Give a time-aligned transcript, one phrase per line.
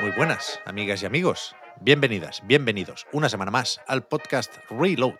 [0.00, 1.54] Muy buenas, amigas y amigos.
[1.80, 5.18] Bienvenidas, bienvenidos una semana más al podcast Reload,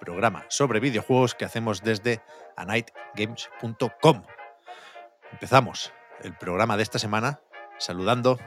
[0.00, 2.22] programa sobre videojuegos que hacemos desde
[2.56, 4.22] anightgames.com.
[5.32, 5.92] Empezamos
[6.22, 7.40] el programa de esta semana
[7.78, 8.38] saludando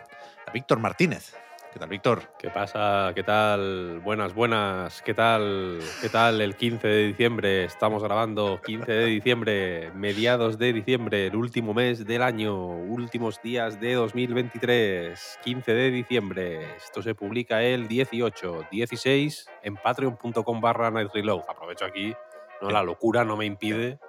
[0.48, 1.36] a Víctor Martínez.
[1.76, 2.22] ¿Qué tal, Víctor?
[2.40, 3.12] ¿Qué pasa?
[3.14, 4.00] ¿Qué tal?
[4.00, 5.02] Buenas, buenas.
[5.02, 5.82] ¿Qué tal?
[6.02, 7.66] ¿Qué tal el 15 de diciembre?
[7.66, 13.78] Estamos grabando 15 de diciembre, mediados de diciembre, el último mes del año, últimos días
[13.82, 16.76] de 2023, 15 de diciembre.
[16.78, 21.42] Esto se publica el 18, 16 en patreon.com barra Night Reload.
[21.50, 22.16] Aprovecho aquí,
[22.62, 24.00] no la locura no me impide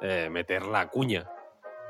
[0.00, 1.28] eh, meter la cuña.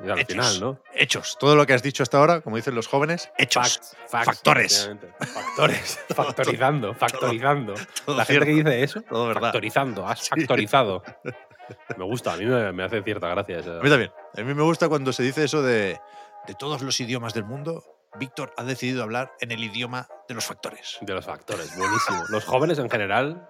[0.05, 0.33] Y al Hechos.
[0.33, 0.81] final, ¿no?
[0.95, 1.37] Hechos.
[1.39, 3.79] Todo lo que has dicho hasta ahora, como dicen los jóvenes, hechos.
[3.79, 4.91] Facts, facts, Factores.
[5.21, 6.01] Factores.
[6.15, 7.75] Factorizando, factorizando.
[8.05, 9.43] todo La gente que dice eso, Todo verdad.
[9.43, 10.31] factorizando, has Sí.
[10.31, 11.03] factorizado.
[11.97, 13.61] Me gusta, a mí me, me hace cierta gracia.
[13.61, 14.11] esa- A mí también.
[14.37, 15.99] A mí me gusta cuando se dice eso de,
[16.47, 17.85] de todos los idiomas del mundo,
[18.19, 20.99] Víctor ha decidido hablar en el idioma de los factores.
[21.01, 22.25] De los factores, buenísimo.
[22.29, 23.49] Los jóvenes en general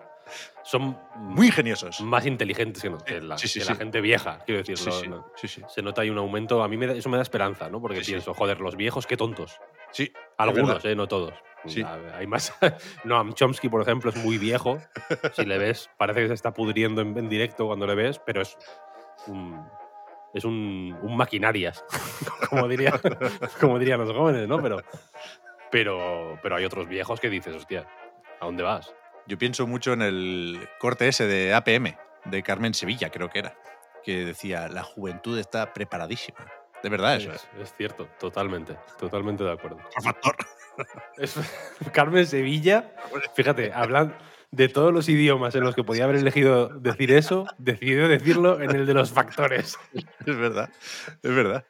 [0.62, 2.00] son Muy ingeniosos.
[2.00, 3.70] más inteligentes que, nos- que la, Sí, sí, que sí.
[3.72, 4.76] la gente vieja, quiero decir.
[4.78, 5.68] Sí, no- no.
[5.68, 7.80] Se nota ahí un aumento, a mí me da- eso me da esperanza, ¿no?
[7.80, 9.58] Porque pienso, joder, los viejos, qué tontos.
[9.90, 11.34] Sí, Algunos, eh, no todos.
[11.66, 11.84] Sí.
[12.14, 12.52] Hay más.
[13.04, 14.78] Noam Chomsky, por ejemplo, es muy viejo.
[15.34, 18.40] Si le ves, parece que se está pudriendo en, en directo cuando le ves, pero
[18.42, 18.56] es
[19.26, 19.64] un.
[20.34, 21.84] Es un, un maquinarias,
[22.48, 22.98] como, diría,
[23.60, 24.62] como dirían los jóvenes, ¿no?
[24.62, 24.78] Pero,
[25.70, 27.86] pero, pero hay otros viejos que dices, hostia,
[28.40, 28.94] ¿a dónde vas?
[29.26, 33.56] Yo pienso mucho en el corte ese de APM, de Carmen Sevilla, creo que era,
[34.04, 36.38] que decía, la juventud está preparadísima.
[36.82, 37.32] De verdad, eso.
[37.32, 39.76] Es, es cierto, totalmente, totalmente de acuerdo.
[39.94, 40.36] Por factor.
[41.18, 41.36] Es-
[41.92, 42.92] Carmen Sevilla,
[43.36, 44.16] fíjate, hablan
[44.50, 48.74] de todos los idiomas en los que podía haber elegido decir eso, decidió decirlo en
[48.74, 49.78] el de los factores.
[49.94, 50.70] Es verdad,
[51.22, 51.64] es verdad.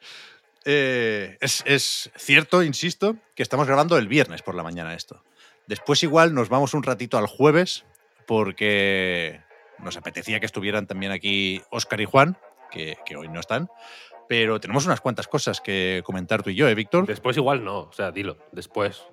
[0.64, 5.22] Eh, es, es cierto, insisto, que estamos grabando el viernes por la mañana esto.
[5.66, 7.84] Después igual nos vamos un ratito al jueves
[8.26, 9.40] porque
[9.78, 12.36] nos apetecía que estuvieran también aquí Óscar y Juan,
[12.70, 13.68] que, que hoy no están,
[14.28, 17.06] pero tenemos unas cuantas cosas que comentar tú y yo, ¿eh, Víctor?
[17.06, 19.04] Después igual no, o sea, dilo, después.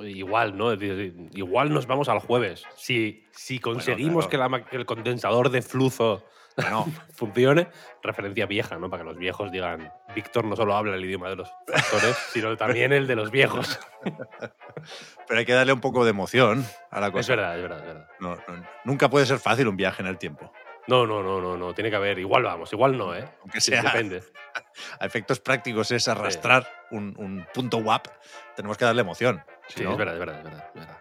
[0.00, 0.72] Igual, ¿no?
[0.72, 2.64] Igual nos vamos al jueves.
[2.74, 4.50] Si, si conseguimos claro.
[4.50, 6.24] que, la que el condensador de flujo
[6.56, 7.68] Bueno, funcione,
[8.02, 8.88] referencia vieja, ¿no?
[8.88, 12.56] Para que los viejos digan, Víctor no solo habla el idioma de los factores, sino
[12.56, 13.80] también el de los viejos.
[15.26, 17.34] pero hay que darle un poco de emoción a la Es cosa.
[17.34, 18.08] verdad, es verdad, es verdad.
[18.20, 20.52] No, no, nunca puede ser fácil un viaje en el tiempo.
[20.86, 22.18] No, no, no, no, no, tiene que haber.
[22.18, 23.24] Igual vamos, igual no, ¿eh?
[23.40, 24.22] Aunque sea- Depende.
[25.00, 28.06] A efectos prácticos es arrastrar un, un punto WAP.
[28.54, 29.42] Tenemos que darle emoción.
[29.68, 30.98] Si Sí, no- es verdad, es verdad, es verdad, es verdad.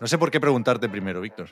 [0.00, 1.48] No sé por qué preguntarte primero, Víctor.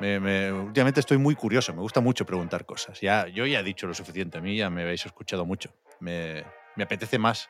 [0.00, 3.00] Me- me- últimamente estoy muy curioso, me gusta mucho preguntar cosas.
[3.00, 5.72] Ya, yo ya he dicho lo suficiente, a mí ya me habéis escuchado mucho.
[6.00, 6.44] Me,
[6.76, 7.48] me apetece más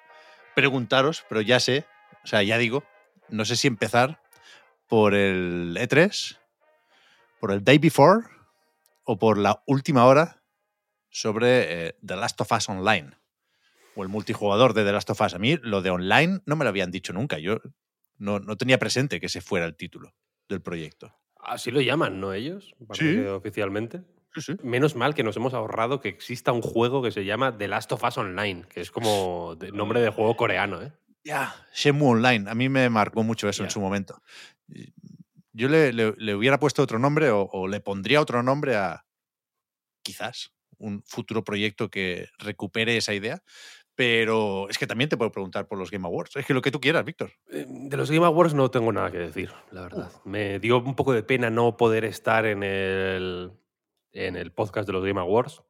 [0.54, 1.86] preguntaros, pero ya sé,
[2.22, 2.84] o sea, ya digo,
[3.28, 4.20] no sé si empezar
[4.86, 6.38] por el E3,
[7.40, 8.26] por el Day Before
[9.04, 10.42] o por la última hora
[11.10, 13.10] sobre eh, The Last of Us Online
[13.96, 15.34] o el multijugador de The Last of Us.
[15.34, 17.38] A mí lo de online no me lo habían dicho nunca.
[17.38, 17.60] Yo
[18.18, 20.14] no, no tenía presente que ese fuera el título
[20.48, 21.12] del proyecto.
[21.46, 22.32] Así lo llaman, ¿no?
[22.32, 23.18] Ellos, Sí.
[23.20, 24.02] oficialmente.
[24.34, 24.56] Sí, sí.
[24.62, 27.92] Menos mal que nos hemos ahorrado que exista un juego que se llama The Last
[27.92, 30.92] of Us Online, que es como de- nombre de juego coreano, ¿eh?
[31.24, 32.50] Ya, Shenmue Online.
[32.50, 34.20] A mí me marcó mucho eso en su momento.
[35.52, 39.04] Yo le, le- le hubiera puesto otro nombre o, o le pondría otro nombre a
[40.02, 43.42] quizás un futuro proyecto que recupere esa idea.
[43.96, 46.36] Pero es que también te puedo preguntar por los Game Awards.
[46.36, 47.32] Es que lo que tú quieras, Víctor.
[47.50, 50.12] Eh, De los Game Awards no tengo nada que decir, la verdad.
[50.24, 53.52] Me dio un poco de pena no poder estar en el,
[54.12, 55.62] en el podcast de los Game Awards.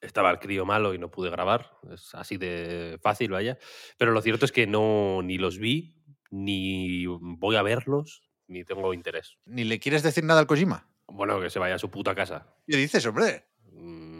[0.00, 1.70] Estaba el crío malo y no pude grabar.
[1.92, 3.58] Es así de fácil, vaya.
[3.96, 5.94] Pero lo cierto es que no ni los vi,
[6.30, 9.38] ni voy a verlos, ni tengo interés.
[9.46, 10.88] ¿Ni le quieres decir nada al Kojima?
[11.06, 12.56] Bueno, que se vaya a su puta casa.
[12.66, 13.46] ¿Qué dices, hombre?
[13.72, 14.18] Mm.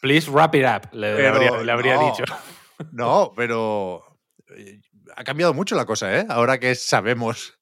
[0.00, 2.06] Please wrap it up, le, Pero habría, le habría no.
[2.10, 2.24] dicho.
[2.92, 4.04] No, pero
[4.56, 4.80] eh,
[5.16, 6.26] ha cambiado mucho la cosa, ¿eh?
[6.28, 7.58] Ahora que sabemos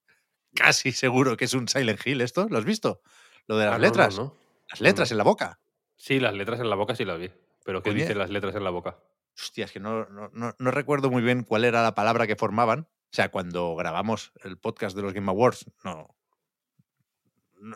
[0.55, 2.47] casi seguro que es un Silent Hill esto.
[2.51, 3.01] ¿Lo has visto?
[3.47, 4.17] Lo de las Ah, no, no, letras.
[4.19, 4.37] no.
[4.71, 5.15] Las letras no.
[5.15, 5.61] en la boca.
[5.97, 7.31] Sí, las letras en la boca sí las vi.
[7.65, 8.01] Pero ¿qué Oye.
[8.03, 8.99] dicen las letras en la boca?
[9.39, 12.37] Hostia, es que no, no, no- no recuerdo muy bien cuál era la palabra que
[12.37, 12.81] formaban.
[12.81, 16.15] O sea, cuando grabamos el podcast de los Game Awards, no,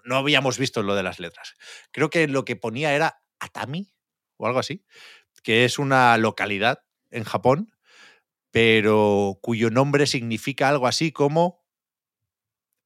[0.05, 1.55] no habíamos visto lo de las letras.
[1.93, 3.91] Creo que lo que ponía era Atami
[4.41, 4.85] o algo así,
[5.43, 7.73] que es una localidad en Japón,
[8.51, 11.63] pero cuyo nombre significa algo así como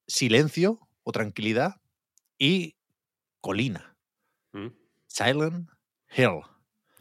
[0.07, 1.81] silencio o tranquilidad
[2.37, 2.75] y
[3.41, 3.95] colina.
[4.51, 4.67] ¿Mm?
[5.07, 5.69] Silent
[6.15, 6.41] Hill.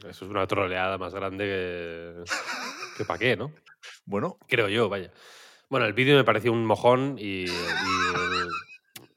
[0.08, 2.24] Eso es una troleada más grande que,
[2.98, 3.52] que para qué, ¿no?
[4.06, 5.12] Bueno, Creo yo, vaya.
[5.68, 7.44] Bueno, el vídeo me pareció un mojón y.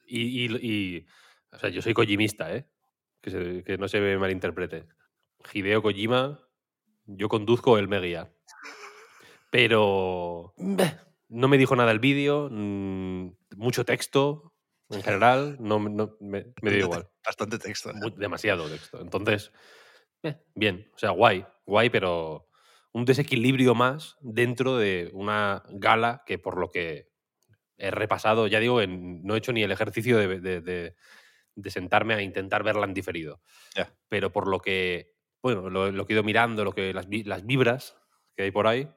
[0.07, 0.57] Y, y- y-
[0.97, 1.05] y-
[1.51, 2.65] o sea, yo soy kojimista, ¿eh?
[3.21, 4.85] Que, se- que no se me malinterprete.
[5.53, 6.39] Hideo Kojima,
[7.05, 8.31] yo conduzco, él me guía.
[9.51, 10.53] Pero.
[11.29, 14.53] No me dijo nada el vídeo, mm, mucho texto
[14.89, 17.09] en general, no, no- me, me dio igual.
[17.25, 17.89] bastante texto.
[17.89, 17.93] ¿eh?
[18.15, 19.01] Demasiado texto.
[19.01, 19.51] Entonces,
[20.55, 22.47] bien, o sea, guay, guay, pero
[22.93, 27.09] un desequilibrio más dentro de una gala que por lo que
[27.77, 30.95] he repasado, ya digo, en- no he hecho ni el ejercicio de, de- de-
[31.55, 33.41] de sentarme a intentar verla en diferido.
[34.07, 37.45] Pero por lo que, bueno, lo, lo que he ido mirando, lo que las, las
[37.45, 37.97] vibras
[38.35, 38.89] que hay por ahí,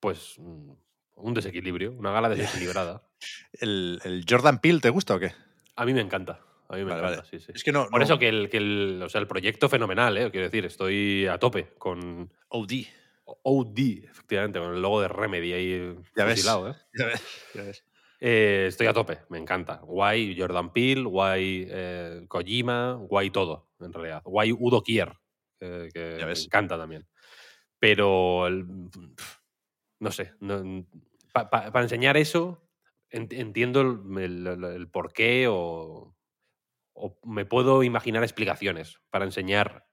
[0.00, 0.70] pues mm,
[1.16, 3.02] un desequilibrio, una gala desequilibrada.
[3.52, 5.32] ¿El, el Jordan Peele te gusta o qué?
[5.76, 6.40] A mí me encanta.
[6.68, 7.28] A mí me Vale, encanta, vale.
[7.30, 7.52] sí, sí.
[7.54, 7.88] Es que no.
[7.88, 10.30] Por no- eso que el, que el, o sea, el proyecto fenomenal, ¿eh?
[10.30, 12.86] quiero decir, estoy a tope con OD.
[13.24, 16.44] OD, efectivamente, con el logo de Remedy ahí Ya ves.
[16.46, 16.74] ¿eh?
[16.98, 17.22] Ya ves,
[17.54, 17.84] ya ves.
[18.20, 19.76] Eh, estoy a tope, me encanta.
[19.82, 24.22] Guay Jordan Peele, guay eh, Kojima, guay todo, en realidad.
[24.24, 25.12] Guay Udo Kier,
[25.58, 27.06] que, que Ya me encanta también.
[27.78, 28.66] Pero, el-
[30.00, 30.34] no sé,
[31.32, 32.68] para enseñar eso,
[33.10, 36.16] en- entiendo el, el- el- el porqué o,
[36.94, 39.86] o me puedo imaginar explicaciones para enseñar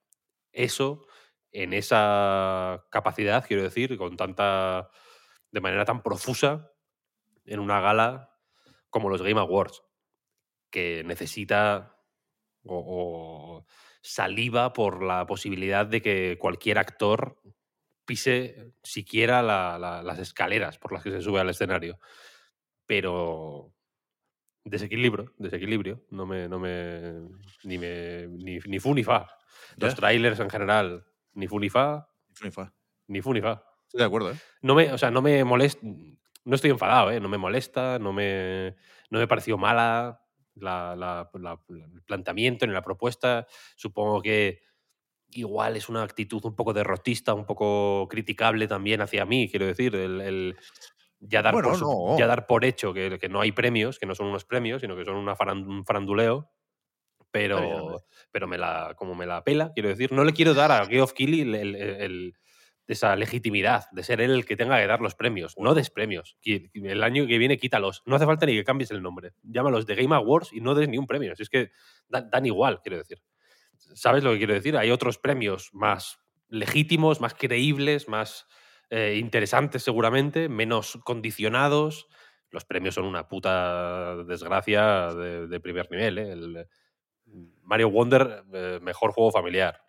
[0.54, 1.06] eso
[1.51, 4.89] en esa capacidad, quiero decir, con tanta.
[5.51, 6.71] de manera tan profusa
[7.45, 8.36] en una gala
[8.89, 9.83] como los Game Awards,
[10.71, 11.98] que necesita
[12.63, 12.77] o,
[13.59, 13.68] o
[14.03, 17.41] saliva por la posibilidad de que cualquier actor
[18.05, 22.00] pise siquiera la- la- las escaleras por las que se sube al escenario.
[22.88, 23.73] Pero
[24.65, 27.13] desequilibrio, desequilibrio, no me, no me,
[27.63, 29.27] ni, me ni, ni fu ni fa.
[29.77, 29.95] Los Ya.
[29.95, 32.73] trailers en general, ni fu ni fa, Ni fu ni fa.
[33.07, 34.38] ni fu ni fa Estoy de acuerdo, ¿eh?
[34.61, 37.19] no me, o sea, no me molesta, no estoy enfadado, ¿eh?
[37.19, 38.75] no me molesta, no me,
[39.09, 40.22] no me pareció mala
[40.55, 43.47] la, la- la- el planteamiento ni la propuesta.
[43.75, 44.61] Supongo que
[45.31, 49.95] igual es una actitud un poco derrotista, un poco criticable también hacia mí, quiero decir,
[49.95, 50.57] el, el
[51.19, 52.17] ya, dar Bueno, por, no.
[52.17, 54.95] ya dar por hecho que, que no hay premios, que no son unos premios, sino
[54.97, 56.51] que son una un faranduleo.
[57.31, 60.85] Pero, pero me la, como me la pela, quiero decir, no le quiero dar a
[60.85, 62.35] Geoff Keighley el,
[62.88, 65.56] esa legitimidad de ser él el que tenga que dar los premios.
[65.57, 66.38] No des premios.
[66.44, 68.03] El año que viene quítalos.
[68.06, 69.33] No hace falta ni que cambies el nombre.
[69.44, 71.35] Llámalos de Game Awards y no des ni un premio.
[71.35, 71.71] Si es que
[72.07, 73.19] dan, dan igual, quiero decir.
[73.77, 74.77] ¿Sabes lo que quiero decir?
[74.77, 76.19] Hay otros premios más
[76.50, 78.47] legítimos, más creíbles, más
[78.89, 82.07] eh, interesantes seguramente, menos condicionados.
[82.50, 86.18] Los premios son una puta desgracia de, de primer nivel.
[86.19, 86.31] ¿eh?
[86.31, 86.68] El,
[87.63, 89.81] Mario Wonder, eh, mejor juego familiar.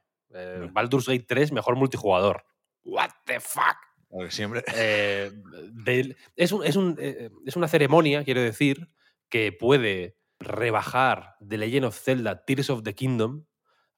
[0.73, 2.45] Baldur's Gate 3, mejor multijugador.
[2.85, 3.77] What the fuck?
[4.09, 4.63] Porque siempre.
[4.75, 5.33] Eh,
[6.37, 8.89] es, un- es un, eh, es una ceremonia, quiero decir,
[9.29, 13.47] que puede rebajar The Legend of Zelda Tears of the Kingdom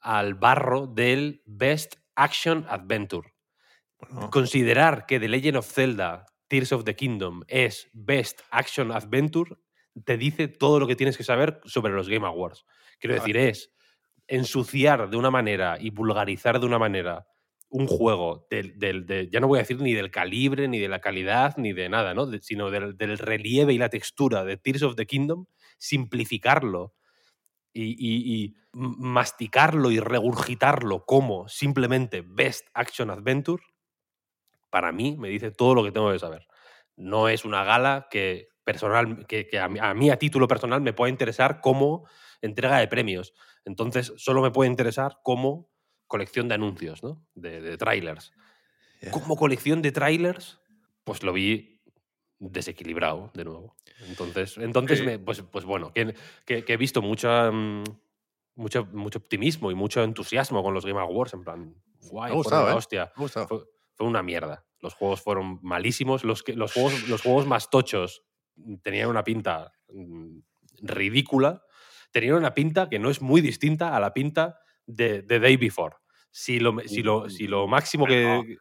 [0.00, 3.34] al barro del Best Action Adventure.
[3.98, 9.56] Bueno, Considerar que The Legend of Zelda Tears of the Kingdom es Best Action Adventure
[10.04, 12.64] te dice todo lo que tienes que saber sobre los Game Awards.
[13.00, 13.72] Quiero decir, es
[14.28, 17.26] ensuciar de una manera y vulgarizar de una manera
[17.76, 20.88] un juego del, del- de- ya no voy a decir ni del calibre, ni de
[20.88, 22.26] la calidad, ni de nada, ¿no?
[22.40, 25.46] Sino del, del relieve y la textura de Tears of the Kingdom,
[25.78, 26.94] simplificarlo
[27.72, 33.62] y, y- masticarlo y regurgitarlo como simplemente Best Action Adventure,
[34.70, 36.46] para mí me dice todo lo que tengo que saber.
[36.96, 40.80] No es una gala que, personal, que, que a, mí, a mí a título personal
[40.80, 42.08] me pueda interesar como
[42.40, 43.32] entrega de premios.
[43.64, 45.68] Entonces solo me puede interesar como
[46.06, 47.26] colección de anuncios, ¿no?
[47.34, 48.32] De, de trailers.
[49.00, 49.10] Ya.
[49.10, 50.60] Como colección de trailers,
[51.04, 51.80] pues lo vi
[52.38, 53.76] desequilibrado de nuevo.
[54.00, 55.04] Entonces, entonces Sí.
[55.04, 57.84] me- pues, pues bueno, que, que- que he visto mucha, mm,
[58.56, 61.74] mucho, mucho optimismo y mucho entusiasmo con los Game Awards, en plan,
[62.10, 62.72] guay, Me gustado, ¿eh?
[62.74, 63.12] hostia.
[63.16, 63.46] me.
[63.46, 64.64] Fue, fue una mierda.
[64.80, 66.24] Los juegos fueron malísimos.
[66.24, 68.22] Los, que, los, juegos, los juegos más tochos
[68.82, 70.38] tenían una pinta mm,
[70.82, 71.62] ridícula,
[72.12, 75.96] tenía una pinta que no es muy distinta a la pinta de The Day Before.
[76.30, 78.58] Si lo, si lo, si lo máximo que,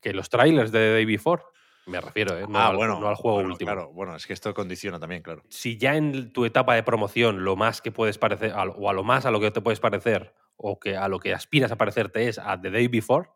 [0.00, 1.42] que los trailers de The Day Before,
[1.86, 2.46] me refiero, ¿eh?
[2.48, 3.70] no, ah, al, bueno, no al juego bueno, último.
[3.70, 5.42] Claro, bueno, es que esto condiciona también, claro.
[5.50, 9.04] Si ya en tu etapa de promoción lo más que puedes parecer, o a lo
[9.04, 12.28] más a lo que te puedes parecer, o que a lo que aspiras a parecerte
[12.28, 13.28] es a The Day Before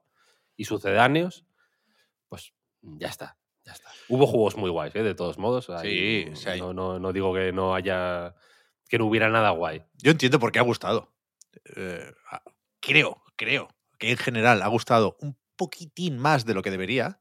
[0.57, 1.45] y sucedáneos,
[2.29, 3.37] pues ya está.
[3.65, 3.91] Ya está.
[4.09, 5.03] Hubo juegos muy guays, ¿eh?
[5.03, 5.69] de todos modos.
[5.69, 8.35] ahí Sí, sí no, no, no digo que no haya.
[8.89, 9.85] que no hubiera nada guay.
[10.03, 11.13] Yo entiendo por qué ha gustado.
[11.77, 12.13] Eh,
[12.81, 17.19] creo, creo que en general ha gustado un poquitín más de lo que debería,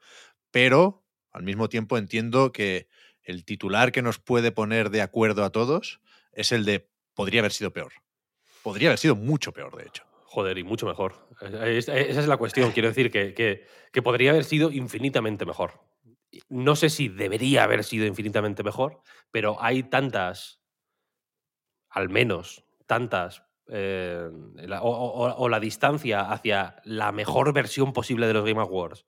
[0.51, 2.87] pero al mismo tiempo entiendo que
[3.23, 5.99] el titular que nos puede poner de acuerdo a todos
[6.31, 7.91] es el de podría haber sido peor.
[8.63, 10.03] Podría haber sido mucho peor, de hecho.
[10.25, 11.27] Joder, y mucho mejor.
[11.41, 12.71] Es- es- esa es la cuestión.
[12.71, 13.33] Quiero decir que-
[13.91, 15.81] que podría haber sido infinitamente mejor.
[16.49, 19.01] No sé si debería haber sido infinitamente mejor,
[19.31, 20.59] pero hay tantas,
[21.89, 28.27] al menos tantas, eh, la- o, o- o la distancia hacia la mejor versión posible
[28.27, 29.05] de los Game Awards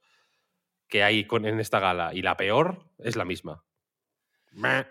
[0.87, 3.63] que hay con- en esta gala y la peor es la misma.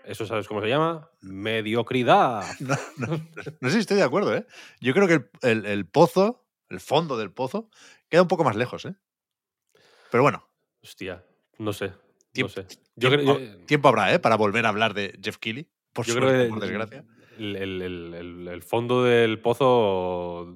[0.05, 1.09] ¿Eso sabes cómo se llama?
[1.21, 2.43] Mediocridad.
[2.97, 3.23] No, no-
[3.59, 4.45] no sé si estoy de acuerdo, ¿eh?
[4.79, 7.69] Yo creo que el, el- el pozo, el fondo del pozo,
[8.09, 8.95] queda un poco más lejos, ¿eh?
[10.11, 10.47] Pero bueno,
[10.81, 11.23] Hostia,
[11.57, 11.91] no sé.
[12.33, 12.65] Tiemp- no sé.
[12.95, 14.19] Yo tiempo, creo, tiempo habrá, ¿eh?
[14.19, 15.69] Para volver a hablar de Jeff Keighley.
[15.93, 17.03] Por Yo suerte, creo que por desgracia.
[17.55, 20.55] El- el- el- el fondo del pozo,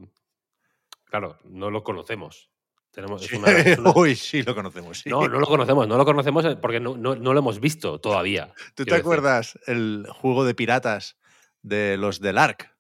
[1.06, 2.50] claro, no lo conocemos.
[2.92, 3.36] Tenemos, es Sí.
[3.38, 5.00] una- es una- Uy, sí, lo conocemos.
[5.00, 5.10] sí.
[5.10, 8.00] no, no lo conocemos, no lo conocemos eh, porque no, no- no lo hemos visto
[8.00, 8.54] todavía.
[8.76, 9.00] ¿Tú te decir.
[9.02, 11.18] acuerdas el juego de piratas
[11.62, 12.72] de los del ARC?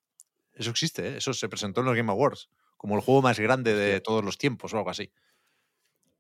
[0.53, 1.17] Eso existe, ¿eh?
[1.17, 2.49] Eso se presentó en los Game Awards.
[2.77, 5.11] Como el juego más grande de todos los tiempos o algo así.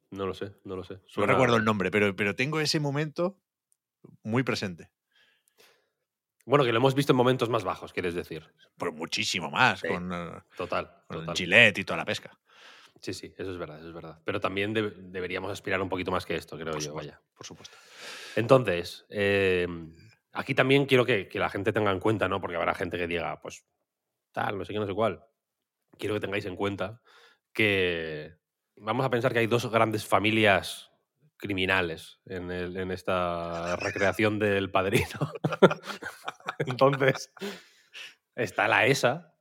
[0.09, 0.99] No lo sé, no lo sé.
[1.17, 3.37] No recuerdo el nombre, pero, pero tengo ese momento
[4.23, 4.89] muy presente.
[6.45, 8.45] Bueno, que lo hemos visto en momentos más bajos, quieres decir.
[8.77, 9.87] Pero muchísimo más, Sí.
[9.87, 10.85] con, eh, Total.
[11.07, 11.35] con el total.
[11.37, 12.37] Gillette y toda la pesca.
[13.01, 14.19] Sí, sí, eso es verdad, eso es verdad.
[14.23, 16.89] Pero también deb- deberíamos aspirar un poquito más que esto, creo Por yo.
[16.89, 17.21] supuesto, Vaya.
[17.35, 17.77] por supuesto.
[18.35, 19.67] Entonces, eh,
[20.31, 22.39] aquí también quiero que, que la gente tenga en cuenta, ¿no?
[22.39, 23.65] Porque habrá gente que diga, pues,
[24.31, 25.21] tal, no sé qué, no sé cuál.
[25.97, 27.01] Quiero que tengáis en cuenta
[27.53, 28.35] que
[28.77, 30.89] vamos a pensar que hay dos grandes familias
[31.43, 35.19] criminales en, el- en esta recreación del padrino.
[36.59, 37.33] Entonces,
[38.35, 39.35] está la ESA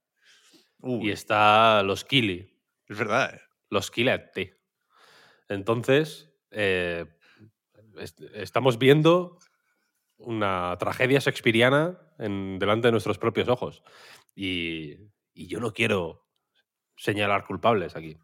[0.81, 3.41] Uy, y está los Kili, es verdad, ¿eh?
[3.71, 4.51] los Kiletti.
[5.49, 7.07] Entonces, eh,
[7.99, 9.39] est- estamos viendo
[10.19, 13.83] una tragedia shakespeariana en, delante de nuestros propios ojos.
[14.35, 14.97] Y,
[15.35, 16.27] y yo no quiero
[16.97, 18.19] señalar culpables aquí.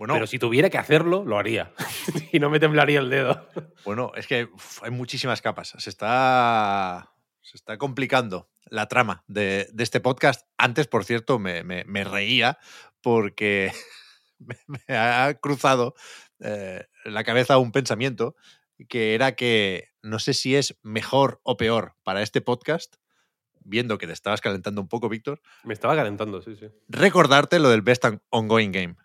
[0.00, 1.72] Bueno, Pero si tuviera que hacerlo, lo haría.
[2.32, 3.46] y no me temblaría el dedo.
[3.84, 5.74] Bueno, es que uf, hay muchísimas capas.
[5.76, 10.46] Se está, se está complicando la trama de, de este podcast.
[10.56, 12.58] Antes, por cierto, me, me- me reía
[13.02, 13.72] porque
[14.38, 14.56] me,
[14.88, 15.94] me ha cruzado
[16.38, 18.34] eh, la cabeza un pensamiento
[18.88, 22.96] que era que no sé si es mejor o peor para este podcast,
[23.62, 26.68] viendo que te estabas calentando un poco, Víctor, Me estaba calentando, sí, sí.
[26.88, 28.96] recordarte lo del Best Ongoing Game.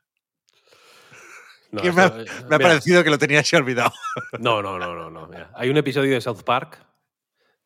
[1.76, 3.92] No, Que me ha- parecido que lo tenías ya olvidado.
[4.40, 5.28] No, no, no, no, no.
[5.28, 5.52] mira.
[5.56, 6.86] Hay un episodio de South Park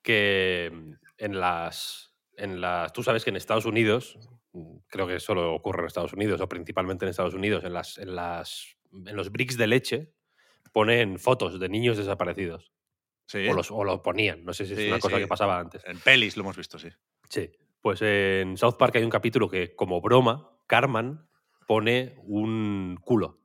[0.02, 2.94] que mm, en las, en las.
[2.94, 4.18] Tú sabes que en Estados Unidos,
[4.54, 7.98] mm, creo que solo ocurre en Estados Unidos, o principalmente en Estados Unidos, en las,
[7.98, 8.76] en las.
[8.92, 10.14] en los bricks de leche
[10.72, 12.72] ponen fotos de niños desaparecidos.
[13.26, 14.44] Sí, O, los, o lo ponían.
[14.44, 15.22] No sé si es Sí, una cosa sí.
[15.24, 15.84] que pasaba antes.
[15.86, 16.90] en pelis lo hemos visto, sí.
[17.30, 17.52] Sí.
[17.82, 21.28] Pues en South Park hay un capítulo que, como broma, Carman
[21.68, 23.39] pone un culo.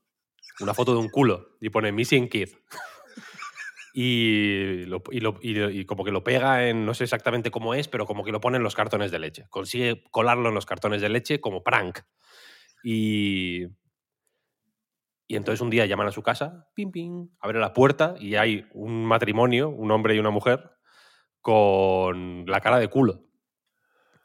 [0.61, 1.57] Una foto de un culo.
[1.61, 2.49] Y pone Missing Kid.
[3.97, 4.87] Y,
[5.87, 8.57] como que lo pega en, no sé exactamente cómo es, pero como que lo pone
[8.57, 9.47] en los cartones de leche.
[9.51, 12.01] Consigue colarlo en los cartones de leche como prank.
[12.83, 13.67] Y,
[15.29, 18.67] y entonces un día llaman a su casa, pim, pim, abre la puerta y hay
[18.73, 20.73] un matrimonio, un hombre y una mujer,
[21.41, 23.23] con la cara de culo.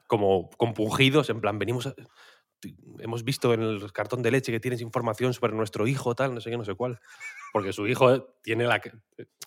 [0.08, 1.94] Como compungidos, en plan, venimos a-
[3.00, 6.42] Hemos visto en el cartón de leche que tienes información sobre nuestro hijo, tal, no
[6.42, 7.00] sé qué, no sé cuál.
[7.54, 8.80] Porque su hijo tiene la...
[8.80, 8.92] ca-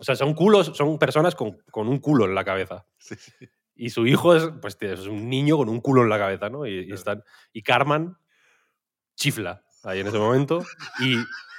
[0.01, 2.87] O sea, son culos, son personas con, con un culo en la cabeza.
[2.99, 3.49] Sí, sí.
[3.75, 6.67] Y su hijo es, pues, es un niño con un culo en la cabeza, ¿no?
[6.67, 8.17] Y, están, y Carman
[9.17, 10.63] chifla ahí en ese momento
[11.01, 11.17] y,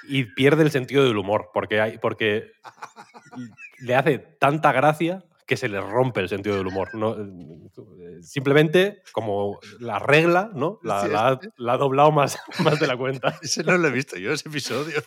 [0.08, 2.52] y pierde el sentido del humor porque, hay, porque
[3.80, 6.94] le hace tanta gracia que se le rompe el sentido del humor.
[6.94, 7.16] ¿no?
[7.18, 10.78] Eh, Simplemente, como la regla, ¿no?
[10.82, 13.38] La, Sí, la ha- la ha doblado más, más de la cuenta.
[13.42, 15.02] Ese no lo he visto yo, ese episodio.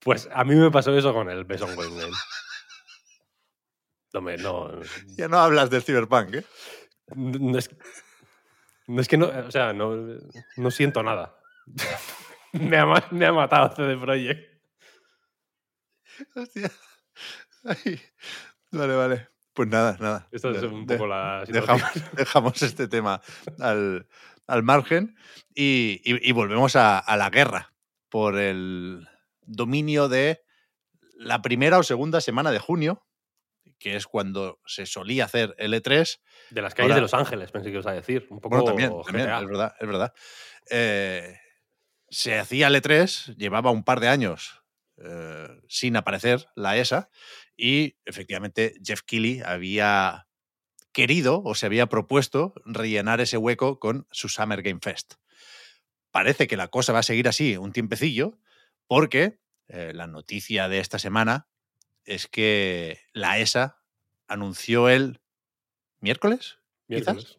[0.00, 2.10] Pues a mí me pasó eso con el Beson Game.
[4.12, 4.80] No, no,
[5.16, 6.44] Ya no hablas del Cyberpunk, ¿eh?
[7.16, 7.68] no es,
[8.86, 9.96] no es que no, o sea, no,
[10.56, 11.34] no siento nada.
[12.52, 14.62] me, ha, me ha matado CD Projekt.
[16.36, 16.70] Hostia.
[17.64, 18.00] Ay.
[18.70, 19.28] Vale, vale.
[19.54, 20.28] Pues nada, nada.
[20.32, 21.78] Esta es De- un de- poco la situación.
[21.78, 23.20] dejamos, dejamos este tema
[23.60, 24.06] al,
[24.46, 25.16] al margen
[25.54, 27.72] y, y- y volvemos a, a la guerra
[28.08, 29.06] por el
[29.42, 30.42] dominio de
[31.16, 33.06] la primera o segunda semana de junio,
[33.78, 36.18] que es cuando se solía hacer el E3.
[36.50, 38.26] De las calles Ahora- de Los Ángeles, pensé que ibas a decir.
[38.30, 40.14] Un poco Bueno, también, es verdad, es verdad.
[40.70, 41.38] Eh,
[42.10, 44.62] se hacía el E3, llevaba un par de años
[44.96, 47.10] eh, sin aparecer la ESA
[47.56, 50.26] y efectivamente Jeff Keighley había
[50.92, 55.14] querido o se había propuesto rellenar ese hueco con su Summer Game Fest.
[56.10, 58.38] Parece que la cosa va a seguir así un tiempecillo
[58.86, 61.48] porque eh, la noticia de esta semana
[62.04, 63.82] es que la ESA
[64.28, 65.20] anunció el
[66.00, 66.58] miércoles,
[66.88, 67.38] quizás,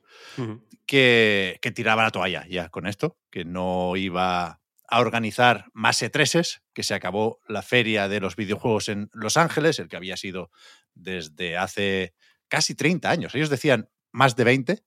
[0.85, 6.61] que, que tiraba la toalla ya con esto, que no iba a organizar más E3s,
[6.73, 10.51] que se acabó la feria de los videojuegos en Los Ángeles, el que había sido
[10.93, 12.13] desde hace
[12.47, 13.35] casi 30 años.
[13.35, 14.83] Ellos decían más de 20,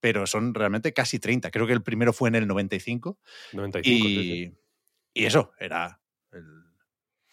[0.00, 1.50] pero son realmente casi 30.
[1.50, 3.18] Creo que el primero fue en el 95.
[3.52, 4.08] 95.
[4.08, 4.54] sí, sí.
[5.14, 6.00] Y, y eso era
[6.32, 6.66] el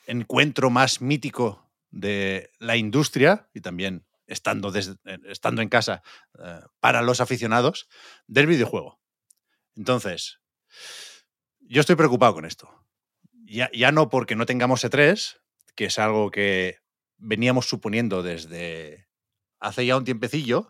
[0.06, 6.02] encuentro más mítico de la industria y también estando, eh, estando en casa
[6.40, 7.88] eh, para los aficionados
[8.28, 9.00] del videojuego.
[9.76, 10.40] Entonces,
[11.68, 12.70] yo estoy preocupado con esto.
[13.46, 15.38] Ya, ya no porque no tengamos E3,
[15.76, 16.78] que es algo que
[17.18, 19.08] veníamos suponiendo desde
[19.60, 20.70] hace ya un tiempecillo.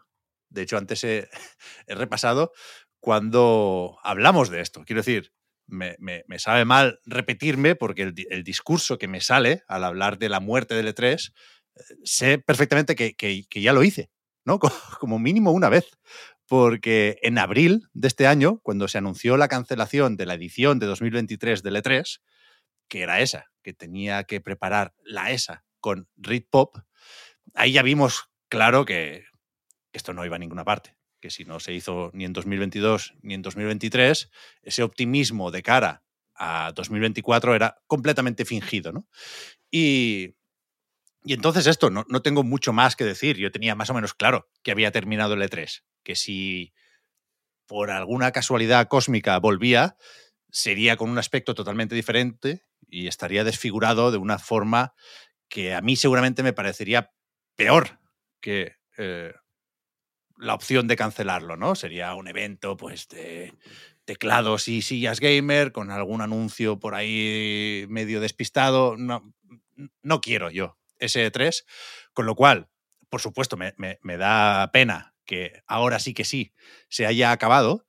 [0.50, 1.30] De hecho, antes he,
[1.88, 2.52] he repasado
[3.00, 4.84] cuando hablamos de esto.
[4.86, 5.34] Quiero decir,
[5.68, 10.18] me, me- me sabe mal repetirme porque el, el discurso que me sale al hablar
[10.20, 11.34] de la muerte del E3,
[11.76, 14.10] eh, sé perfectamente que, que- que ya lo hice,
[14.46, 14.60] ¿no?
[14.60, 15.86] Co- Como mínimo una vez.
[16.48, 20.88] Porque en abril de este año, cuando se anunció la cancelación de la edición de
[20.88, 22.22] 2023 del E3,
[22.88, 26.77] que era esa, que tenía que preparar la ESA con Read Pop,
[27.53, 29.25] ahí ya vimos claro que,
[29.94, 33.36] esto no iba a ninguna parte, que si no se hizo ni en 2022 ni
[33.36, 34.29] en 2023,
[34.64, 36.03] ese optimismo de cara
[36.36, 39.08] a 2024 era completamente fingido, ¿no?
[39.72, 40.36] Y,
[41.25, 43.38] y entonces esto, no, no tengo mucho más que decir.
[43.38, 46.74] Yo tenía más o menos claro que había terminado el E3, que si
[47.66, 49.96] por alguna casualidad cósmica volvía,
[50.51, 54.94] sería con un aspecto totalmente diferente y estaría desfigurado de una forma
[55.48, 57.12] que a mí seguramente me parecería
[57.55, 58.00] peor
[58.42, 59.33] que eh,
[60.38, 61.75] la opción de cancelarlo, ¿no?
[61.75, 63.53] Sería un evento, pues, de
[64.03, 68.98] teclados y sillas gamer, con algún anuncio por ahí medio despistado.
[68.98, 69.33] No,
[70.01, 71.66] no quiero yo ese E3,
[72.14, 72.70] con lo cual,
[73.10, 76.53] por supuesto, me, me- me da pena que ahora sí que sí
[76.90, 77.88] se haya acabado,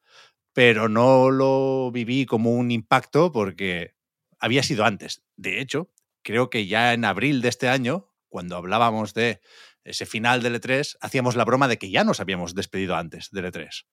[0.53, 3.95] pero no lo viví como un impacto porque
[4.39, 5.25] había sido antes.
[5.37, 5.91] De hecho,
[6.23, 9.41] creo que ya en abril de este año, cuando hablábamos de
[9.85, 13.47] ese final del E3, hacíamos la broma de que ya nos habíamos despedido antes del
[13.47, 13.87] E3.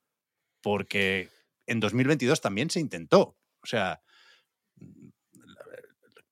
[0.61, 1.29] Porque
[1.67, 3.37] en 2022 también se intentó.
[3.63, 4.01] O sea,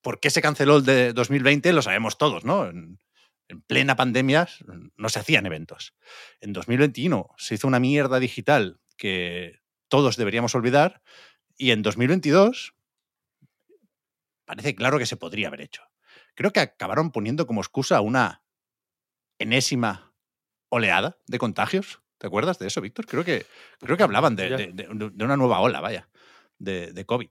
[0.02, 1.72] ¿por qué se canceló el de 2020?
[1.74, 2.68] Lo sabemos todos, ¿no?
[2.68, 3.00] En,
[3.48, 4.48] en plena pandemia
[4.96, 5.96] no se hacían eventos.
[6.42, 11.02] En 2021 se hizo una mierda digital que todos deberíamos olvidar.
[11.58, 12.74] Y en 2022
[14.46, 15.84] parece claro que se podría haber hecho.
[16.36, 18.44] Creo que acabaron poniendo como excusa una
[19.40, 20.14] enésima
[20.70, 22.02] oleada de contagios.
[22.18, 23.06] ¿Te acuerdas de eso, Víctor?
[23.06, 23.46] Creo que,
[23.80, 24.58] creo que hablaban de, Ya.
[24.58, 26.10] de- de- de una nueva ola, vaya,
[26.58, 27.30] de COVID.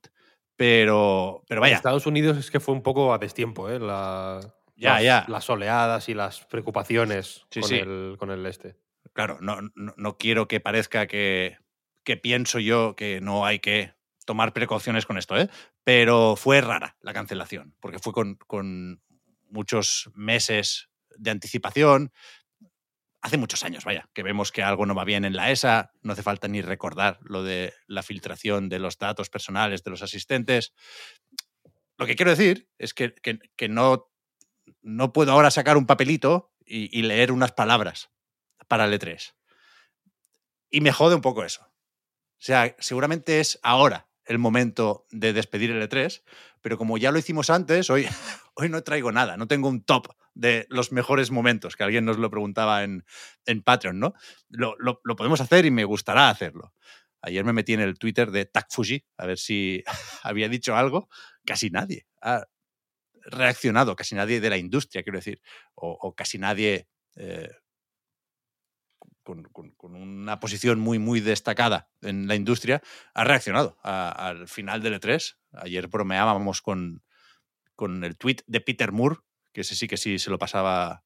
[0.58, 3.78] Pero, pero En vaya, Estados Unidos es que fue un poco a destiempo, ¿eh?
[3.78, 4.40] La-
[4.74, 5.24] Ya, las, ya.
[5.28, 7.76] las oleadas y las preocupaciones Sí, con, sí.
[7.76, 8.76] El, con el este.
[9.12, 11.58] claro, no, no, no quiero que parezca que,
[12.02, 13.94] que pienso yo que no hay que
[14.26, 15.48] tomar precauciones con esto, ¿eh?
[15.84, 19.00] pero fue rara la cancelación, porque fue con, con
[19.48, 22.12] muchos meses de anticipación.
[23.20, 26.12] Hace muchos años, vaya, que vemos que algo no va bien en la ESA, no
[26.12, 30.72] hace falta ni recordar lo de la filtración de los datos personales de los asistentes.
[31.96, 34.08] Lo que quiero decir es que, que- que no,
[34.82, 38.10] no puedo ahora sacar un papelito y, y leer unas palabras
[38.68, 39.34] para el E3.
[40.70, 41.62] Y me jode un poco eso.
[41.62, 46.22] O sea, seguramente es ahora el momento de despedir el E3,
[46.62, 48.06] pero como ya lo hicimos antes, hoy,
[48.54, 52.18] hoy no traigo nada, no tengo un top de los mejores momentos, que alguien nos
[52.18, 53.04] lo preguntaba en,
[53.46, 54.14] en Patreon, ¿no?
[54.48, 56.72] Lo, lo- podemos hacer y me gustará hacerlo.
[57.20, 59.82] Ayer me metí en el Twitter de Tak Fuji a ver si
[60.22, 61.08] había dicho algo.
[61.44, 62.44] Casi nadie ha
[63.24, 65.40] reaccionado, casi nadie de la industria, quiero decir,
[65.74, 67.50] o, o casi nadie eh,
[69.28, 72.80] con, con- con una posición muy, muy destacada en la industria,
[73.12, 75.36] ha reaccionado a- al final del E3.
[75.52, 77.04] Ayer bromeábamos con,
[77.74, 79.16] con el tweet de Peter Moore,
[79.52, 81.04] que ese sí que sí se lo pasaba,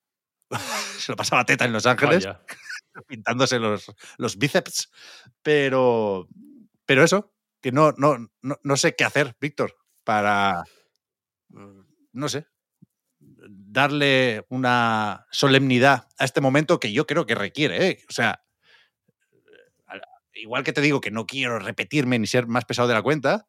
[1.00, 2.44] se lo pasaba teta en Los Ángeles Vaya.
[3.08, 4.92] pintándose los, los bíceps.
[5.42, 6.28] Pero,
[6.86, 10.62] pero eso, que no, no, no, no sé qué hacer, Víctor, para,
[11.48, 11.80] mm,
[12.12, 12.46] no sé,
[13.72, 17.88] darle una solemnidad a este momento que yo creo que requiere.
[17.88, 18.04] ¿eh?
[18.08, 18.44] O sea,
[19.86, 20.02] al-
[20.34, 23.48] igual que te digo que no quiero repetirme ni ser más pesado de la cuenta,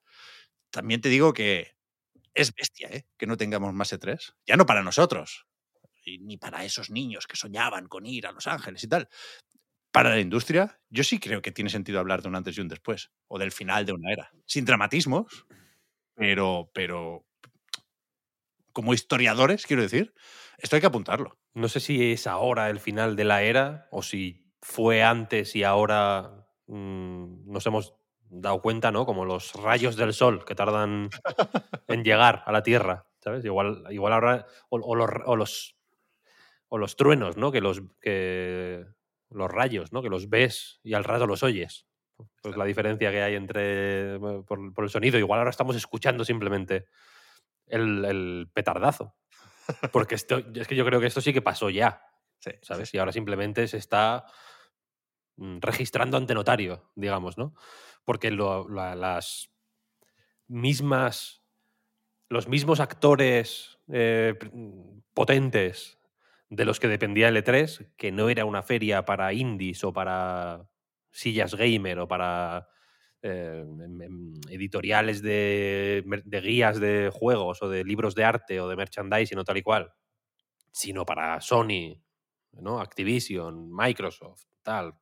[0.72, 1.76] también te digo que
[2.34, 3.06] es bestia ¿eh?
[3.18, 4.36] que no tengamos más E3.
[4.46, 5.46] Ya no para nosotros,
[6.06, 9.10] ni para esos niños que soñaban con ir a Los Ángeles y tal.
[9.92, 12.68] Para la industria, yo sí creo que tiene sentido hablar de un antes y un
[12.68, 14.32] después, o del final de una era.
[14.46, 15.46] Sin dramatismos,
[16.16, 17.26] pero, pero
[18.74, 20.14] como historiadores, quiero decir,
[20.58, 21.38] esto hay que apuntarlo.
[21.54, 25.64] No sé si es ahora el final de la era o si fue antes y
[25.64, 27.96] ahora mm, nos hemos
[28.30, 29.06] dado cuenta, ¿no?
[29.06, 31.10] Como los rayos del sol que tardan
[31.88, 33.46] en llegar a la Tierra, ¿sabes?
[33.46, 34.48] Igual, igual ahora.
[34.70, 35.76] O, o los, o los.
[36.70, 37.52] o los truenos, ¿no?
[37.52, 37.82] Que los.
[38.02, 38.86] Que,
[39.30, 40.04] los rayos, ¿no?
[40.04, 41.88] Que los ves y al rato los oyes.
[42.42, 44.20] Pues la diferencia que hay entre.
[44.20, 45.20] por el sonido.
[45.20, 46.88] Igual ahora estamos escuchando simplemente
[47.68, 49.16] el, el petardazo.
[49.92, 52.04] Porque esto, es que yo creo que esto sí que pasó ya.
[52.40, 52.94] Sí, ¿sabes?
[52.94, 54.26] Y ahora simplemente se está
[55.38, 57.54] mm, registrando ante notario, digamos, ¿no?
[58.06, 59.50] Porque lo- la- las
[60.48, 61.44] mismas,
[62.30, 66.00] los mismos actores eh, mm, potentes
[66.50, 70.70] de los que dependía el E3, que no era una feria para indies o para
[71.12, 72.70] sillas gamer o para
[73.26, 73.66] eh,
[74.50, 76.04] editoriales de,
[76.44, 79.94] guías de juegos o de libros de arte o de merchandising o tal y cual,
[80.72, 82.04] sino para Sony,
[82.52, 82.82] ¿no?
[82.82, 84.96] Activision, Microsoft, tal,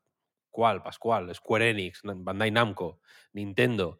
[0.51, 3.01] cual, Pascual, Square Enix, Bandai Namco,
[3.33, 3.99] Nintendo,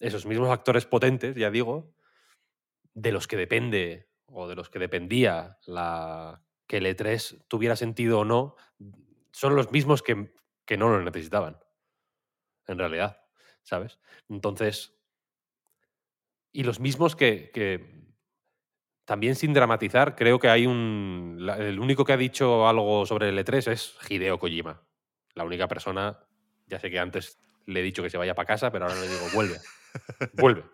[0.00, 1.94] esos mismos actores potentes, ya digo,
[2.94, 8.20] de los que depende o de los que dependía la, que el E3 tuviera sentido
[8.20, 8.56] o no,
[9.30, 10.32] son los mismos que,
[10.64, 11.58] que no lo necesitaban,
[12.66, 13.25] en realidad,
[13.66, 13.98] ¿sabes?
[14.28, 14.94] Entonces,
[16.52, 17.84] y los mismos que, que
[19.04, 21.36] también sin dramatizar, creo que hay un...
[21.40, 24.82] la- el único que ha dicho algo sobre el E3 es Hideo Kojima.
[25.34, 26.18] La única persona,
[26.66, 29.08] ya sé que antes le he dicho que se vaya para casa, pero ahora le
[29.08, 29.60] digo, vuelve.
[30.32, 30.64] Vuelve.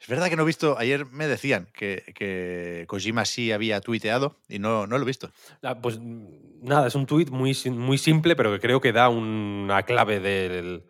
[0.00, 4.36] Es verdad que no he visto, ayer me decían que, que Kojima sí había tuiteado
[4.48, 5.30] y no, no lo he visto.
[5.62, 6.26] Ah, Pues mm,
[6.62, 10.84] nada, es un tuit muy, muy simple, pero que creo que da una clave del,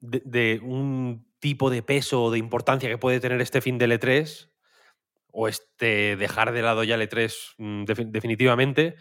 [0.00, 4.50] de, un tipo de peso o de importancia que puede tener este fin del E3
[5.32, 8.96] o este dejar de lado ya el E3 mm, defi- definitivamente,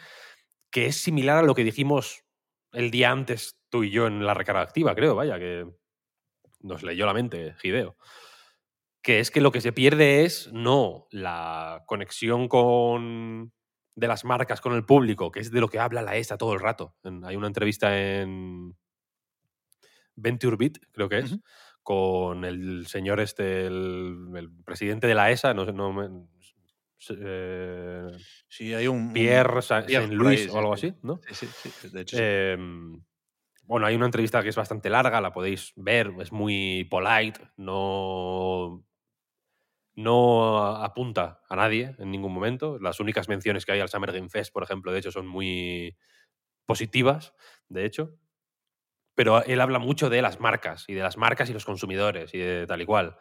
[0.72, 2.24] que es similar a lo que dijimos
[2.72, 5.66] el día antes tú y yo en la recarga activa, creo, vaya, que
[6.62, 7.98] nos leyó la mente, Hideo
[9.04, 13.52] que es que lo que se pierde es no la conexión con
[13.96, 16.54] de las marcas con el público, que es de lo que habla la ESA todo
[16.54, 16.96] el rato.
[17.24, 18.78] Hay una entrevista en
[20.16, 21.38] Venture Beat, creo que es,
[21.84, 26.28] con el señor este, el, el presidente de la ESA, no sé, no me-
[27.10, 28.08] eh,
[28.48, 28.98] Sí, hay un.
[29.08, 30.88] un- Pierre Sa- Pierre Saint Louis o algo sí.
[30.88, 31.20] así, ¿no?
[31.32, 31.48] Sí, sí,
[31.80, 32.18] sí, de hecho.
[32.18, 32.24] sí.
[32.24, 33.02] Em,
[33.64, 38.84] bueno, hay una entrevista que es bastante larga, la podéis ver, es muy polite, no,
[39.96, 42.80] no apunta a nadie en ningún momento.
[42.80, 45.98] Las únicas menciones que hay al Summer Game Fest, por ejemplo, de hecho, son muy
[46.66, 47.34] positivas,
[47.70, 48.18] de hecho.
[49.22, 52.40] Pero él habla mucho de las marcas y de las marcas y los consumidores y
[52.40, 53.18] de tal y cual.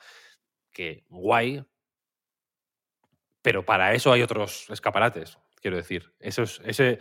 [0.73, 1.63] Que guay,
[3.43, 6.15] pero para eso hay otros escaparates, quiero decir.
[6.19, 7.01] Eso es, ese,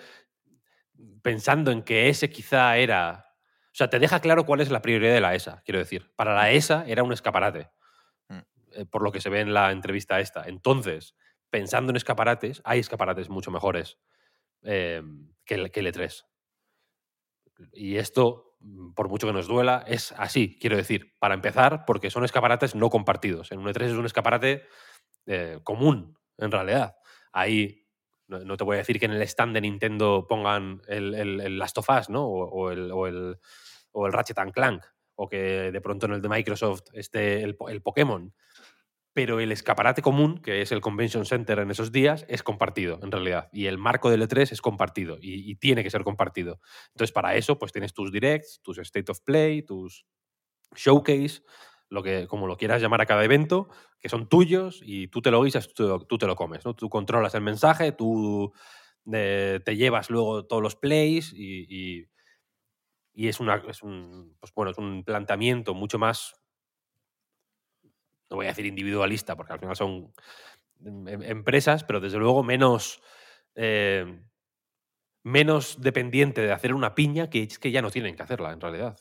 [1.21, 3.25] pensando en que ese quizá era...
[3.67, 6.11] O sea, te deja claro cuál es la prioridad de la ESA, quiero decir.
[6.17, 7.69] Para la ESA era un escaparate,
[8.27, 8.39] Mm.
[8.73, 10.43] eh, por lo que se ve en la entrevista esta.
[10.45, 11.15] Entonces,
[11.49, 13.97] pensando en escaparates, hay escaparates mucho mejores
[14.63, 15.01] eh,
[15.45, 16.25] que, el, que el E3.
[17.71, 18.48] Y esto,
[18.95, 21.15] por mucho que nos duela, es así, quiero decir.
[21.19, 23.51] Para empezar, porque son escaparates no compartidos.
[23.51, 24.63] En un E3 es un escaparate
[25.25, 26.95] eh, común, en realidad.
[27.31, 27.85] Ahí
[28.27, 31.77] no, te voy a decir que en el stand de Nintendo pongan el, el- Last
[31.79, 32.25] of Us, ¿no?
[32.27, 33.37] O, o el, o, el,
[33.91, 34.83] o el Ratchet and Clank.
[35.15, 38.33] O que de pronto en el de Microsoft esté el, el Pokémon.
[39.13, 43.11] Pero el escaparate común, que es el Convention Center en esos días, es compartido, en
[43.11, 43.49] realidad.
[43.51, 45.17] Y el marco del E3 es compartido.
[45.19, 46.59] Y, tiene que ser compartido.
[46.93, 50.05] Entonces, para eso, pues tienes tus directs, tus State of Play, tus
[50.75, 51.41] showcase,
[51.89, 53.69] lo que, como lo quieras llamar a cada evento,
[53.99, 56.75] que son tuyos y tú te lo guisas, tú, te lo- comes, ¿no?
[56.75, 58.53] Tú controlas el mensaje, tú
[59.11, 62.07] eh, te llevas luego todos los plays y,
[63.15, 66.35] es, una, un, pues bueno, es un planteamiento mucho más,
[68.29, 70.13] no voy a decir individualista, porque al final son
[70.85, 73.01] em- em- empresas, pero desde luego menos,
[73.55, 74.21] eh,
[75.23, 78.61] menos dependiente de hacer una piña que es que ya no tienen que hacerla en
[78.61, 78.97] realidad.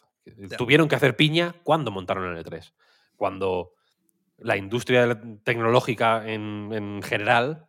[0.59, 2.75] Tuvieron que hacer piña cuando montaron el E3.
[3.17, 3.73] Cuando
[4.39, 7.67] la industria tecnológica en, en general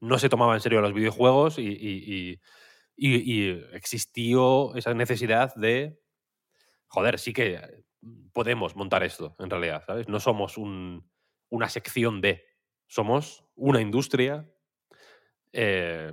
[0.00, 2.38] no se tomaba en serio los videojuegos y- y-
[2.96, 5.98] y existió esa necesidad de,
[6.88, 7.58] joder, sí que
[8.32, 10.08] podemos montar esto, en realidad, ¿sabes?
[10.08, 11.08] No somos un-
[11.50, 12.44] una sección de,
[12.86, 14.48] somos una industria
[15.52, 16.12] eh,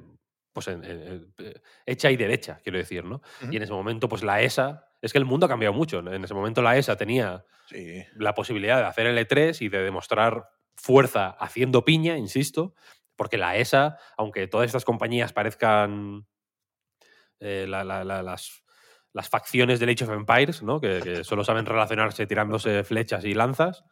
[0.52, 3.22] pues en- en- en- eh, hecha y derecha, quiero decir, ¿no?
[3.50, 6.00] Y en ese momento, pues la ESA, es que el mundo ha cambiado mucho.
[6.00, 8.04] En ese momento la ESA tenía Sí.
[8.16, 12.74] la posibilidad de hacer el E3 y de demostrar fuerza haciendo piña, insisto,
[13.16, 16.26] porque la ESA, aunque todas estas compañías parezcan
[17.40, 18.62] eh, la- la- la- las,
[19.14, 20.80] las facciones del Age of Empires, ¿no?
[20.80, 23.84] que, que solo saben relacionarse tirándose flechas y lanzas,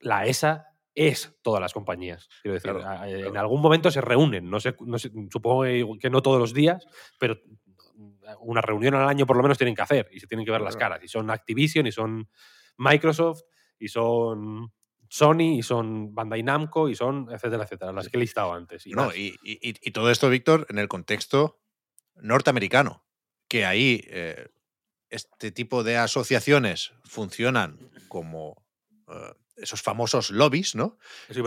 [0.00, 2.28] la ESA es todas las compañías.
[2.42, 3.40] Quiero decir, Claro, a- en claro.
[3.40, 5.64] algún momento se reúnen, no sé, no sé, supongo
[6.00, 6.86] que no todos los días,
[7.18, 7.38] pero
[8.40, 10.60] una reunión al año por lo menos tienen que hacer y se tienen que ver
[10.60, 11.00] las caras.
[11.02, 12.28] Y son Activision, y son
[12.76, 13.42] Microsoft,
[13.78, 14.72] y son
[15.08, 18.86] Sony, y son Bandai Namco, y son etcétera, etcétera, las que he listado antes.
[18.86, 21.60] Y No, y- y todo esto, Víctor, en el contexto
[22.16, 23.04] norteamericano,
[23.48, 24.48] que ahí eh,
[25.10, 28.64] este tipo de asociaciones funcionan como
[29.08, 30.98] eh, esos famosos lobbies, ¿no?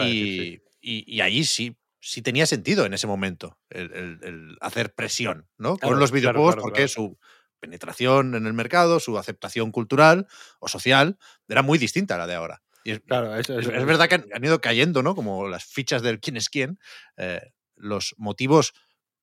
[0.10, 0.62] Y, sí.
[0.82, 5.48] y- y allí sí, sí tenía sentido en ese momento el, el- el hacer presión,
[5.58, 5.78] ¿no?
[5.78, 7.18] Claro, Con los videojuegos, claro, porque su
[7.60, 10.28] penetración en el mercado, su aceptación cultural
[10.60, 12.64] o social era muy distinta a la de ahora.
[12.84, 15.14] Y es, Claro, eso- es, verdad que han, han ido cayendo, ¿no?
[15.14, 16.80] Como las fichas del quién es quién,
[17.18, 18.74] eh, los motivos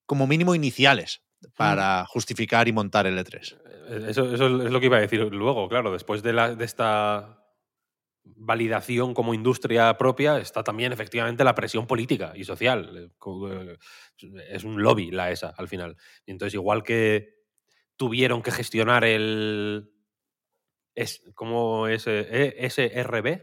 [0.07, 1.23] como mínimo iniciales
[1.57, 3.57] para justificar y montar el E E3.
[3.89, 6.65] Eh, Eso, eso es lo que iba a decir luego, claro, después de, la, de
[6.65, 7.35] esta
[8.25, 13.11] validación como industria propia está también efectivamente la presión política y social.
[13.27, 13.77] Eh,
[14.21, 15.97] eh, Es un lobby la ESA al final.
[16.27, 17.37] Y entonces, igual que
[17.97, 19.91] tuvieron que gestionar el...
[20.95, 22.05] Es, ¿Cómo es?
[22.07, 23.41] eh, ¿SRB?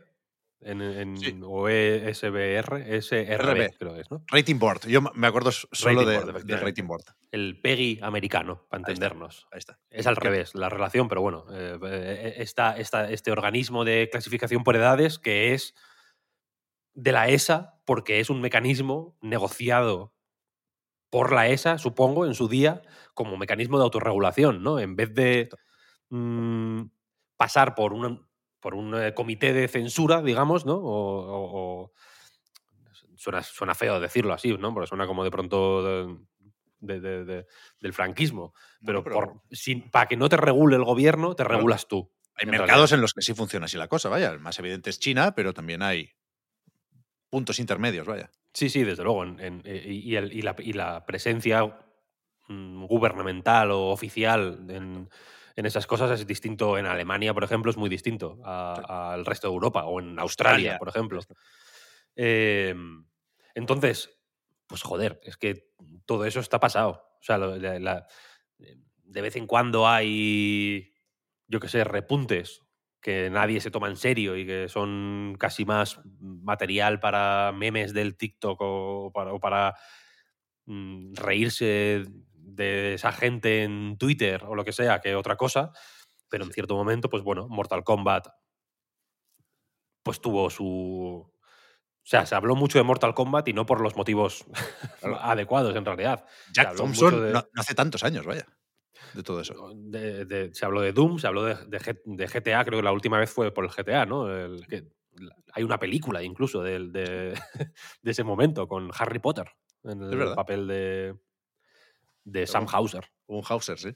[0.62, 1.38] En, en- Sí.
[1.44, 3.78] O E ESBR, SRB RB.
[3.78, 4.24] creo que es, ¿no?
[4.28, 4.88] Rating Board.
[4.88, 6.62] Yo me acuerdo solo Rating de, Board, del.
[6.62, 7.04] Rating Board.
[7.32, 9.06] El PEGI americano, para Ahí está.
[9.06, 9.48] entendernos.
[9.52, 9.80] Ahí está.
[9.90, 14.64] Es al revés, la relación, pero bueno, eh, eh, está, está este organismo de clasificación
[14.64, 15.76] por edades que es
[16.94, 20.14] de la ESA porque es un mecanismo negociado
[21.12, 22.82] por la ESA, supongo, en su día,
[23.14, 24.80] como mecanismo de autorregulación, ¿no?
[24.80, 25.50] En vez de
[26.10, 26.84] mm,
[27.38, 28.25] pasar por un,
[28.66, 30.74] por un eh, comité de censura, digamos, ¿no?
[30.74, 31.92] O, o- o-
[33.16, 34.74] suena, suena feo decirlo así, ¿no?
[34.74, 36.18] Porque suena como de pronto de-
[36.80, 37.46] de- de- de-
[37.80, 38.56] del franquismo.
[38.84, 42.12] Pero, Bueno, por- sin- para que no te regule el gobierno, te regulas tú.
[42.38, 42.94] Hay en mercados realidad.
[42.96, 44.32] en los que sí funciona así la cosa, vaya.
[44.32, 46.10] El más evidente es China, pero también hay
[47.30, 48.32] puntos intermedios, vaya.
[48.52, 49.24] Sí, sí, desde luego.
[49.26, 51.82] en- en- eh, y, y el- y la, y la presencia
[52.48, 55.08] mm, gubernamental o oficial en,
[55.56, 56.78] en esas cosas es distinto.
[56.78, 60.78] En Alemania, por ejemplo, es muy distinto al resto de Europa o en Australia, Australia,
[60.80, 61.20] por ejemplo.
[62.16, 62.76] Eh,
[63.54, 64.18] entonces,
[64.68, 65.70] pues joder, es que
[66.06, 67.04] todo eso está pasado.
[67.20, 68.08] O sea, lo- la- la-
[68.58, 70.94] de vez en cuando hay,
[71.48, 72.62] yo qué sé, repuntes
[73.02, 78.18] que nadie se toma en serio y que son casi más material para memes del
[78.18, 79.76] TikTok o para, o para,
[80.66, 82.04] mm, reírse
[82.56, 85.72] de esa gente en Twitter o lo que sea que otra cosa.
[86.30, 88.28] Pero en cierto momento, pues bueno, Mortal Kombat
[90.04, 90.68] pues tuvo su...
[90.68, 94.46] O sea, se habló mucho de Mortal Kombat y no por los motivos
[95.00, 95.18] Claro.
[95.22, 96.24] adecuados, en realidad.
[96.54, 98.46] Jack Thompson de- no, hace tantos años, vaya.
[99.14, 99.72] De todo eso.
[99.76, 101.56] de- de- se habló de Doom, se habló de,
[102.28, 104.30] GTA, creo que la última vez fue por el GTA, ¿no?
[104.32, 107.34] El que- la- hay una película incluso de,
[108.04, 109.50] ese momento con Harry Potter
[109.84, 111.16] en el papel de,
[112.26, 113.06] de Sam Hauser.
[113.28, 113.96] Un Hauser, sí.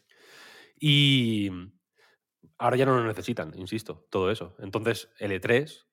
[0.80, 1.50] Y
[2.58, 4.56] ahora ya no lo necesitan, insisto, todo eso.
[4.60, 5.86] Entonces, el E3,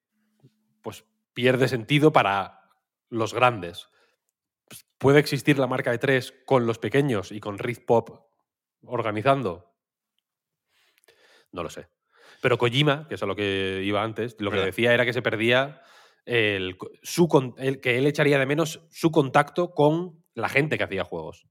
[0.83, 2.61] pues pierde sentido para
[3.09, 3.89] los grandes.
[4.69, 8.11] Pues, ¿Puede existir la marca E3 con los pequeños y con Rift Pop
[8.85, 9.75] organizando?
[11.53, 11.89] No lo sé.
[12.43, 15.23] Pero Kojima, que es a lo que iba antes, lo que decía era que se
[15.23, 15.81] perdía
[16.25, 21.05] el, su, el- que él echaría de menos su contacto con la gente que hacía
[21.05, 21.47] juegos.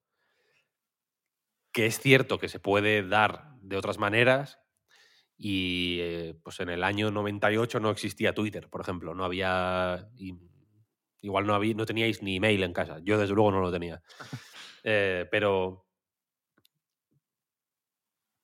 [1.76, 4.62] Que es cierto que se puede dar de otras maneras
[5.38, 9.14] y eh, pues en el año 98 no existía Twitter, por ejemplo.
[9.14, 10.08] No había...
[11.20, 13.00] igual no, había, no teníais ni email en casa.
[13.04, 14.02] Yo desde luego no lo tenía.
[14.88, 15.84] Eh, pero.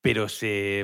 [0.02, 0.84] Pero ese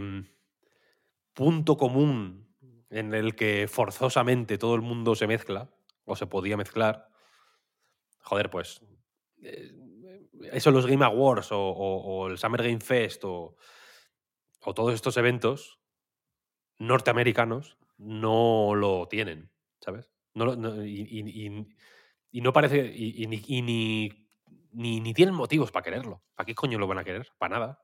[1.34, 2.56] punto común
[2.92, 5.72] en el que forzosamente todo el mundo se mezcla,
[6.06, 7.10] o se podía mezclar,
[8.20, 8.84] joder, pues.
[9.42, 9.72] eh,
[10.52, 13.56] eso los Game Awards o, o- o el Summer Game Fest o,
[14.62, 15.80] o todos estos eventos
[16.80, 20.10] norteamericanos no lo tienen, ¿sabes?
[20.34, 21.68] No lo- no- y, y- y-
[22.32, 22.86] y no parece.
[22.96, 26.22] Y, ni, ni, ni, tienen motivos para quererlo.
[26.36, 27.28] ¿Para qué coño lo van a querer?
[27.40, 27.82] Para nada.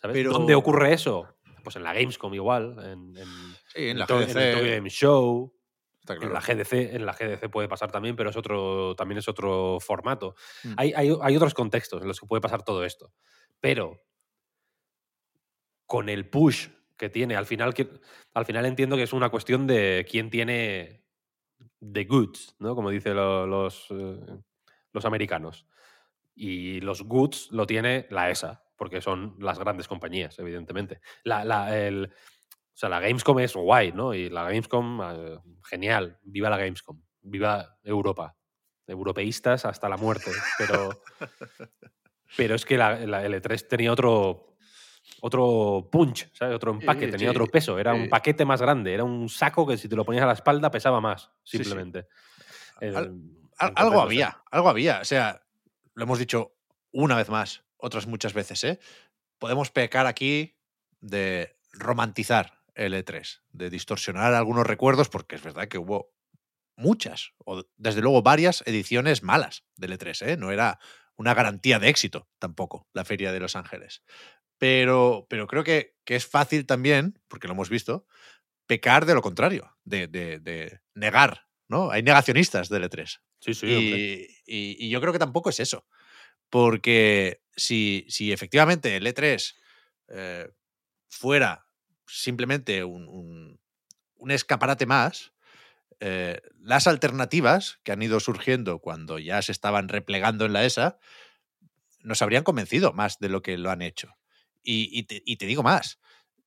[0.00, 0.14] ¿Sabes?
[0.16, 1.26] Pero- ¿Dónde ocurre eso?
[1.64, 3.26] Pues en la Gamescom igual, en, en,
[3.74, 4.54] Sí, en la el.
[4.54, 5.52] Tokyo Game Show,
[6.14, 9.78] En la GDC, en la GDC puede pasar también, pero es otro, también es otro
[9.80, 10.34] formato.
[10.64, 10.72] Mm.
[10.76, 13.12] Hay, hay- hay otros contextos en los que puede pasar todo esto.
[13.60, 14.00] Pero
[15.86, 17.88] con el push que tiene, al final, que,
[18.34, 21.04] al final entiendo que es una cuestión de quién tiene
[21.80, 22.74] the goods, ¿no?
[22.74, 24.18] Como dicen lo- los, eh,
[24.92, 25.66] los americanos.
[26.34, 31.00] Y los goods lo tiene la ESA, porque son las grandes compañías, evidentemente.
[31.24, 32.12] La, la- el-
[32.76, 34.12] o sea, la Gamescom es guay, ¿no?
[34.12, 36.18] Y la Gamescom, eh, genial.
[36.22, 37.00] Viva la Gamescom.
[37.22, 38.36] Viva Europa.
[38.86, 40.30] Europeístas hasta la muerte.
[40.58, 40.90] Pero,
[42.36, 44.56] pero es que la, la L3 tenía otro,
[45.22, 46.54] otro punch, ¿sabes?
[46.54, 47.78] Otro empaque, Sí, tenía sí, otro peso.
[47.78, 48.00] Era sí.
[48.02, 48.92] un paquete más grande.
[48.92, 52.08] Era un saco que si te lo ponías a la espalda pesaba más, simplemente.
[52.80, 55.00] El- Al- entonces, algo había, algo había.
[55.00, 55.40] O sea,
[55.94, 56.52] lo hemos dicho
[56.92, 58.78] una vez más, otras muchas veces, ¿eh?
[59.38, 60.58] Podemos pecar aquí
[61.00, 66.12] de romantizar el E3, de distorsionar algunos recuerdos, porque es verdad que hubo
[66.76, 70.36] muchas, o desde luego varias ediciones malas del E3, ¿eh?
[70.36, 70.78] No era
[71.16, 74.02] una garantía de éxito tampoco la Feria de Los Ángeles.
[74.58, 78.06] Pero, pero creo que, que es fácil también, porque lo hemos visto,
[78.66, 81.90] pecar de lo contrario, de, de- de negar, ¿no?
[81.90, 83.22] Hay negacionistas del E3.
[83.40, 83.66] Sí, sí,
[84.46, 85.86] y- y yo creo que tampoco es eso.
[86.50, 89.56] Porque si, si efectivamente el E3
[90.08, 90.48] eh,
[91.08, 91.65] fuera
[92.06, 93.60] simplemente un, un-
[94.30, 95.32] escaparate más,
[96.00, 100.98] eh, las alternativas que han ido surgiendo cuando ya se estaban replegando en la ESA
[102.02, 104.14] nos habrían convencido más de lo que lo han hecho.
[104.62, 106.00] Y, y te digo más,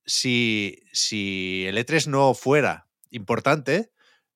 [0.04, 3.92] si, si el E3 no fuera importante,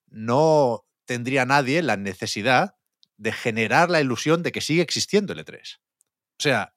[0.08, 2.76] no tendría nadie la necesidad
[3.16, 5.80] de generar la ilusión de que sigue existiendo el E3.
[6.38, 6.74] O sea,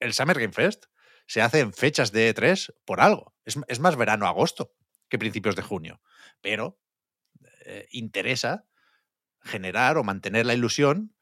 [0.00, 0.86] el Summer Game Fest
[1.26, 3.34] se hace en fechas de E3 por algo.
[3.44, 4.72] Es, es más verano-agosto
[5.08, 6.00] que principios de junio.
[6.40, 6.78] Pero
[7.64, 8.66] eh, interesa
[9.42, 11.14] generar o mantener la ilusión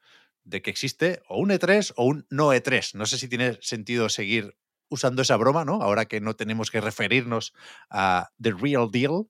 [0.43, 2.93] de que existe o un E3 o un no E3.
[2.95, 4.57] No sé si tiene sentido seguir
[4.89, 5.81] usando esa broma, ¿no?
[5.81, 7.53] Ahora que no tenemos que referirnos
[7.89, 9.27] a The Real Deal,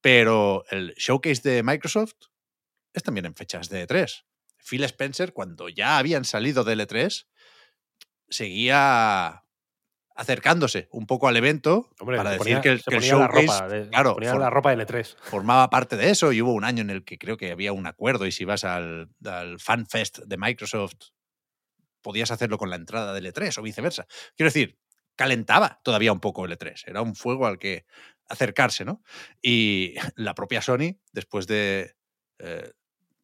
[0.00, 2.14] pero el showcase de Microsoft
[2.92, 4.24] es también en fechas de E3.
[4.64, 7.26] Phil Spencer, cuando ya habían salido del E3,
[8.28, 9.44] seguía
[10.16, 13.16] acercándose un poco al evento Hombre, para decir ponía- que el, se que el ponía
[13.16, 15.16] la showcase, ropa de- claro, se ponía for- la ropa del E3.
[15.22, 17.86] formaba parte de eso y hubo un año en el que creo que había un
[17.86, 20.94] acuerdo y si vas al, al Fan Fest de Microsoft
[22.02, 24.06] podías hacerlo con la entrada del E3 o viceversa.
[24.36, 24.78] Quiero decir,
[25.14, 27.84] calentaba todavía un poco el E3, era un fuego al que
[28.28, 29.02] acercarse, ¿no?
[29.40, 31.94] Y la propia Sony, después de
[32.38, 32.72] eh,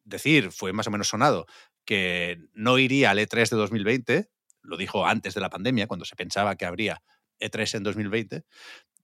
[0.03, 1.45] decir, fue más o menos sonado,
[1.85, 4.29] que no iría al E3 de 2020,
[4.61, 7.01] lo dijo antes de la pandemia, cuando se pensaba que habría
[7.39, 8.45] E3 en 2020,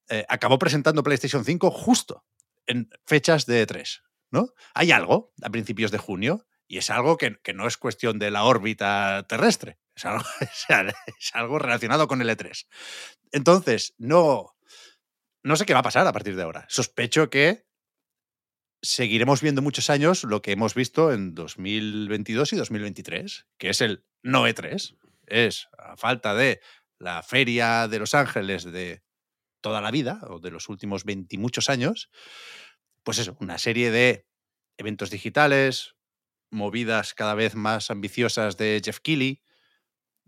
[0.09, 2.25] eh, acabó presentando PlayStation 5 justo
[2.67, 4.53] en fechas de E3, ¿no?
[4.73, 8.31] Hay algo a principios de junio y es algo que, que no es cuestión de
[8.31, 10.25] la órbita terrestre, es algo,
[11.19, 12.67] es algo relacionado con el E3.
[13.31, 14.55] Entonces, no,
[15.43, 16.65] no sé qué va a pasar a partir de ahora.
[16.69, 17.65] Sospecho que
[18.81, 24.05] seguiremos viendo muchos años lo que hemos visto en 2022 y 2023, que es el
[24.21, 24.97] no E3.
[25.27, 26.61] Es, a falta de
[26.99, 29.03] la feria de Los Ángeles de
[29.61, 32.09] toda la vida, o de los últimos 20 y muchos años,
[33.03, 34.27] pues eso, una serie de
[34.77, 35.95] eventos digitales,
[36.51, 39.41] movidas cada vez más ambiciosas de Jeff Keighley.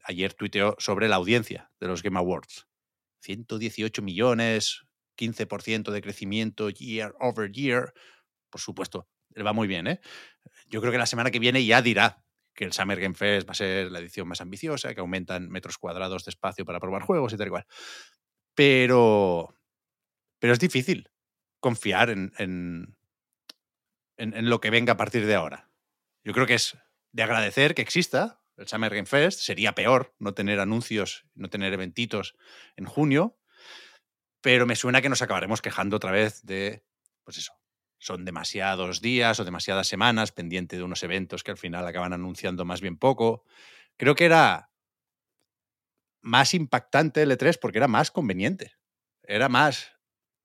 [0.03, 2.67] Ayer tuiteó sobre la audiencia de los Game Awards.
[3.22, 4.84] 118 millones,
[5.17, 7.93] 15% de crecimiento year over year.
[8.49, 9.99] Por supuesto, le va muy bien, ¿eh?
[10.67, 12.24] Yo creo que la semana que viene ya dirá
[12.58, 15.78] que el Summer Game Fest va a ser la edición más ambiciosa, que aumentan metros
[15.78, 17.51] cuadrados de espacio para probar juegos y tal y.
[18.55, 19.55] Pero,
[20.39, 21.12] pero es difícil
[21.60, 22.97] confiar en, en,
[24.18, 25.70] en, en lo que venga a partir de ahora.
[26.24, 26.76] Yo creo que es
[27.12, 29.41] de agradecer que exista el Summer Game Fest.
[29.41, 32.36] Sería peor no tener anuncios, no tener eventitos
[32.76, 33.38] en junio,
[34.41, 36.84] pero me suena que nos acabaremos quejando otra vez de,
[37.24, 37.53] pues eso,
[38.00, 42.66] son demasiados días o demasiadas semanas pendiente de unos eventos que al final acaban anunciando
[42.66, 43.43] más bien poco.
[43.98, 44.72] Creo que era
[46.22, 48.74] más impactante el E3 porque era más conveniente,
[49.24, 49.93] era más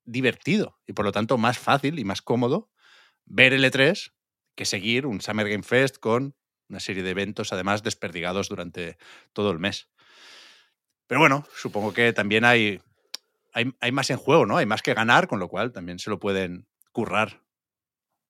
[0.05, 2.71] divertido y por lo tanto más fácil y más cómodo
[3.25, 4.13] ver el E3
[4.55, 6.35] que seguir un Summer Game Fest con
[6.69, 8.97] una serie de eventos además desperdigados durante
[9.33, 9.89] todo el mes.
[11.07, 12.81] Pero bueno, supongo que también hay,
[13.53, 14.57] hay, hay más en juego, ¿no?
[14.57, 17.42] Hay más que ganar, con lo cual también se lo pueden currar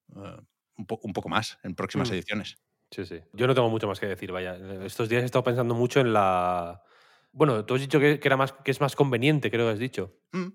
[0.10, 0.42] uh,
[0.78, 2.14] un, po un, poco más en próximas Mm.
[2.14, 2.58] ediciones.
[2.92, 3.20] Sí, sí.
[3.34, 4.56] Yo no tengo mucho más que decir, vaya.
[4.86, 6.84] Estos días he estado pensando mucho en la.
[7.32, 9.80] Bueno, tú has dicho que, que era más, que es más conveniente, creo que has
[9.80, 10.16] dicho.
[10.32, 10.48] Mm.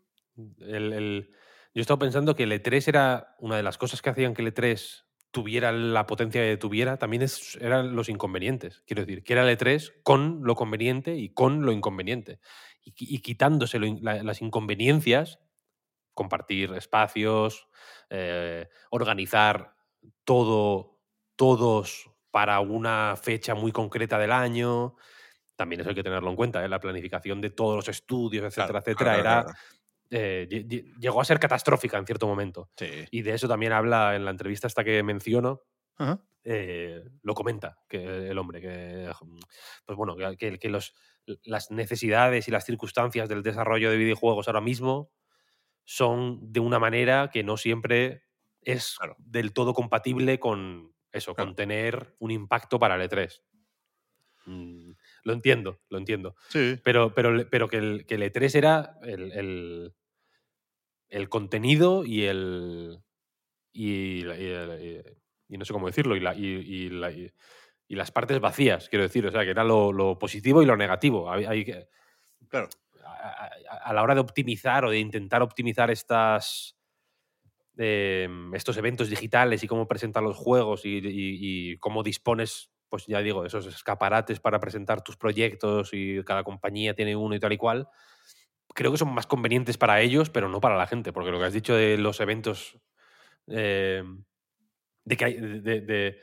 [0.61, 1.31] El, el-
[1.75, 4.43] Yo he estado pensando que el E3 era una de las cosas que hacían que
[4.43, 8.83] el E3 tuviera la potencia que tuviera, también es, eran los inconvenientes.
[8.87, 12.39] Quiero decir, que era el E3 con lo conveniente y con lo inconveniente.
[12.85, 15.41] Y, qui- y quitándose lo in- la- las inconveniencias,
[16.19, 17.69] compartir espacios,
[18.11, 19.75] eh, organizar
[20.25, 20.99] todo,
[21.37, 24.97] todos para una fecha muy concreta del año.
[25.57, 26.69] También eso hay que tenerlo en cuenta, ¿eh?
[26.69, 29.59] la planificación de todos los estudios, etcétera, Claro, etcétera, claro, era, claro,
[30.11, 32.71] eh, lle- lle- llegó a ser catastrófica en cierto momento.
[32.77, 32.91] Sí.
[33.11, 35.63] Y de eso también habla en la entrevista esta que menciono,
[35.97, 36.21] Ajá.
[36.45, 39.11] eh, lo comenta que el hombre, que
[39.85, 40.95] pues bueno, que, que- que los,
[41.45, 45.11] las necesidades y las circunstancias del desarrollo de videojuegos ahora mismo
[45.91, 48.23] son de una manera que no siempre
[48.61, 49.17] es Claro.
[49.19, 51.49] del todo compatible con eso, Claro.
[51.49, 53.41] con tener un impacto para el E3.
[54.45, 54.91] Mm,
[55.25, 56.37] lo entiendo, lo entiendo.
[56.49, 56.79] Sí.
[56.85, 59.95] Pero, pero, pero que, el, que el E3 era el, el-
[61.09, 62.99] el contenido y el.
[63.73, 64.25] Y,
[65.49, 67.33] no sé cómo decirlo, y, la- y- y la- y-
[67.89, 69.27] y las partes vacías, quiero decir.
[69.27, 71.33] O sea, que era lo, lo positivo y lo negativo.
[71.33, 71.89] Hay, hay que-
[72.49, 72.69] Claro.
[73.83, 76.77] A, la hora de optimizar o de intentar optimizar estas.
[77.77, 83.45] em, estos eventos digitales y cómo presentar los juegos y, cómo dispones, pues ya digo,
[83.45, 87.89] esos escaparates para presentar tus proyectos y cada compañía tiene uno y tal y cual,
[88.75, 91.47] creo que son más convenientes para ellos, pero no para la gente, porque lo que
[91.47, 92.79] has dicho de los eventos,
[93.49, 94.05] eh,
[95.05, 96.19] de, que hay- de, de-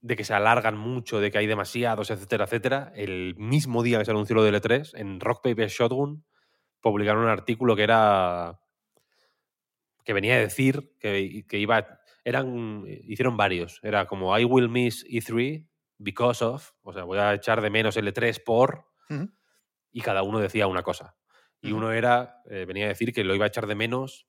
[0.00, 4.04] de que se alargan mucho, de que hay demasiados, etcétera, etcétera, el mismo día que
[4.04, 6.24] se anunció lo del E3, en Rock Paper Shotgun
[6.82, 8.60] publicaron un artículo que era
[10.04, 15.04] que venía a decir que, que iba eran hicieron varios era como I will miss
[15.06, 15.66] E3
[15.98, 18.86] because of o sea voy a echar de menos el E3 por
[19.94, 21.16] y cada uno decía una cosa.
[21.60, 24.26] Y uno era, eh, venía a decir que lo iba a echar de menos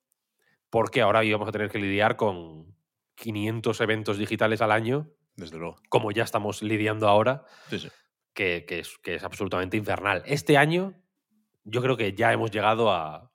[0.70, 2.76] porque ahora íbamos a tener que lidiar con
[3.16, 5.78] 500 eventos digitales al año, Desde luego.
[5.90, 7.88] como ya estamos lidiando ahora, Sí, sí.
[8.34, 10.22] que, que es, que es absolutamente infernal.
[10.26, 10.94] Este año
[11.64, 13.32] yo creo que ya hemos llegado a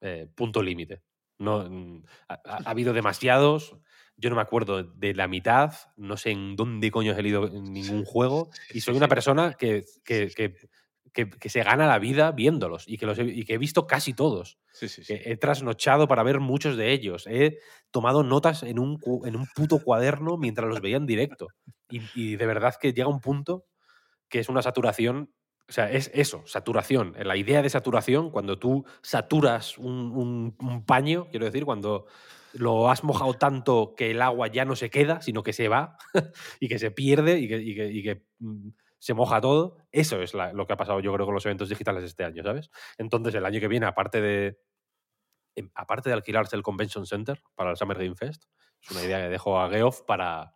[0.00, 1.02] eh, punto límite.
[1.38, 3.76] No, mm, ha, ha- ha habido demasiados,
[4.16, 8.04] yo no me acuerdo de la mitad, no sé en dónde coño he en ningún
[8.04, 10.54] juego, y soy una persona que, que- que-
[11.12, 13.86] que- que se gana la vida viéndolos y que, los he, y que he visto
[13.86, 14.58] casi todos.
[14.72, 15.14] Sí, sí, sí.
[15.14, 17.26] que he trasnochado para ver muchos de ellos.
[17.28, 17.58] He
[17.92, 21.46] tomado notas en un, en un puto cuaderno mientras los veía en directo.
[21.88, 23.66] Y, y de verdad que llega un punto
[24.28, 25.32] que es una saturación.
[25.68, 27.14] O sea, es eso, saturación.
[27.18, 32.06] La idea de saturación, cuando tú saturas un, un- un paño, quiero decir, cuando
[32.52, 35.96] lo has mojado tanto que el agua ya no se queda, sino que se va
[36.60, 39.78] y que se pierde y que, y que- y que, mm, se moja todo.
[39.90, 42.42] Eso es la- lo que ha pasado, yo creo, con los eventos digitales este año,
[42.42, 42.70] ¿sabes?
[42.98, 44.58] Entonces, el año que viene, aparte de,
[45.56, 48.44] em, aparte de alquilarse el Convention Center para el Summer Game Fest,
[48.82, 50.54] es una idea que dejo a Geoff para.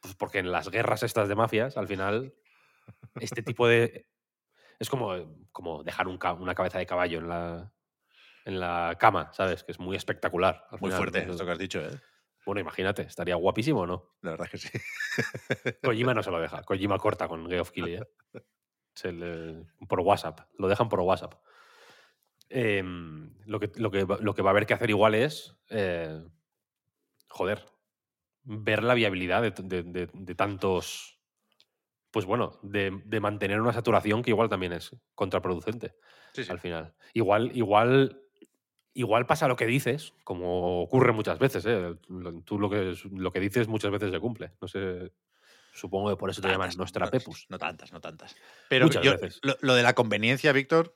[0.00, 2.34] Pues porque en las guerras estas de mafias, al final,
[3.16, 4.06] este tipo de.
[4.78, 5.14] Es como,
[5.52, 7.72] como dejar un una cabeza de caballo en la,
[8.44, 9.62] en la cama, ¿sabes?
[9.64, 10.66] Que es muy espectacular.
[10.72, 10.96] Muy final.
[10.98, 12.00] fuerte esto que has dicho, ¿eh?
[12.44, 14.16] Bueno, imagínate, estaría guapísimo, ¿no?
[14.22, 15.76] La verdad es que sí.
[15.82, 16.62] Kojima no se lo deja.
[16.64, 18.40] Kojima corta con Geoff Keighley, ¿eh?
[18.94, 20.40] Se le- por WhatsApp.
[20.58, 21.34] Lo dejan por WhatsApp.
[22.48, 25.56] Em, lo, que, lo, que, va- lo que va a haber que hacer igual es.
[25.70, 26.20] eh,
[27.28, 27.64] joder.
[28.42, 31.21] Ver la viabilidad de, de- de- de tantos.
[32.12, 35.94] Pues bueno, de, de mantener una saturación que igual también es contraproducente
[36.34, 36.50] Sí, sí.
[36.52, 36.94] al final.
[37.14, 38.22] Igual, igual,
[38.94, 41.64] igual pasa lo que dices, como ocurre muchas veces.
[41.66, 41.94] ¿eh?
[42.44, 44.52] Tú lo que, lo que dices muchas veces se cumple.
[44.60, 45.12] No sé.
[45.74, 47.46] Supongo que por eso te llaman Tantas, nuestra no, Pepus.
[47.48, 48.36] No tantas, no tantas.
[48.68, 49.40] Pero Muchas yo- veces.
[49.42, 50.94] Lo, lo de la conveniencia, Víctor,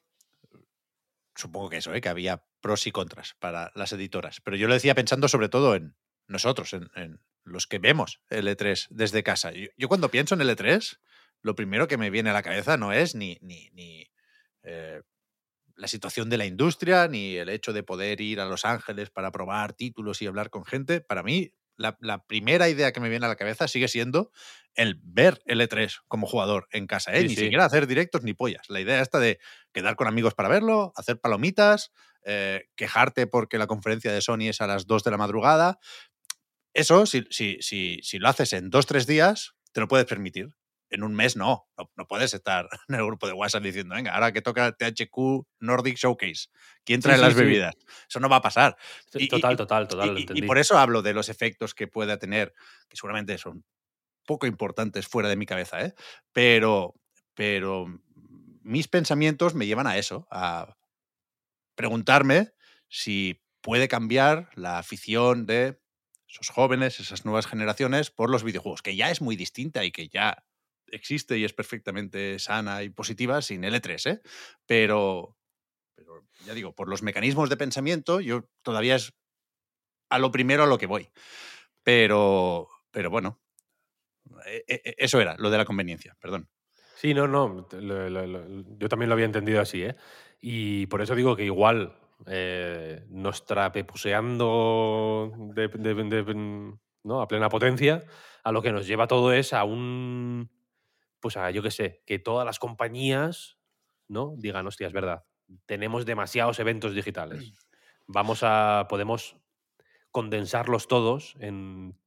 [1.35, 2.01] supongo que eso, ¿eh?
[2.01, 4.41] que había pros y contras para las editoras.
[4.43, 5.97] Pero yo lo decía pensando sobre todo en
[6.29, 9.53] nosotros, en, en los que vemos el E3 desde casa.
[9.53, 10.99] Yo, yo cuando pienso en el E3,
[11.43, 14.07] lo primero que me viene a la cabeza no es ni, ni, ni
[14.63, 15.03] eh,
[15.77, 19.31] la situación de la industria, ni el hecho de poder ir a Los Ángeles para
[19.31, 21.01] probar títulos y hablar con gente.
[21.01, 24.33] Para mí, la, la primera idea que me viene a la cabeza sigue siendo
[24.75, 27.23] el ver L3 como jugador en casa, ¿eh?
[27.23, 27.43] Sí, ni sí.
[27.43, 28.69] siquiera hacer directos ni pollas.
[28.69, 29.39] La idea esta de
[29.73, 31.93] quedar con amigos para verlo, hacer palomitas,
[32.25, 35.79] eh, quejarte porque la conferencia de Sony es a las 2 de la madrugada.
[36.75, 40.51] Eso, si, si, si, si lo haces en dos, tres días, te lo puedes permitir.
[40.91, 41.69] En un mes no.
[41.77, 45.47] no, no puedes estar en el grupo de WhatsApp diciendo, venga, ahora que toca THQ
[45.61, 46.49] Nordic Showcase,
[46.85, 47.41] ¿quién trae sí, las sí.
[47.41, 47.75] bebidas?
[48.09, 48.77] Eso no va a pasar.
[49.15, 52.19] Y- Total, total, total, y- lo y, por eso hablo de los efectos que pueda
[52.19, 52.55] tener,
[52.89, 53.65] que seguramente son
[54.27, 55.95] poco importantes fuera de mi cabeza, ¿eh?
[56.33, 56.95] Pero,
[57.35, 57.87] pero
[58.63, 60.77] mis pensamientos me llevan a eso, a
[61.75, 62.53] preguntarme
[62.89, 65.81] si puede cambiar la afición de
[66.29, 70.09] esos jóvenes, esas nuevas generaciones por los videojuegos, que ya es muy distinta y que
[70.09, 70.45] ya
[70.91, 74.21] existe y es perfectamente sana y positiva sin L3, ¿eh?
[74.67, 75.37] Pero,
[76.47, 79.15] ya digo, por los mecanismos de pensamiento, yo todavía es
[80.11, 81.11] a lo primero a lo que voy.
[81.83, 83.41] Pero, pero bueno,
[84.47, 86.49] e- e- eso era, lo de la conveniencia, perdón.
[86.97, 87.69] Sí, no, no.
[87.71, 89.97] yo también lo había entendido así, ¿eh?
[90.41, 91.95] Y por eso digo que igual
[92.27, 95.33] eh, nos trapepuseando
[97.05, 97.21] ¿no?
[97.21, 98.05] a plena potencia,
[98.43, 100.51] a lo que nos lleva todo es a un.
[101.27, 103.59] Pues a, yo qué sé, que todas las compañías
[104.07, 104.37] ¿no?
[104.37, 105.25] digan, hostia, es verdad,
[105.65, 107.53] tenemos demasiados eventos digitales.
[108.07, 108.87] Vamos a.
[108.89, 109.37] Podemos
[110.13, 111.99] condensarlos todos en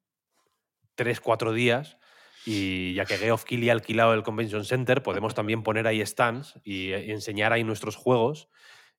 [0.95, 1.97] tres, cuatro días.
[2.45, 6.57] Y ya que Geoff Keighley ha alquilado el Convention Center, podemos también poner ahí stands
[6.63, 8.47] y, y enseñar ahí nuestros juegos.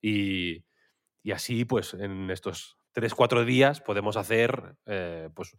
[0.03, 0.65] Y,
[1.23, 5.57] y así, pues, en estos tres, cuatro días podemos hacer, eh, pues,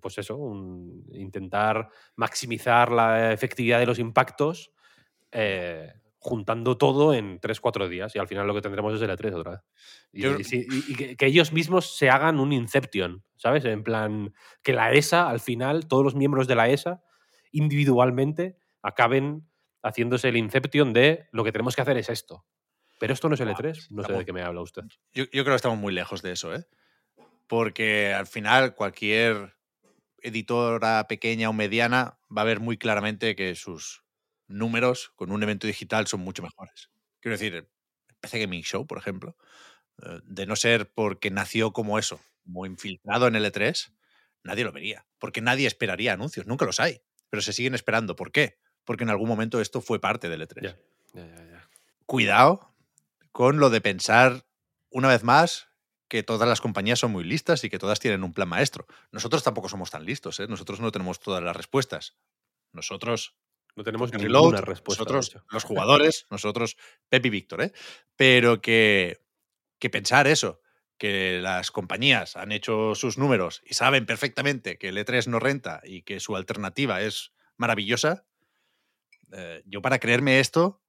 [0.00, 4.72] pues eso, un- intentar maximizar la efectividad de los impactos
[5.30, 9.34] eh, juntando todo en 3-4 días y al final lo que tendremos es el E3
[9.34, 9.60] otra vez.
[10.12, 13.64] Y, Yo- y sí, y- y que, que ellos mismos se hagan un Inception, ¿sabes?
[13.64, 14.32] En plan,
[14.62, 17.02] que la ESA, al final, todos los miembros de la ESA,
[17.50, 19.48] individualmente, acaben
[19.82, 22.44] haciéndose el Inception de lo que tenemos que hacer es esto.
[23.00, 24.82] Pero esto no es el Buah, E3, no sé de qué me habla usted.
[25.12, 26.64] Yo, yo creo que estamos muy lejos de eso, ¿eh?
[27.52, 29.58] Porque al final cualquier
[30.22, 34.06] editora pequeña o mediana va a ver muy claramente que sus
[34.48, 36.88] números con un evento digital son mucho mejores.
[37.20, 37.68] Quiero decir,
[38.22, 39.36] PC Gaming Show, por ejemplo,
[40.02, 43.92] eh, de no ser porque nació como eso, como infiltrado en el E3,
[44.44, 45.04] nadie lo vería.
[45.18, 47.02] Porque nadie esperaría anuncios, nunca los hay.
[47.28, 48.16] Pero se siguen esperando.
[48.16, 48.56] ¿Por qué?
[48.84, 50.78] Porque en algún momento esto fue parte del E3 Ya,
[51.12, 51.68] ya, ya, ya.
[52.06, 52.74] cuidado
[53.30, 54.46] con lo de pensar,
[54.88, 55.68] una vez más,
[56.12, 58.86] que todas las compañías son muy listas y que todas tienen un plan maestro.
[59.12, 60.46] Nosotros tampoco somos tan listos, ¿eh?
[60.46, 62.18] nosotros no tenemos todas las respuestas.
[62.70, 63.34] Nosotros,
[63.76, 65.04] No tenemos Reload, ninguna respuesta.
[65.04, 66.76] nosotros, los jugadores, nosotros,
[67.08, 67.72] Pep y Víctor, ¿eh?
[68.14, 69.22] pero que,
[69.78, 70.60] que pensar eso,
[70.98, 75.80] que las compañías han hecho sus números y saben perfectamente que el E3 no renta
[75.82, 78.26] y que su alternativa es maravillosa,
[79.32, 80.81] eh, yo para creerme esto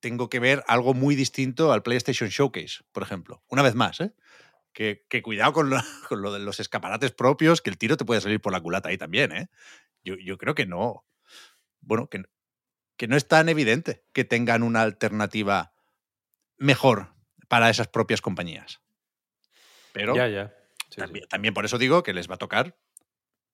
[0.00, 3.42] tengo que ver algo muy distinto al PlayStation Showcase, por ejemplo.
[3.48, 4.12] Una vez más, ¿eh?
[4.72, 5.76] Que, que cuidado con lo,
[6.08, 8.88] con lo de los escaparates propios, que el tiro te puede salir por la culata
[8.88, 9.48] ahí también, ¿eh?
[10.02, 11.04] Yo, yo creo que no.
[11.80, 12.22] Bueno, que,
[12.96, 15.74] que no es tan evidente que tengan una alternativa
[16.56, 17.14] mejor
[17.48, 18.80] para esas propias compañías.
[19.92, 20.54] Pero Ya, ya.
[20.88, 21.00] Sí, sí.
[21.00, 22.76] también, también por eso digo que les va a tocar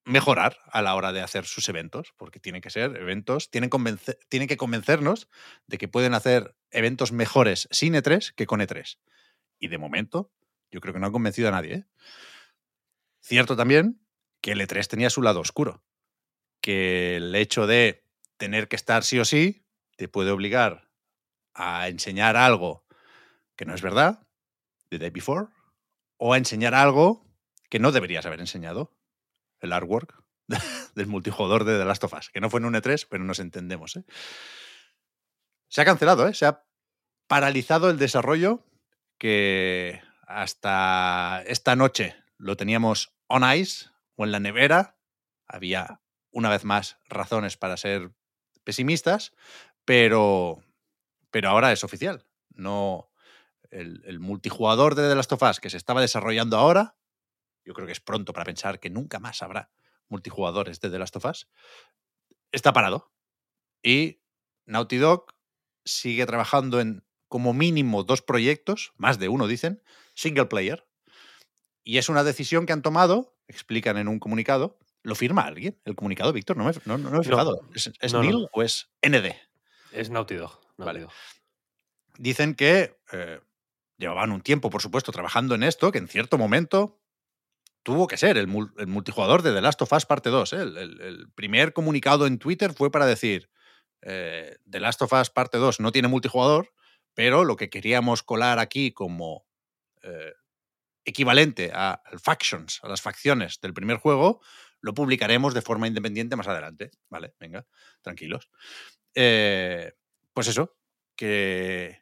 [0.06, 3.70] mejorar a la hora de hacer sus eventos, porque tienen que ser eventos, tienen,
[4.28, 5.28] tienen que convencernos
[5.66, 8.98] de que pueden hacer eventos mejores sin E3 que con E3.
[9.58, 10.32] Y de momento,
[10.70, 11.74] yo creo que no han convencido a nadie.
[11.74, 11.84] ¿eh?
[13.20, 14.00] Cierto también
[14.40, 15.82] que el E3 tenía su lado oscuro,
[16.60, 18.04] que el hecho de
[18.36, 20.88] tener que estar sí o sí te puede obligar
[21.52, 22.86] a enseñar algo
[23.56, 24.24] que no es verdad,
[24.88, 25.48] the day before,
[26.16, 27.26] o a enseñar algo
[27.68, 28.95] que no deberías haber enseñado,
[29.66, 30.22] el artwork
[30.94, 33.38] del multijugador de The Last of Us, que no fue en un E3, pero nos
[33.38, 33.96] entendemos.
[33.96, 34.04] ¿eh?
[35.68, 36.34] Se ha cancelado, ¿eh?
[36.34, 36.64] se ha
[37.26, 38.64] paralizado el desarrollo
[39.18, 43.86] que hasta esta noche lo teníamos on ice
[44.16, 44.98] o en la nevera.
[45.46, 46.00] Había
[46.30, 48.12] una vez más razones para ser
[48.64, 49.32] pesimistas,
[49.84, 50.62] pero,
[51.30, 52.26] pero ahora es oficial.
[52.50, 53.10] No,
[53.70, 56.96] el, el multijugador de The Last of Us que se estaba desarrollando ahora,
[57.66, 59.70] yo creo que es pronto para pensar que nunca más habrá
[60.08, 61.48] multijugadores de The Last of Us,
[62.52, 63.12] está parado.
[63.82, 64.22] Y
[64.66, 65.34] Naughty Dog
[65.84, 69.82] sigue trabajando en como mínimo dos proyectos, más de uno dicen,
[70.14, 70.88] single player.
[71.82, 74.78] Y es una decisión que han tomado, explican en un comunicado.
[75.02, 75.80] ¿Lo firma alguien?
[75.84, 77.22] El comunicado, Víctor, no me, no, no me he No.
[77.22, 77.60] fijado.
[77.74, 78.14] ¿Es, es.
[78.14, 79.34] Neil o es ND?
[79.92, 80.52] Es Naughty Dog.
[80.78, 81.00] Naughty Vale.
[81.00, 81.12] Dog.
[82.18, 83.40] dicen que eh,
[83.98, 87.00] llevaban un tiempo, por supuesto, trabajando en esto, que en cierto momento
[87.86, 90.52] tuvo que ser el, multijugador de The Last of Us parte 2.
[90.54, 90.56] ¿eh?
[90.60, 93.48] El, primer comunicado en Twitter fue para decir,
[94.02, 96.72] eh, The Last of Us parte 2 no tiene multijugador,
[97.14, 99.46] pero lo que queríamos colar aquí como
[100.02, 100.34] eh,
[101.04, 104.40] equivalente a factions, a las facciones del primer juego,
[104.80, 106.90] lo publicaremos de forma independiente más adelante.
[107.08, 107.68] Vale, venga,
[108.02, 108.50] tranquilos.
[109.14, 110.76] pues eso,
[111.14, 112.00] que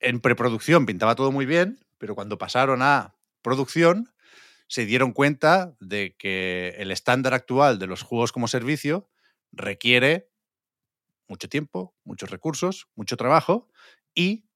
[0.00, 4.11] en preproducción pintaba todo muy bien, pero cuando pasaron a producción
[4.72, 9.06] se dieron cuenta de que el estándar actual de los juegos como servicio
[9.52, 10.30] requiere
[11.28, 13.68] mucho tiempo, muchos recursos, mucho trabajo
[14.14, 14.46] y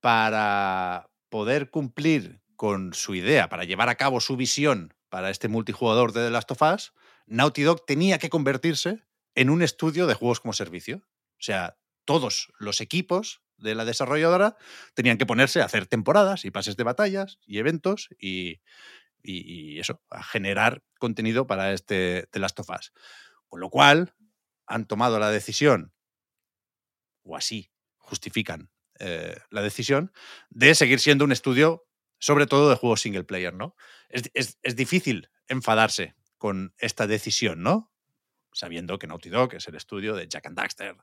[0.00, 6.12] para poder cumplir con su idea, para llevar a cabo su visión para este multijugador
[6.12, 6.92] de The Last of Us,
[7.24, 9.02] Naughty Dog tenía que convertirse
[9.34, 10.98] en un estudio de juegos como servicio.
[11.06, 14.56] O sea, todos los equipos de la desarrolladora
[14.94, 18.60] tenían que ponerse a hacer temporadas y pases de batallas y eventos y,
[19.22, 22.92] eso, a generar contenido para este The Last of Us.
[23.48, 24.14] Con lo cual,
[24.66, 25.92] han tomado la decisión,
[27.22, 30.12] o así justifican eh, la decisión,
[30.48, 31.86] de seguir siendo un estudio,
[32.18, 33.74] sobre todo de juegos single player, ¿no?
[34.08, 34.30] Es,
[34.62, 37.92] es difícil enfadarse con esta decisión, ¿no?
[38.52, 40.96] Sabiendo que Naughty Dog es el estudio de Jack and Daxter,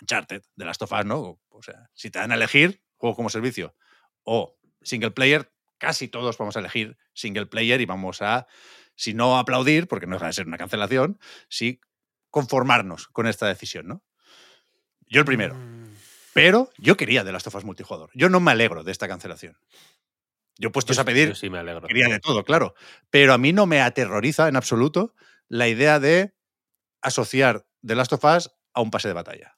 [0.00, 1.40] Uncharted, de Last of Us, ¿no?
[1.48, 3.74] O sea, si te dan a elegir juego como servicio
[4.22, 8.46] o single player, casi todos vamos a elegir single player y vamos a,
[8.94, 11.18] si no aplaudir, porque no va a ser una cancelación,
[11.48, 11.80] sí
[12.30, 14.04] conformarnos con esta decisión, ¿no?
[15.06, 15.54] Yo el primero.
[15.54, 15.94] Mm.
[16.34, 18.10] Pero yo quería de Last of Us multijugador.
[18.14, 19.58] Yo no me alegro de esta cancelación.
[20.58, 21.86] Yo puestos a pedir, sí me alegro.
[21.86, 22.74] quería de todo, claro.
[23.10, 25.14] Pero a mí no me aterroriza en absoluto
[25.48, 26.34] la idea de
[27.00, 29.57] asociar The Last of Us a un pase de batalla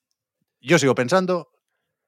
[0.60, 1.50] yo sigo pensando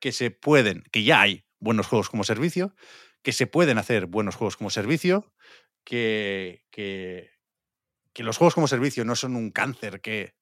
[0.01, 2.75] que se pueden, que ya hay buenos juegos como servicio,
[3.23, 5.33] que se pueden hacer buenos juegos como servicio,
[5.85, 7.31] que, que,
[8.17, 10.35] los juegos como servicio no son un cáncer que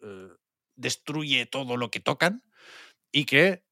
[0.00, 0.28] eh,
[0.76, 2.42] destruye todo lo que tocan
[3.12, 3.64] y que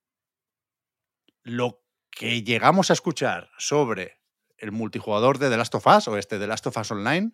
[1.43, 4.21] lo que llegamos a escuchar sobre
[4.59, 7.33] el multijugador de The Last of Us o este The Last of Us Online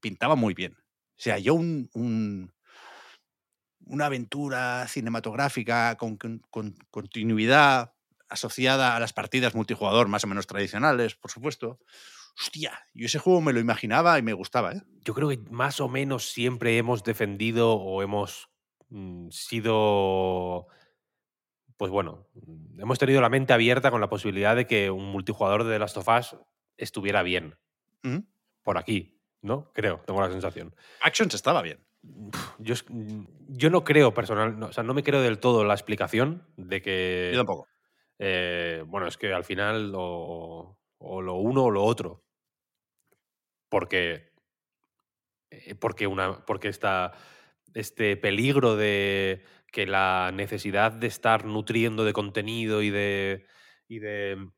[0.00, 0.76] pintaba muy bien.
[1.18, 2.52] O sea, yo un,
[3.88, 6.18] una aventura cinematográfica con,
[6.90, 7.94] continuidad
[8.28, 11.80] asociada a las partidas multijugador más o menos tradicionales, por supuesto.
[12.40, 14.72] Hostia, yo ese juego me lo imaginaba y me gustaba.
[14.72, 14.82] ¿eh?
[15.02, 18.48] Yo creo que más o menos siempre hemos defendido o hemos
[18.90, 20.68] mm, sido
[21.78, 25.64] pues bueno, mm, hemos tenido la mente abierta con la posibilidad de que un multijugador
[25.64, 26.36] de The Last of Us
[26.76, 27.56] estuviera bien.
[28.62, 29.72] Por aquí, ¿no?
[29.72, 30.74] Creo, tengo la sensación.
[31.00, 31.87] Actions estaba bien.
[32.58, 32.74] Yo,
[33.48, 37.30] yo no creo personal, o sea, no me creo del todo la explicación de que.
[37.32, 37.68] Yo tampoco.
[38.18, 42.24] Eh, bueno, es que al final o, lo uno o lo otro.
[43.68, 44.32] Porque.
[45.50, 46.44] Eh, porque una.
[46.44, 47.12] Porque está
[47.74, 53.46] este peligro de que la necesidad de estar nutriendo de contenido y de.
[53.88, 54.50] y de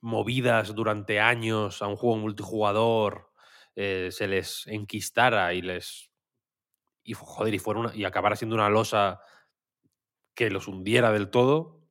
[0.00, 3.30] movidas durante años a un juego multijugador
[3.76, 6.11] eh, se les enquistara y les
[7.04, 9.20] y joder, y, fuera una, y acabara siendo una losa
[10.34, 11.82] que los hundiera del todo,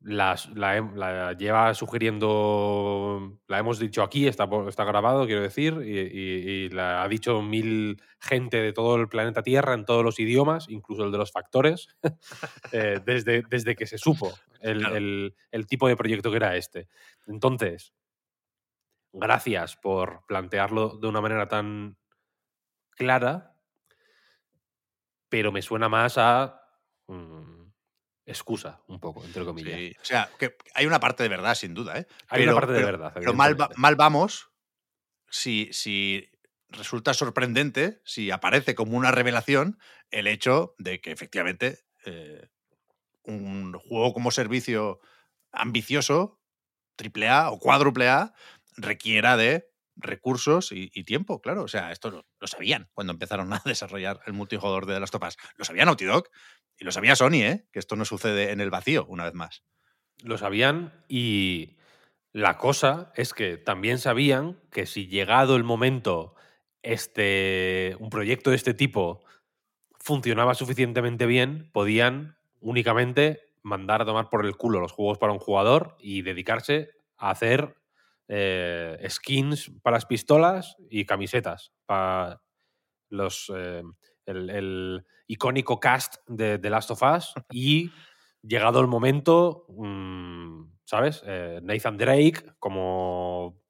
[0.00, 7.02] la, la, lleva sugiriendo, la hemos dicho aquí, está, está grabado, quiero decir, y, la
[7.02, 11.12] ha dicho mil gente de todo el planeta Tierra en todos los idiomas, incluso el
[11.12, 11.88] de los factores,
[12.72, 16.88] eh, desde, desde que se supo el, el tipo de proyecto que era este.
[17.26, 17.92] Entonces,
[19.12, 21.96] gracias por plantearlo de una manera tan
[22.90, 23.57] clara
[25.28, 26.60] pero me suena más a
[27.06, 27.70] mm,
[28.26, 29.96] excusa, un poco, entre comillas.
[30.00, 31.98] O sea, que hay una parte de verdad, sin duda.
[31.98, 32.06] ¿eh?
[32.28, 33.12] Hay una parte de verdad.
[33.14, 34.50] Pero mal, mal vamos
[35.30, 36.28] si, si
[36.68, 39.78] resulta sorprendente, si aparece como una revelación,
[40.10, 42.48] el hecho de que efectivamente eh,
[43.22, 45.00] un juego como servicio
[45.52, 46.40] ambicioso,
[46.96, 48.34] triple A o cuádruple A,
[48.76, 51.64] requiera de recursos y, tiempo, claro.
[51.64, 55.36] O sea, esto lo, sabían cuando empezaron a desarrollar el multijugador de las topas.
[55.56, 56.28] Lo sabía Naughty Dog
[56.78, 57.68] y lo sabía Sony, ¿eh?
[57.72, 59.64] Que esto no sucede en el vacío, una vez más.
[60.22, 61.78] Lo sabían y
[62.32, 66.34] la cosa es que también sabían que si llegado el momento
[66.82, 69.24] este, un proyecto de este tipo
[69.98, 75.38] funcionaba suficientemente bien, podían únicamente mandar a tomar por el culo los juegos para un
[75.38, 77.77] jugador y dedicarse a hacer
[78.28, 82.42] eh, skins para las pistolas y camisetas para
[83.10, 83.82] los eh,
[84.26, 87.90] el, icónico cast de The Last of Us y
[88.42, 91.22] llegado el momento, mm, ¿sabes?
[91.26, 93.60] Eh, Nathan Drake como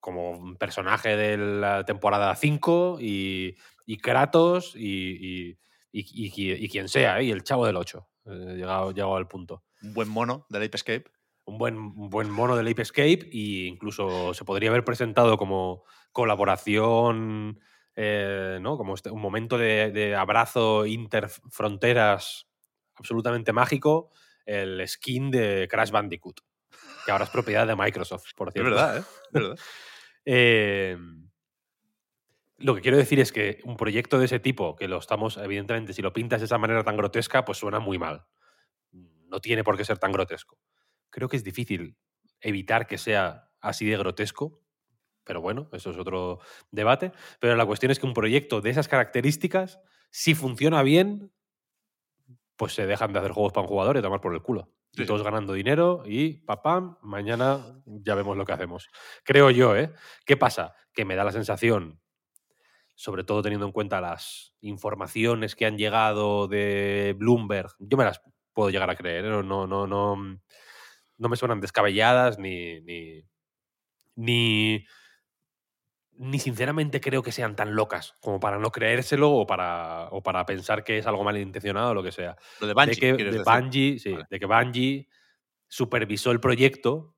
[0.00, 3.56] como personaje de la temporada 5 y,
[3.86, 5.58] y Kratos y, y,
[5.92, 8.08] y- quien sea, y el chavo del 8.
[8.26, 9.64] eh, llegado, llegado al punto.
[9.82, 11.04] Un buen mono de Ape Escape.
[11.44, 15.84] Un buen, un buen mono del Ape Escape e incluso se podría haber presentado como
[16.12, 17.58] colaboración,
[17.96, 18.76] eh, ¿no?
[18.76, 22.46] Como este- un momento de, de abrazo interfronteras
[22.94, 24.10] absolutamente mágico,
[24.46, 26.40] el skin de Crash Bandicoot,
[27.04, 28.70] que ahora es propiedad de Microsoft, por Es cierto.
[28.70, 29.00] verdad, ¿eh?
[29.00, 29.56] Es verdad.
[30.24, 30.96] Eh,
[32.58, 35.92] lo que quiero decir es que un proyecto de ese tipo, que lo estamos, evidentemente,
[35.92, 38.26] si lo pintas de esa manera tan grotesca, pues suena muy mal.
[38.92, 40.58] No tiene por qué ser tan grotesco.
[41.12, 41.96] Creo que es difícil
[42.40, 44.62] evitar que sea así de grotesco,
[45.24, 46.40] pero bueno, eso es otro
[46.70, 47.12] debate.
[47.38, 49.78] Pero la cuestión es que un proyecto de esas características,
[50.10, 51.30] si funciona bien,
[52.56, 54.72] pues se dejan de hacer juegos para un jugador y tomar por el culo.
[54.92, 58.88] Sí, y todos ganando dinero y papam, mañana ya vemos lo que hacemos.
[59.22, 59.92] Creo yo, ¿eh?
[60.24, 60.74] ¿Qué pasa?
[60.94, 62.00] Que me da la sensación,
[62.94, 68.22] sobre todo teniendo en cuenta las informaciones que han llegado de Bloomberg, yo me las
[68.52, 69.28] puedo llegar a creer, ¿eh?
[69.30, 70.38] no, no, no,
[71.22, 73.24] no, me suenan descabelladas ni, ni,
[74.16, 74.84] ni,
[76.16, 80.44] ni sinceramente creo que sean tan locas como para no creérselo o para, o para
[80.46, 83.42] pensar que es algo malintencionado o lo que sea Lo de Bungie, de que, de.
[83.42, 84.26] Bungie, sí, Vale.
[84.28, 85.08] de que Bungie
[85.68, 87.16] supervisó el proyecto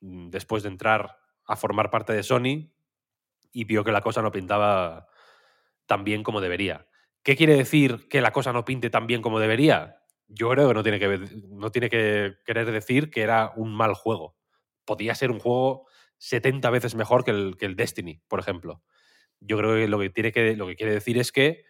[0.00, 2.70] mm, después de entrar a formar parte de Sony
[3.52, 5.08] y vio que la cosa no pintaba
[5.86, 6.86] tan bien como debería.
[7.22, 10.03] ¿Qué quiere decir que la cosa no pinte tan bien como debería?
[10.28, 11.18] Yo creo que no tiene que,
[11.48, 14.36] no tiene que querer decir que era un mal juego.
[14.84, 15.86] Podía ser un juego
[16.18, 18.82] 70 veces mejor que el, que el Destiny, por ejemplo.
[19.40, 21.64] Yo creo que lo que, tiene que lo que quiere decir es que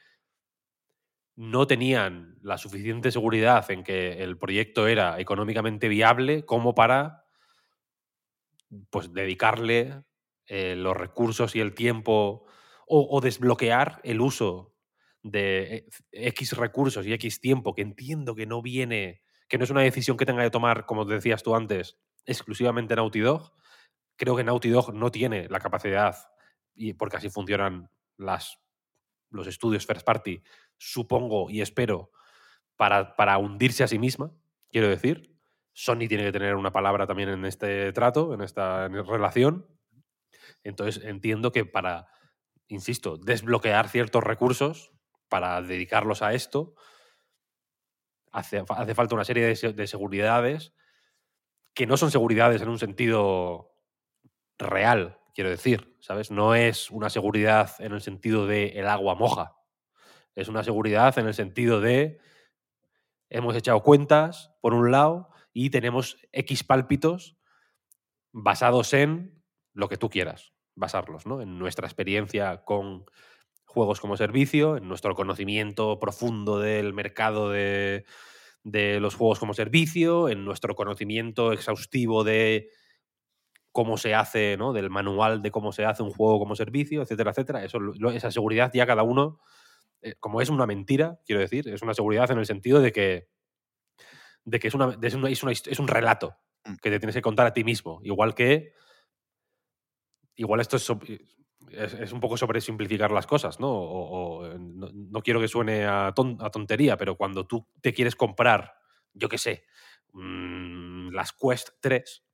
[1.37, 7.25] no tenían la suficiente seguridad en que el proyecto era económicamente viable como para
[8.91, 10.05] pues dedicarle
[10.47, 12.47] eh, los recursos y el tiempo
[12.87, 14.74] o desbloquear el uso
[15.25, 19.81] de X recursos y X tiempo que entiendo que no viene, que no es una
[19.81, 23.53] decisión que tenga que tomar, como decías tú antes, exclusivamente Naughty Dog.
[24.17, 26.15] Creo que Naughty Dog no tiene la capacidad,
[26.75, 28.61] y porque así funcionan las,
[29.31, 30.43] los estudios first party,
[30.77, 32.13] supongo y espero,
[32.77, 34.31] para, para hundirse a sí misma,
[34.71, 35.35] quiero decir.
[35.73, 39.67] Sony tiene que tener una palabra también en este trato, en esta relación.
[40.63, 42.07] Entonces entiendo que para,
[42.69, 44.94] insisto, desbloquear ciertos recursos,
[45.29, 46.75] para dedicarlos a esto,
[48.31, 50.73] hace, hace falta una serie de, de seguridades
[51.75, 53.75] que no son seguridades en un sentido
[54.59, 56.31] real, quiero decir, ¿sabes?
[56.31, 59.57] No es una seguridad en el sentido de el agua moja.
[60.35, 62.21] Es una seguridad en el sentido de
[63.29, 67.37] hemos echado cuentas, por un lado, y tenemos X pálpitos
[68.33, 71.41] basados en lo que tú quieras, basarlos, ¿no?
[71.41, 73.07] En nuestra experiencia con
[73.75, 78.07] juegos como servicio, en nuestro conocimiento profundo del mercado de,
[78.63, 82.71] de los juegos como servicio, en nuestro conocimiento exhaustivo de
[83.73, 84.73] cómo se hace, ¿no?
[84.73, 87.65] Del manual de cómo se hace un juego como servicio, etcétera, etcétera.
[87.65, 89.41] Eso, lo- esa seguridad ya cada uno,
[90.01, 93.29] eh, como es una mentira, quiero decir, es una seguridad en el sentido de que,
[94.45, 96.77] de que es, una, de- es, una- es una hist- es un relato Mm.
[96.81, 98.01] que te tienes que contar a ti mismo.
[98.05, 98.73] Igual que.
[100.37, 100.89] Igual esto es,
[101.79, 103.69] es, un poco sobre simplificar las cosas, ¿no?
[103.71, 108.17] O, eh, no, quiero que suene a, ton- a tontería, pero cuando tú te quieres
[108.17, 108.75] comprar,
[109.13, 109.65] yo qué sé,
[110.13, 112.25] mm, las Quest 3,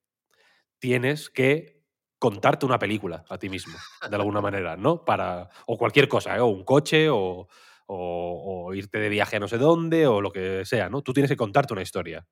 [0.78, 1.82] tienes que
[2.18, 3.74] contarte una película a ti mismo,
[4.08, 5.04] de alguna manera, ¿no?
[5.04, 6.40] Para, o cualquier cosa, ¿eh?
[6.40, 7.48] o un coche, o,
[8.74, 11.02] irte de viaje a no sé dónde, o lo que sea, ¿no?
[11.02, 12.26] Tú tienes que contarte una historia.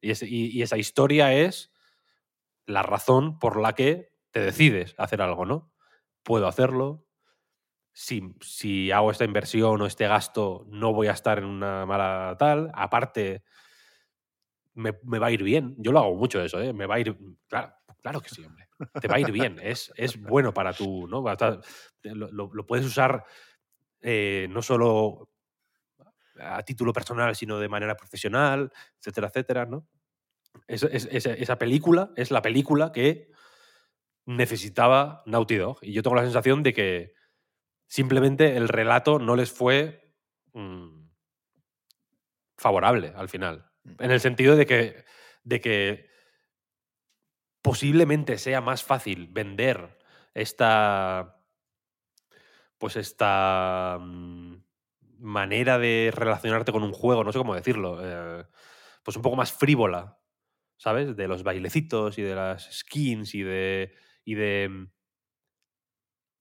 [0.00, 0.12] Y,
[0.58, 1.72] y- esa historia es
[2.66, 5.72] la razón por la que te decides hacer algo, ¿no?
[6.26, 7.06] Puedo hacerlo.
[7.92, 12.34] Si, si hago esta inversión o este gasto, no voy a estar en una mala
[12.36, 12.72] tal.
[12.74, 13.44] Aparte,
[14.74, 15.76] me, va a ir bien.
[15.78, 16.72] Yo lo hago mucho eso, ¿eh?
[16.72, 17.16] Me va a ir.
[17.48, 17.72] Claro,
[18.02, 18.68] claro que sí, hombre.
[19.00, 19.58] Te va a ir bien.
[19.62, 21.24] Es, es bueno para tú, ¿no?
[22.02, 23.24] Lo, puedes usar
[24.02, 25.30] eh, no solo
[26.40, 29.86] a título personal, sino de manera profesional, etcétera, etcétera, ¿no?
[30.66, 33.30] Es- es- esa- esa película es la película que
[34.26, 35.78] necesitaba Naughty Dog.
[35.82, 37.14] Y yo tengo la sensación de que
[37.86, 40.12] simplemente el relato no les fue
[40.52, 41.08] mm,
[42.56, 43.70] favorable al final.
[43.98, 45.04] En el sentido de que,
[45.44, 46.10] de que
[47.62, 49.98] posiblemente sea más fácil vender
[50.34, 51.42] esta.
[52.78, 53.98] Pues esta.
[54.00, 54.56] mm,
[55.18, 57.98] manera de relacionarte con un juego, no sé cómo decirlo.
[58.02, 58.44] eh,
[59.02, 60.18] pues un poco más frívola,
[60.76, 61.16] ¿sabes?
[61.16, 63.94] De los bailecitos y de las skins y de.
[64.26, 64.88] Y de.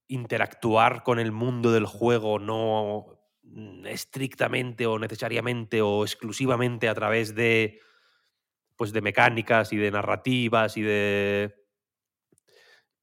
[0.10, 3.06] interactuar con el mundo del juego no
[3.44, 7.80] mm, estrictamente o necesariamente o exclusivamente a través de
[8.76, 11.56] pues de mecánicas y de narrativas y de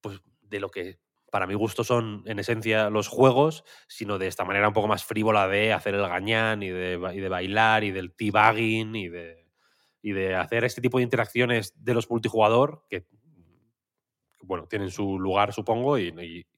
[0.02, 4.44] pues de lo que para mi gusto son en esencia los juegos, sino de esta
[4.44, 7.90] manera un poco más frívola de hacer el gañán y de, y de bailar y
[7.90, 9.48] del teabagging y de,
[10.02, 13.06] y de hacer este tipo de interacciones de los multijugador que,
[14.42, 16.08] bueno, tienen su lugar, supongo, y,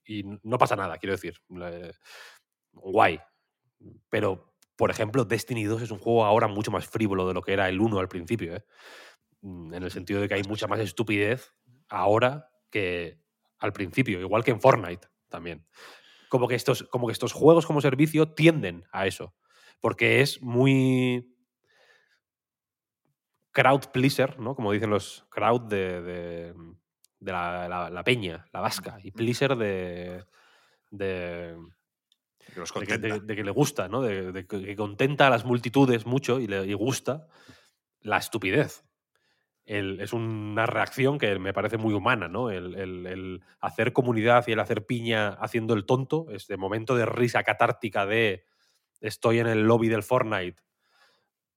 [0.06, 1.34] y- y no pasa nada, quiero decir.
[1.62, 1.92] Eh,
[2.72, 3.20] guay.
[4.10, 7.52] Pero, por ejemplo, Destiny 2 es un juego ahora mucho más frívolo de lo que
[7.52, 8.64] era el 1 al principio, ¿eh?
[9.42, 11.52] Mm, En el sentido de que hay mucha más estupidez
[11.88, 13.20] ahora que
[13.58, 15.66] al principio, igual que en Fortnite también.
[16.30, 19.34] Como que estos, como que estos juegos como servicio tienden a eso.
[19.80, 21.28] Porque es muy
[23.52, 24.54] crowd pleaser, ¿no?
[24.54, 26.54] Como dicen los crowd de, de-
[27.20, 30.24] de la, la- la peña, la vasca, y pleaser de,
[30.90, 31.56] de,
[32.52, 33.14] Que los de que, contenta.
[33.14, 34.02] de- de que le gusta, ¿no?
[34.02, 37.26] De, de que que contenta a las multitudes mucho y le y gusta
[38.00, 38.84] la estupidez.
[39.66, 42.50] El- es una reacción que me parece muy humana, ¿no?
[42.50, 47.06] El, el- el hacer comunidad y el hacer piña haciendo el tonto, este momento de
[47.06, 48.44] risa catártica de
[49.00, 50.60] estoy en el lobby del Fortnite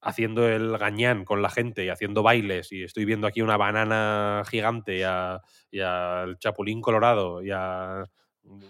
[0.01, 4.43] haciendo el gañán con la gente y haciendo bailes y estoy viendo aquí una banana
[4.49, 5.41] gigante y a-
[5.71, 8.05] al chapulín colorado y a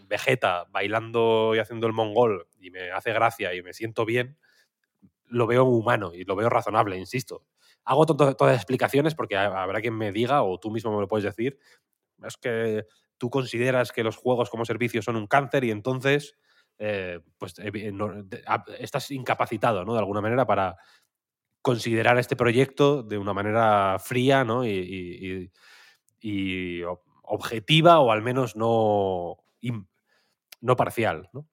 [0.07, 4.37] Vegeta bailando y haciendo el mongol y me hace gracia y me siento bien,
[5.25, 7.43] lo veo humano y lo veo razonable, insisto.
[7.83, 10.93] Hago to- to- todas las explicaciones porque ha- habrá quien me diga, o tú mismo
[10.95, 11.59] me lo puedes decir,
[12.23, 12.85] es que
[13.17, 16.35] tú consideras que los juegos como servicio son un cáncer y entonces
[16.79, 17.55] eh, pues,
[17.93, 18.25] no-
[18.79, 19.93] estás incapacitado, ¿no?
[19.93, 20.77] De alguna manera para
[21.67, 24.63] considerar este proyecto de una manera fría, ¿no?
[24.65, 25.51] Y, y- y-
[26.21, 29.35] y ob- objetiva o al menos no,
[30.61, 31.45] no parcial, ¿no?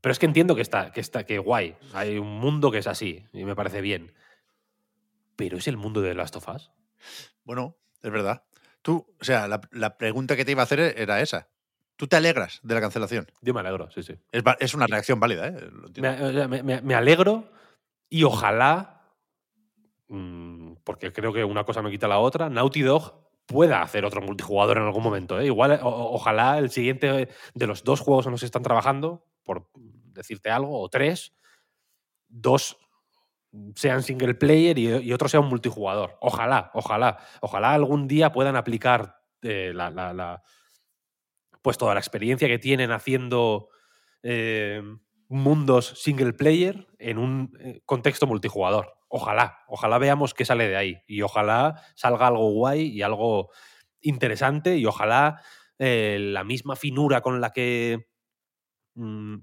[0.00, 1.76] Pero es que entiendo que está, que está, que guay.
[1.92, 4.14] Hay un mundo que es así y me parece bien.
[5.36, 6.70] Pero es el mundo de Last of Us.
[7.44, 8.44] Bueno, es verdad.
[8.80, 11.48] Tú, o sea, la, la pregunta que te iba a hacer era esa.
[11.96, 13.26] ¿Tú te alegras de la cancelación?
[13.42, 14.14] Yo me alegro, sí, sí.
[14.32, 15.70] Es, es una reacción válida, ¿eh?
[16.48, 17.48] Me- me- me alegro
[18.12, 19.00] y ojalá,
[20.08, 23.14] mm, porque creo que una cosa no quita la otra, Naughty Dog
[23.46, 25.40] pueda hacer otro multijugador en algún momento.
[25.40, 25.46] ¿eh?
[25.46, 29.68] Igual, o- ojalá el siguiente de los dos juegos en los que están trabajando, por
[29.74, 31.34] decirte algo, o tres,
[32.28, 32.78] dos
[33.76, 36.16] sean single player y, otro sea un multijugador.
[36.20, 40.42] Ojalá, ojalá, ojalá algún día puedan aplicar eh, la-
[41.62, 43.68] pues toda la experiencia que tienen haciendo
[44.22, 44.82] eh,
[45.32, 48.94] mundos single player en un eh, contexto multijugador.
[49.08, 53.50] Ojalá, ojalá veamos qué sale de ahí y ojalá salga algo guay y algo
[54.00, 55.40] interesante y ojalá
[55.78, 58.08] eh, la misma finura con la que
[58.94, 59.36] mm,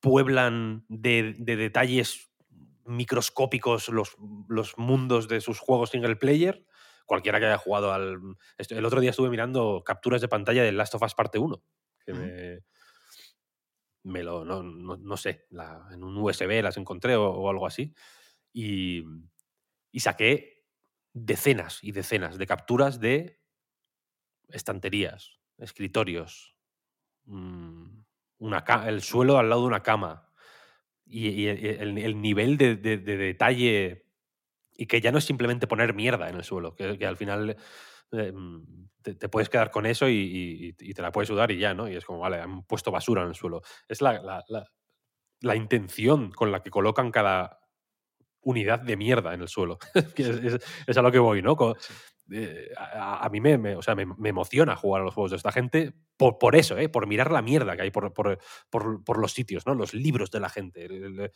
[0.00, 2.30] pueblan de, de detalles
[2.84, 4.16] microscópicos los,
[4.48, 6.66] los mundos de sus juegos single player.
[7.06, 8.18] Cualquiera que haya jugado al.
[8.56, 11.62] El otro día estuve mirando capturas de pantalla de Last of Us Parte 1.
[12.06, 12.60] Que me,
[14.04, 14.44] me lo.
[14.44, 15.46] No, no- no sé,
[15.92, 17.94] en un USB las encontré o, algo así.
[18.52, 19.04] Y,
[19.92, 20.64] y saqué
[21.14, 23.40] decenas y decenas de capturas de
[24.48, 26.56] estanterías, escritorios,
[27.26, 27.86] mm,
[28.38, 30.30] una el suelo al lado de una cama.
[31.06, 34.06] Y, y el, el nivel de, de- de detalle.
[34.76, 37.56] Y que ya no es simplemente poner mierda en el suelo, que al final
[38.18, 41.50] eh, mm, te, te puedes quedar con eso y, y- y te la puedes sudar
[41.50, 41.88] y ya, ¿no?
[41.88, 43.62] Y es como, vale, han puesto basura en el suelo.
[43.88, 44.66] Es la, la- la-
[45.40, 47.60] la intención con la que colocan cada
[48.40, 49.78] unidad de mierda en el suelo.
[50.16, 51.56] Es, es- es a lo que voy, ¿no?
[51.56, 51.76] Co-
[52.32, 55.30] eh, a, a mí me, me- o sea, me, me emociona jugar a los juegos
[55.32, 56.88] de esta gente por, por eso, ¿eh?
[56.88, 58.38] por mirar la mierda que hay por, por-
[58.70, 59.74] por- los sitios, ¿no?
[59.74, 61.30] los libros de la gente, el-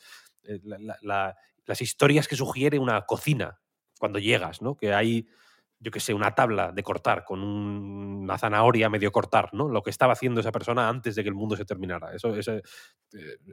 [0.44, 3.60] el- la- la- las historias que sugiere una cocina
[3.98, 4.76] cuando llegas, ¿no?
[4.76, 5.26] que hay,
[5.80, 9.68] yo qué sé, una tabla de cortar con un- una zanahoria medio cortar, ¿no?
[9.68, 12.14] lo que estaba haciendo esa persona antes de que el mundo se terminara.
[12.14, 12.62] Eso, eso, eh,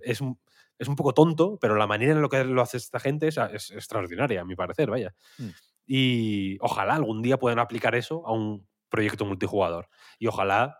[0.03, 0.39] es, un,
[0.80, 3.38] es un poco tonto, pero la manera en la que lo hace esta gente es,
[3.38, 5.13] es extraordinaria, a mi parecer, vaya.
[5.38, 5.49] Mm.
[5.88, 9.88] Y ojalá algún día puedan aplicar eso a un proyecto multijugador.
[10.19, 10.80] Y ojalá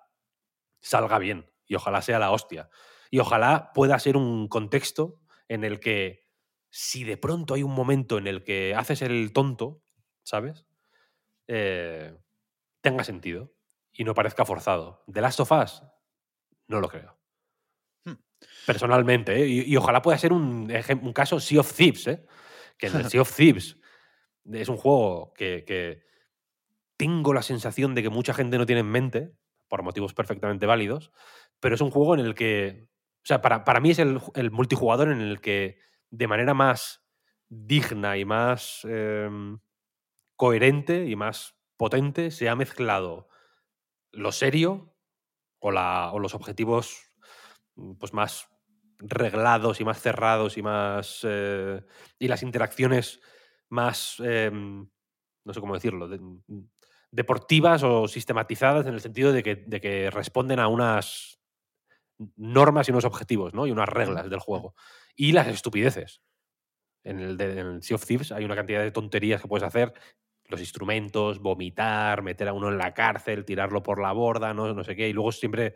[0.82, 1.52] salga bien.
[1.68, 2.70] Y ojalá sea la hostia.
[3.12, 6.26] Y ojalá pueda ser un contexto en el que
[6.70, 9.82] si de pronto hay un momento en el que haces el tonto,
[10.24, 10.66] ¿sabes?
[11.48, 12.16] Eh,
[12.82, 13.54] tenga sentido
[13.91, 15.04] y no parezca forzado.
[15.12, 15.84] The Last of Us,
[16.68, 17.18] no lo creo.
[18.06, 18.16] Hmm.
[18.66, 19.48] Personalmente, ¿eh?
[19.48, 20.68] y, y ojalá pueda ser un,
[21.14, 22.26] caso Sea of Thieves, ¿eh?
[22.78, 23.78] que el Sea of Thieves
[24.52, 26.04] es un juego que, que
[26.98, 29.32] tengo la sensación de que mucha gente no tiene en mente,
[29.68, 31.12] por motivos perfectamente válidos,
[31.60, 34.52] pero es un juego en el que, o sea, para, para mí es el, el
[34.52, 35.80] multijugador en el que
[36.12, 37.04] de manera más
[37.50, 39.60] digna y más em,
[40.36, 43.30] coherente y más potente se ha mezclado
[44.12, 44.96] lo serio
[45.60, 47.12] o, la, o los objetivos
[48.00, 48.48] pues más
[49.00, 51.82] reglados y más cerrados y más eh,
[52.20, 53.20] y las interacciones
[53.70, 54.88] más em,
[55.44, 56.20] no sé cómo decirlo de-
[57.12, 61.40] deportivas o sistematizadas en el sentido de que, de que responden a unas
[62.36, 63.68] normas y unos objetivos ¿no?
[63.68, 64.76] y unas reglas del juego.
[65.16, 66.22] Y las estupideces.
[67.04, 69.68] En el, de, en el Sea of Thieves hay una cantidad de tonterías que puedes
[69.68, 69.94] hacer
[70.48, 74.84] los instrumentos, vomitar, meter a uno en la cárcel, tirarlo por la borda, no, no
[74.84, 75.76] sé qué, y luego siempre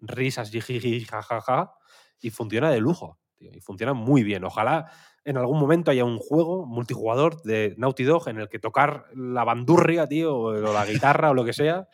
[0.00, 1.74] risas, jiji, jajaja,
[2.20, 4.44] y funciona de lujo, tío, y funciona muy bien.
[4.44, 4.90] Ojalá
[5.24, 9.44] en algún momento haya un juego multijugador de Naughty Dog en el que tocar la
[9.44, 11.88] bandurria, tío, o la guitarra o lo que sea,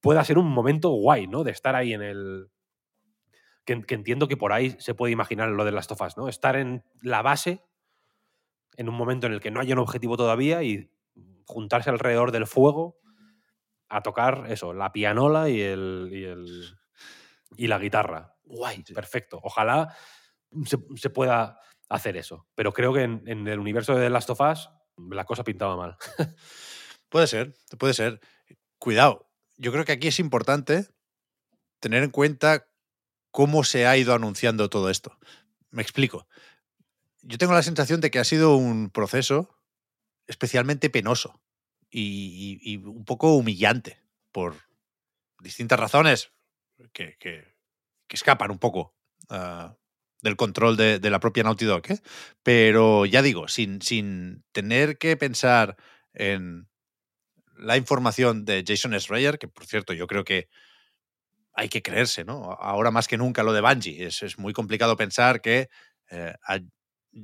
[0.00, 1.44] pueda ser un momento guay, ¿no?
[1.44, 2.50] De estar ahí en el...
[3.64, 6.28] Que, que entiendo que por ahí se puede imaginar lo de las tofas, ¿no?
[6.28, 7.62] Estar en la base
[8.76, 10.90] en un momento en el que no haya un objetivo todavía y
[11.50, 12.98] juntarse alrededor del fuego
[13.88, 16.78] a tocar eso, la pianola y el, y, el-
[17.56, 18.34] y la guitarra.
[18.44, 19.40] Guay, perfecto.
[19.42, 19.94] Ojalá
[20.64, 22.46] se, se pueda hacer eso.
[22.54, 24.70] Pero creo que en, en el universo de The Last of Us
[25.10, 25.96] la cosa pintaba mal.
[27.08, 28.20] Puede ser, puede ser.
[28.78, 30.86] Cuidado, yo creo que aquí es importante
[31.80, 32.68] tener en cuenta
[33.32, 35.18] cómo se ha ido anunciando todo esto.
[35.70, 36.28] Me explico.
[37.22, 39.58] Yo tengo la sensación de que ha sido un proceso
[40.28, 41.39] especialmente penoso
[41.90, 44.00] y, y- un poco humillante
[44.32, 44.56] por
[45.40, 46.32] distintas razones
[46.92, 47.54] que, que-
[48.08, 48.96] escapan un poco
[49.28, 49.76] ah,
[50.20, 51.82] del control de, la propia Naughty Dog.
[51.90, 52.00] ¿eh?
[52.42, 55.76] Pero ya digo, sin, sin tener que pensar
[56.12, 56.68] en
[57.56, 60.48] la información de Jason Schreier, que por cierto yo creo que
[61.52, 62.52] hay que creerse, ¿no?
[62.52, 64.06] Ahora más que nunca lo de Bungie.
[64.06, 65.68] Es, es muy complicado pensar que
[66.10, 66.34] eh,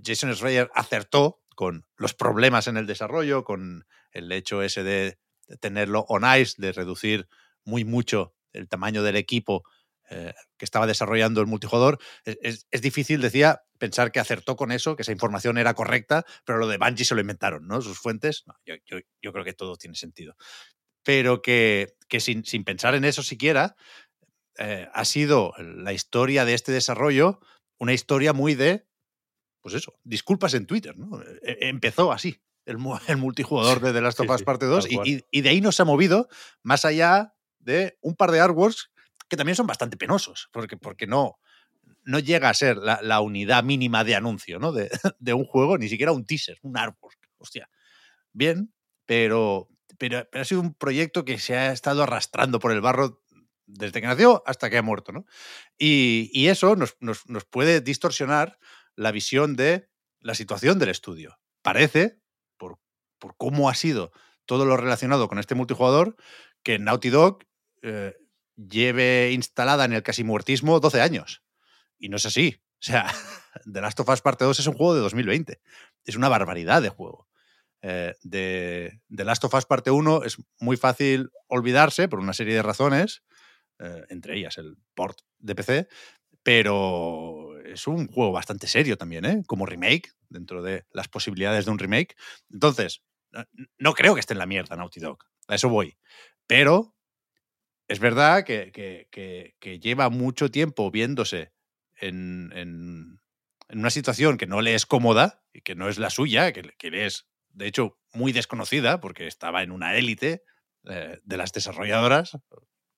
[0.05, 3.87] Jason Schreier acertó con los problemas en el desarrollo, con
[4.17, 5.19] el hecho ese de,
[5.61, 7.29] tenerlo on ice, de reducir
[7.65, 9.63] muy mucho el tamaño del equipo
[10.11, 11.99] eh, que estaba desarrollando el multijugador.
[12.25, 16.59] Es, es- difícil, decía, pensar que acertó con eso, que esa información era correcta, pero
[16.59, 17.81] lo de Bungie se lo inventaron, ¿no?
[17.83, 18.45] Sus fuentes.
[18.65, 20.37] Yo, creo que todo tiene sentido.
[21.05, 21.95] Pero que,
[22.43, 23.77] sin pensar en eso siquiera,
[24.59, 27.41] eh, ha sido la historia de este desarrollo
[27.79, 28.87] una historia muy de,
[29.63, 31.23] pues eso, disculpas en Twitter, ¿no?
[31.43, 34.67] E- Empezó así, el, mu- el multijugador de The Last of Sí, Us sí, parte
[34.67, 35.09] 2 tal y, cual.
[35.09, 36.29] y- y de ahí no se ha movido
[36.63, 38.91] más allá de un par de artworks
[39.29, 41.39] que también son bastante penosos, porque, porque no,
[42.05, 44.73] no llega a ser la, la unidad mínima de anuncio ¿no?
[44.73, 44.89] de,
[45.19, 47.19] de un juego, ni siquiera un teaser, un artwork.
[47.39, 47.69] Hostia,
[48.33, 48.73] bien,
[49.07, 53.23] pero, pero, pero ha sido un proyecto que se ha estado arrastrando por el barro
[53.67, 55.25] desde que nació hasta que ha muerto, ¿no?
[55.79, 58.59] Y, y eso nos, nos- nos puede distorsionar
[58.95, 59.89] la visión de
[60.21, 61.39] la situación del estudio.
[61.63, 62.21] Parece,
[63.19, 64.13] por, cómo ha sido
[64.45, 66.17] todo lo relacionado con este multijugador,
[66.63, 67.45] que Naughty Dog
[67.83, 68.17] eh,
[68.57, 71.43] lleve instalada en el casi muertismo 12 años.
[71.99, 72.61] Y no es así.
[72.75, 73.07] O sea,
[73.73, 75.61] The Last of Us Parte 2 es un juego de 2020.
[76.05, 77.29] Es una barbaridad de juego.
[77.83, 82.55] Eh, de The Last of Us Parte 1 es muy fácil olvidarse por una serie
[82.55, 83.23] de razones,
[83.79, 85.89] eh, entre ellas el port de PC,
[86.43, 89.43] pero es un juego bastante serio también, ¿eh?
[89.47, 92.17] como remake, dentro de las posibilidades de un remake.
[92.51, 93.03] Entonces,
[93.79, 95.19] no, creo que esté en la mierda Naughty Dog,
[95.49, 95.97] a eso voy.
[96.47, 96.95] Pero
[97.89, 99.09] es verdad que, que-
[99.61, 101.53] que- lleva mucho tiempo viéndose
[101.97, 103.21] en, en-
[103.69, 107.07] una situación que no le es cómoda y que no es la suya, que, le-
[107.07, 110.43] es, de hecho, muy desconocida, porque estaba en una élite
[110.89, 112.39] eh, de las desarrolladoras.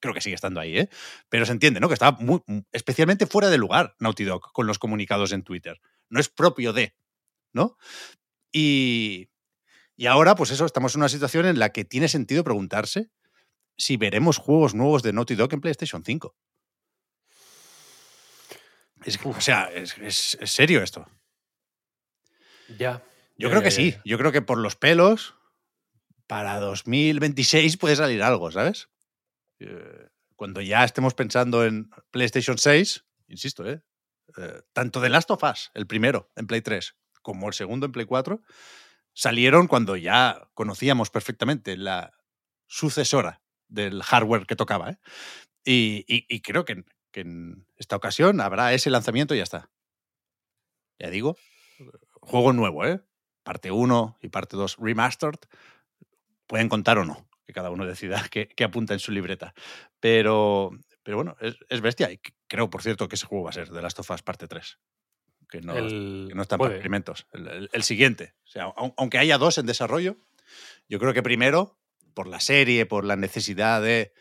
[0.00, 0.88] Creo que sigue estando ahí, ¿eh?
[1.28, 1.88] Pero se entiende, ¿no?
[1.88, 5.80] Que estaba muy- especialmente fuera de lugar Naughty Dog con los comunicados en Twitter.
[6.10, 6.94] No es propio de,
[7.58, 7.76] ¿no?
[8.52, 9.28] Y,
[9.96, 13.10] y ahora, pues eso, estamos en una situación en la que tiene sentido preguntarse
[13.76, 16.34] si veremos juegos nuevos de Naughty Dog en PlayStation 5.
[19.04, 21.06] Es que, o sea, es, es- es serio esto.
[22.78, 23.02] Ya.
[23.36, 23.90] Yo ya, creo ya, que ya, sí.
[23.92, 24.02] ya.
[24.04, 25.34] Yo creo que por los pelos,
[26.26, 28.88] para 2026 puede salir algo, ¿sabes?
[29.60, 33.82] Eh, Cuando ya estemos pensando en PlayStation 6, insisto, ¿eh?
[34.36, 37.92] Eh, tanto The Last of Us, el primero en Play 3, como el segundo en
[37.92, 38.40] Play 4,
[39.14, 42.12] salieron cuando ya conocíamos perfectamente la
[42.66, 44.90] sucesora del hardware que tocaba.
[44.90, 44.98] ¿eh?
[45.64, 47.24] Y, creo que, en- que
[47.76, 49.70] esta ocasión habrá ese lanzamiento y ya está.
[50.98, 51.36] Ya digo,
[52.20, 53.00] juego nuevo, ¿eh?
[53.44, 55.38] Parte 1 y parte 2 remastered.
[56.46, 59.54] Pueden contar o no que cada uno decida qué apunta en su libreta.
[60.00, 60.70] Pero,
[61.02, 62.10] pero bueno, es, es bestia.
[62.12, 64.46] Y creo, por cierto, que ese juego va a ser The Last of Us parte
[64.48, 64.78] 3.
[65.50, 66.74] Que no, El- que no están para puede.
[66.76, 67.26] experimentos.
[67.32, 68.34] El, el- el siguiente.
[68.44, 70.16] O sea, au- aunque haya dos en desarrollo,
[70.88, 71.78] yo creo que primero,
[72.14, 74.12] por la serie, por la necesidad de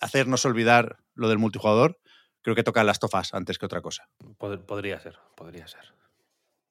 [0.00, 1.98] hacernos olvidar lo del multijugador,
[2.42, 4.08] creo que toca Last of Us antes que otra cosa.
[4.38, 5.92] Pod- podría ser, podría ser.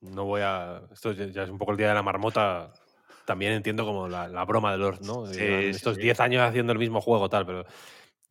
[0.01, 0.81] No voy a.
[0.91, 2.71] Esto ya es un poco el día de la marmota.
[3.25, 4.99] También entiendo como la, la broma de los,
[5.29, 6.01] estos sí.
[6.01, 7.65] 10 años haciendo el mismo juego, tal, pero.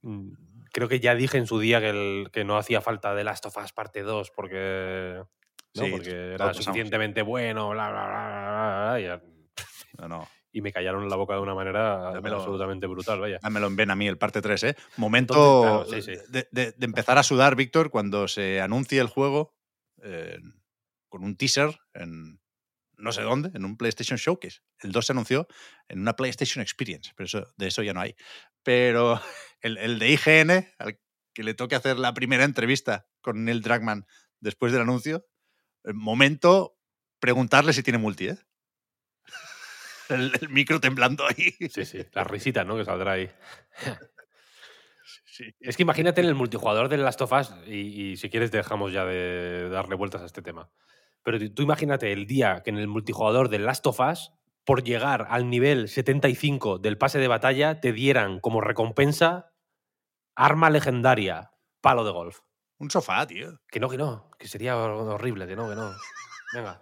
[0.03, 0.33] mm,
[0.72, 3.47] Creo que ya dije en su día que, el- que no hacía falta de Last
[3.47, 5.22] of Us parte 2 porque.
[5.79, 5.85] ¿No?
[5.85, 10.29] Sí, porque era suficientemente bueno, bla, bla, bla, bla, bla, y, No, no.
[10.53, 12.37] y me callaron la boca de una manera Dámelo.
[12.37, 13.39] absolutamente brutal, vaya.
[13.43, 14.76] Dámelo en ven a mí, el parte 3, ¿eh?
[14.97, 16.33] Momento Entonces, claro, sí, sí.
[16.33, 19.55] De, de- de empezar a sudar, Víctor, cuando se anuncie el juego
[20.03, 20.39] eh,
[21.09, 22.41] con un teaser en
[23.01, 24.59] no sé dónde, en un PlayStation Showcase.
[24.81, 25.47] El 2 se anunció
[25.87, 28.16] en una PlayStation Experience, pero eso, de eso ya no hay.
[28.64, 29.20] Pero
[29.61, 30.99] el, el de IGN, al
[31.33, 34.05] que le toque hacer la primera entrevista con Neil Druckmann
[34.41, 35.24] después del anuncio,
[35.95, 36.76] momento
[37.20, 38.39] preguntarle si tiene multi, ¿eh?
[40.09, 41.53] El, el micro temblando ahí.
[41.68, 42.76] Sí, sí, la risita, ¿no?
[42.76, 43.31] Que saldrá ahí.
[45.26, 45.55] Sí.
[45.61, 48.93] Es que imagínate en el multijugador del Last of Us, y, y si quieres dejamos
[48.93, 50.70] ya de darle vueltas a este tema.
[51.22, 54.33] Pero tú- tú imagínate el día que en el multijugador del Last of Us,
[54.64, 59.53] por llegar al nivel 75 del pase de batalla, te dieran como recompensa
[60.35, 62.41] arma legendaria, palo de golf.
[62.79, 63.61] Un sofá, tío.
[63.70, 65.93] Que no, que no, que sería horrible, que no, que no.
[66.55, 66.81] Venga.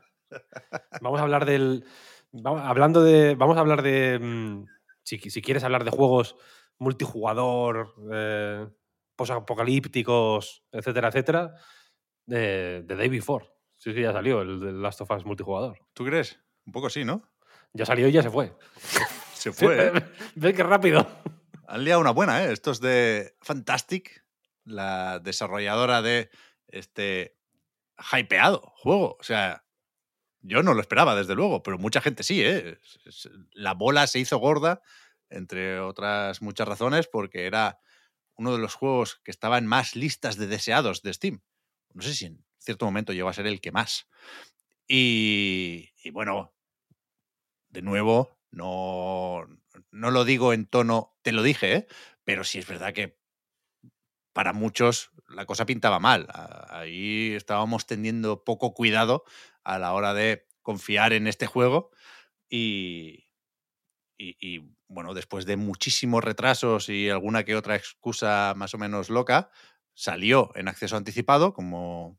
[1.00, 1.84] Vamos a hablar del.
[2.32, 3.34] vamos- hablando de.
[3.34, 4.18] Vamos a hablar de.
[4.20, 4.64] mm,
[5.02, 6.36] Si, si quieres hablar de juegos
[6.78, 8.66] multijugador, eh,
[9.16, 11.54] posapocalípticos, etcétera, etcétera,
[12.26, 13.46] de, de Day Before.
[13.76, 15.78] Sí, sí, ya salió el de Last of Us multijugador.
[15.94, 16.40] ¿Tú crees?
[16.66, 17.22] Un poco sí, ¿no?
[17.72, 18.54] Ya salió y ya se fue.
[19.34, 19.86] Se fue.
[19.96, 20.02] ¿eh?
[20.34, 21.06] ¿Ves qué rápido?
[21.68, 22.52] Han liado una buena, ¿eh?
[22.52, 24.24] Estos de Fantastic,
[24.66, 26.30] la desarrolladora de
[26.68, 27.38] este
[28.12, 29.16] hypeado juego.
[29.18, 29.64] O sea,
[30.42, 32.78] yo no lo esperaba, desde luego, pero mucha gente sí, ¿eh?
[33.52, 34.82] La bola se hizo gorda,
[35.30, 37.80] entre otras muchas razones, porque era
[38.34, 41.42] uno de los juegos que estaba en más listas de deseados de Steam.
[41.94, 44.06] No sé si en cierto momento llegó a ser el que más.
[44.86, 46.54] Y, y bueno,
[47.68, 49.46] de nuevo, no,
[49.90, 51.86] no lo digo en tono, te lo dije, ¿eh?
[52.24, 53.18] pero sí es verdad que
[54.36, 56.28] para muchos la cosa pintaba mal.
[56.68, 59.24] Ahí estábamos teniendo poco cuidado
[59.64, 61.90] a la hora de confiar en este juego
[62.50, 63.24] y,
[64.88, 69.50] bueno, después de muchísimos retrasos y alguna que otra excusa más o menos loca,
[69.94, 72.18] salió en acceso anticipado, como,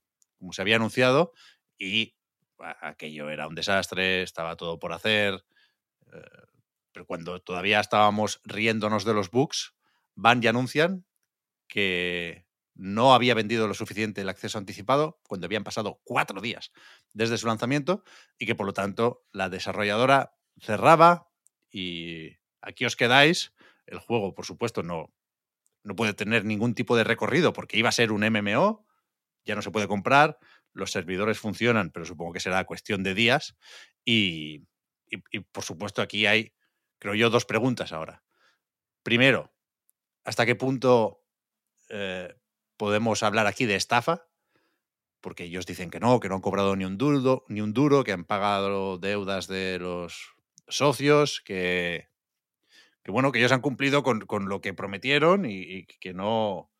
[0.51, 1.34] se había anunciado,
[1.78, 2.15] y
[2.59, 5.43] a- aquello era un desastre, estaba todo por hacer.
[6.13, 6.22] eh,
[6.93, 9.76] pero cuando todavía estábamos riéndonos de los bugs,
[10.15, 11.07] van y anuncian
[11.68, 12.45] que
[12.76, 16.72] no había vendido lo suficiente el acceso anticipado cuando habían pasado cuatro días
[17.13, 18.03] desde su lanzamiento
[18.38, 21.30] y que por lo tanto la desarrolladora cerraba
[21.72, 23.53] y aquí os quedáis.
[23.88, 25.13] El juego, por supuesto, no,
[25.84, 28.86] no puede tener ningún tipo de recorrido porque iba a ser un MMO,
[29.45, 30.38] ya no se puede comprar,
[30.74, 33.55] los servidores funcionan, pero supongo que será cuestión de días.
[34.05, 34.65] Y,
[35.09, 36.53] y- y, por supuesto aquí hay,
[36.99, 38.24] creo yo, dos preguntas ahora.
[39.03, 39.54] Primero,
[40.25, 41.24] ¿hasta qué punto
[41.89, 42.36] eh,
[42.78, 44.28] podemos hablar aquí de estafa?
[45.22, 48.04] Porque ellos dicen que no, que no han cobrado ni un duro, ni un duro
[48.04, 50.36] que han pagado deudas de los
[50.68, 52.08] socios, que,
[53.08, 56.72] bueno, que ellos han cumplido con, con lo que prometieron y, que no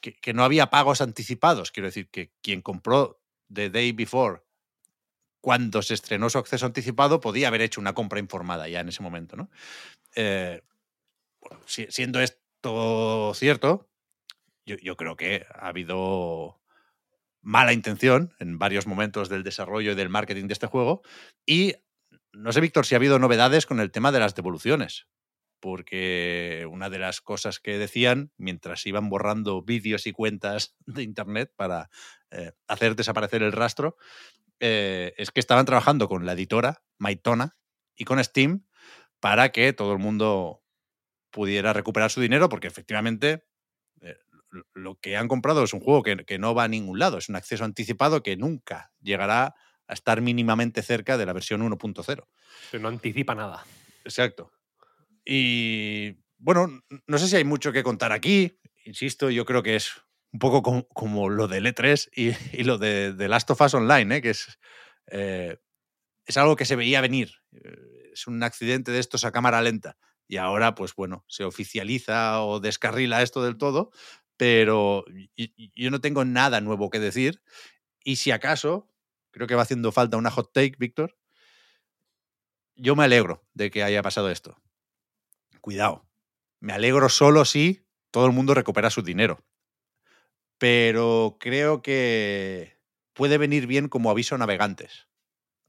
[0.00, 1.72] que, no había pagos anticipados.
[1.72, 3.20] Quiero decir, que quien compró
[3.52, 4.42] The Day Before
[5.40, 9.02] cuando se estrenó su acceso anticipado podía haber hecho una compra informada ya en ese
[9.02, 9.50] momento, ¿no?
[10.14, 10.62] Eh,
[11.66, 12.45] siendo esto
[13.34, 13.88] cierto,
[14.66, 16.60] yo, creo que ha habido
[17.40, 21.02] mala intención en varios momentos del desarrollo y del marketing de este juego.
[21.46, 21.74] Y
[22.32, 25.06] no sé, Víctor, si ha habido novedades con el tema de las devoluciones.
[25.60, 31.52] Porque una de las cosas que decían mientras iban borrando vídeos y cuentas de Internet
[31.56, 31.88] para
[32.30, 33.96] eh, hacer desaparecer el rastro,
[34.60, 37.56] eh, es que estaban trabajando con la editora Maitona
[37.94, 38.66] y con Steam
[39.20, 40.62] para que todo el mundo
[41.36, 43.44] pudiera recuperar su dinero, porque efectivamente
[44.00, 44.16] eh,
[44.72, 47.28] lo- que han comprado es un juego que, que no va a ningún lado, es
[47.28, 49.54] un acceso anticipado que nunca llegará
[49.86, 52.26] a estar mínimamente cerca de la versión 1.0.
[52.70, 53.66] Que no anticipa nada.
[54.02, 54.50] Exacto.
[55.24, 58.58] Y bueno, no sé si hay mucho que contar aquí.
[58.86, 59.92] Insisto, yo creo que es
[60.32, 63.74] un poco como, como lo del E3 y, y lo de, de Last of Us
[63.74, 64.22] Online, ¿eh?
[64.22, 64.58] que es,
[65.08, 65.58] eh,
[66.24, 67.32] es algo que se veía venir.
[67.52, 69.98] Eh, Es un accidente de estos a cámara lenta.
[70.28, 73.90] Y ahora, pues bueno, se oficializa o descarrila esto del todo,
[74.36, 75.04] pero
[75.74, 77.42] yo no tengo nada nuevo que decir.
[78.02, 78.90] Y si acaso,
[79.30, 81.16] creo que va haciendo falta una hot take, Víctor,
[82.74, 84.56] yo me alegro de que haya pasado esto.
[85.60, 86.06] Cuidado,
[86.60, 89.44] me alegro solo si todo el mundo recupera su dinero.
[90.58, 92.78] Pero creo que
[93.12, 95.06] puede venir bien como aviso a navegantes.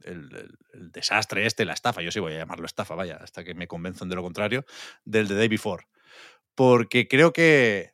[0.04, 3.68] El, desastre este, la estafa, yo sí voy a llamarlo estafa, vaya, hasta que me
[3.68, 4.66] convenzan de lo contrario,
[5.06, 5.88] del The Day Before.
[6.56, 7.94] Porque creo que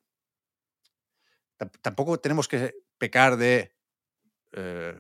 [1.82, 3.76] tampoco tenemos que pecar de
[4.52, 5.00] eh,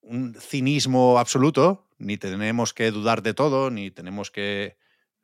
[0.00, 4.76] un cinismo absoluto, ni tenemos que dudar de todo, ni tenemos que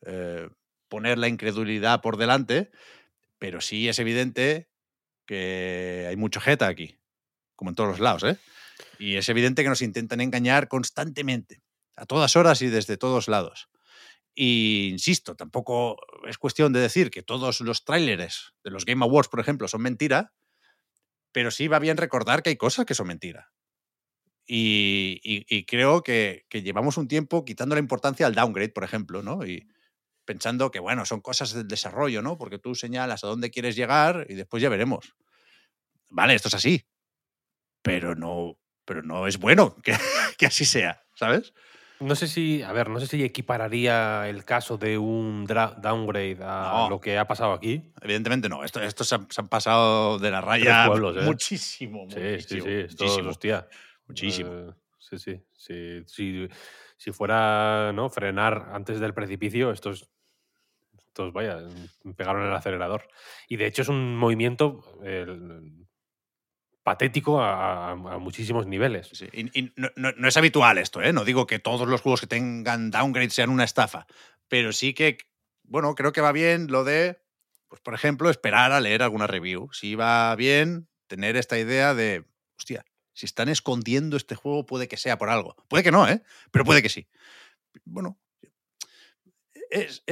[0.02, 0.48] eh,
[0.88, 2.70] poner la incredulidad por delante,
[3.38, 4.68] pero sí es evidente
[5.26, 6.98] que hay mucho jeta aquí,
[7.56, 8.36] como en todos los lados, ¿eh?
[9.00, 11.62] Y es evidente que nos intentan engañar constantemente,
[11.96, 13.70] a todas horas y desde todos lados.
[14.34, 15.96] Y insisto, tampoco
[16.28, 19.80] es cuestión de decir que todos los tráileres de los Game Awards, por ejemplo, son
[19.80, 20.34] mentira,
[21.32, 23.50] pero sí va bien recordar que hay cosas que son mentira.
[24.46, 29.46] Y, creo que, llevamos un tiempo quitando la importancia al downgrade, por ejemplo, ¿no?
[29.46, 29.66] Y
[30.26, 32.36] pensando que, bueno, son cosas del desarrollo, ¿no?
[32.36, 35.14] Porque tú señalas a dónde quieres llegar y después ya veremos.
[36.10, 36.84] Vale, esto es así.
[37.82, 38.58] Pero no,
[38.90, 39.94] pero no es bueno que,
[40.36, 41.54] que así sea, ¿sabes?
[42.00, 46.88] No sé si, a ver, no sé si equipararía el caso de un downgrade a
[46.90, 47.92] lo que ha pasado aquí.
[48.00, 48.64] Evidentemente no.
[48.64, 51.22] Estos se, han, pasado de la raya ¿eh?
[51.22, 53.30] muchísimo, sí, Sí, sí, muchísimo.
[53.30, 53.68] hostia.
[54.08, 54.50] Muchísimo.
[54.50, 56.48] Eh, sí, sí, sí.
[56.96, 58.10] Si, fuera ¿no?
[58.10, 60.08] frenar antes del precipicio, estos,
[60.98, 61.58] estos, vaya,
[62.16, 63.06] pegaron el acelerador.
[63.46, 64.82] Y de hecho es un movimiento
[66.90, 69.12] patético a, muchísimos niveles.
[69.32, 71.12] Y, no, es habitual esto, ¿eh?
[71.12, 74.08] No digo que todos los juegos que tengan downgrade sean una estafa,
[74.48, 75.18] pero sí que,
[75.62, 77.22] bueno, creo que va bien lo de,
[77.68, 79.68] pues por ejemplo, esperar a leer alguna review.
[79.72, 82.24] Si va bien tener esta idea de,
[82.58, 85.54] hostia, si están escondiendo este juego puede que sea por algo.
[85.68, 86.24] Puede que no, ¿eh?
[86.50, 87.08] Pero puede que sí.
[87.84, 88.18] Bueno,
[89.70, 90.02] es,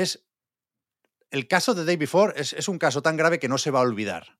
[1.32, 3.80] el caso de Day Before es, es un caso tan grave que no se va
[3.80, 4.37] a olvidar.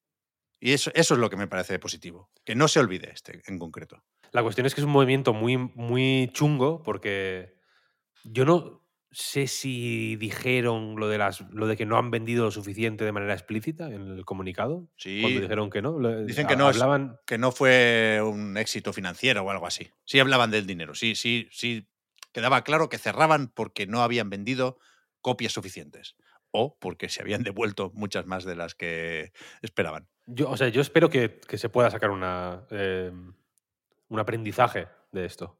[0.60, 3.58] Y eso, eso es lo que me parece positivo, que no se olvide este en
[3.58, 4.04] concreto.
[4.32, 7.54] La cuestión es que es un movimiento muy, muy chungo porque
[8.24, 12.50] yo no sé si dijeron lo de, las, lo de que no han vendido lo
[12.50, 14.88] suficiente de manera explícita en el comunicado.
[14.96, 15.20] Sí.
[15.22, 15.98] Cuando dijeron que no.
[16.24, 17.16] Dicen que no, hablaban...
[17.26, 19.90] que no fue un éxito financiero o algo así.
[20.04, 20.94] Sí hablaban del dinero.
[20.94, 21.88] Sí, sí, sí.
[22.32, 24.78] Quedaba claro que cerraban porque no habían vendido
[25.20, 26.16] copias suficientes
[26.50, 29.32] o porque se habían devuelto muchas más de las que
[29.62, 30.08] esperaban.
[30.30, 33.32] Yo, o sea, yo espero que, se pueda sacar una, em,
[34.08, 35.58] un aprendizaje de esto.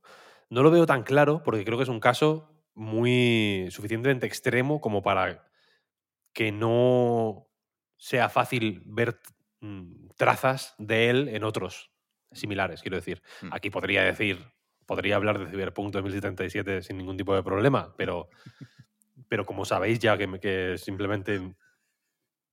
[0.50, 5.02] No lo veo tan claro porque creo que es un caso muy suficientemente extremo como
[5.02, 5.50] para
[6.32, 7.48] que no
[7.96, 9.20] sea fácil ver
[9.60, 11.90] mm, trazas de él en otros
[12.32, 13.22] similares, quiero decir.
[13.42, 13.52] Mm.
[13.52, 14.52] Aquí podría decir,
[14.86, 18.28] podría hablar de Cyberpunk 2077 sin ningún tipo de problema, pero
[19.28, 21.40] pero como sabéis ya que, que simplemente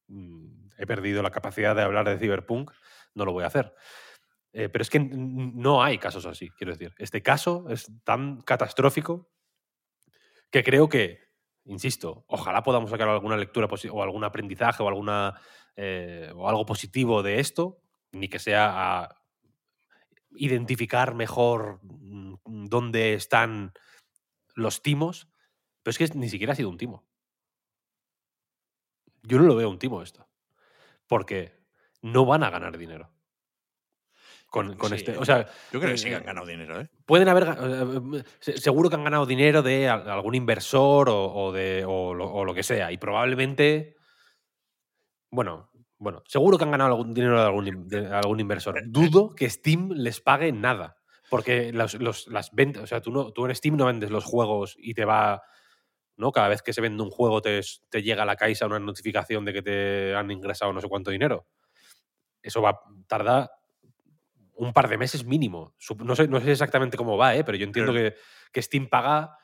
[0.07, 2.71] mm, he perdido la capacidad de hablar de Cyberpunk,
[3.13, 3.73] no lo voy a hacer.
[4.53, 6.93] Eh, pero es que no hay casos así, quiero decir.
[6.97, 9.29] Este caso es tan catastrófico
[10.49, 11.19] que creo que,
[11.65, 15.41] insisto, ojalá podamos sacar alguna lectura o algún aprendizaje o, alguna,
[15.75, 17.81] eh, o algo positivo de esto,
[18.13, 19.21] ni que sea a
[20.37, 23.73] identificar mejor mm, dónde están
[24.53, 25.27] los timos,
[25.83, 27.05] pero es que ni siquiera ha sido un timo.
[29.23, 30.27] Yo no lo veo un timo esto.
[31.07, 31.53] Porque
[32.01, 33.11] no van a ganar dinero.
[34.49, 35.17] Con, este.
[35.17, 36.89] O sea, yo creo que sí que han eh, ganado dinero, ¿eh?
[37.05, 37.45] Pueden haber.
[38.39, 42.89] Seguro que han ganado dinero de algún inversor o, de, lo, que sea.
[42.93, 43.97] Y probablemente.
[45.29, 48.81] Bueno, bueno, seguro que han ganado algún dinero de algún, de algún inversor.
[48.85, 50.95] Dudo que Steam les pague nada.
[51.29, 51.97] Porque las
[52.53, 52.83] ventas.
[52.83, 55.43] O sea, tú, no, tú en Steam no vendes los juegos y te va
[56.17, 56.31] ¿no?
[56.31, 57.61] Cada vez que se vende un juego te,
[58.01, 61.47] llega a la Caixa una notificación de que te han ingresado no sé cuánto dinero.
[62.41, 63.51] Eso va a tardar
[64.55, 65.75] un par de meses mínimo.
[65.97, 67.43] No sé, no sé exactamente cómo va, ¿eh?
[67.43, 68.15] pero yo entiendo que,
[68.51, 69.37] que, Steam paga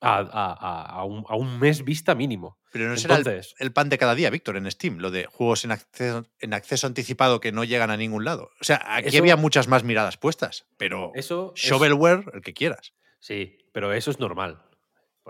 [0.00, 2.58] a, un, mes vista mínimo.
[2.72, 3.20] Pero no será
[3.58, 6.86] el, pan de cada día, Víctor, en Steam, lo de juegos en acceso, en acceso
[6.86, 8.50] anticipado que no llegan a ningún lado.
[8.60, 12.94] O sea, aquí había muchas más miradas puestas, pero eso shovelware, el que quieras.
[13.20, 14.62] Sí, pero eso es normal.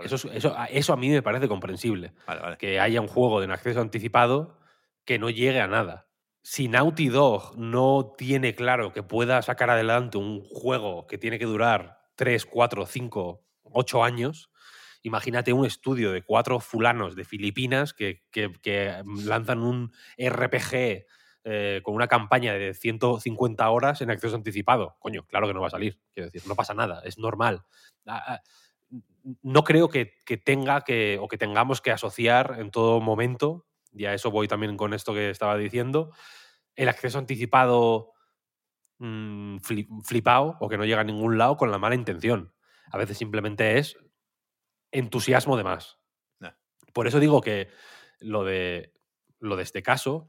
[0.00, 2.12] Eso, eso, eso, a mí me parece comprensible.
[2.58, 4.58] Que haya un juego de acceso anticipado
[5.04, 6.08] que no llegue a nada.
[6.42, 11.44] Si Naughty Dog no tiene claro que pueda sacar adelante un juego que tiene que
[11.44, 14.48] durar 3, 4, 5, 8 años
[15.04, 21.06] imagínate un estudio de cuatro fulanos de Filipinas que, que- que lanzan un RPG
[21.44, 24.94] eh, con una campaña de 150 horas en acceso anticipado.
[25.00, 25.98] Coño, claro que no va a salir.
[26.12, 27.64] Quiero decir, no pasa nada, es normal.
[29.42, 34.06] No creo que, que tenga que, o que tengamos que asociar en todo momento, y
[34.06, 36.10] a eso voy también con esto que estaba diciendo,
[36.74, 38.12] el acceso anticipado
[38.98, 42.52] mm, fli- flipado o que no llega a ningún lado con la mala intención.
[42.90, 43.96] A veces simplemente es
[44.90, 45.98] entusiasmo de más.
[46.92, 47.68] Por eso digo que
[48.20, 48.92] lo de,
[49.40, 50.28] lo de este caso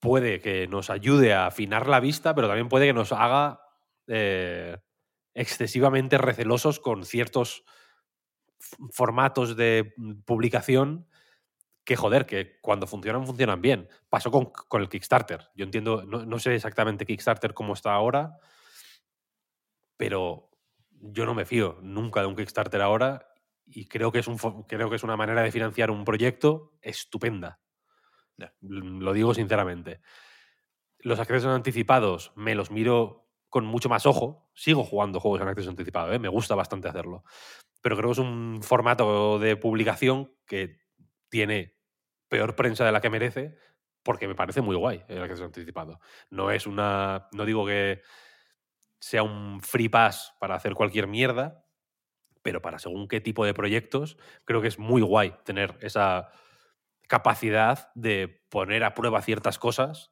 [0.00, 3.62] puede que nos ayude a afinar la vista, pero también puede que nos haga
[4.06, 4.76] eh,
[5.32, 7.64] excesivamente recelosos con ciertos
[8.90, 11.06] formatos de mm, publicación
[11.84, 13.88] que, joder, que cuando funcionan, funcionan bien.
[14.08, 15.48] Pasó con, con el Kickstarter.
[15.54, 18.36] Yo entiendo, no, no sé exactamente Kickstarter cómo está ahora,
[19.96, 20.50] pero
[20.90, 23.26] yo no me fío nunca de un Kickstarter ahora
[23.66, 24.36] y creo que es, un,
[24.66, 27.60] creo que es una manera de financiar un proyecto estupenda.
[28.38, 28.50] L-
[29.00, 30.00] Lo digo sinceramente.
[31.00, 34.47] Los accesos anticipados me los miro con mucho más ojo.
[34.58, 36.18] Sigo jugando juegos en acceso anticipado, ¿eh?
[36.18, 37.22] me gusta bastante hacerlo.
[37.80, 40.80] Pero creo que es un formato de publicación que
[41.28, 41.76] tiene
[42.28, 43.56] peor prensa de la que merece
[44.02, 46.00] porque me parece muy guay el acceso anticipado.
[46.30, 47.28] No es una.
[47.30, 48.02] No digo que
[48.98, 51.64] sea un free pass para hacer cualquier mierda,
[52.42, 56.32] pero para según qué tipo de proyectos, creo que es muy guay tener esa
[57.06, 60.10] capacidad de poner a prueba ciertas cosas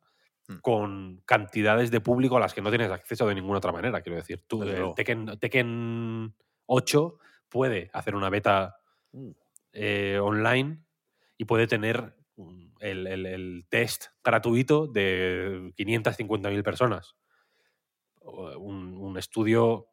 [0.48, 0.56] Mm.
[0.62, 4.00] con cantidades de público a las que no tienes acceso de ninguna otra manera.
[4.00, 4.94] Quiero decir, tú, el.
[4.94, 6.34] Tekken, Tekken
[6.66, 7.18] 8
[7.48, 8.76] puede hacer una beta
[9.12, 9.32] Uh.
[9.72, 10.84] eh, online
[11.38, 17.16] y puede tener mm, el, el- el test gratuito de 550.000 personas.
[18.20, 19.88] Un, un estudio,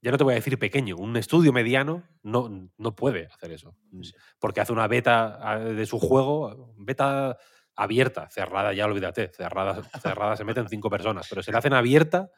[0.00, 3.76] ya no te voy a decir pequeño, un estudio mediano no, no puede hacer eso.
[4.02, 4.12] Sí.
[4.38, 7.36] Porque hace una beta ah, de su juego, beta
[7.76, 12.30] abierta, cerrada ya olvídate, cerrada, cerrada se meten cinco personas, pero si la hacen abierta,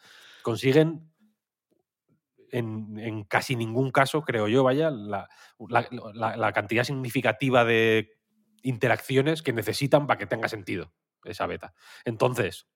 [0.43, 1.13] consiguen
[2.51, 5.29] en, en casi ningún caso, creo yo, vaya, la,
[5.69, 8.13] la- la- la cantidad significativa de
[8.63, 10.93] interacciones que necesitan para que tenga sentido
[11.25, 11.75] esa beta.
[12.05, 12.69] Entonces,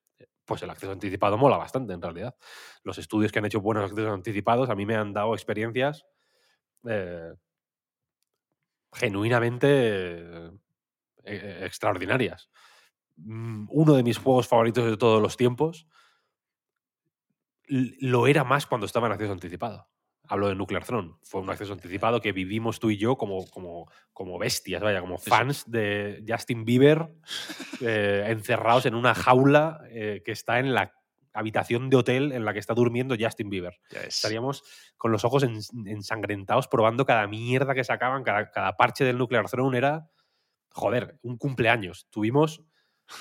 [0.44, 2.34] pues el acceso anticipado mola bastante en realidad.
[2.82, 6.04] Los estudios que han hecho buenos accesos anticipados a mí me han dado experiencias
[6.88, 7.32] eh,
[8.92, 10.50] genuinamente eh,
[11.24, 12.50] eh, extraordinarias.
[13.16, 15.86] Mm, Uno de mis juegos favoritos de todos los tiempos
[17.68, 19.88] lo era más cuando estaba en acceso anticipado.
[20.26, 21.14] Hablo de Nuclear Throne.
[21.22, 25.18] Fue un acceso anticipado que vivimos tú y yo como, como, como bestias, vaya, como
[25.18, 27.12] fans de Justin Bieber
[27.80, 30.92] eh, encerrados en una jaula eh, que está en la
[31.32, 33.78] habitación de hotel en la que está durmiendo Justin Bieber.
[34.08, 34.62] Estaríamos
[34.96, 39.48] con los ojos ens- ensangrentados probando cada mierda que sacaban, cada, cada parche del Nuclear
[39.48, 40.10] Throne era,
[40.70, 42.06] joder, un cumpleaños.
[42.10, 42.62] Tuvimos,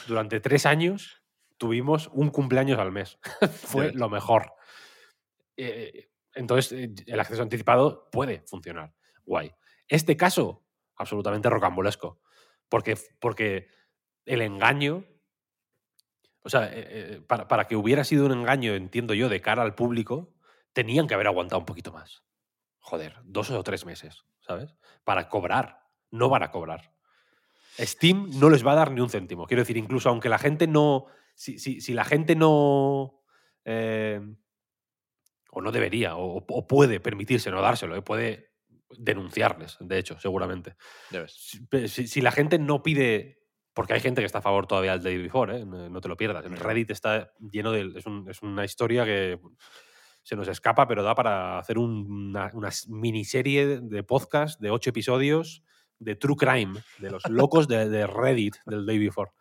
[0.07, 1.23] durante tres años,
[1.57, 3.19] tuvimos un cumpleaños al mes.
[3.51, 4.53] Fue lo mejor.
[5.57, 8.93] Eh, entonces, eh, el acceso anticipado puede funcionar.
[9.25, 9.53] Guay.
[9.87, 10.65] Este caso,
[10.95, 12.21] absolutamente rocambolesco.
[12.69, 13.67] Porque, porque
[14.25, 15.05] el engaño.
[16.41, 19.75] O sea, eh, para, para que hubiera sido un engaño, entiendo yo, de cara al
[19.75, 20.33] público,
[20.73, 22.23] tenían que haber aguantado un poquito más.
[22.79, 24.73] Joder, dos o tres meses, ¿sabes?
[25.03, 26.93] Para cobrar, no para cobrar.
[27.79, 29.45] Steam no les va a dar ni un céntimo.
[29.47, 31.05] Quiero decir, incluso aunque la gente no.
[31.35, 33.21] Si, si- si la gente no.
[33.65, 34.19] eh,
[35.51, 38.51] o no debería, o, o puede permitirse no dárselo, eh, puede
[38.97, 40.75] denunciarles, de hecho, seguramente.
[41.77, 43.37] Si, la gente no pide.
[43.73, 45.65] Porque hay gente que está a favor todavía del Day Before, ¿eh?
[45.65, 46.43] no, te lo pierdas.
[46.45, 46.61] Claro.
[46.63, 47.93] Reddit está lleno de.
[47.97, 49.39] Es, un- es una historia que
[50.23, 54.89] se nos escapa, pero da para hacer un- una, una miniserie de podcast de ocho
[54.89, 55.63] episodios
[55.99, 59.31] de True Crime, de los locos de, Reddit del Day Before.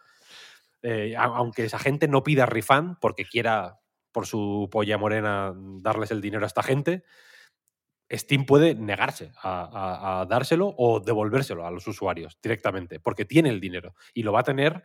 [0.82, 3.80] Eh, aunque esa gente no pida refund porque quiera,
[4.12, 7.04] por su polla morena, darles el dinero a esta gente,
[8.10, 13.94] Steam puede negarse a dárselo o devolvérselo a los usuarios directamente, porque tiene el dinero
[14.14, 14.84] y lo va a tener,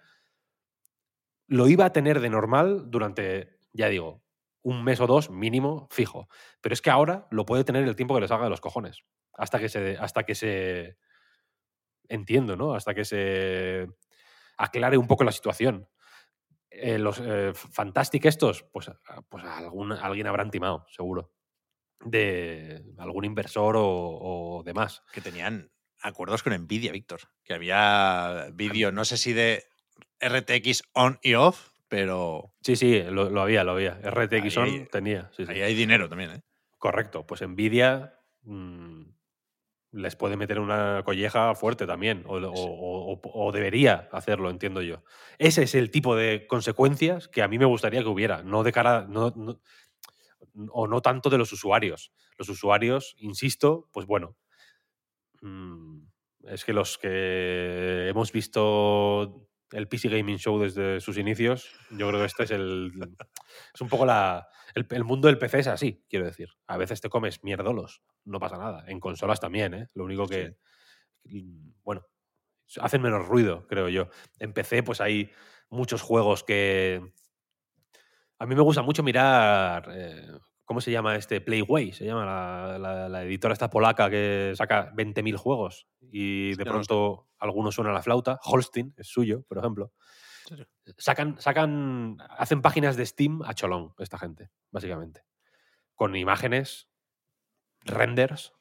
[1.48, 4.24] lo iba a tener de normal durante, ya digo,
[4.62, 6.28] un mes o dos mínimo fijo,
[6.60, 9.04] pero es que ahora lo puede tener el tiempo que le salga de los cojones,
[9.34, 10.98] hasta que se, hasta que se,
[12.14, 12.74] entiendo, ¿no?
[12.76, 13.88] Hasta que se
[14.58, 15.88] aclare un poco la situación.
[16.70, 21.32] Eh, los eh, Fantastic estos, pues, ah, pues algún, alguien habrán timado, seguro.
[22.06, 25.04] De algún inversor o, o demás.
[25.14, 25.72] Que tenían
[26.02, 27.22] acuerdos con Nvidia, Víctor.
[27.44, 29.64] Que había vídeo, no sé si de
[30.20, 34.00] RTX on y off, pero Sí, sí, lo, lo había, lo había.
[34.04, 35.30] RTX Ahí on hay- tenía.
[35.36, 35.52] sí, sí.
[35.52, 36.42] ahí hay dinero también, ¿eh?
[36.78, 37.26] Correcto.
[37.26, 38.20] Pues Nvidia.
[38.42, 39.04] mm,
[39.94, 45.04] les puede meter una colleja fuerte también, o, o- o- o debería hacerlo, entiendo yo.
[45.38, 48.72] Ese es el tipo de consecuencias que a mí me gustaría que hubiera, no de
[48.72, 49.60] cara, no, no-
[50.72, 52.12] o no tanto de los usuarios.
[52.38, 54.36] Los usuarios, insisto, pues bueno,
[55.42, 56.00] mm,
[56.48, 62.20] es que los que hemos visto el PC Gaming Show desde sus inicios, yo creo
[62.22, 62.92] que este es el.
[63.74, 64.48] Es un poco la.
[64.76, 66.50] El, el mundo del PC es así, quiero decir.
[66.68, 68.86] A veces te comes mierdolos, no pasa nada.
[68.88, 69.88] En consolas también, ¿eh?
[69.94, 70.58] Lo único que.
[71.26, 72.06] mm, Bueno,
[72.82, 74.10] hacen menos ruido, creo yo.
[74.40, 75.32] En PC, pues hay
[75.70, 77.02] muchos juegos que.
[78.40, 79.88] A mí me gusta mucho mirar.
[79.92, 80.28] eh,
[80.74, 81.40] ¿Cómo se llama este?
[81.40, 86.66] Playway, se llama la, la- la editora esta polaca que saca 20.000 juegos y de
[86.66, 88.40] no pronto algunos suenan a la flauta.
[88.44, 89.94] Holstein es suyo, por ejemplo.
[90.98, 95.24] Sacan, sacan, hacen páginas de Steam a cholón, esta gente, básicamente.
[95.94, 96.90] Con imágenes,
[97.82, 98.54] renders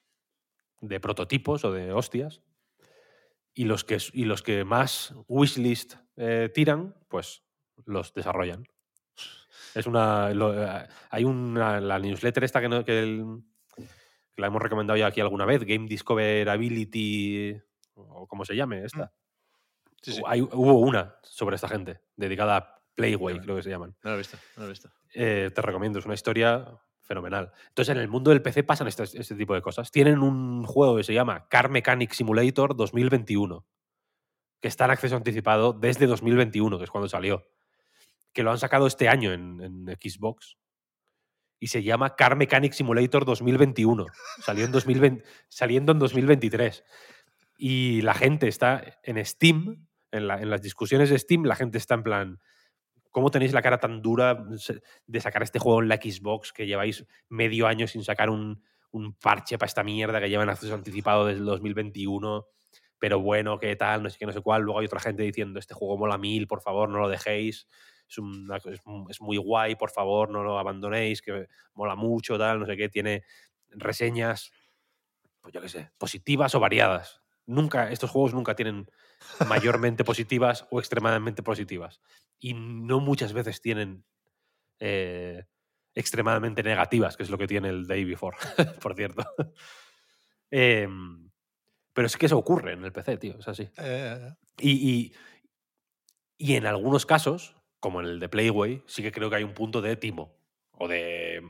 [0.83, 2.43] de prototipos o de hostias.
[3.55, 7.43] Y los que, y los que más wishlist eh, tiran, pues
[7.87, 8.65] los desarrollan.
[9.75, 10.31] Es una.
[10.35, 11.81] lo- eh, hay una.
[11.81, 13.43] La newsletter esta que, no- que, el-
[13.77, 17.57] que la hemos recomendado ya aquí alguna vez, Game Discoverability,
[17.95, 19.13] o como se llame esta.
[20.03, 20.23] Sí, sí.
[20.27, 23.95] Hay- hubo una sobre esta gente, dedicada a Playway, creo que se llaman.
[24.03, 24.91] No lo he visto, no lo he visto.
[25.15, 26.67] Eh, te recomiendo, es una historia
[27.01, 27.53] fenomenal.
[27.69, 29.91] Entonces, en el mundo del PC pasan este, este tipo de cosas.
[29.91, 33.67] Tienen un juego que se llama Car Mechanic Simulator 2021,
[34.61, 37.45] que está en acceso anticipado desde 2021, que es cuando salió.
[38.33, 40.57] Que lo han sacado este año en, Xbox.
[41.59, 44.07] Y se llama Car Mechanic Simulator 2021.
[44.41, 46.85] Salió en 2020, saliendo en 2023.
[47.59, 52.03] Y la gente está en Steam, en las discusiones de Steam, la gente está en
[52.03, 52.41] plan,
[53.11, 54.45] ¿cómo tenéis la cara tan dura
[55.07, 59.15] de sacar este juego en la Xbox que lleváis medio año sin sacar un, un
[59.15, 62.47] parche para esta mierda que llevan acceso anticipado desde el 2021?
[62.99, 64.03] Pero bueno, ¿qué tal?
[64.03, 64.63] No sé qué, no sé cuál.
[64.63, 67.67] Luego hay otra gente diciendo, este juego mola mil, por favor, no lo dejéis.
[68.13, 68.59] Es, una-
[69.11, 72.89] es, muy guay, por favor, no lo abandonéis, que mola mucho, tal, no sé qué.
[72.89, 73.25] Tiene
[73.71, 74.53] reseñas,
[75.41, 77.23] pues yo qué sé, positivas o variadas.
[77.47, 78.87] Nunca, estos juegos nunca tienen
[79.49, 82.01] mayormente positivas o extremadamente positivas.
[82.39, 84.05] Y no muchas veces tienen
[84.79, 85.45] eh,
[85.95, 88.37] extremadamente negativas, que es lo que tiene el Day Before,
[88.83, 89.25] por cierto.
[90.55, 91.31] Em,
[91.95, 93.71] pero es que eso ocurre en el PC, tío, es así.
[93.79, 95.13] Eh, Y, y,
[96.37, 99.55] y en algunos casos, como en el de Playway, sí que creo que hay un
[99.55, 100.37] punto de timo
[100.79, 101.41] o de...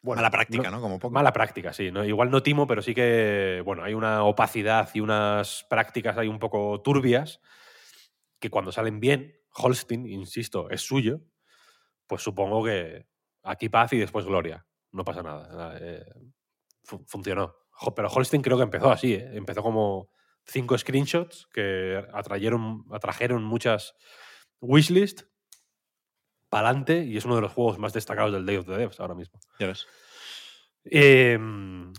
[0.00, 0.80] bueno, mala práctica, ¿no?
[0.80, 1.12] Como poco.
[1.12, 1.90] Mala práctica, sí.
[1.90, 2.02] ¿no?
[2.02, 6.38] Igual no timo, pero sí que, bueno, hay una opacidad y unas prácticas ahí un
[6.38, 7.40] poco turbias
[8.38, 11.20] que cuando salen bien, Holstein, insisto, es suyo,
[12.06, 13.06] pues supongo que
[13.42, 14.64] aquí paz y después gloria.
[14.92, 15.76] No pasa nada.
[15.78, 16.04] eh,
[16.84, 17.54] fu- funcionó.
[17.94, 19.30] Pero Holstein creo que empezó así, ¿eh?
[19.34, 20.08] Empezó como
[20.46, 23.94] cinco screenshots que atrayeron, atrajeron muchas
[24.60, 25.22] wishlist
[26.48, 29.00] para adelante y es uno de los juegos más destacados del Day of the Devs
[29.00, 29.40] ahora mismo.
[29.58, 29.86] Ya ves.
[30.84, 31.92] Em,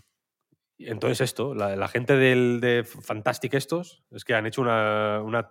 [0.78, 5.50] entonces esto, la, la gente del, de Fantastic estos, es que han hecho una, una,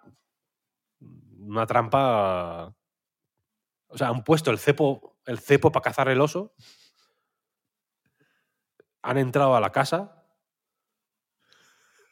[1.40, 2.74] una trampa...
[3.90, 6.54] O sea, han puesto el cepo, el cepo para cazar el oso,
[9.02, 10.17] han entrado a la casa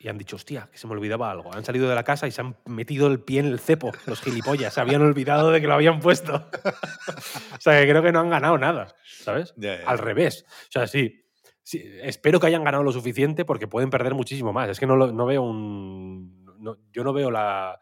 [0.05, 1.51] y han dicho, hostia, que se me olvidaba algo.
[1.51, 4.21] Han salido de la casa y se han metido el pie en el cepo, los
[4.21, 4.71] gilipollas.
[4.75, 6.47] Se habían olvidado de que lo habían puesto.
[7.57, 9.55] o sea, que creo que no han ganado nada, ¿sabes?
[9.87, 10.45] Al revés.
[10.69, 11.25] O sea, sí,
[11.63, 14.69] sí, espero que hayan ganado lo suficiente porque pueden perder muchísimo más.
[14.69, 16.45] Es que no, no veo un...
[16.59, 17.79] no- yo no veo la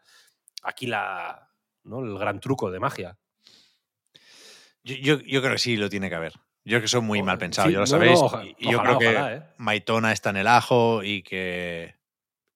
[0.62, 1.50] aquí la,
[1.82, 2.00] ¿no?
[2.00, 3.18] el gran truco de magia.
[4.82, 6.32] Yo, yo, yo creo que sí lo tiene que haber.
[6.66, 8.18] Yo que son muy O- mal pensados, sí, ya lo no, sabéis.
[8.18, 9.42] no, oja- y y yo ojalá, creo que ojalá, ¿eh?
[9.58, 11.94] Maitona está en el ajo y que,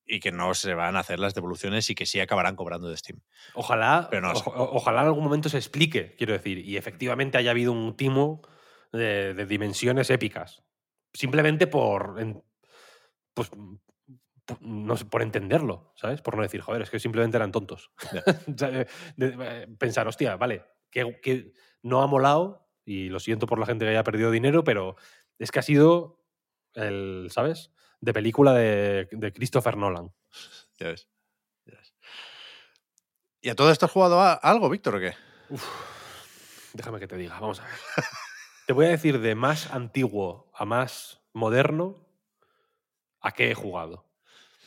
[0.09, 2.97] y que no se van a hacer las devoluciones y que sí acabarán cobrando de
[2.97, 3.21] Steam.
[3.55, 7.51] Ojalá, Pero no ojo- ojalá en algún momento se explique, quiero decir, y efectivamente haya
[7.51, 8.41] habido un timo
[8.91, 10.63] de, de dimensiones épicas.
[11.13, 12.17] Simplemente por.
[12.19, 12.43] en-
[13.35, 13.51] pues,
[14.61, 16.23] no sé, por entenderlo, ¿sabes?
[16.23, 17.91] Por no decir, joder, es que simplemente eran tontos.
[19.21, 21.53] O pensar, hostia, vale, que, que
[21.83, 24.97] no ha molado, y lo siento por la gente que haya perdido dinero, pero
[25.39, 26.25] es que ha sido
[26.75, 27.73] el, ¿sabes?
[28.01, 30.13] De película de, de Christopher Nolan.
[30.79, 31.09] Ya ves.
[31.65, 31.95] ya ves.
[33.41, 35.15] ¿Y a todo esto has jugado a- algo, Víctor, o qué?
[36.75, 37.75] Déjame que te diga, vamos a ver.
[38.67, 42.07] te voy a decir de más antiguo a más moderno
[43.21, 44.07] a qué he jugado.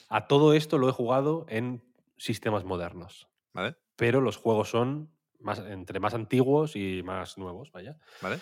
[0.09, 1.83] A todo esto lo he jugado en
[2.17, 3.29] sistemas modernos.
[3.53, 3.75] ¿Vale?
[3.95, 7.97] Pero los juegos son más, entre más antiguos y más nuevos, vaya.
[8.21, 8.39] ¿Vale?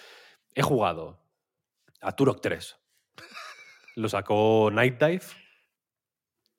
[0.55, 1.19] He jugado
[2.01, 2.77] a Turok 3.
[3.95, 5.23] Lo sacó Night Dive,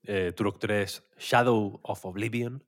[0.04, 2.64] eh, Turok 3 Shadow of Oblivion,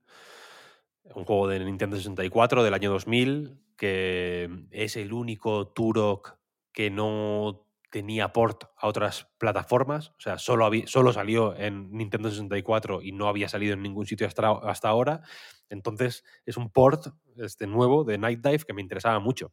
[1.15, 6.39] un juego de Nintendo 64 del año 2000, que es el único Turok
[6.73, 13.03] que no tenía port a otras plataformas, o sea, solo, solo salió en Nintendo 64
[13.03, 15.21] y no había salido en ningún sitio hasta, hasta ahora.
[15.69, 19.53] Entonces es un port este nuevo de Night Dive que me interesaba mucho.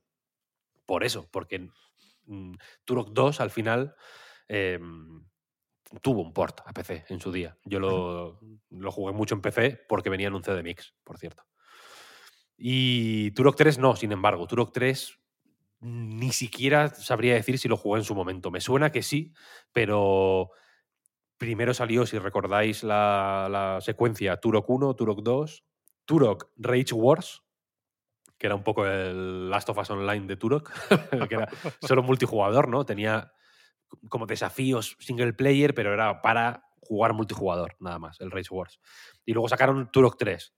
[0.85, 1.69] Por eso, porque
[2.27, 2.53] mm,
[2.85, 3.95] Turok 2 al final
[4.49, 5.23] em,
[6.01, 7.57] tuvo un port a PC en su día.
[7.63, 8.39] Yo lo,
[8.69, 11.43] lo, jugué mucho en PC porque venía en un CD Mix, por cierto.
[12.57, 14.45] Y Turok 3 no, sin embargo.
[14.45, 15.19] Turok 3
[15.81, 18.51] ni siquiera sabría decir si lo jugué en su momento.
[18.51, 19.33] Me suena que sí,
[19.71, 20.51] pero
[21.37, 25.63] primero salió, si recordáis la, secuencia, Turok 1, Turok 2,
[26.05, 27.43] Turok Rage Wars,
[28.37, 30.69] que era un poco el Last of Us Online de Turok,
[31.29, 31.49] que era
[31.81, 32.85] solo multijugador, ¿no?
[32.85, 33.31] Tenía
[34.09, 38.79] como desafíos single player, pero era para jugar multijugador, nada más, el Rage Wars.
[39.25, 40.53] Y luego sacaron Turok 3.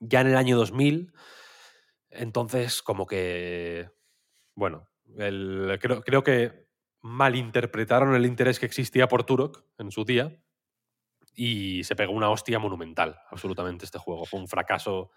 [0.00, 1.12] Ya en el año 2000,
[2.10, 3.90] entonces como que
[4.54, 6.66] bueno, creo, creo que
[7.00, 10.38] malinterpretaron el interés que existía por Turok en su día
[11.34, 14.24] y se pegó una hostia monumental, absolutamente, este juego.
[14.24, 15.10] Fue un fracaso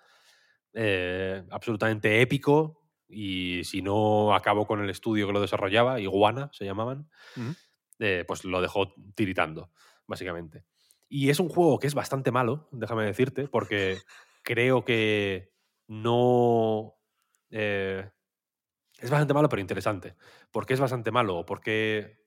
[0.74, 6.66] eh, absolutamente épico y si no acabó con el estudio que lo desarrollaba, Iguana se
[6.66, 7.10] llamaban,
[8.00, 9.72] eh, pues lo dejó tiritando,
[10.08, 10.66] básicamente.
[11.08, 14.00] Y es un juego que es bastante malo, déjame decirte, porque
[14.42, 15.54] creo que
[15.88, 16.96] no...
[17.52, 18.10] Eh,
[18.98, 20.16] es bastante malo, pero interesante.
[20.52, 21.38] ¿Por qué es bastante malo?
[21.38, 22.26] ¿O por qué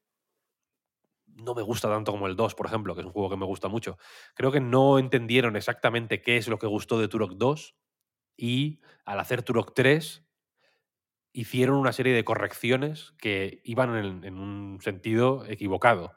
[1.26, 3.46] no me gusta tanto como el 2, por ejemplo, que es un juego que me
[3.46, 3.96] gusta mucho?
[4.34, 7.76] Creo que no entendieron exactamente qué es lo que gustó de Turok 2
[8.36, 10.27] y al hacer Turok 3
[11.38, 16.16] hicieron una serie de correcciones que iban en, un sentido equivocado.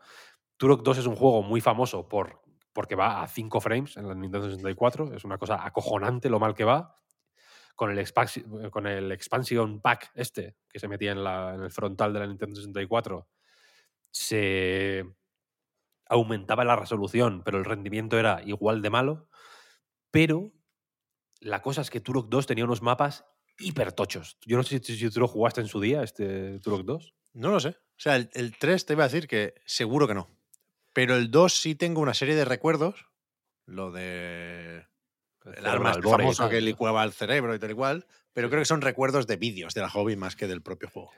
[0.58, 2.42] Turok 2 es un juego muy famoso por,
[2.74, 6.56] porque va a 5 frames en la Nintendo 64, es una cosa acojonante lo mal
[6.56, 6.98] que va,
[7.76, 12.14] con el, eh, con el expansion pack este que se metía en, en el frontal
[12.14, 13.28] de la Nintendo 64,
[14.10, 15.06] se
[16.08, 19.30] aumentaba la resolución, pero el rendimiento era igual de malo.
[20.10, 20.52] Pero
[21.40, 23.31] la cosa es que Turok 2 tenía unos mapas
[23.62, 24.38] hipertochos.
[24.46, 27.14] Yo no sé si, tú lo jugaste en su día, este Turok 2.
[27.34, 27.70] No lo sé.
[27.70, 30.30] O sea, el, el 3 te iba a decir que seguro que no.
[30.94, 33.06] Pero el 2 sí tengo una serie de recuerdos.
[33.66, 34.86] Lo de
[35.46, 38.82] el arma famoso que licuaba el cerebro y tal y cual, pero creo que son
[38.82, 41.12] recuerdos de vídeos de la hobby más que del propio juego.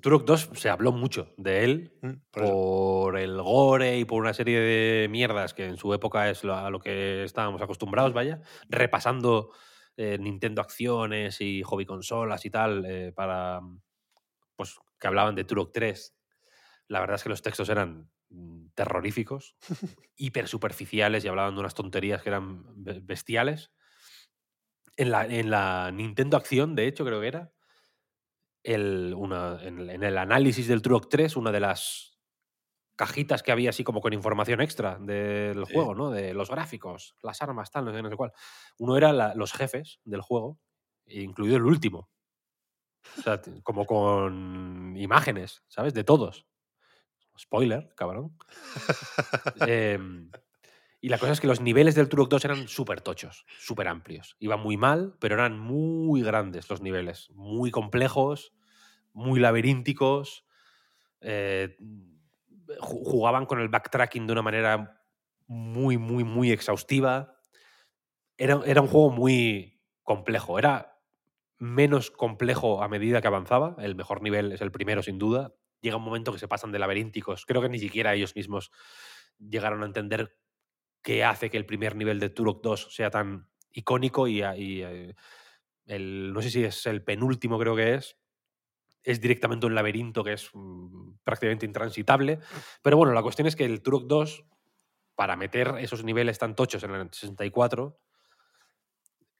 [0.00, 4.60] Turok 2 se habló mucho de él mm, por, el gore y por una serie
[4.60, 9.50] de mierdas que en su época es a lo que estábamos acostumbrados, vaya, repasando
[9.98, 13.60] eh, Nintendo Acciones y hobby consolas y tal, eh, para
[14.56, 16.16] pues que hablaban de Turok 3.
[16.88, 19.56] La verdad es que los textos eran Mm, terroríficos,
[20.16, 22.62] hiper superficiales y hablaban de unas tonterías que eran
[23.06, 23.72] bestiales.
[24.96, 27.52] En la, en la Nintendo Acción, de hecho, creo que era,
[28.64, 32.17] el, una, en, el análisis del Turok 3, una de las
[32.98, 36.10] cajitas que había así como con información extra del juego, ¿no?
[36.10, 38.32] De los gráficos, las armas, tal, no sé, no sé cuál.
[38.76, 40.58] Uno era los jefes del juego,
[41.06, 42.10] incluido el último.
[43.16, 45.94] O sea, como con imágenes, ¿sabes?
[45.94, 46.48] De todos.
[47.38, 48.36] Spoiler, cabrón.
[49.60, 50.32] Em,
[51.00, 54.34] y la cosa es que los niveles del Turok 2 eran súper tochos, súper amplios.
[54.40, 57.30] Iban muy mal, pero eran muy grandes los niveles.
[57.30, 58.52] Muy complejos,
[59.12, 60.44] muy laberínticos.
[61.20, 61.76] Eh,
[62.80, 65.02] jugaban con el backtracking de una manera
[65.46, 67.36] muy, muy, muy exhaustiva.
[68.36, 70.58] Era, era un juego muy complejo.
[70.58, 70.98] Era
[71.58, 73.76] menos complejo a medida que avanzaba.
[73.78, 76.78] El mejor nivel es el primero, sin duda llega un momento que se pasan de
[76.78, 77.46] laberínticos.
[77.46, 78.70] Creo que ni siquiera ellos mismos
[79.38, 80.36] llegaron a entender
[81.02, 85.14] qué hace que el primer nivel de Turok 2 sea tan icónico y, eh,
[85.86, 88.16] el, no sé si es el penúltimo, creo que es.
[89.02, 92.40] Es directamente un laberinto que es mm, prácticamente intransitable.
[92.82, 94.44] Pero bueno, la cuestión es que el Turok 2,
[95.14, 97.98] para meter esos niveles tan tochos en el 64,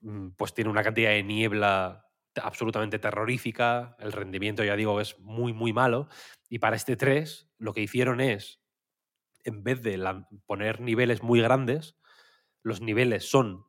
[0.01, 2.05] mm, pues tiene una cantidad de niebla
[2.43, 6.09] absolutamente terrorífica, el rendimiento ya digo es muy, muy malo,
[6.49, 8.61] y para este 3 lo que hicieron es,
[9.45, 9.99] en vez de
[10.47, 11.97] poner niveles muy grandes,
[12.63, 13.67] los niveles son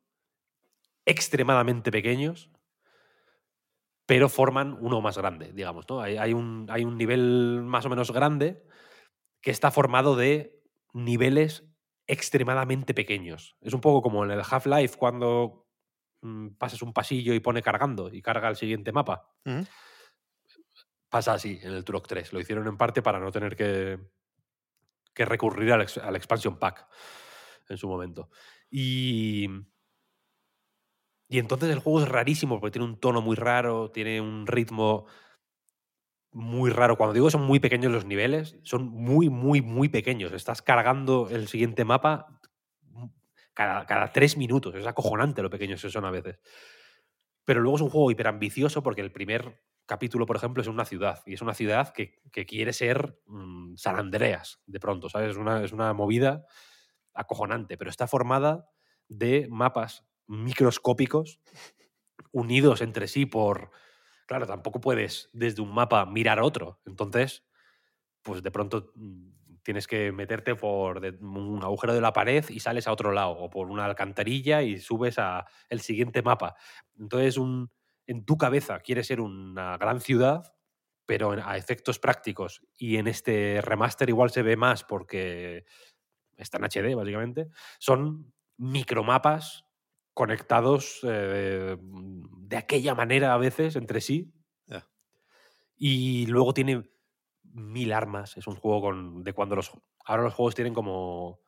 [1.05, 2.51] extremadamente pequeños,
[4.09, 5.85] pero forman uno más grande, digamos.
[5.87, 6.01] ¿no?
[6.01, 8.65] Hay, un, hay un nivel más o menos grande
[9.39, 10.63] que está formado de
[10.93, 11.63] niveles
[12.07, 13.55] extremadamente pequeños.
[13.61, 15.67] Es un poco como en el Half-Life cuando
[16.21, 19.31] Mm, pasas un pasillo y pone cargando y carga el siguiente mapa.
[21.07, 22.33] Pasa así en el Turok 3.
[22.33, 23.97] Lo hicieron en parte para no tener que,
[25.13, 26.87] que recurrir al, ex- al expansion pack
[27.69, 28.29] en su momento.
[28.69, 29.47] Y,
[31.29, 35.05] y entonces el juego es rarísimo porque tiene un tono muy raro, tiene un ritmo
[36.31, 36.97] muy raro.
[36.97, 40.31] Cuando digo son muy pequeños los niveles, son muy, muy, muy pequeños.
[40.31, 42.39] Estás cargando el siguiente mapa
[43.53, 44.73] cada, cada tres minutos.
[44.73, 46.39] Es acojonante lo pequeños que son a veces.
[47.45, 51.21] Pero luego es un juego hiperambicioso porque el primer capítulo, por ejemplo, es una ciudad.
[51.27, 55.31] Y es una ciudad que, que quiere ser mm, San Andreas, de pronto, ¿sabes?
[55.31, 56.45] Es una, es una movida
[57.13, 58.67] acojonante, pero está formada
[59.07, 61.41] de mapas microscópicos
[62.31, 63.71] unidos entre sí por...
[64.27, 66.79] Claro, tampoco puedes desde un mapa mirar otro.
[66.85, 67.43] Entonces,
[68.21, 69.31] pues de pronto mm,
[69.63, 73.49] tienes que meterte por un agujero de la pared y sales a otro lado, o
[73.49, 76.55] por una alcantarilla y subes a el siguiente mapa.
[76.97, 77.71] Entonces, un,
[78.05, 80.53] en tu cabeza quieres ser una gran ciudad,
[81.07, 85.65] pero a efectos prácticos, y en este remaster igual se ve más porque
[86.37, 87.47] está en HD, básicamente,
[87.79, 89.68] son micromapas
[90.13, 94.33] conectados eh, de aquella manera a veces entre sí.
[95.81, 96.83] Y luego tiene
[97.43, 98.35] mil armas.
[98.35, 99.71] Es un juego con, de cuando los.
[100.03, 101.39] Ahora los juegos tienen como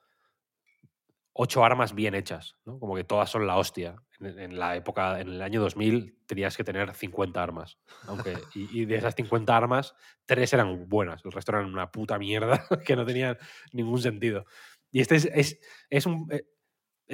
[1.34, 2.80] ocho armas bien hechas, ¿no?
[2.80, 3.96] Como que todas son la hostia.
[4.20, 7.78] En, en la época, en el año 2000, tenías que tener 50 armas.
[8.08, 11.26] Aunque, y, y de esas 50 armas, tres eran buenas.
[11.26, 13.38] El resto eran una puta mierda que no tenían
[13.74, 14.46] ningún sentido.
[14.92, 15.60] Y este es, es,
[15.90, 16.44] es un, eh,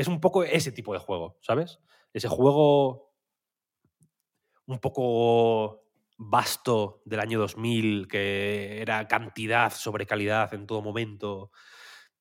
[0.02, 1.80] es un poco ese tipo de juego, ¿sabes?
[2.14, 3.14] Ese juego
[4.66, 5.84] un poco
[6.18, 11.52] vasto del año 2000, que era cantidad sobre calidad en todo momento.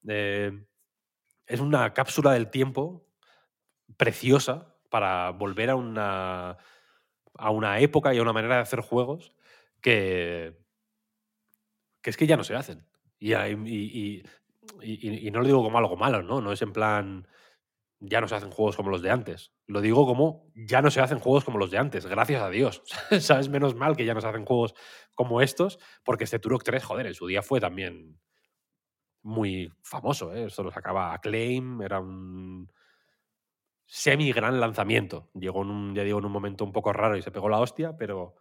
[0.09, 0.53] Eh,
[1.47, 3.07] es una cápsula del tiempo
[3.97, 6.59] preciosa para volver a una,
[7.35, 9.35] a una época y a una manera de hacer juegos
[9.81, 10.59] que,
[12.03, 12.87] que es que ya no se hacen.
[13.19, 14.23] Y, y-
[14.83, 16.41] y- y no lo digo como algo malo, ¿no?
[16.41, 17.27] No es en plan,
[18.01, 19.53] ya no se hacen juegos como los de antes.
[19.67, 22.83] Lo digo como, ya no se hacen juegos como los de antes, gracias a Dios.
[23.21, 23.49] ¿Sabes?
[23.49, 24.75] Menos mal que ya no se hacen juegos
[25.15, 28.21] como estos, porque este Turok 3, joder, en su día fue también
[29.23, 30.35] muy famoso.
[30.35, 30.45] ¿eh?
[30.45, 32.71] Esto lo sacaba Acclaim, era un
[33.87, 35.31] semi gran lanzamiento.
[35.35, 37.61] Llegó en un, ya digo, en un momento un poco raro y se pegó la
[37.61, 38.37] hostia, pero,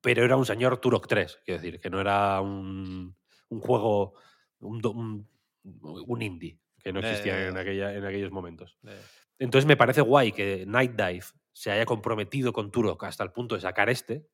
[0.00, 3.16] pero era un señor Turok 3, quiero decir, que no era un,
[3.48, 4.14] un juego,
[4.60, 5.28] un,
[5.64, 7.48] un indie, que no Ya, ya, existía ya.
[7.48, 8.78] en, aquella, en aquellos momentos.
[8.86, 9.00] Eh,
[9.38, 13.54] Entonces me parece guay que Night Dive se haya comprometido con Turok hasta el punto
[13.54, 14.26] de sacar este,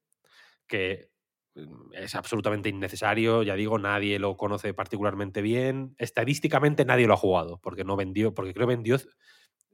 [0.66, 1.10] que
[1.54, 5.94] mm, es absolutamente innecesario, ya digo, nadie lo conoce particularmente bien.
[5.98, 8.96] Estadísticamente nadie lo ha jugado, porque no vendió, porque creo que vendió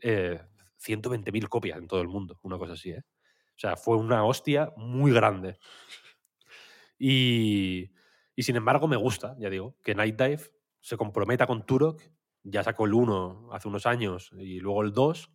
[0.02, 0.40] eh,
[0.78, 3.02] 120.000 copias en todo el mundo, una cosa así, ¿eh?
[3.56, 5.58] O sea, fue una hostia muy grande.
[6.98, 7.90] Y,
[8.36, 10.42] y sin embargo me gusta, ya digo, que Night Dive
[10.80, 12.02] se comprometa con Turok,
[12.44, 15.30] ya sacó el 1 hace unos años y luego el 2,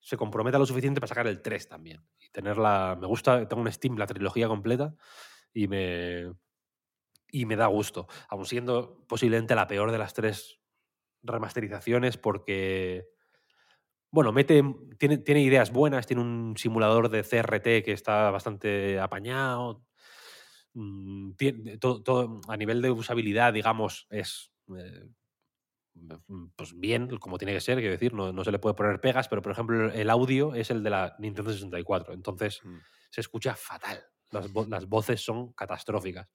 [0.00, 2.04] se comprometa lo suficiente para sacar el 3 también.
[2.20, 4.94] Y tenerla, me gusta, tengo un Steam, la trilogía completa,
[5.52, 6.32] y me,
[7.30, 10.60] y me da gusto, aun siendo posiblemente la peor de las tres
[11.22, 13.08] remasterizaciones porque,
[14.10, 14.62] bueno, mete,
[14.98, 19.84] tiene, tiene ideas buenas, tiene un simulador de CRT que está bastante apañado,
[20.74, 21.32] mm,
[22.48, 24.52] a nivel de usabilidad, digamos, es...
[24.76, 25.08] eh,
[26.56, 29.28] pues bien, como tiene que ser, quiero decir, no, no se le puede poner pegas,
[29.28, 32.76] pero por ejemplo el audio es el de la Nintendo 64, entonces Mm.
[33.10, 34.04] se escucha fatal.
[34.30, 36.28] Las, vo- las voces son catastróficas.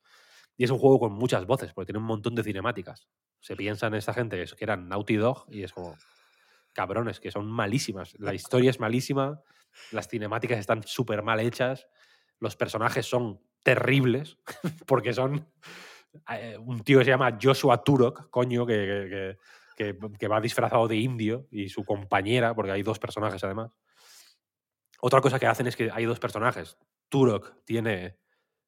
[0.57, 3.07] Y es un juego con muchas voces, porque tiene un montón de cinemáticas.
[3.39, 5.97] Se piensa en esta gente que, es- que eran Naughty Dog y es como,
[6.73, 8.13] cabrones, que son malísimas.
[8.17, 9.41] La historia es malísima,
[9.91, 11.87] las cinemáticas están súper mal hechas,
[12.39, 14.37] los personajes son terribles,
[14.87, 15.47] porque son
[16.59, 19.37] un tío que se llama Joshua Turok, coño, que,
[19.77, 23.71] que- va disfrazado de indio, y su compañera, porque hay dos personajes además.
[25.01, 26.77] Otra cosa que hacen es que hay dos personajes.
[27.09, 28.19] Turok tiene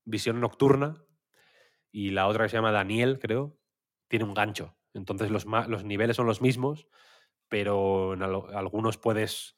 [0.06, 1.04] visión nocturna
[1.92, 3.60] y la otra que se llama Daniel, creo,
[4.08, 4.76] tiene un gancho.
[4.94, 6.88] Entonces los, los niveles son los mismos,
[7.48, 9.56] pero en al- algunos puedes,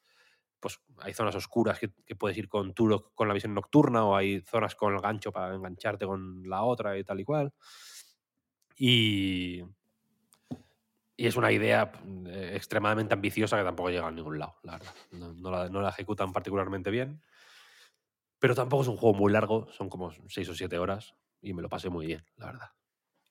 [0.65, 4.41] pues hay zonas oscuras que, que puedes ir con con la visión nocturna o hay
[4.41, 7.53] zonas con el gancho para engancharte con la otra y tal y cual.
[8.75, 9.61] Y,
[11.15, 11.91] y es una idea
[12.25, 14.95] eh, extremadamente ambiciosa que tampoco llega a ningún lado, la verdad.
[15.11, 17.21] No, no la, no la ejecutan particularmente bien.
[18.39, 21.61] Pero tampoco es un juego muy largo, son como 6 o 7 horas y me
[21.61, 22.71] lo pasé muy bien, la verdad,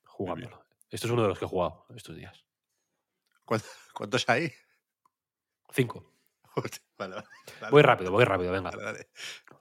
[0.05, 0.63] jugándolo.
[0.89, 2.45] Esto es uno de los que he jugado estos días.
[3.43, 3.61] ¿cuán-
[3.93, 4.53] ¿Cuántos hay?
[5.73, 6.14] 5.
[6.97, 7.27] Vale, vale,
[7.71, 8.71] Voy rápido, voy rápido, venga.
[8.71, 9.09] Vale.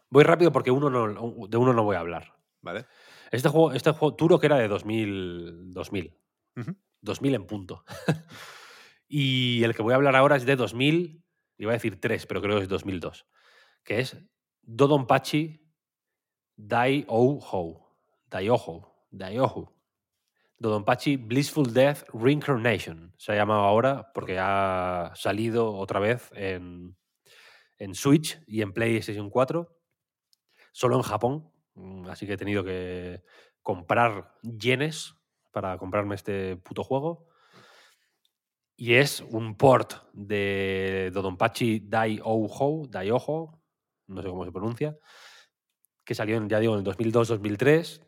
[0.08, 2.36] Voy rápido porque uno no, de uno no voy a hablar.
[2.62, 2.86] Vale.
[3.32, 6.16] Este juego, este juego Turo que era de 2000, 2000
[6.56, 6.76] Ujú.
[7.00, 7.84] 2000 en punto.
[9.08, 11.24] y el que voy a hablar ahora es de 2000,
[11.58, 13.26] iba a decir 3, pero creo que es 2002,
[13.82, 14.16] que es
[14.62, 15.64] Dodonpachi
[16.56, 17.98] Dai-O-Ho.
[18.30, 19.06] Dai-O-Ho.
[19.10, 19.73] Dai-O-Ho.
[20.65, 23.12] Dodonpachi Blissful Death Reincarnation.
[23.19, 26.97] Se ha llamado ahora porque ha salido otra vez en,
[27.77, 29.77] en Switch y en PlayStation 4.
[30.73, 31.51] Solo en Japón.
[31.74, 33.23] mm, Así que he tenido que
[33.61, 35.15] comprar yenes
[35.53, 37.28] para comprarme este puto juego.
[38.74, 43.62] Y es un port de Dodonpachi Dai-O-Ho, Dai-O-Ho,
[44.07, 44.99] no sé cómo se pronuncia,
[46.05, 48.01] que salió, en, ya digo, en el 2002-2003,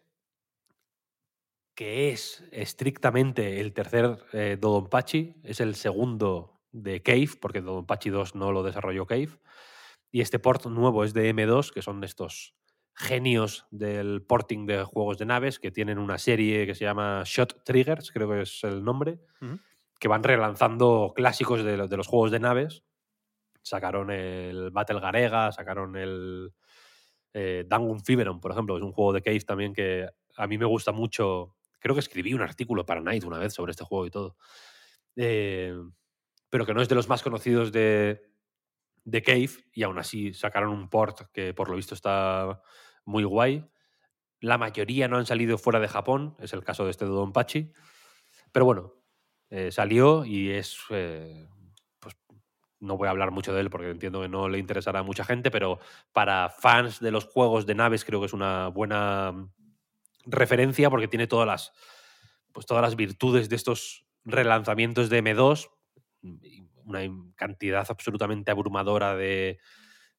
[1.76, 8.34] que es estrictamente el tercer eh, Dodonpachi, es el segundo de Cave, porque Dodonpachi 2
[8.34, 9.38] no lo desarrolló Cave,
[10.10, 12.54] y este port nuevo es de M2, que son estos
[12.94, 17.62] genios del porting de juegos de naves, que tienen una serie que se llama Shot
[17.62, 19.20] Triggers, creo que es el nombre,
[19.98, 22.84] que van relanzando clásicos de los juegos de naves.
[23.60, 26.54] Sacaron el Battle Garega, sacaron el
[27.34, 30.56] eh, Dangun Fiberon, por ejemplo, que es un juego de Cave también que a mí
[30.56, 31.55] me gusta mucho.
[31.78, 34.36] Creo que escribí un artículo para Night una vez sobre este juego y todo.
[35.16, 35.74] Eh,
[36.50, 38.22] pero que no es de los más conocidos de,
[39.04, 42.62] de Cave y aún así sacaron un port que por lo visto está
[43.04, 43.64] muy guay.
[44.40, 47.72] La mayoría no han salido fuera de Japón, es el caso de este Dodonpachi.
[48.52, 48.94] Pero bueno,
[49.50, 50.78] eh, salió y es.
[50.90, 51.48] eh,
[52.00, 52.16] pues
[52.80, 55.24] no voy a hablar mucho de él porque entiendo que no le interesará a mucha
[55.24, 55.80] gente, pero
[56.12, 59.48] para fans de los juegos de naves creo que es una buena
[60.26, 61.72] referencia porque tiene todas las,
[62.52, 65.70] pues todas las virtudes de estos relanzamientos de M2,
[66.42, 67.00] y una
[67.36, 69.58] cantidad absolutamente abrumadora de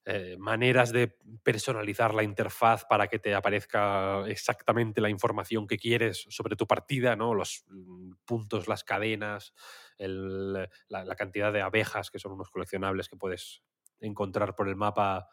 [0.06, 6.26] eh, maneras de personalizar la interfaz para que te aparezca exactamente la información que quieres
[6.30, 7.34] sobre tu partida, ¿no?
[7.34, 9.54] Los mm, puntos, las cadenas,
[9.98, 13.64] la, cantidad de abejas, que son unos coleccionables que puedes
[14.00, 15.28] encontrar por el mapa,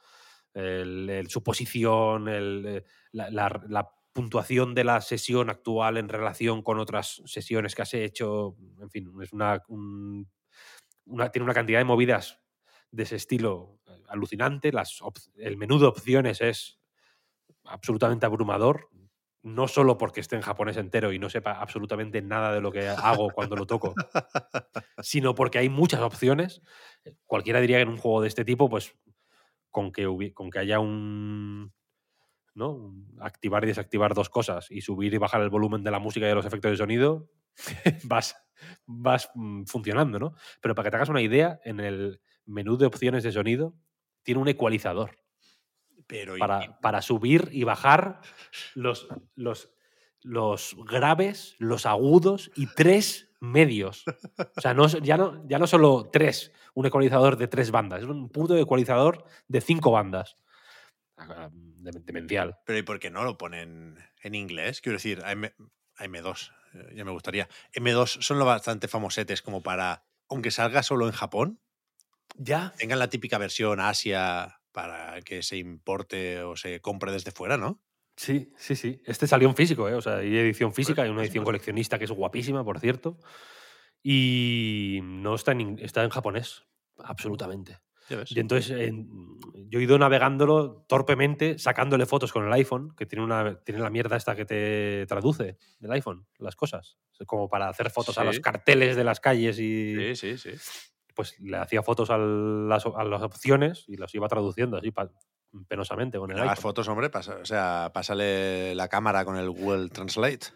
[0.54, 2.82] el- su posición, eh,
[3.12, 8.56] la- la puntuación de la sesión actual en relación con otras sesiones que has hecho.
[8.80, 10.30] En fin, es una, un-
[11.04, 12.40] una- tiene una cantidad de movidas
[12.90, 14.72] de ese estilo eh, alucinante.
[14.72, 15.00] Las
[15.36, 16.78] el menú de opciones es
[17.64, 18.88] absolutamente abrumador.
[19.42, 22.88] No solo porque esté en japonés entero y no sepa absolutamente nada de lo que
[22.88, 23.94] hago cuando lo toco,
[25.02, 26.62] sino porque hay muchas opciones.
[27.26, 28.94] Cualquiera diría que en un juego de este tipo, pues
[29.70, 31.74] con que, con que haya un,
[32.54, 32.94] ¿no?
[33.20, 36.28] Activar y desactivar dos cosas y subir y bajar el volumen de la música y
[36.28, 37.28] de los efectos de sonido,
[38.04, 38.36] vas,
[38.86, 40.34] vas mm, funcionando, ¿no?
[40.60, 43.74] Pero para que te hagas una idea, en el menú de opciones de sonido
[44.22, 45.16] tiene un ecualizador
[46.06, 48.20] Pero y- para, para subir y bajar
[48.74, 49.70] los, los,
[50.22, 54.04] los graves, los agudos y tres medios.
[54.56, 58.08] O sea, no, ya, no, ya no solo tres, un ecualizador de tres bandas, es
[58.08, 60.36] un puto ecualizador de cinco bandas.
[61.16, 62.56] De- Demencial.
[62.66, 64.80] pero ¿y por qué no lo ponen en inglés?
[64.80, 65.52] Quiero decir, a, M,
[65.96, 67.48] a M2, eh, ya me gustaría.
[67.74, 71.60] M2 son lo bastante famosetes como para, aunque salga solo en Japón,
[72.36, 72.74] Ya.
[72.78, 77.80] tengan la típica versión Asia para que se importe o se compre desde fuera, ¿no?
[78.16, 79.00] Sí, sí, sí.
[79.04, 79.94] Este salió en físico, ¿eh?
[79.94, 81.52] O sea, hay edición física, hay una pues, edición pues.
[81.52, 83.18] coleccionista que es guapísima, por cierto.
[84.02, 86.64] Y no está en, está en japonés,
[86.98, 87.78] absolutamente.
[88.28, 89.08] Y entonces en-
[89.70, 93.90] yo he ido navegándolo torpemente, sacándole fotos con el iPhone, que tiene, una, tiene la
[93.90, 96.98] mierda esta que te traduce del iPhone, las cosas.
[97.26, 100.50] Como para hacer fotos a los carteles de las calles y Sí, sí, sí.
[101.14, 104.92] pues le hacía fotos a las, a las opciones y las iba traduciendo así
[105.68, 106.56] penosamente con el iPhone.
[106.62, 110.46] fotos, hombre, pasa- o sea, pásale la cámara con el Google Translate.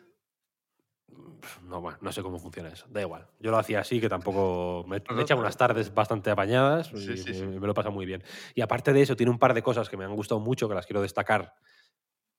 [1.63, 2.87] No, bueno, no sé cómo funciona eso.
[2.91, 3.27] Da igual.
[3.39, 4.85] Yo lo hacía así, que tampoco.
[4.89, 7.45] Me, me echan unas tardes bastante apañadas y Sí, sí, me, sí.
[7.47, 8.23] me lo pasa muy bien.
[8.55, 10.75] Y aparte de eso, tiene un par de cosas que me han gustado mucho, que
[10.75, 11.55] las quiero destacar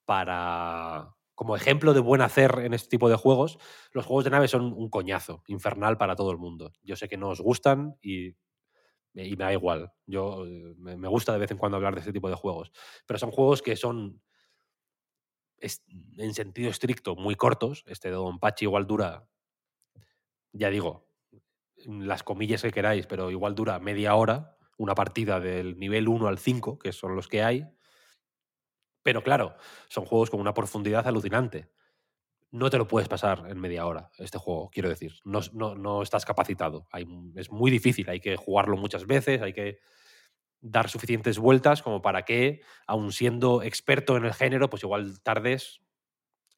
[0.06, 1.16] para.
[1.36, 3.60] Como ejemplo de buen hacer en este tipo de juegos,
[3.94, 6.74] los juegos de nave son un coñazo infernal para todo el mundo.
[6.84, 8.36] Yo sé que no os gustan y,
[9.14, 9.94] y me da igual.
[10.06, 12.72] Yo eh, me gusta de vez en cuando hablar de este tipo de juegos.
[13.08, 14.22] Pero son juegos que son
[16.18, 17.84] en sentido estricto muy cortos.
[17.88, 19.28] Este Don Pachi igual dura,
[20.52, 21.08] ya digo,
[21.86, 26.40] las comillas que queráis, pero igual dura media hora una partida del nivel 1 al
[26.40, 27.68] 5, que son los que hay.
[29.04, 29.56] Pero claro,
[29.90, 31.70] son juegos con una profundidad alucinante.
[32.52, 35.14] No te lo puedes pasar en media hora, este juego, quiero decir.
[35.26, 36.88] No, no, no estás capacitado.
[37.36, 39.80] Es muy difícil, hay que jugarlo muchas veces, hay que
[40.62, 45.82] dar suficientes vueltas como para que, aun siendo experto en el género, pues igual tardes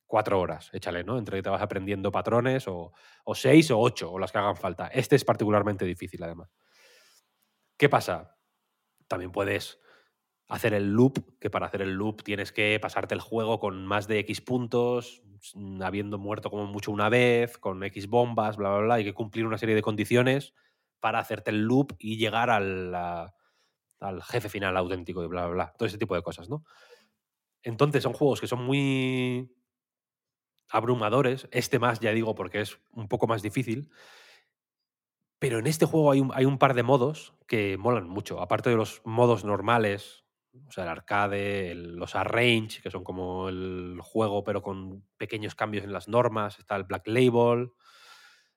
[0.07, 1.18] cuatro horas, échale, ¿no?
[1.18, 2.91] Entre que te vas aprendiendo patrones o,
[3.26, 4.88] o seis o ocho, o las que hagan falta.
[4.88, 6.49] Este es particularmente difícil, además.
[7.78, 8.38] ¿Qué pasa?
[9.07, 9.80] También puedes
[10.48, 14.07] hacer el loop, que para hacer el loop tienes que pasarte el juego con más
[14.07, 15.23] de X puntos,
[15.56, 18.94] mm, habiendo muerto como mucho una vez, con X bombas, bla, bla, bla.
[18.95, 20.53] Hay que cumplir una serie de condiciones
[20.99, 23.34] para hacerte el loop y llegar a-
[24.02, 25.73] al jefe final auténtico y bla, bla, bla.
[25.78, 26.64] Todo ese tipo de cosas, ¿no?
[27.64, 29.49] Entonces son juegos que son muy
[30.69, 31.48] abrumadores.
[31.52, 33.90] Este más, ya digo, porque es un poco más difícil.
[35.40, 38.41] Pero en este juego hay un, hay un par de modos que molan mucho.
[38.41, 40.23] Aparte de los modos normales,
[40.68, 45.84] o sea, el arcade, los arrange, que son como el juego, pero con pequeños cambios
[45.84, 46.60] en las normas.
[46.60, 47.72] Está el Black Label.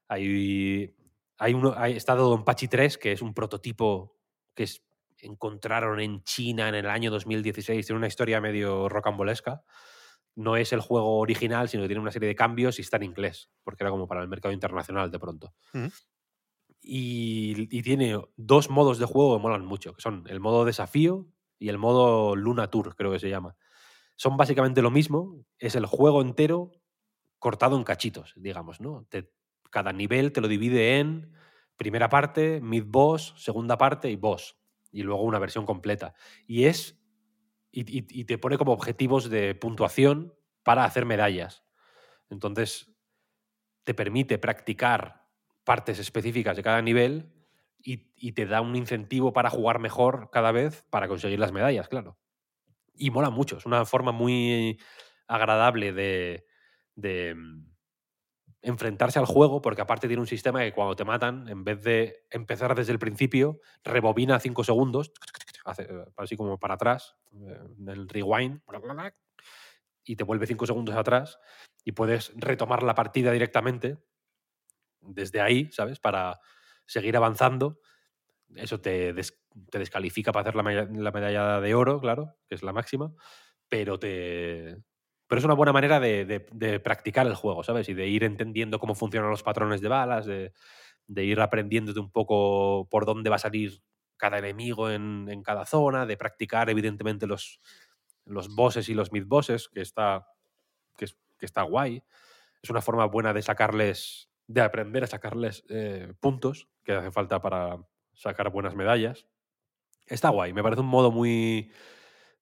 [0.09, 0.95] Hay,
[1.39, 4.19] hay uno, está Dodonpachi 3, que es un prototipo
[4.55, 4.84] que es-
[5.25, 7.87] encontraron en China en el año 2016.
[7.87, 9.63] Tiene una historia medio rocambolesca.
[10.37, 13.05] No es el juego original, sino que tiene una serie de cambios y está en
[13.05, 15.55] inglés, porque era como para el mercado internacional de pronto.
[15.75, 15.91] Ujú.
[16.81, 21.27] Y, y tiene dos modos de juego que molan mucho, que son el modo desafío
[21.59, 23.57] y el modo Luna Tour, creo que se llama.
[24.17, 26.73] Son básicamente lo mismo, es el juego entero
[27.39, 29.07] cortado en cachitos, digamos, ¿no?
[29.09, 29.31] Te-
[29.71, 31.33] cada nivel te lo divide en
[31.77, 34.57] primera parte, mid boss, segunda parte y boss.
[34.95, 36.15] Y luego una versión completa.
[36.47, 36.99] Y es.
[37.73, 41.65] Y, te pone como objetivos de puntuación para hacer medallas.
[42.31, 42.95] Entonces,
[43.83, 45.27] te permite practicar
[45.65, 47.33] partes específicas de cada nivel
[47.83, 51.89] y, y te da un incentivo para jugar mejor cada vez para conseguir las medallas,
[51.89, 52.17] claro.
[52.95, 54.79] Y mola mucho, es una forma muy
[55.27, 56.47] agradable de,
[56.95, 57.74] de, mm,
[58.65, 62.25] enfrentarse al juego, porque aparte tiene un sistema que cuando te matan, en vez de
[62.31, 65.13] empezar desde el principio, rebobina 5 segundos,
[65.79, 68.61] eh, así como para atrás, eh, en el rewind,
[70.05, 71.39] y te vuelve 5 segundos atrás
[71.85, 73.99] y puedes retomar la partida directamente
[75.01, 76.01] desde ahí, ¿sabes?
[76.01, 76.41] Para
[76.87, 77.81] seguir avanzando.
[78.55, 79.15] Eso te,
[79.71, 83.13] te descalifica para hacer la medalla de oro, claro, que es la máxima,
[83.69, 84.79] pero te...
[85.27, 87.89] Pero es una buena manera de, de- practicar el juego, ¿sabes?
[87.89, 90.53] Y de ir entendiendo cómo funcionan los patrones de balas, de,
[91.07, 93.83] de ir aprendiéndote un poco por dónde va a salir
[94.17, 97.61] cada enemigo en, cada zona, de practicar evidentemente los,
[98.27, 100.27] los bosses y los mid-bosses, que está,
[100.97, 102.03] que, es- que está guay.
[102.63, 107.43] Es una forma buena de sacarles, de aprender a sacarles eh, puntos que hace falta
[107.43, 107.79] para
[108.15, 109.27] sacar buenas medallas.
[110.07, 111.71] Está guay, me parece un modo muy...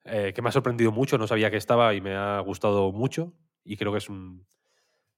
[0.04, 3.34] eh, que me ha sorprendido mucho, no sabía que estaba y me ha gustado mucho
[3.64, 4.46] y creo que es un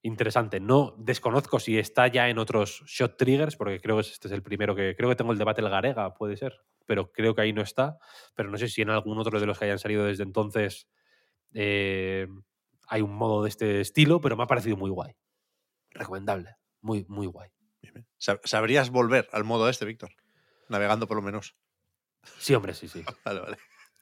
[0.05, 0.61] interesante.
[0.61, 4.43] No desconozco si está ya en otros shot triggers, porque creo que este es el
[4.43, 4.95] primero que...
[4.95, 7.99] Creo que tengo el de Battle Garega, puede ser, pero creo que ahí no está.
[8.35, 10.89] Pero no sé si en algún otro de los que hayan salido desde entonces
[11.55, 12.29] eh,
[12.87, 15.17] hay un modo de este estilo, pero me ha parecido muy guay.
[15.93, 16.57] Recomendable.
[16.83, 17.49] Muy, muy guay.
[18.19, 20.11] ¿Sabrías volver al modo este, Víctor?
[20.69, 21.57] Navegando por lo menos.
[22.39, 23.03] Sí, hombre, sí, sí.
[23.25, 23.57] Vale, vale.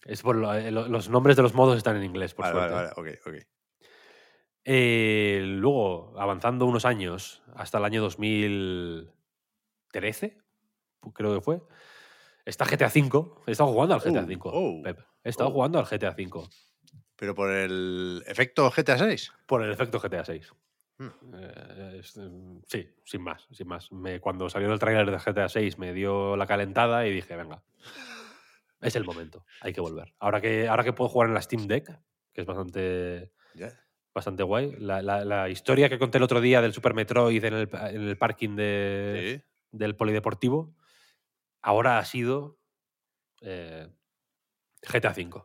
[0.04, 2.58] Es por lo- eh, lo- los nombres de los modos están en inglés, por Vale,
[2.58, 3.00] vale, suerte.
[3.02, 3.34] vale, ok, ok.
[4.64, 10.38] Eh, luego, avanzando unos años, hasta el año 2013,
[11.00, 11.60] pu- creo que fue,
[12.44, 13.42] está GTA V.
[13.46, 14.98] He estado jugando al GTA Oh, V, oh, Pep.
[15.24, 15.52] He estado oh.
[15.52, 16.48] jugando al GTA V
[17.16, 19.32] Pero por el efecto GTA 6.
[19.46, 20.52] por el efecto GTA 6.
[20.98, 21.08] Hmm.
[21.34, 22.18] Eh, es,
[22.68, 23.90] sí, sin más, sin más.
[23.92, 27.62] Me- cuando salió el tráiler de GTA 6 me dio la calentada y dije, venga,
[28.82, 30.12] es el momento, hay que volver.
[30.18, 31.86] Ahora que, ahora que puedo jugar en la Steam Deck,
[32.32, 33.32] que es bastante,
[34.14, 37.54] bastante guay, la, la- la historia que conté el otro día del Super Metroid en
[37.54, 39.50] el, en el parking de, Sí.
[39.78, 40.74] del polideportivo,
[41.62, 42.58] ahora ha sido
[43.40, 43.88] eh,
[44.82, 45.42] GTA V.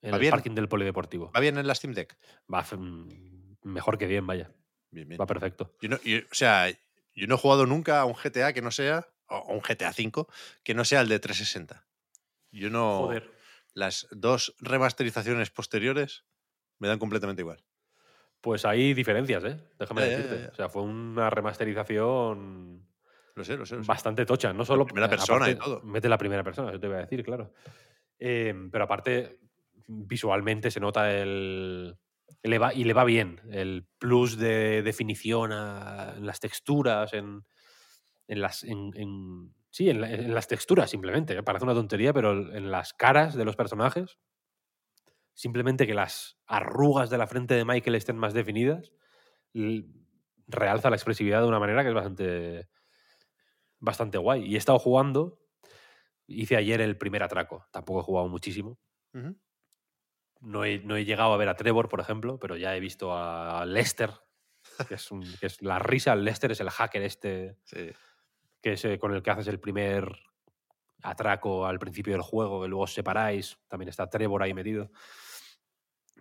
[0.00, 0.30] En Va el bien.
[0.30, 1.32] parking del polideportivo.
[1.34, 2.16] ¿Va bien en la Steam Deck?
[2.52, 4.52] Va mm, mejor que bien, vaya.
[4.90, 5.20] Bien, bien.
[5.20, 5.74] Va perfecto.
[5.80, 8.70] Yo no- yo- o sea, yo no he jugado nunca a un GTA que no
[8.70, 10.28] sea, o a un GTA 5,
[10.62, 11.84] que no sea el de 360.
[12.50, 13.10] Yo no.
[13.74, 16.24] Las dos remasterizaciones posteriores
[16.78, 17.64] me dan completamente igual.
[18.40, 19.60] Pues hay diferencias, ¿eh?
[19.78, 20.48] Déjame decirte.
[20.48, 22.86] O sea, fue una remasterización
[23.34, 23.76] Lo sé, lo sé.
[23.76, 23.88] lo sé.
[23.88, 24.52] bastante tocha.
[24.52, 24.86] No solo.
[24.86, 25.80] primera persona y todo.
[25.82, 27.52] Mete la primera persona, eso te iba a decir, claro.
[28.18, 29.40] Eh, pero aparte,
[29.86, 31.96] visualmente se nota el.
[32.42, 33.40] le va- y le va bien.
[33.50, 37.44] El plus de definición a- en las texturas, en,
[38.28, 38.62] en las.
[38.64, 41.34] en- en- sí, en, la- en las texturas simplemente.
[41.36, 41.42] ¿eh?
[41.44, 44.18] Parece una tontería, pero en las caras de los personajes.
[45.34, 48.92] Simplemente que las arrugas de la frente de Michael estén más definidas.
[50.48, 52.68] realza la expresividad de una manera que es bastante.
[53.78, 54.44] bastante guay.
[54.46, 55.38] Y he estado jugando.
[56.26, 57.64] Hice ayer el primer atraco.
[57.70, 58.78] Tampoco he jugado muchísimo.
[60.40, 63.12] No he, no he llegado a ver a Trevor, por ejemplo, pero ya he visto
[63.16, 64.10] a Lester,
[64.88, 66.14] que es, un- que es la risa.
[66.16, 67.90] Lester es el hacker este Sí.
[68.60, 70.10] Que es eh, con el que haces el primer
[71.02, 73.58] atraco al principio del juego, que luego os separáis.
[73.68, 74.90] También está Trevor ahí metido.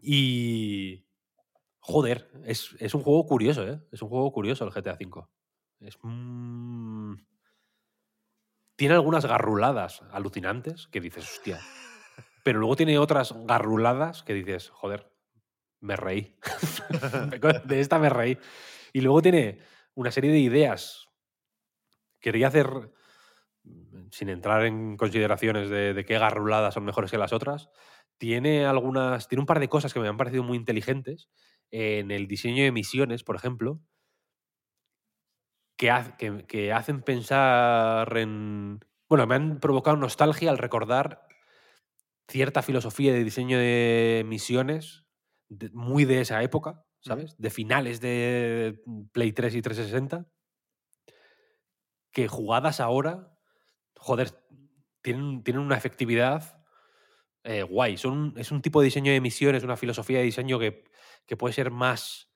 [0.01, 1.03] Y.
[1.80, 3.80] Joder, es, es un juego curioso, ¿eh?
[3.91, 5.26] Es un juego curioso el GTA V.
[5.80, 5.97] Es.
[8.76, 11.59] Tiene algunas garruladas alucinantes que dices, hostia.
[12.43, 15.11] Pero luego tiene otras garruladas que dices, joder,
[15.80, 16.35] me reí.
[17.65, 18.38] de esta me reí.
[18.93, 19.59] Y luego tiene
[19.95, 21.06] una serie de ideas.
[22.19, 22.68] Quería hacer,
[23.64, 27.69] mm, sin entrar en consideraciones de, de qué garruladas son mejores que las otras,
[28.18, 31.30] tiene algunas, tiene un par de cosas que me han parecido muy inteligentes
[31.72, 33.81] en el diseño de misiones, por ejemplo,
[35.77, 38.80] que, haz- que- que hacen pensar en...
[39.10, 41.27] Bueno, me han provocado nostalgia al recordar
[42.27, 45.06] cierta filosofía de diseño de misiones
[45.49, 47.35] de- muy de esa época, ¿sabes?
[47.38, 48.81] De finales de
[49.14, 50.27] Play 3 y 360,
[52.18, 53.31] que jugadas ahora,
[53.95, 54.31] joder,
[55.03, 56.64] tienen, tienen una efectividad
[57.44, 57.95] eh, guay.
[57.98, 60.84] Son, un- es un tipo de diseño de misiones, una filosofía de diseño que,
[61.27, 62.31] que puede ser más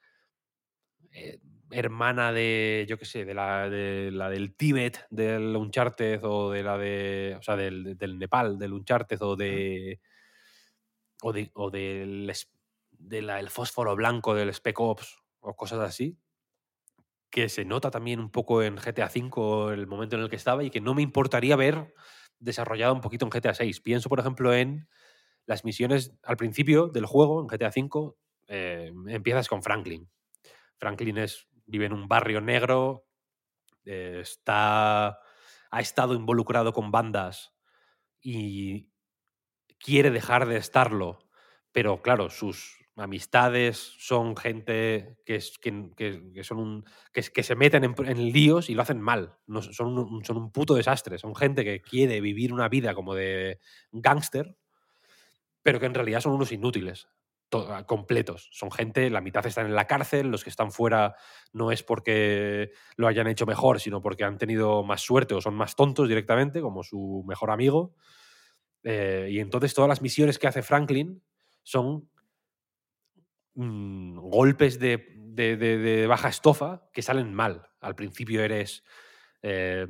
[1.13, 1.39] eh,
[1.71, 6.61] hermana de, yo qué sé, de la, de la del Tíbet, del Uncharted, o de
[6.61, 9.99] la de, o sea, del, del Nepal, del Uncharted, o de,
[11.23, 12.51] o, de, o del, es-
[12.91, 16.19] de la- el fósforo blanco del Spec Ops, o cosas así,
[17.31, 20.63] que se nota también un poco en GTA V el momento en el que estaba
[20.63, 21.93] y que no me importaría ver
[22.39, 23.79] desarrollado un poquito en GTA VI.
[23.81, 24.87] Pienso, por ejemplo, en
[25.45, 28.13] las misiones al principio del juego, en GTA V,
[28.47, 30.09] eh, empiezas con Franklin.
[30.77, 33.05] Franklin es, vive en un barrio negro,
[33.85, 35.19] eh, está,
[35.71, 37.53] ha estado involucrado con bandas
[38.21, 38.89] y
[39.79, 41.29] quiere dejar de estarlo,
[41.71, 47.83] pero claro, sus amistades son gente que, es, que, que- son un, que, se meten
[47.83, 49.35] en, líos y lo hacen mal.
[49.47, 51.17] No, son, un, son un puto desastre.
[51.17, 53.59] Son gente que quiere vivir una vida como de
[53.91, 54.55] gángster,
[55.63, 57.07] pero que en realidad son unos inútiles.
[57.53, 58.49] ah, completos.
[58.51, 61.15] Son gente, la mitad están en la cárcel, los que están fuera
[61.53, 65.55] no es porque lo hayan hecho mejor, sino porque han tenido más suerte o son
[65.55, 67.93] más tontos directamente, como su mejor amigo.
[68.83, 71.23] Eh, y entonces todas las misiones que hace Franklin
[71.63, 72.09] son
[73.55, 77.69] mm, golpes de, baja estofa que salen mal.
[77.81, 78.83] Al principio eres...
[79.41, 79.87] eh,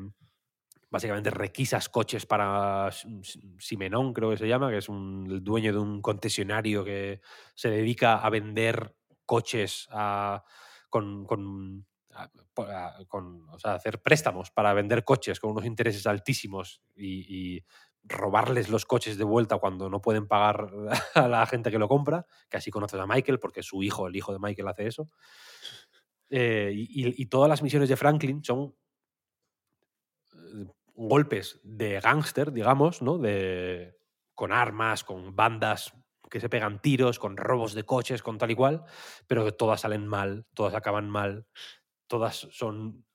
[0.92, 2.90] básicamente requisas coches para
[3.60, 7.22] Simenón, creo que se llama, que es un, el dueño de un concesionario que
[7.56, 8.94] se dedica a vender
[9.26, 10.44] coches a-
[10.90, 11.88] con, con,
[13.64, 17.64] hacer préstamos para vender coches con unos intereses altísimos y
[18.04, 20.70] robarles los coches de vuelta cuando no pueden pagar
[21.16, 24.16] a la gente que lo compra, que así conoces a Michael, porque su hijo, el
[24.16, 25.08] hijo de Michael, hace eso.
[26.30, 28.74] Eh, y, todas las misiones de Franklin son
[30.34, 30.66] eh,
[30.96, 33.18] golpes de gángster, digamos, ¿no?
[33.18, 33.98] De,
[34.34, 35.94] con armas, con bandas
[36.30, 38.86] que se pegan tiros, con robos de coches, con tal y cual,
[39.28, 41.46] pero que todas salen mal, todas acaban mal,
[42.08, 43.06] todas son...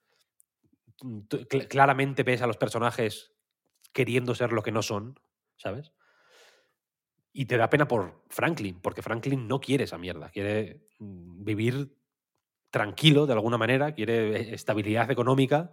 [1.68, 3.35] Claramente ves a los personajes
[3.96, 5.18] queriendo ser lo que no son,
[5.56, 5.90] ¿sabes?
[7.32, 11.96] Y te da pena por Franklin, porque Franklin no quiere esa mierda, quiere mm, vivir
[12.70, 15.72] tranquilo de alguna manera, quiere eh, estabilidad económica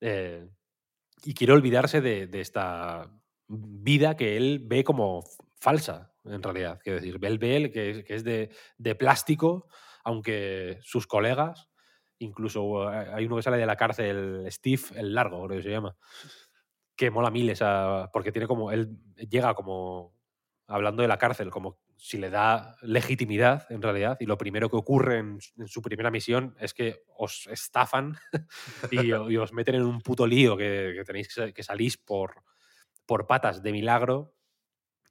[0.00, 0.48] eh,
[1.24, 3.10] y quiere olvidarse de, esta
[3.48, 5.22] vida que él ve como
[5.60, 6.80] falsa, en realidad.
[6.82, 8.48] Quiero decir, él ve el que, es- que es de,
[8.78, 9.68] de plástico,
[10.04, 11.68] aunque sus colegas,
[12.18, 15.70] incluso eh, hay uno que sale de la cárcel, Steve el Largo, creo que se
[15.70, 15.96] llama,
[16.96, 18.98] que mola mil esa, porque tiene como, él
[19.28, 20.14] llega como,
[20.66, 24.76] hablando de la cárcel, como si le da legitimidad en realidad, y lo primero que
[24.76, 28.16] ocurre en, su primera misión es que os estafan
[28.90, 32.42] y, os meten en un puto lío que, tenéis que, sa- que salís por,
[33.06, 34.34] por patas de milagro.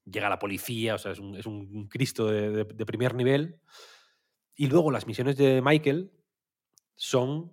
[0.06, 3.60] Llega la policía, o sea, es un, es un Cristo de- de primer nivel.
[4.56, 6.12] Y luego las misiones de Michael
[6.96, 7.52] son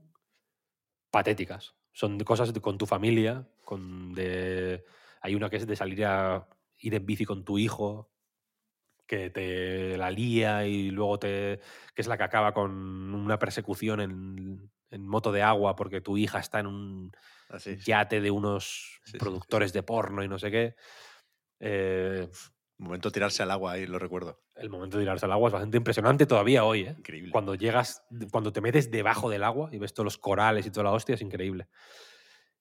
[1.10, 1.74] patéticas.
[1.92, 4.84] Son cosas de- con tu familia, con de...
[5.20, 6.48] Hay una que es de salir a
[6.78, 8.10] ir en bici con tu hijo,
[9.06, 11.60] que te la lía y luego te...
[11.94, 12.70] que es la que acaba con
[13.14, 17.12] una persecución en, en moto de agua porque tu hija está en un
[17.50, 17.76] Así.
[17.76, 20.76] yate de unos Sí, sí, sí, productores de porno y no sé qué.
[21.60, 22.28] Eh,
[22.82, 24.40] Momento de tirarse al agua ahí, lo recuerdo.
[24.56, 26.94] el momento de tirarse al agua es bastante impresionante todavía hoy, ¿eh?
[26.98, 27.30] Increíble.
[27.30, 30.84] Cuando llegas, cuando te metes debajo del agua y ves todos los corales y toda
[30.84, 31.68] la hostia, es increíble.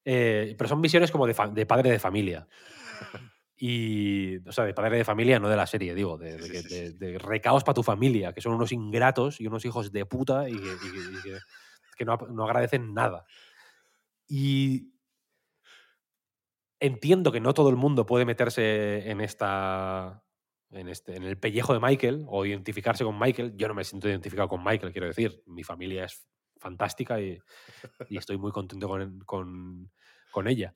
[0.05, 1.33] Eh, pero son misiones como de,
[1.65, 2.47] padre de familia.
[3.57, 6.61] Y, o sea, de padre de familia, no de la serie, digo, de, Sí, de-
[6.63, 6.97] sí, sí, de- sí.
[6.97, 10.53] de recaos para tu familia, que son unos ingratos y unos hijos de puta y
[10.53, 11.39] que, y que- y que-
[11.97, 13.25] que no, no agradecen nada.
[14.27, 14.91] Y
[16.81, 20.23] entiendo que no todo el mundo puede meterse en esta.
[20.73, 23.53] En, este, en el pellejo de Michael o identificarse con Michael.
[23.57, 25.43] Yo no me siento identificado con Michael, quiero decir.
[25.45, 26.25] Mi familia es
[26.59, 27.37] fantástica y,
[28.09, 29.91] y estoy muy contento con, con-
[30.31, 30.73] con ella.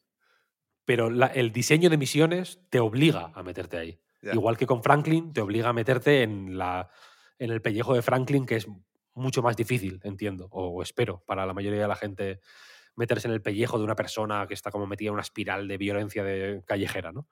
[0.84, 4.00] Pero la- el diseño de misiones te obliga a meterte ahí.
[4.34, 6.90] Igual que con Franklin, te obliga a meterte en, la,
[7.40, 8.68] en el pellejo de Franklin, que es
[9.14, 12.42] mucho más difícil, entiendo, o espero, para la mayoría de la gente
[12.96, 15.78] meterse en el pellejo de una persona que está como metida en una espiral de
[15.78, 17.28] violencia de callejera, ¿no?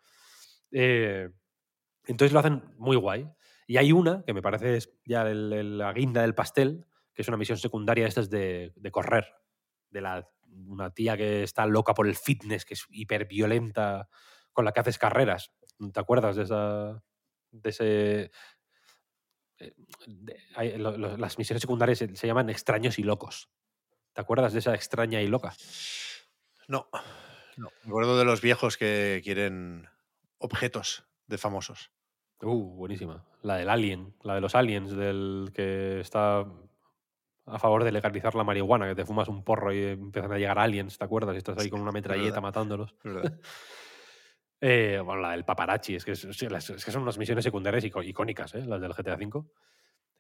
[0.72, 1.30] Eh,
[2.06, 3.30] entonces lo hacen muy guay.
[3.68, 7.38] Y hay una que me parece es ya la guinda del pastel, que es una
[7.38, 9.26] misión secundaria de estas de, correr.
[9.90, 10.28] De la,
[10.68, 14.10] una tía que está loca por el fitness, que es hiper violenta,
[14.52, 15.54] con la que haces carreras.
[15.94, 17.04] ¿Te acuerdas de esa.
[17.52, 18.32] de ese.
[19.60, 23.50] eh, las misiones secundarias se, se llaman extraños y locos.
[24.14, 25.54] ¿Te acuerdas de esa extraña y loca?
[26.68, 26.88] No,
[27.58, 27.70] no.
[27.84, 29.88] Me acuerdo de los viejos que quieren
[30.38, 31.92] objetos de famosos.
[32.42, 33.26] Uh, buenísima.
[33.42, 36.46] La del Alien, la de los aliens, del que está
[37.46, 40.60] a favor de legalizar la marihuana, que te fumas un porro y empiezan a llegar
[40.60, 41.36] aliens, ¿te acuerdas?
[41.36, 42.96] Y estás ahí con una metralleta matándolos.
[44.66, 47.44] Eh, bueno, la del paparazzi, es que, es, sí, las- es que son unas misiones
[47.44, 48.66] secundarias icónicas, ¿eh?
[48.66, 49.44] las del GTA V.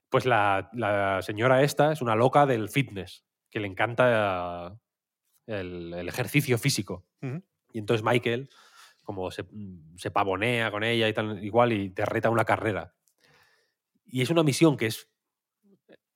[0.09, 3.23] Pues la, la señora esta es una loca del fitness,
[3.53, 4.75] que le encanta
[5.45, 7.05] el, el ejercicio físico.
[7.71, 8.49] Y entonces Michael,
[9.03, 12.95] como se, mm, se pavonea con ella y tal, igual, y te reta una carrera.
[14.05, 15.07] Y es una misión que es,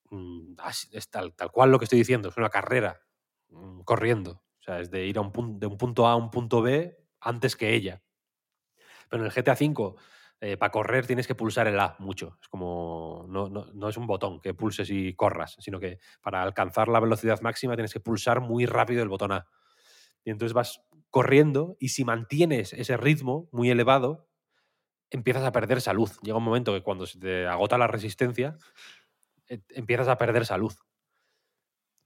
[0.09, 0.55] mm,
[0.93, 3.01] es tal, tal cual lo que estoy diciendo, es una carrera
[3.49, 4.43] mm, corriendo.
[4.59, 6.97] O sea, es de ir a un de un punto A a un punto B
[7.19, 8.01] antes que ella.
[9.09, 9.95] Pero en el GTA V,
[10.57, 12.38] para correr tienes que pulsar el A mucho.
[12.41, 16.43] Es como, no, no- no es un botón que pulses y corras, sino que para
[16.43, 19.47] alcanzar la velocidad máxima tienes que pulsar muy rápido el botón A.
[20.23, 24.27] Y entonces vas corriendo y si mantienes ese ritmo muy elevado,
[25.11, 26.11] empiezas a perder salud.
[26.23, 28.57] Llega un momento que cuando se te agota la resistencia,
[29.49, 30.73] eh, empiezas a perder salud.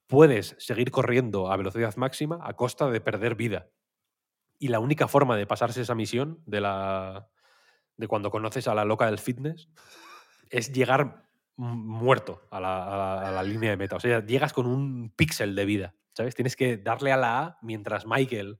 [0.07, 3.69] Puedes seguir corriendo a velocidad máxima a costa de perder vida.
[4.59, 7.29] Y la única forma de pasarse esa misión de, la,
[8.01, 9.69] de cuando conoces a la loca del fitness
[10.49, 13.95] es llegar muerto a la, a la- a la línea de meta.
[13.95, 16.35] O sea, llegas con un píxel de vida, ¿sabes?
[16.35, 18.59] Tienes que darle a la A mientras Michael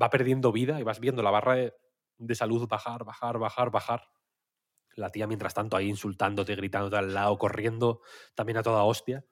[0.00, 1.74] va perdiendo vida y vas viendo la barra de,
[2.18, 4.02] de salud bajar, bajar, bajar, bajar.
[4.96, 8.00] La tía, mientras tanto, ahí insultándote, gritándote al lado, corriendo
[8.34, 9.24] también a toda hostia.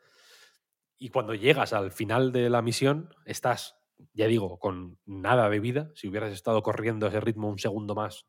[0.98, 3.76] Y cuando llegas al final de la misión, estás,
[4.12, 5.90] ya digo, con nada de vida.
[5.94, 8.26] Si hubieras estado corriendo a ese ritmo un segundo más,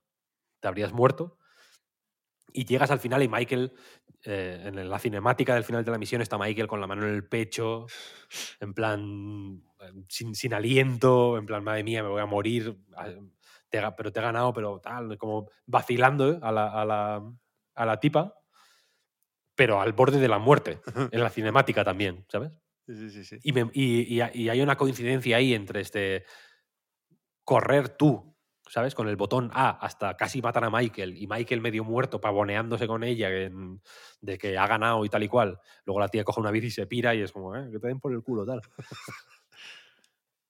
[0.61, 1.38] te habrías muerto.
[2.53, 3.73] Y llegas al final y Michael,
[4.25, 7.13] eh, en la cinemática del final de la misión, está Michael con la mano en
[7.13, 7.85] el pecho,
[8.59, 12.77] en plan, eh, sin, sin aliento, en plan, madre mía, me voy a morir,
[13.69, 17.23] te pero te he ganado, pero tal, como vacilando a, la, a, la,
[17.75, 18.33] a la tipa,
[19.55, 20.81] pero al borde de la muerte,
[21.11, 22.51] en la cinemática también, ¿sabes?
[22.88, 23.38] Sí, sí, sí, sí.
[23.43, 26.25] Y, me- y- y- y hay una coincidencia ahí entre este
[27.43, 28.30] correr tú,
[28.72, 28.95] ¿sabes?
[28.95, 33.03] Con el botón A hasta casi matan a Michael y Michael medio muerto pavoneándose con
[33.03, 33.81] ella en-
[34.22, 35.60] de que ha ganado y tal y cual.
[35.85, 37.88] Luego la tía coge una bici y se pira y es como, "Eh, que te
[37.88, 38.61] den por el culo, tal.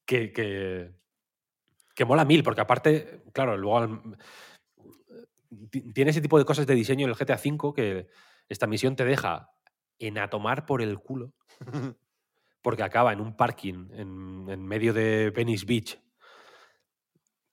[0.06, 0.92] que, que,
[1.94, 4.02] que mola mil, porque aparte, claro, luego
[5.94, 8.06] tiene ese tipo de cosas de diseño en el GTA V que
[8.48, 9.50] esta misión te deja
[9.98, 11.32] en a tomar por el culo
[12.62, 15.98] porque acaba en un parking en, en medio de Venice Beach,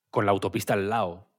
[0.09, 1.31] con la autopista al lado,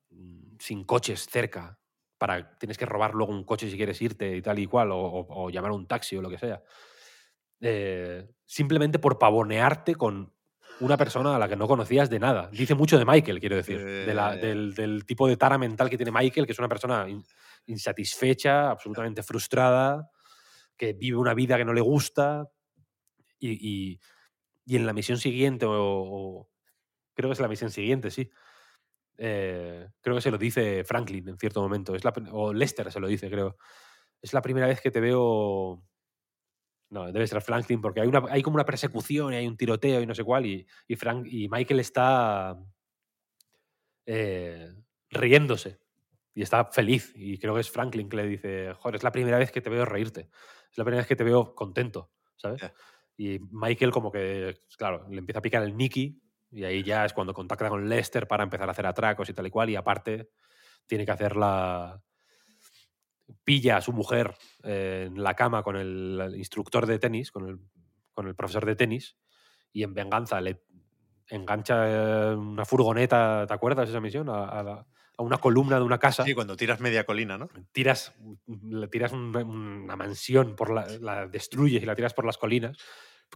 [0.59, 1.81] sin coches cerca,
[2.19, 4.99] para tienes que robar luego un coche si quieres irte y tal y cual, o,
[4.99, 6.63] o- o llamar a un taxi o lo que sea.
[7.61, 10.33] Eh, simplemente por pavonearte con
[10.81, 12.49] una persona a la que no conocías de nada.
[12.53, 15.97] Dice mucho de Michael, quiero decir, de la- del, del tipo de tara mental que
[15.99, 17.23] tiene Michael, que es una persona in-
[17.67, 20.11] insatisfecha, absolutamente frustrada,
[20.77, 22.49] que vive una vida que no le gusta,
[23.39, 23.51] y,
[23.95, 24.01] y-
[24.67, 26.51] y en la misión siguiente, o, o-
[27.15, 28.31] creo que es la misión siguiente, sí.
[29.23, 31.95] Eh, creo que se lo dice Franklin en cierto momento.
[31.95, 33.59] Es la, o Lester se lo dice, creo.
[34.23, 35.85] Es la primera vez que te veo.
[36.89, 40.01] No, debe ser Franklin, porque hay, una, hay como una persecución y hay un tiroteo
[40.01, 40.47] y no sé cuál.
[40.47, 42.59] Y, y, Frank, y Michael está
[44.07, 44.73] eh,
[45.11, 45.81] riéndose
[46.35, 47.13] y está feliz.
[47.15, 49.69] Y creo que es Franklin que le dice: Joder, es la primera vez que te
[49.69, 50.31] veo reírte.
[50.71, 52.63] Es la primera vez que te veo contento, ¿sabes?
[53.19, 56.23] Y Michael, como que, claro, le empieza a picar el Nicky.
[56.53, 59.47] Y ahí ya es cuando contacta con Lester para empezar a hacer atracos y tal
[59.47, 59.71] y cual.
[59.71, 60.31] Y aparte,
[60.87, 62.01] tiene que hacer la.
[63.45, 67.59] Pilla a su mujer eh, en la cama con el instructor de tenis, con el,
[68.13, 69.17] con el profesor de tenis,
[69.73, 70.63] y en venganza le
[71.29, 74.29] engancha una furgoneta, ¿te acuerdas de esa misión?
[74.29, 74.87] A, a la-
[75.17, 77.49] a una columna de una casa Sí, cuando tiras media colina, ¿no?
[77.73, 78.15] tiras,
[78.47, 82.77] le tiras un- una mansión, por la, la destruyes y la tiras por las colinas,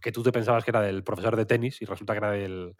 [0.00, 2.74] que tú te pensabas que era del profesor de tenis y resulta que era del,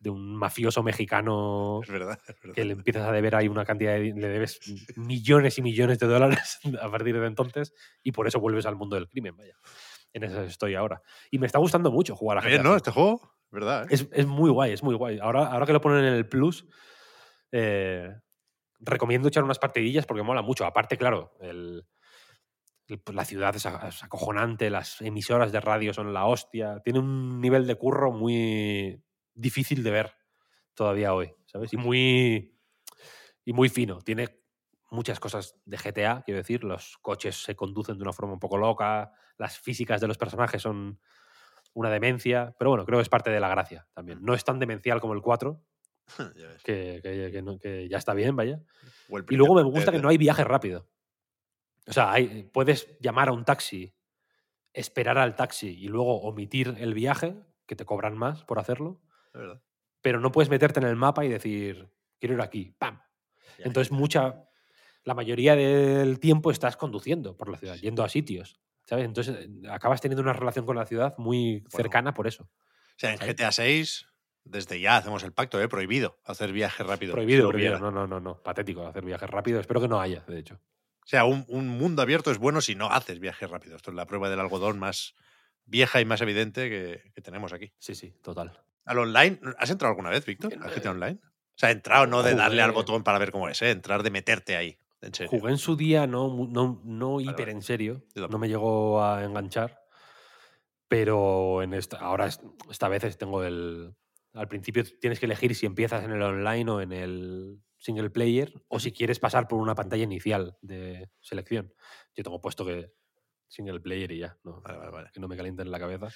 [0.00, 2.18] de un mafioso mexicano Es verdad.
[2.28, 2.54] es verdad.
[2.54, 4.60] que le empiezas a deber ahí una cantidad de, le debes
[4.96, 7.72] millones y millones de dólares a partir de entonces
[8.02, 9.56] y por eso vuelves al mundo del crimen, vaya.
[10.12, 11.02] En eso estoy ahora.
[11.30, 12.74] Y me está gustando mucho jugar a Bien, ¿no?
[12.76, 13.84] Este juego, es verdad.
[13.84, 13.88] ¿eh?
[13.90, 15.18] Es, es muy guay, es muy guay.
[15.18, 16.66] Ahora, ahora que lo ponen en el Plus,
[17.52, 18.14] eh,
[18.80, 20.64] recomiendo echar unas partidillas porque mola mucho.
[20.64, 21.86] Aparte, claro, el,
[22.86, 26.80] pues, la ciudad es acojonante, las emisoras de radio son la hostia.
[26.82, 29.02] Tiene un nivel de curro muy
[29.38, 30.12] difícil de ver
[30.74, 31.72] todavía hoy, ¿sabes?
[31.72, 32.58] Y muy,
[33.44, 34.00] y muy fino.
[34.00, 34.40] Tiene
[34.90, 36.64] muchas cosas de GTA, quiero decir.
[36.64, 40.62] Los coches se conducen de una forma un poco loca, las físicas de los personajes
[40.62, 41.00] son
[41.74, 44.18] una demencia, pero bueno, creo que es parte de la gracia también.
[44.22, 45.62] No es tan demencial como el 4,
[46.36, 46.62] Ya ves.
[46.62, 48.60] que, que- que no- que ya está bien, vaya.
[49.30, 50.02] Y luego me gusta que Dead.
[50.02, 50.88] no hay viaje rápido.
[51.86, 53.94] O sea, hay- puedes llamar a un taxi,
[54.72, 57.36] esperar al taxi y luego omitir el viaje,
[57.66, 59.00] que te cobran más por hacerlo,
[59.40, 59.62] verdad.
[60.00, 61.88] pero no puedes meterte en el mapa y decir,
[62.18, 63.00] quiero ir aquí, ¡pam!
[63.58, 64.44] Ya, Entonces, mucha.
[65.04, 68.60] La mayoría del tiempo estás conduciendo por la ciudad, yendo a sitios.
[68.84, 69.04] ¿Sabes?
[69.04, 72.44] Entonces acabas teniendo una relación con la ciudad muy cercana por eso.
[72.44, 73.36] O sea, en ¿sabes?
[73.36, 74.06] GTA 6,
[74.44, 75.68] desde ya hacemos el pacto, ¿eh?
[75.68, 77.12] Prohibido hacer viaje rápido.
[77.12, 77.78] Prohibido, prohibido.
[77.78, 78.42] No, no, no, no.
[78.42, 79.60] Patético hacer viajes rápidos.
[79.60, 80.54] Espero que no haya, de hecho.
[80.56, 83.76] O sea, un, un mundo abierto es bueno si no haces viaje rápido.
[83.76, 85.14] Esto es la prueba del algodón más
[85.64, 87.72] vieja y más evidente que, que tenemos aquí.
[87.78, 88.58] Sí, sí, total.
[88.88, 90.52] Al online, ¿has entrado alguna vez, Víctor?
[90.54, 91.20] ¿Al GTA Eh, Online?
[91.22, 93.70] O sea, entrado no de darle al botón para ver cómo es, ¿eh?
[93.70, 94.78] Entrar de meterte ahí.
[95.00, 95.30] En serio.
[95.30, 97.50] Jugué en su día, no, no, no hiper vale.
[97.52, 98.04] en serio.
[98.14, 99.78] No me llegó a enganchar.
[100.88, 102.40] Pero en esta, ahora es-
[102.70, 103.94] esta vez tengo el.
[104.34, 108.52] Al principio tienes que elegir si empiezas en el online o en el single player
[108.68, 111.72] o si quieres pasar por una pantalla inicial de selección.
[112.14, 112.92] Yo tengo puesto que
[113.48, 115.10] single player y ya, no, Vale, vale, vale.
[115.12, 116.08] que no me calienten la cabeza.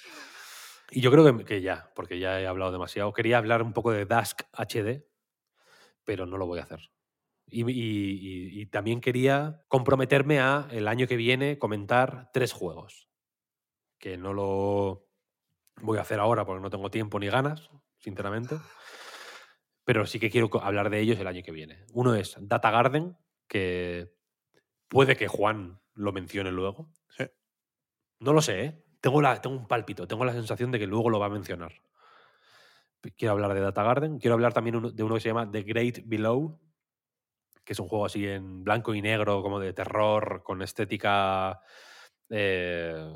[0.95, 3.13] Y yo creo que, que ya, porque ya he hablado demasiado.
[3.13, 5.07] Quería hablar un poco de Dusk HD,
[6.03, 6.91] pero no lo voy a hacer.
[7.47, 13.09] Y, y- también quería comprometerme a el año que viene comentar tres juegos.
[13.99, 15.07] Que no lo
[15.81, 18.57] voy a hacer ahora porque no tengo tiempo ni ganas, sinceramente.
[19.85, 21.85] Pero sí que quiero hablar de ellos el año que viene.
[21.91, 23.17] Uno es Data Garden,
[23.47, 24.13] que
[24.89, 26.91] puede que Juan lo mencione luego.
[27.09, 27.25] Sí.
[28.19, 28.82] No lo sé, ¿eh?
[29.03, 31.73] Tengo, la, tengo un pálpito, tengo la sensación de que luego lo va a mencionar.
[33.17, 34.17] Quiero hablar de Data Garden.
[34.17, 36.57] Quiero hablar también de uno que se llama The Great Below,
[37.65, 41.59] que es un juego así en blanco y negro, como de terror, con estética
[42.29, 43.13] eh,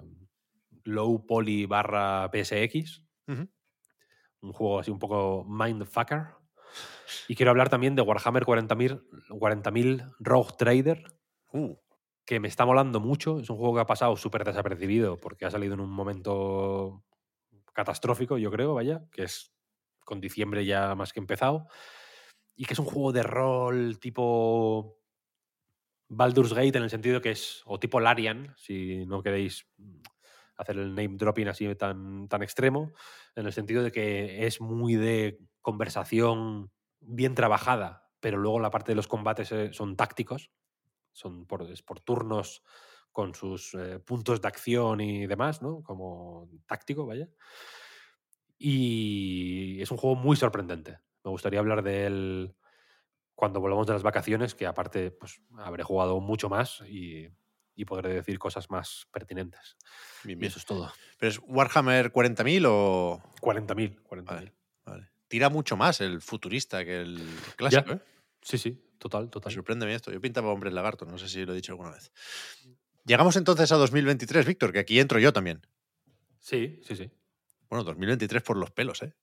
[0.84, 3.04] low poly barra PSX.
[3.28, 6.36] Un juego así un poco mindfucker.
[7.30, 11.18] Y quiero hablar también de Warhammer 40.000 40.000 Rogue Trader,
[11.54, 11.78] Uh,
[12.28, 13.40] que me está molando mucho.
[13.40, 17.06] Es un juego que ha pasado súper desapercibido porque ha salido en un momento
[17.74, 19.54] catastrófico, yo creo, vaya, que es
[20.04, 21.68] con diciembre ya más que empezado.
[22.54, 25.00] Y que es un juego de rol tipo
[26.10, 29.66] Baldur's Gate en el sentido que es, o tipo Larian, si no queréis
[30.58, 32.92] hacer el name dropping así tan, tan extremo,
[33.36, 38.92] en el sentido de que es muy de conversación bien trabajada, pero luego la parte
[38.92, 40.52] de los combates eh, son tácticos,
[41.18, 42.64] son por, es por turnos
[43.12, 45.82] con sus eh, puntos de acción y demás, ¿no?
[45.82, 47.28] Como táctico, vaya.
[48.60, 51.00] Y es un juego muy sorprendente.
[51.24, 52.56] Me gustaría hablar de él
[53.34, 57.28] cuando volvamos de las vacaciones, que aparte pues, habré jugado mucho más y,
[57.76, 59.78] y podré decir cosas más pertinentes.
[60.24, 60.92] bien, Y eso es todo.
[61.18, 63.22] ¿Pero es Warhammer 40.000 o...?
[63.42, 64.04] 40.000.
[64.04, 64.24] 40.000.
[64.26, 64.54] Vale,
[64.86, 65.10] vale.
[65.28, 67.20] Tira mucho más el futurista que el
[67.56, 67.94] clásico.
[67.94, 68.00] ¿eh?
[68.42, 69.52] Sí, sí, total, Me total.
[69.52, 70.12] sorprende a mí esto.
[70.12, 72.12] Yo pintaba hombres lagarto, no sé si lo he dicho alguna vez.
[73.06, 75.66] Llegamos entonces a 2023, Víctor, que aquí entro yo también.
[76.40, 77.12] Sí, sí, sí.
[77.70, 79.14] Bueno, 2023 por los pelos, ¿eh?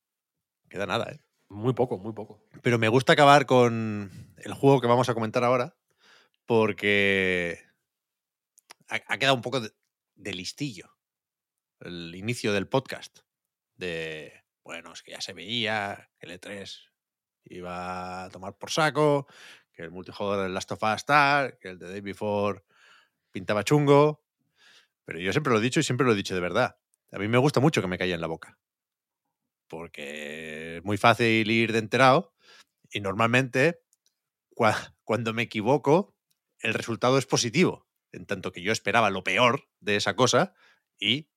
[0.69, 1.19] Queda nada, ¿eh?
[1.49, 2.43] Muy poco, muy poco.
[2.61, 5.75] Pero me gusta acabar con el juego que vamos a comentar ahora,
[6.45, 7.63] porque
[8.87, 9.71] ha, quedado un poco de,
[10.15, 10.95] de listillo
[11.79, 13.19] el inicio del podcast.
[13.75, 16.89] De, bueno, es que ya se veía que el E3
[17.45, 19.27] iba a tomar por saco,
[19.75, 22.63] que el multijugador del Last of Us tal, que el de Day Before
[23.31, 24.23] pintaba chungo.
[25.03, 26.77] Pero yo siempre lo he dicho y siempre lo he dicho de verdad.
[27.11, 28.57] A mí me gusta mucho que me caiga en la boca.
[29.67, 32.33] Porque es muy fácil ir de enterado
[32.89, 33.81] y normalmente
[35.03, 36.15] cuando me equivoco,
[36.59, 40.53] el resultado es positivo, en tanto que yo esperaba lo peor de esa cosa
[40.97, 41.29] y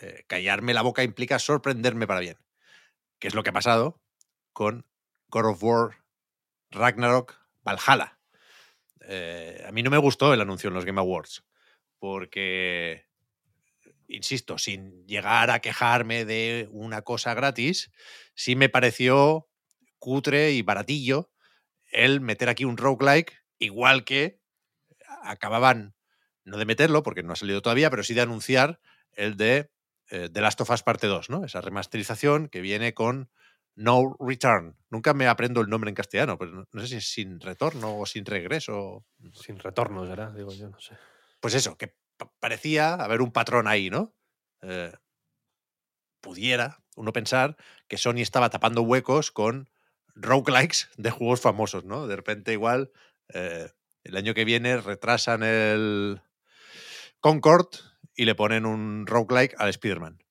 [0.00, 2.38] eh, callarme la boca implica sorprenderme para bien,
[3.20, 4.02] que es lo que ha pasado
[4.52, 4.86] con
[5.28, 6.04] God of War
[6.70, 8.18] Ragnarok Valhalla.
[9.06, 11.44] Eh, a mí no me gustó el anuncio en los Game Awards,
[11.98, 13.06] porque,
[14.08, 17.90] insisto, sin llegar a quejarme de una cosa gratis,
[18.34, 19.48] sí me pareció
[19.98, 21.30] cutre y baratillo
[21.90, 24.40] el meter aquí un roguelike, igual que
[25.22, 25.94] acababan,
[26.44, 28.80] no de meterlo, porque no ha salido todavía, pero sí de anunciar
[29.12, 29.70] el de
[30.10, 31.44] eh, The Last of Us Parte 2, ¿no?
[31.44, 33.30] Esa remasterización que viene con
[33.76, 34.76] No Return.
[34.90, 38.06] Nunca me aprendo el nombre en castellano, pero no, sé si es sin retorno o
[38.06, 39.04] sin regreso.
[39.32, 40.96] Sin retorno será, digo yo, no sé.
[41.40, 41.96] Pues eso, que
[42.38, 44.14] parecía haber un patrón ahí, ¿no?
[44.62, 44.92] Eh,
[46.20, 47.56] pudiera uno pensar
[47.88, 49.68] que Sony estaba tapando huecos con
[50.14, 52.06] roguelikes de juegos famosos, ¿no?
[52.06, 52.92] De repente igual
[53.32, 53.68] eh,
[54.04, 56.22] el año que viene retrasan el
[57.20, 57.68] Concord
[58.14, 60.23] y le ponen un roguelike al Spider-Man.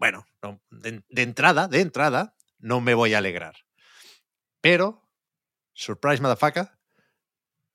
[0.00, 0.26] Bueno,
[0.70, 3.54] de, entrada, de entrada, no me voy a alegrar.
[4.62, 5.06] Pero,
[5.74, 6.70] surprise motherfucker,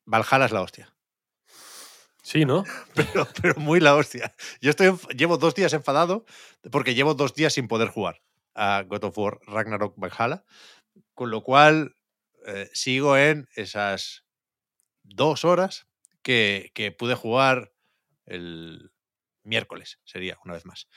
[0.06, 0.92] Valhalla es la hostia.
[2.24, 2.64] Sí, ¿no?
[2.96, 4.34] Pero, pero muy la hostia.
[4.60, 6.26] Yo estoy, llevo dos días enfadado
[6.72, 8.24] porque llevo dos días sin poder jugar
[8.56, 10.44] a God of War Ragnarok Valhalla,
[11.14, 11.96] con lo cual
[12.48, 14.26] eh, sigo en esas
[15.04, 15.86] dos horas
[16.24, 17.72] que, que pude jugar
[18.26, 18.92] el
[19.44, 20.88] miércoles, sería una vez más.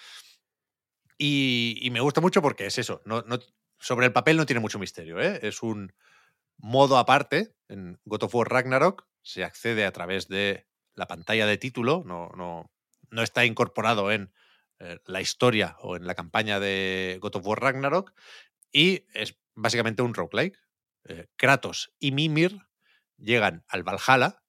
[1.18, 3.24] Y, me gusta mucho porque es eso, no,
[3.78, 5.40] sobre el papel no tiene mucho misterio, ¿eh?
[5.42, 5.92] es un
[6.56, 11.58] modo aparte en God of War Ragnarok, se accede a través de la pantalla de
[11.58, 12.70] título, no, no,
[13.10, 14.32] no está incorporado en
[14.78, 18.14] eh, la historia o en la campaña de God of War Ragnarok,
[18.72, 20.58] y es básicamente un roguelike.
[21.04, 22.60] Eh, Kratos y Mimir
[23.16, 24.42] llegan al Valhalla,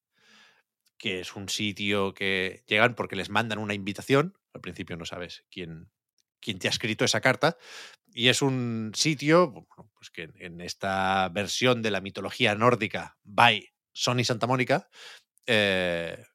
[0.98, 4.38] que es un sitio que llegan porque les mandan una invitación.
[4.54, 5.90] Al principio no sabes quién,
[6.42, 7.58] quién te ha escrito esa carta.
[8.14, 14.24] Y es un sitio pues que en esta versión de la mitología nórdica by Sony
[14.24, 14.90] Santa Mónica
[15.46, 16.26] eh,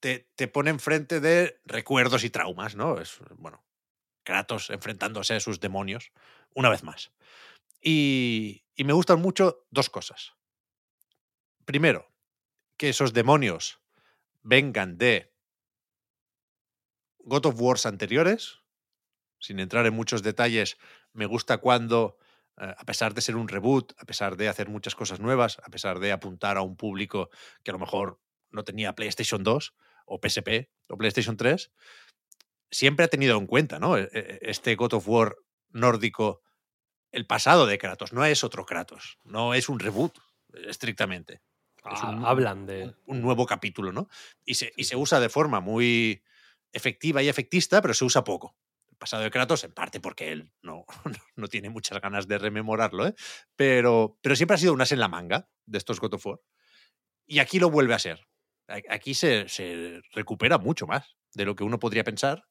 [0.00, 3.00] te, te, pone enfrente de recuerdos y traumas, ¿no?
[3.00, 3.64] Es, bueno,
[4.22, 6.12] Kratos enfrentándose a sus demonios
[6.54, 7.12] una vez más.
[7.80, 10.38] Y, y me gustan mucho dos cosas
[11.68, 12.10] primero,
[12.78, 13.78] que esos demonios
[14.42, 15.34] vengan de
[17.28, 18.58] God of Wars anteriores.
[19.38, 20.78] Sin entrar en muchos detalles,
[21.12, 22.18] me gusta cuando,
[22.56, 25.70] eh, a pesar de ser un reboot, a pesar de hacer muchas cosas nuevas, a
[25.70, 27.30] pesar de apuntar a un público
[27.62, 29.74] que a lo mejor no tenía PlayStation 2
[30.06, 31.70] o PSP o PlayStation 3,
[32.70, 33.96] siempre ha tenido en cuenta ¿no?
[33.96, 35.36] E, e, este God of War
[35.68, 36.42] nórdico,
[37.12, 38.12] el pasado de Kratos.
[38.12, 40.18] No es otro Kratos, no es un reboot
[40.66, 41.42] estrictamente.
[41.84, 42.94] Ah, hablan de.
[43.06, 44.08] Un nuevo capítulo, ¿no?
[44.44, 46.22] Y se, y se usa de forma muy
[46.72, 48.56] efectiva y efectista, pero se usa poco.
[48.90, 50.84] El pasado de Kratos, en parte porque él no,
[51.36, 53.14] no tiene muchas ganas de rememorarlo, ¿eh?
[53.56, 56.40] pero, pero siempre ha sido un as en la manga de estos God of War.
[57.26, 58.26] Y aquí lo vuelve a ser.
[58.90, 62.44] Aquí se, se recupera mucho más de lo que uno podría pensar,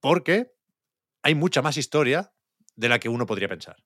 [0.00, 0.52] porque
[1.22, 2.32] hay mucha más historia
[2.76, 3.76] de la que uno podría pensar.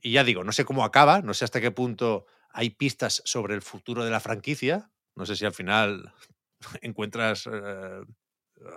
[0.00, 3.54] Y ya digo, no sé cómo acaba, no sé hasta qué punto hay pistas sobre
[3.54, 4.90] el futuro de la franquicia.
[5.14, 6.12] No sé si al final
[6.82, 8.00] encuentras eh,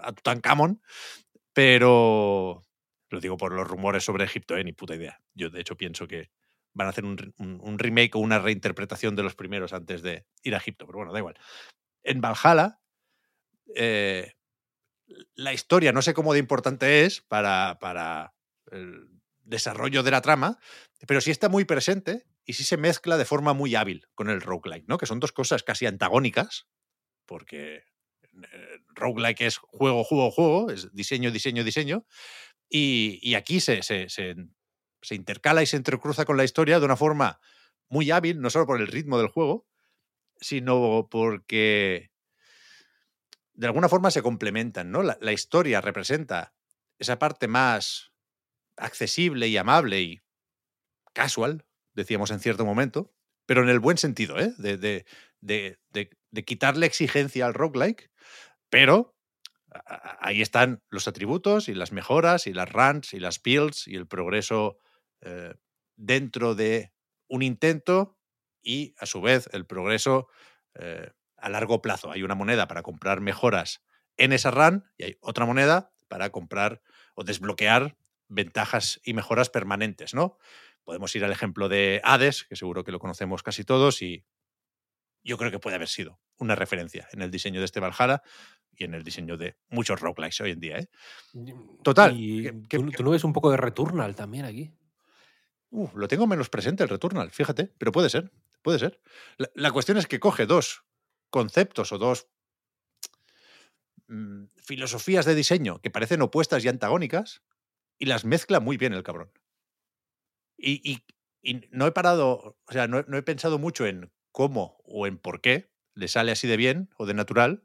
[0.02, 0.82] a Tutankamón,
[1.53, 2.66] pero
[3.10, 4.64] lo digo por los rumores sobre Egipto, ¿eh?
[4.64, 5.22] ni puta idea.
[5.34, 6.30] Yo de hecho pienso que
[6.74, 10.57] van a hacer un, remake o una reinterpretación de los primeros antes de ir a
[10.57, 11.40] Egipto, pero bueno, da igual.
[12.03, 12.82] En Valhalla,
[13.74, 14.34] eh,
[15.36, 18.34] la historia no sé cómo de importante es para, para
[18.72, 19.07] el
[19.44, 20.60] desarrollo de la trama,
[21.07, 24.41] pero sí está muy presente y sí se mezcla de forma muy hábil con el
[24.41, 24.98] roguelike, ¿no?
[24.98, 26.68] Que son dos cosas casi antagónicas,
[27.26, 27.84] porque
[28.95, 32.06] roguelike es juego, juego, juego, es diseño, diseño, diseño,
[32.70, 34.36] y, aquí se, se,
[35.12, 37.40] intercala y se entrecruza con la historia de una forma
[37.90, 39.68] muy hábil, no solo por el ritmo del juego,
[40.40, 42.12] sino porque
[43.53, 45.03] de alguna forma se complementan, ¿no?
[45.03, 46.53] La, la historia representa
[46.99, 48.12] esa parte más
[48.78, 50.22] accesible y amable y
[51.14, 53.12] casual decíamos en cierto momento,
[53.45, 54.53] pero en el buen sentido, ¿eh?
[54.57, 55.06] de, de,
[55.41, 55.80] de,
[56.32, 58.12] de quitarle exigencia al roguelike,
[58.70, 59.16] pero
[60.20, 64.08] ahí están los atributos y las mejoras y las runs y las builds y el
[64.08, 64.80] progreso
[65.22, 65.54] eh,
[65.96, 66.94] dentro de
[67.28, 68.18] un intento
[68.62, 70.28] y a su vez el progreso
[70.76, 72.12] eh, a largo plazo.
[72.12, 73.84] Hay una moneda para comprar mejoras
[74.18, 76.82] en esa run y hay otra moneda para comprar
[77.16, 77.98] o desbloquear
[78.28, 80.38] ventajas y mejoras permanentes, ¿no?
[80.86, 84.24] podemos ir al ejemplo de Hades, que seguro que lo conocemos casi todos, y
[85.24, 88.22] yo creo que puede haber sido una referencia en el diseño de este Valhalla
[88.77, 90.77] y en el diseño de muchos roguelikes hoy en día.
[90.80, 90.89] ¿eh?
[91.84, 92.14] Total.
[92.19, 94.72] Y que- ¿tú, que- tú no ves un poco de Returnal también aquí?
[95.72, 98.31] Uh, lo tengo menos presente el Returnal, fíjate, pero puede ser,
[98.61, 99.02] puede ser.
[99.38, 100.84] La, la cuestión es que coge dos
[101.30, 102.27] conceptos o dos
[104.07, 107.41] mm, filosofías de diseño que parecen opuestas y antagónicas
[107.97, 109.31] y las mezcla muy bien el cabrón.
[110.57, 111.03] Y, y-
[111.41, 115.18] y no he parado, o sea, no, no he pensado mucho en cómo o en
[115.18, 117.65] por qué le sale así de bien o de natural,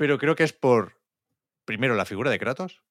[0.00, 0.98] pero creo que es por,
[1.66, 2.82] primero, la figura de Kratos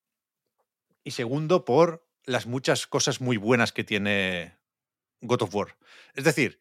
[1.04, 4.60] y segundo, por las muchas cosas muy buenas que tiene
[5.22, 5.76] God of War.
[6.14, 6.60] Es decir,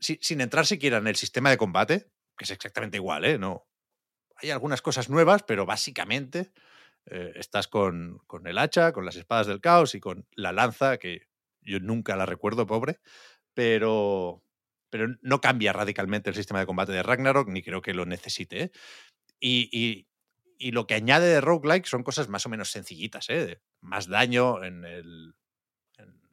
[0.00, 3.36] si- sin entrar siquiera en el sistema de combate, que es exactamente igual, ¿eh?
[3.36, 3.68] No,
[4.36, 6.50] hay algunas cosas nuevas, pero básicamente
[7.04, 10.96] eh, estás con, con el hacha, con las espadas del caos y con la lanza,
[10.96, 11.28] que
[11.60, 13.00] yo nunca la recuerdo, pobre,
[13.52, 14.42] pero,
[14.88, 18.62] pero no cambia radicalmente el sistema de combate de Ragnarok, ni creo que lo necesite.
[18.62, 18.72] ¿eh?
[19.40, 20.06] Y,
[20.72, 23.60] lo que añade de roguelike son cosas más o menos sencillitas, ¿eh?
[23.80, 24.82] más daño en,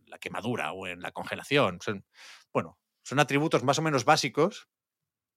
[0.08, 1.80] la quemadura o en la congelación.
[1.82, 2.06] Son,
[2.52, 4.68] bueno, son atributos más o menos básicos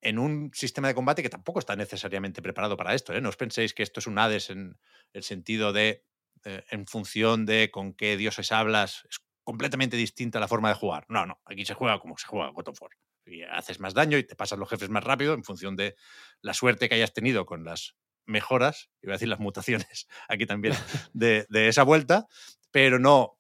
[0.01, 3.13] en un sistema de combate que tampoco está necesariamente preparado para esto.
[3.13, 3.21] ¿eh?
[3.21, 4.79] No os penséis que esto es un Hades en
[5.13, 6.05] el sentido de,
[6.45, 11.05] eh, en función de con qué dioses hablas, es completamente distinta la forma de jugar.
[11.09, 12.81] No, no, aquí se juega como se juega God of.
[13.31, 15.97] Y haces más daño y te pasas los jefes más rápido en función de
[16.41, 17.97] la suerte que hayas tenido con las
[18.27, 20.75] mejoras, iba a decir las mutaciones aquí también,
[21.13, 22.27] de, de esa vuelta,
[22.71, 23.39] pero no,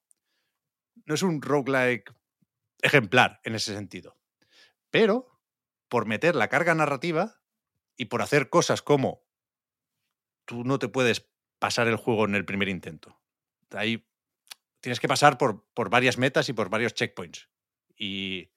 [1.04, 2.12] no es un roguelike
[2.82, 4.16] ejemplar en ese sentido.
[4.90, 5.40] Pero
[5.88, 7.40] por meter la carga narrativa
[7.96, 9.24] y por hacer cosas como
[10.44, 11.28] tú no te puedes
[11.58, 13.20] pasar el juego en el primer intento.
[13.70, 14.06] Ahí
[14.80, 17.48] tienes que pasar por, por varias metas y por varios checkpoints.
[17.96, 18.50] Y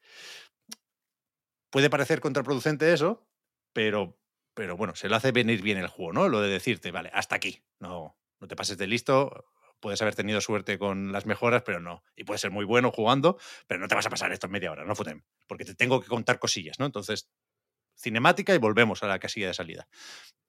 [1.72, 3.27] puede parecer contraproducente eso,
[3.73, 4.19] pero,
[4.53, 6.30] pero bueno, se lo hace venir bien el juego, ¿no?
[6.30, 7.64] Lo de decirte, vale, hasta aquí.
[7.80, 9.45] No, no te pases de listo.
[9.80, 12.03] Puedes haber tenido suerte con las mejoras, pero no.
[12.15, 14.72] Y puedes ser muy bueno jugando, pero no te vas a pasar esto en media
[14.72, 15.23] hora, no futem.
[15.48, 16.85] Porque te tengo que contar cosillas, ¿no?
[16.85, 17.31] Entonces,
[17.95, 19.88] cinemática y volvemos a la casilla de salida.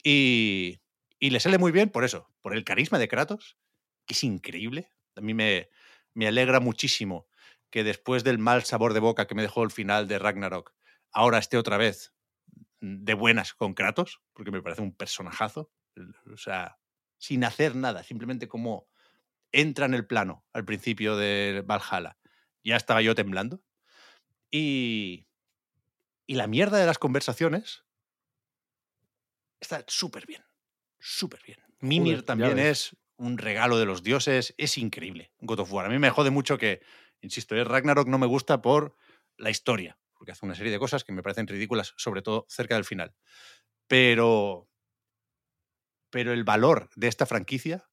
[0.03, 0.81] Y,
[1.19, 3.57] y le sale muy bien por eso, por el carisma de Kratos,
[4.07, 4.91] que es increíble.
[5.17, 5.71] A mí me,
[6.13, 7.27] me alegra muchísimo
[7.71, 10.75] que después del mal sabor de boca que me dejó el final de Ragnarok,
[11.13, 12.13] ahora esté otra vez
[12.81, 15.73] de buenas con Kratos, porque me parece un personajazo.
[16.33, 16.79] O sea,
[17.19, 18.89] sin hacer nada, simplemente como
[19.53, 22.19] entra en el plano al principio de Valhalla.
[22.65, 23.63] Ya estaba yo temblando.
[24.51, 25.29] Y,
[26.27, 27.85] y la mierda de las conversaciones
[29.61, 30.45] está súper bien.
[30.99, 31.59] Súper bien.
[31.81, 34.55] Mimir también es un regalo de los dioses.
[34.59, 35.33] Es increíble.
[35.41, 35.87] God of War.
[35.87, 36.83] A mí me jode mucho que,
[37.21, 38.97] insisto, el Ragnarok no me gusta por
[39.37, 42.77] la historia, porque hace una serie de cosas que me parecen ridículas, sobre todo cerca
[42.77, 43.13] del final.
[43.89, 44.71] Pero,
[46.11, 47.91] pero el valor de esta franquicia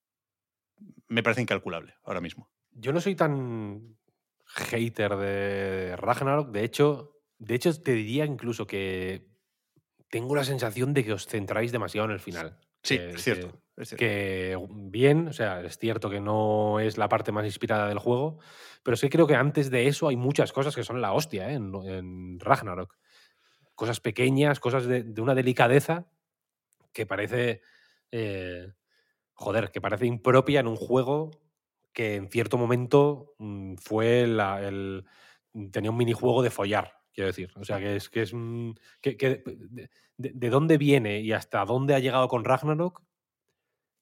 [1.08, 2.52] me parece incalculable ahora mismo.
[2.70, 3.98] Yo no soy tan
[4.46, 6.52] hater de Ragnarok.
[6.52, 9.28] De hecho, de hecho, te diría incluso que
[10.12, 12.60] tengo la sensación de que os centráis demasiado en el final.
[12.84, 13.60] Sí, Que- es cierto.
[13.80, 17.88] Que- es que bien, o sea, es cierto que no es la parte más inspirada
[17.88, 18.40] del juego,
[18.84, 21.54] pero sí creo que antes de eso hay muchas cosas que son la hostia ¿eh?
[21.56, 22.98] en, Ragnarok.
[23.76, 26.08] Cosas pequeñas, cosas de, una delicadeza
[26.94, 27.62] que parece,
[28.12, 28.74] eh,
[29.34, 31.32] joder, que parece impropia en un juego
[31.94, 35.06] que en cierto momento mm, fue la- el,
[35.72, 37.52] tenía un minijuego de follar, quiero decir.
[37.56, 38.34] O sea, que es que es
[39.02, 43.02] que, que de, de- de dónde viene y hasta dónde ha llegado con Ragnarok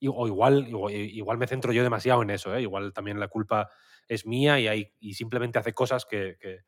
[0.06, 2.62] o igual, igual, me centro yo demasiado en eso, ¿eh?
[2.62, 3.70] igual también la culpa
[4.08, 6.62] es mía y, hay, y simplemente hace cosas que, que,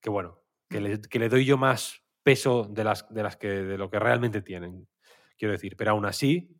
[0.00, 3.48] que, bueno, que le, que le doy yo más peso de las, de las que
[3.48, 4.88] de lo que realmente tienen,
[5.36, 5.76] quiero decir.
[5.76, 6.56] Pero aún así,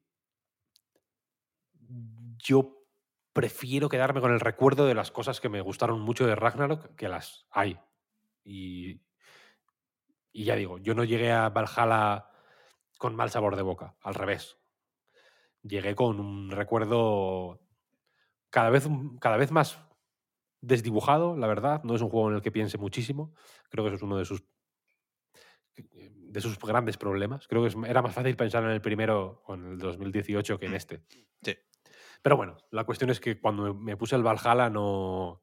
[2.38, 2.84] yo
[3.32, 7.08] prefiero quedarme con el recuerdo de las cosas que me gustaron mucho de Ragnarok, que
[7.08, 7.78] las hay.
[8.44, 9.00] Y,
[10.32, 12.30] y ya digo, yo no llegué a Valhalla
[12.98, 14.58] con mal sabor de boca, al revés
[15.62, 17.60] llegué con un recuerdo
[18.50, 18.88] cada vez,
[19.20, 19.78] cada vez más
[20.60, 21.82] desdibujado, la verdad.
[21.84, 23.34] No es un juego en el que piense muchísimo.
[23.70, 24.44] Creo que eso es uno de sus
[25.76, 27.46] de sus grandes problemas.
[27.48, 30.74] Creo que era más fácil pensar en el primero o en el 2018 que en
[30.74, 31.02] este.
[31.42, 31.56] Sí.
[32.22, 35.42] Pero bueno, la cuestión es que cuando me puse el Valhalla no...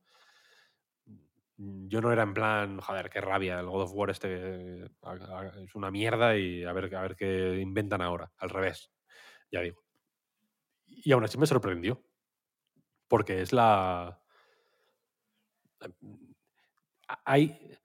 [1.58, 5.90] Yo no era en plan, joder, qué rabia, el God of War este es una
[5.90, 8.30] mierda y a ver, a ver qué inventan ahora.
[8.40, 8.92] Al revés,
[9.50, 9.85] ya digo.
[11.04, 12.02] Y aún así me sorprendió.
[13.08, 14.22] Porque es la.
[17.26, 17.78] hay,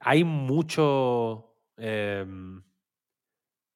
[0.00, 1.56] hay mucho...
[1.76, 2.62] em,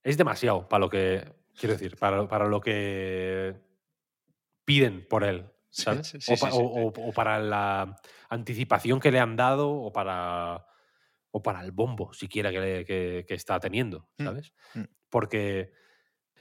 [0.02, 3.56] es demasiado para lo que, quiero decir, para, para lo que
[4.64, 6.08] piden por él, ¿sabes?
[6.08, 7.96] sí, sí, o, pa- sí, sí, o- o- o para la
[8.28, 10.66] anticipación que le han dado o para,
[11.32, 14.52] o para el bombo siquiera que, le- que- que está teniendo, Mm, ¿sabes?
[14.74, 14.82] mm.
[15.10, 15.72] Porque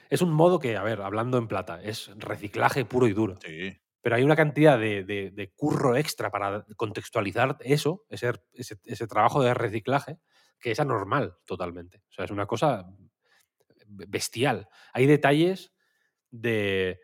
[0.09, 3.35] es un modo que, a ver, hablando en plata, es reciclaje puro y duro.
[3.45, 3.77] Sí.
[4.01, 9.07] Pero hay una cantidad de, de- de curro extra para contextualizar eso, ese, ese, ese
[9.07, 10.19] trabajo de reciclaje,
[10.59, 12.03] que es anormal totalmente.
[12.09, 12.85] O sea, es una cosa
[13.87, 14.67] bestial.
[14.93, 15.73] Hay detalles
[16.31, 16.99] de.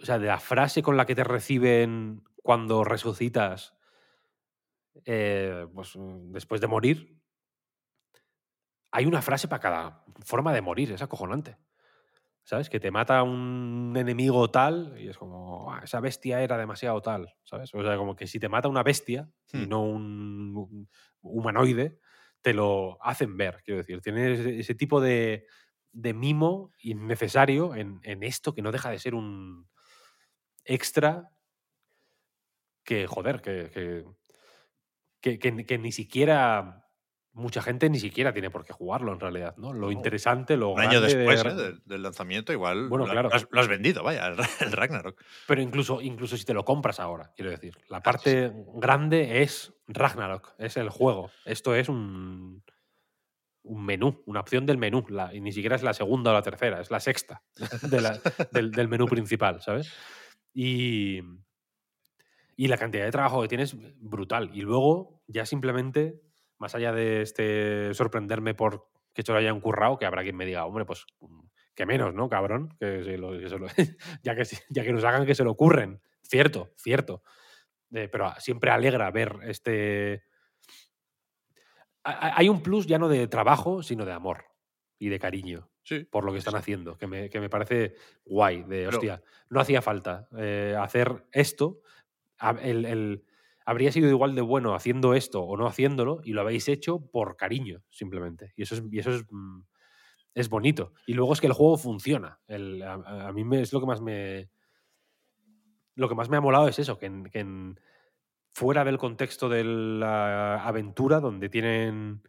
[0.00, 3.74] O sea, de la frase con la que te reciben cuando resucitas
[5.04, 7.16] eh, pues, después de morir.
[8.94, 11.58] Hay una frase para cada forma de morir, es acojonante.
[12.44, 12.70] ¿Sabes?
[12.70, 17.34] Que te mata un enemigo tal y es como, "Ah, esa bestia era demasiado tal,
[17.44, 17.74] ¿sabes?
[17.74, 19.68] O sea, como que si te mata una bestia y Hmm.
[19.68, 20.88] no un, un
[21.22, 22.00] humanoide,
[22.42, 24.00] te lo hacen ver, quiero decir.
[24.02, 25.46] Tienes ese, tipo de,
[25.92, 29.68] de mimo innecesario en, en esto que no deja de ser un
[30.64, 31.30] extra
[32.84, 33.70] que, joder, que-
[35.38, 36.83] que- que ni siquiera...
[37.36, 39.72] Mucha gente ni siquiera tiene por qué jugarlo en realidad, ¿no?
[39.72, 41.54] Lo interesante, lo Un año de- después ¿eh?
[41.54, 43.28] del, del lanzamiento, igual Bueno, lo, claro.
[43.28, 45.20] lo has, lo has vendido, vaya, el, el Ragnarok.
[45.48, 47.76] Pero incluso, incluso si te lo compras ahora, quiero decir.
[47.88, 51.30] La Ah, sí, parte grande es Ragnarok, es el juego.
[51.44, 52.62] Esto es un,
[53.64, 55.04] un menú, una opción del menú.
[55.08, 57.42] la- y ni siquiera es la segunda o la tercera, es la sexta
[57.82, 58.20] de la-
[58.52, 59.92] del, del menú principal, ¿sabes?
[60.52, 61.20] Y,
[62.56, 64.50] y la cantidad de trabajo que tienes, brutal.
[64.54, 66.20] Y luego, ya simplemente,
[66.58, 70.46] más allá de este sorprenderme por que se lo hayan currado, que habrá quien me
[70.46, 71.04] diga, hombre, pues
[71.74, 72.74] que menos, ¿no, cabrón?
[72.78, 73.66] Que se lo- que se lo-
[74.22, 76.00] ya, que, ya que nos hagan que se lo ocurren.
[76.22, 77.22] Cierto, cierto.
[77.92, 80.24] Eh, pero siempre alegra ver este...
[82.04, 84.44] Ha- ha- Hay un plus ya no de trabajo, sino de amor
[84.98, 86.04] y de cariño Sí.
[86.04, 87.94] por lo que están haciendo, que me, que me parece
[88.24, 91.80] guay, de Pero- hostia, no hacía falta eh, hacer esto,
[92.62, 93.24] el-
[93.64, 97.36] habría sido igual de bueno haciendo esto o no haciéndolo y lo habéis hecho por
[97.36, 98.52] cariño, simplemente.
[98.56, 99.60] Y eso es, y eso es, mm,
[100.34, 100.92] es bonito.
[101.06, 102.40] Y luego es que el juego funciona.
[102.46, 104.50] El- a, mí me, es lo que más me...
[105.96, 107.08] Lo que más me ha molado es eso, que,
[108.50, 112.22] fuera del contexto de la aventura, donde tienen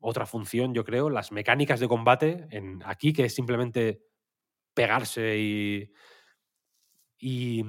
[0.00, 4.02] otra función, yo creo, las mecánicas de combate en aquí, que es simplemente
[4.74, 5.92] pegarse y,
[7.18, 7.64] y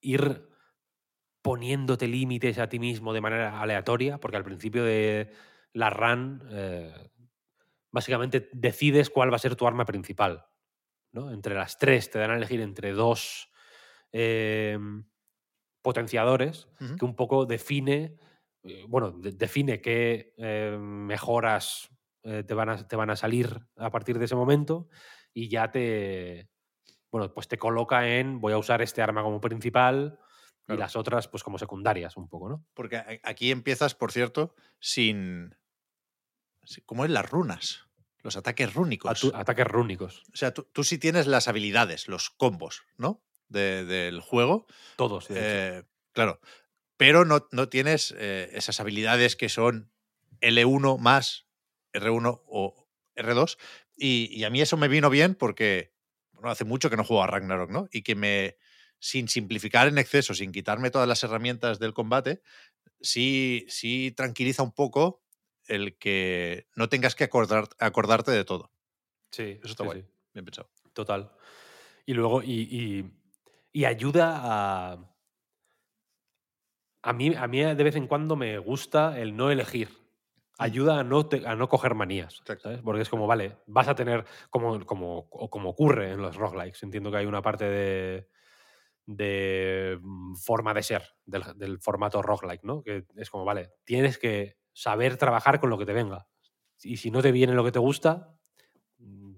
[0.00, 0.47] ir
[1.42, 5.30] poniéndote límites a ti mismo de manera aleatoria, porque al principio de
[5.72, 6.92] la run eh,
[7.90, 10.46] básicamente decides cuál va a ser tu arma principal.
[11.12, 11.30] ¿no?
[11.30, 13.50] Entre las tres te dan a elegir entre dos
[14.12, 14.78] eh,
[15.82, 18.16] potenciadores que un poco define,
[18.62, 21.88] eh, bueno, de- define qué eh, mejoras
[22.24, 24.88] eh, te, van a, te van a salir a partir de ese momento
[25.32, 26.50] y ya te,
[27.10, 30.18] bueno, pues te coloca en voy a usar este arma como principal
[30.68, 32.66] y las otras pues como secundarias un poco, ¿no?
[32.74, 35.56] Porque aquí empiezas, por cierto, sin.
[36.64, 37.86] si- ¿Cómo es las runas?
[38.22, 39.10] Los ataques rúnicos.
[39.24, 43.22] Atu- ataques rúnicos, O sea, tú, tú sí tienes las habilidades, los combos, ¿no?
[43.48, 44.66] De- del juego.
[44.96, 45.28] todos.
[45.28, 45.78] de hecho.
[45.78, 46.40] Eh, claro.
[46.96, 49.92] Pero no, no tienes eh, esas habilidades que son
[50.40, 51.46] L1 más
[51.94, 53.56] R1 o R2.
[53.96, 55.94] Y, y a mí eso me vino bien porque
[56.32, 57.88] bueno, hace mucho que no juego a Ragnarok, ¿no?
[57.92, 58.56] Y que me,
[58.98, 62.42] sin simplificar en exceso, sin quitarme todas las herramientas del combate,
[63.00, 65.22] sí, sí tranquiliza un poco
[65.66, 68.72] el que no tengas que acordar- acordarte de todo.
[69.30, 70.00] sí, eso está sí, guay.
[70.02, 70.08] sí.
[70.34, 70.70] Bien pensado.
[70.92, 71.30] Total.
[72.06, 73.10] Y luego, y, y-
[73.72, 75.14] y ayuda a.
[77.02, 79.88] A mí, a mí de vez en cuando me gusta el no elegir.
[80.58, 82.42] Ayuda a no, te- a no coger manías.
[82.44, 82.80] ¿sabes?
[82.82, 84.24] Porque es como, vale, vas a tener.
[84.50, 86.80] Como, como, como ocurre en los roguelikes.
[86.82, 88.28] Entiendo que hay una parte de.
[89.08, 92.82] De mm, forma de ser del, del formato roguelike, ¿no?
[92.82, 96.28] Que es como, vale, tienes que saber trabajar con lo que te venga.
[96.82, 98.38] Y si no te viene lo que te gusta,
[98.98, 99.34] mm,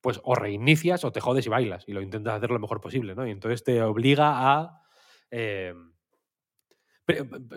[0.00, 3.14] pues o reinicias o te jodes y bailas y lo intentas hacer lo mejor posible,
[3.14, 3.26] ¿no?
[3.26, 4.82] Y entonces te obliga a...
[5.30, 5.74] eh,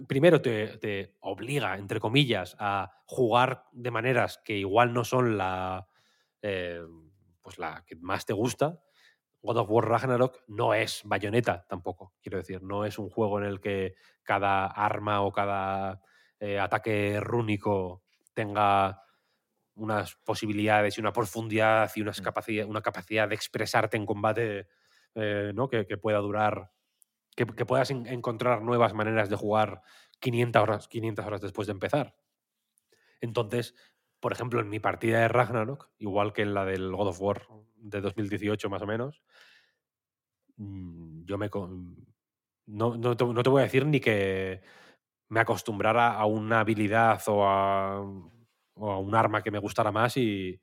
[0.08, 5.88] primero te, te obliga, entre comillas, a jugar de maneras que igual no son la,
[6.42, 6.82] eh,
[7.42, 8.80] pues la que más te gusta.
[9.42, 13.46] God of War Ragnarok no es bayoneta tampoco, quiero decir, no es un juego en
[13.46, 16.02] el que cada arma o cada
[16.40, 18.04] eh, ataque rúnico
[18.34, 19.02] tenga
[19.76, 22.24] unas posibilidades y una profundidad y unas Mm.
[22.24, 24.68] capacidad, una capacidad de expresarte en combate
[25.16, 25.70] eh, ¿no?
[25.70, 26.72] que, que pueda durar
[27.36, 29.82] que, que puedas en- encontrar nuevas maneras de jugar
[30.20, 32.16] 500 horas, 500 horas después de empezar.
[33.22, 33.76] Entonces,
[34.20, 37.48] por ejemplo, en mi partida de Ragnarok, igual que en la del God of War
[37.76, 39.22] de 2018 más o menos,
[40.58, 41.50] mm, yo me...
[41.50, 42.06] con-
[42.66, 44.62] No, no te, no te voy a decir ni que
[45.30, 50.18] me acostumbrara a una habilidad o a, o a un arma que me gustara más
[50.18, 50.62] y,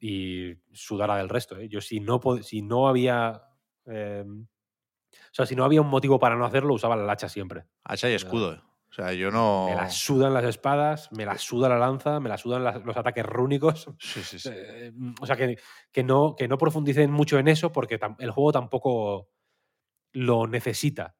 [0.00, 1.58] y sudara del resto.
[1.58, 1.68] ¿eh?
[1.68, 3.42] Yo si no, si no había...
[3.86, 7.66] eh, o sea, si no había un motivo para no hacerlo, usaba la hacha siempre.
[7.84, 8.62] Hacha y escudo.
[8.94, 9.66] O sea, yo no.
[9.66, 12.96] Me la sudan las espadas, me la suda la lanza, me la sudan las- los
[12.96, 13.90] ataques rúnicos.
[13.98, 14.50] Sí, sí, sí.
[14.52, 15.58] Eh, o sea, que,
[15.90, 19.30] que no, que no profundicen mucho en eso porque el juego tampoco
[20.12, 21.16] lo necesita,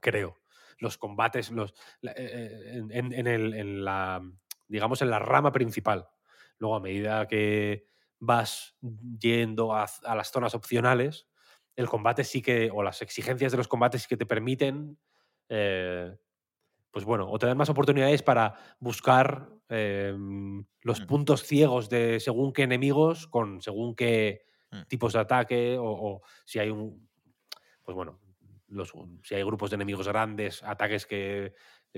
[0.00, 0.36] creo.
[0.78, 1.70] Los combates, los,
[2.02, 4.20] eh, eh, en, en- en el- en la,
[4.66, 6.08] digamos, en la rama principal.
[6.58, 7.84] Luego, a medida que
[8.18, 8.76] vas
[9.20, 11.28] yendo a, a las zonas opcionales,
[11.76, 14.98] el combate sí que, o las exigencias de los combates sí que te permiten,
[15.48, 16.16] eh,
[16.90, 20.14] pues bueno, o te dan más oportunidades para buscar eh,
[20.82, 21.06] los Mm.
[21.06, 24.82] puntos ciegos de según qué enemigos con según qué Mm.
[24.88, 27.08] tipos de ataque o, o si hay un,
[27.82, 28.20] pues bueno,
[28.68, 28.92] los,
[29.22, 31.54] si hay grupos de enemigos grandes, ataques que,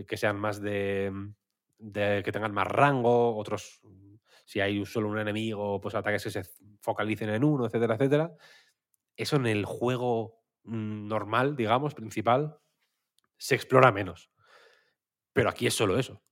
[0.07, 1.13] que sean más de,
[1.79, 3.81] de- que tengan más rango, otros
[4.45, 6.43] si hay solo un enemigo, pues ataques que se
[6.81, 8.35] focalicen en uno, etcétera, etcétera.
[9.17, 12.59] Eso en el juego mm, normal, digamos, principal,
[13.39, 14.31] se explora menos.
[15.33, 16.23] Pero aquí es solo eso.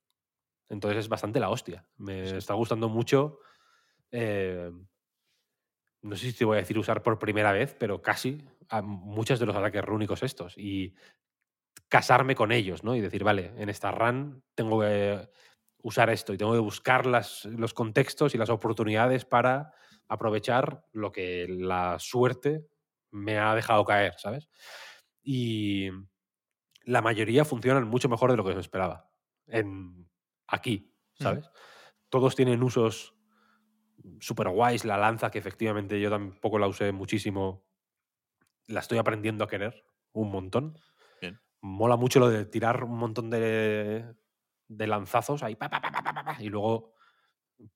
[0.68, 1.88] Entonces es bastante la hostia.
[1.96, 3.40] Me está gustando mucho.
[4.10, 4.70] eh,
[6.02, 9.40] no sé si te voy a decir usar por primera vez, pero casi a muchos
[9.40, 10.56] de los ataques rúnicos estos.
[10.56, 10.94] Y
[11.88, 12.94] casarme con ellos, ¿no?
[12.94, 15.28] Y decir, vale, en esta run tengo que
[15.82, 19.72] usar esto y tengo que buscar las, los contextos y las oportunidades para
[20.08, 22.66] aprovechar lo que la suerte
[23.10, 24.48] me ha dejado caer, ¿sabes?
[25.22, 25.90] Y
[26.89, 29.10] la mayoría funcionan mucho mejor de lo que se esperaba.
[29.47, 30.09] En
[30.46, 31.51] aquí, ¿sabes?
[32.09, 33.14] Todos tienen usos
[34.21, 34.85] super guays.
[34.87, 37.66] La lanza, que efectivamente yo tampoco la usé muchísimo,
[38.66, 40.79] la estoy aprendiendo a querer un montón.
[41.21, 41.38] Bien.
[41.61, 44.14] Mola mucho lo de tirar un montón de,
[44.69, 46.95] de lanzazos ahí, pa, pa, pa, pa, pa, pa, pa, y luego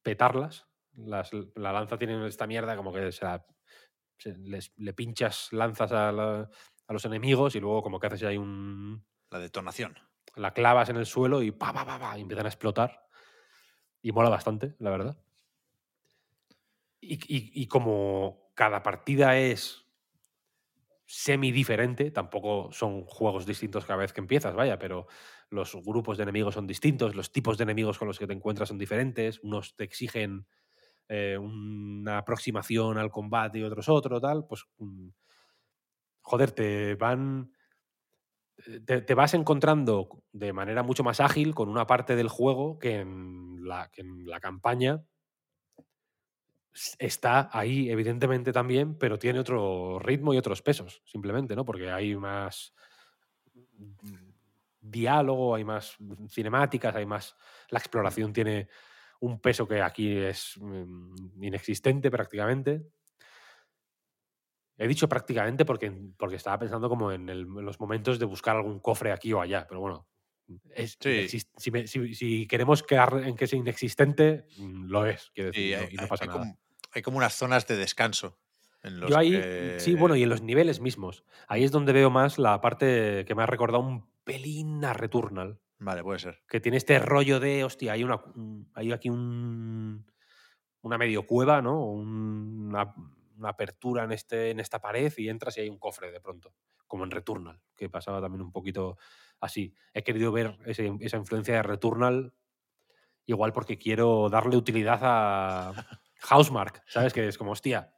[0.02, 0.66] petarlas.
[0.94, 3.44] Las- la lanza tiene esta mierda como que se la-
[4.18, 6.48] se- les- le pinchas lanzas a, la-
[6.86, 9.98] a los enemigos y luego como que haces ahí un, La detonación.
[10.36, 13.08] la clavas en el suelo y pa, pa, pa, pa, empiezan a explotar.
[14.02, 15.18] Y mola bastante, la verdad.
[17.00, 19.84] Y, y- y como cada partida es
[21.06, 25.06] semi diferente, tampoco son juegos distintos cada vez que empiezas, vaya, pero
[25.50, 28.68] los grupos de enemigos son distintos, los tipos de enemigos con los que te encuentras
[28.68, 30.46] son diferentes, unos te exigen
[31.08, 35.08] eh, una aproximación al combate y otros otro, tal, pues mm,
[36.22, 37.52] joder, te van
[38.86, 43.00] te, te vas encontrando de manera mucho más ágil con una parte del juego que
[43.00, 45.02] en la, que en la campaña
[46.98, 51.64] está ahí, evidentemente también, pero tiene otro ritmo y otros pesos, simplemente, ¿no?
[51.64, 52.72] Porque hay más
[53.54, 54.30] mm,
[54.80, 55.96] diálogo, hay más
[56.28, 57.36] cinemáticas, hay más.
[57.68, 58.68] La exploración tiene
[59.20, 62.82] un peso que aquí es mm, inexistente prácticamente.
[64.82, 68.56] He dicho prácticamente porque, porque estaba pensando como en, el- en los momentos de buscar
[68.56, 70.06] algún cofre aquí o allá, pero bueno.
[70.74, 71.08] es Sí.
[71.08, 75.50] inexis- si, me- si- si queremos quedar en que es inexistente, mm, lo es, quiero
[75.50, 76.40] decir, Y y no- hay, y no pasa hay nada.
[76.40, 76.58] como,
[76.92, 78.38] hay como unas zonas de descanso.
[78.82, 81.24] En los Yo ahí, que- sí, bueno, y en los niveles mismos.
[81.46, 85.58] Ahí es donde veo más la parte que me ha recordado un pelín a Returnal.
[85.78, 86.42] Vale, puede ser.
[86.48, 90.04] Que tiene este rollo de, hostia, hay, una, un- hay aquí un,
[90.82, 91.82] una medio cueva, ¿no?
[91.86, 92.92] Un- Una,
[93.36, 96.54] una apertura en, este, en esta pared y entras y hay un cofre de pronto.
[96.86, 98.98] Como en Returnal, que pasaba también un poquito
[99.40, 99.74] así.
[99.94, 102.34] He querido ver ese- esa influencia de Returnal
[103.24, 105.72] igual porque quiero darle utilidad a
[106.20, 107.12] Housemark, ¿sabes?
[107.12, 107.94] Que es como, hostia,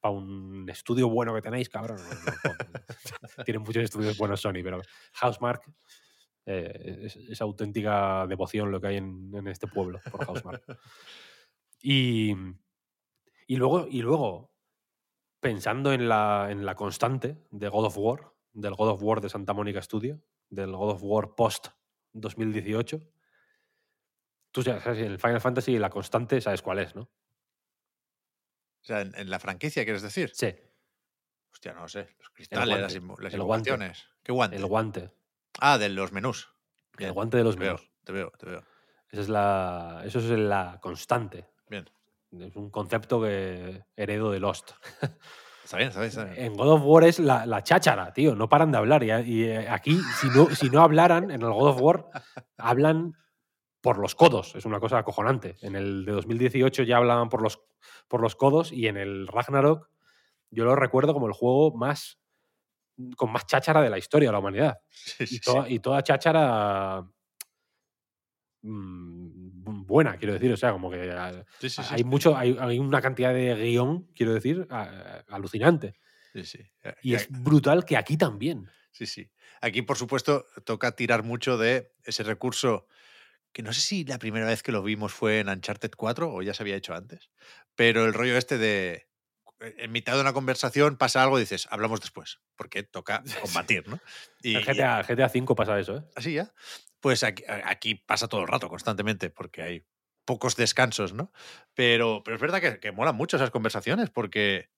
[0.00, 1.98] para un estudio bueno que tenéis, cabrón.
[3.44, 4.80] Tienen muchos estudios buenos Sony, pero
[5.14, 5.62] Housemark
[6.46, 10.62] eh, es auténtica devoción lo que hay en, en este pueblo por Housemark.
[11.80, 12.34] Y,
[13.46, 14.51] y luego, y luego,
[15.42, 19.28] pensando en la, en la constante de God of War, del God of War de
[19.28, 21.68] Santa Mónica Studio, del God of War post
[22.12, 23.00] 2018,
[24.52, 27.02] tú sabes, en el Final Fantasy la constante sabes cuál es, ¿no?
[27.02, 30.30] O sea, en, en la franquicia, ¿quieres decir?
[30.32, 30.54] Sí,
[31.52, 32.08] Hostia, no sé.
[32.18, 33.92] Los cristales, las, guante, las guante.
[34.22, 34.56] ¿Qué guante?
[34.56, 35.10] el guante.
[35.60, 36.48] Ah, de los menús.
[36.98, 37.90] El guante de los te veo, menús.
[38.04, 38.64] te veo, te veo.
[39.10, 41.46] Esa es la, eso es la constante.
[41.68, 41.88] Bien.
[42.38, 44.72] Es un concepto que heredo de Lost.
[45.64, 46.44] Está bien, está bien, está bien.
[46.44, 48.34] En God of War es la, la cháchara, tío.
[48.34, 49.04] No paran de hablar.
[49.04, 52.06] Y, y, eh, aquí, si no, si no hablaran, en el God of War,
[52.58, 53.14] hablan
[53.80, 54.54] por los codos.
[54.56, 55.56] Es una cosa acojonante.
[55.62, 57.62] En el de 2018 ya hablaban por los,
[58.08, 59.88] por los codos y en el Ragnarok
[60.50, 62.18] yo lo recuerdo como el juego más
[63.16, 64.78] con más cháchara de la historia de la humanidad.
[64.90, 65.74] Sí, sí, Y toda, sí.
[65.74, 67.06] y toda cháchara
[68.62, 69.41] mm,
[69.92, 70.52] buena, quiero decir.
[70.52, 72.04] O sea, como que ah, Sí, sí, hay sí.
[72.04, 75.94] mucho, hay, hay una cantidad de guion, quiero decir, ah, alucinante.
[76.34, 78.68] Eh, Y es brutal que aquí también.
[78.90, 79.30] Sí, sí.
[79.60, 82.86] Aquí, por supuesto, toca tirar mucho de ese recurso
[83.52, 86.42] que no sé si la primera vez que lo vimos fue en Uncharted 4 o
[86.42, 87.30] ya se había hecho antes,
[87.74, 89.08] pero el rollo este de
[89.60, 93.86] eh, en mitad de una conversación pasa algo y dices, hablamos después, porque toca combatir,
[93.88, 94.00] ¿no?
[94.42, 96.02] Y, y GTA, GTA 5 pasa eso, ¿eh?
[96.16, 96.50] así ya.
[97.02, 99.86] Pues aquí, pasa todo el rato, constantemente, porque hay
[100.24, 101.32] pocos descansos, ¿no?
[101.74, 104.70] Pero, pero es verdad que, que molan mucho esas conversaciones, porque,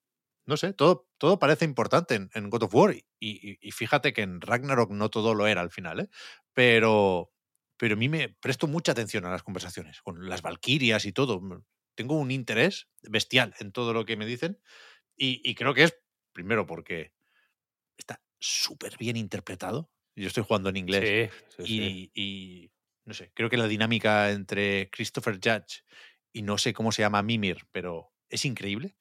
[0.46, 2.94] no sé, todo, todo parece importante en, en God of War.
[2.96, 6.10] Y, y- fíjate que en Ragnarok no todo lo era al final, ¿eh?
[6.54, 7.32] Pero,
[7.78, 11.42] pero a mí me presto mucha atención a las conversaciones, con las Valquirias y todo.
[11.96, 14.60] Tengo un interés bestial en todo lo que me dicen.
[15.16, 15.98] Y creo que es,
[16.32, 17.14] primero, porque
[17.98, 19.90] está súper bien interpretado.
[20.16, 21.30] Yo estoy jugando en inglés Sí,
[21.64, 22.70] y, y,
[23.04, 25.82] no sé, creo que la dinámica entre Christopher Judge
[26.32, 28.96] y no sé cómo se llama Mimir, pero es increíble.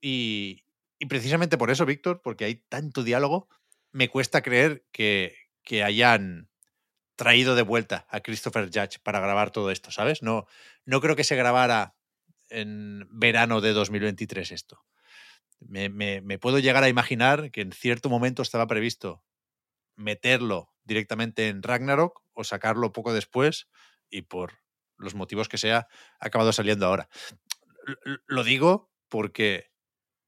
[0.00, 0.64] Y,
[0.98, 3.48] y precisamente por eso, Víctor, porque hay tanto diálogo,
[3.92, 6.50] me cuesta creer que, que hayan
[7.16, 10.22] traído de vuelta a Christopher Judge para grabar todo esto, ¿sabes?
[10.22, 10.46] No,
[10.84, 11.96] no creo que se grabara
[12.50, 14.84] en verano de 2023 esto.
[15.60, 19.24] Me, me- me puedo llegar a imaginar que en cierto momento estaba previsto
[19.96, 23.68] meterlo directamente en Ragnarok o sacarlo poco después
[24.10, 24.60] y por
[24.96, 25.88] los motivos que sea
[26.20, 27.08] ha acabado saliendo ahora.
[28.26, 29.70] Lo digo porque,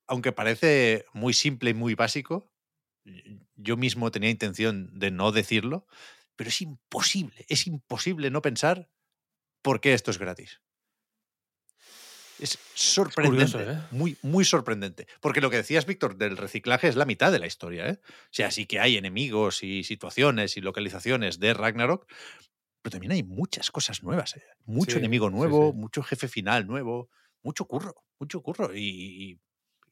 [0.07, 2.53] aunque parece muy simple y muy básico,
[3.55, 5.86] yo mismo tenía intención de no decirlo,
[6.35, 8.91] pero es imposible, es imposible no pensar
[9.62, 10.61] por qué esto es gratis.
[12.39, 13.82] Es sorprendente, curioso, ¿eh?
[13.90, 15.06] muy, muy sorprendente.
[15.20, 17.89] Porque lo que decías, Víctor, del reciclaje es la mitad de la historia.
[17.89, 17.98] ¿eh?
[18.05, 22.06] O sea, sí que hay enemigos y situaciones y localizaciones de Ragnarok,
[22.82, 24.36] pero también hay muchas cosas nuevas.
[24.36, 24.42] ¿eh?
[24.66, 25.78] Mucho Sí, enemigo nuevo, sí.
[25.78, 27.08] mucho jefe final nuevo,
[27.42, 28.74] mucho curro, mucho curro.
[28.74, 28.81] Y,
[29.32, 29.40] y-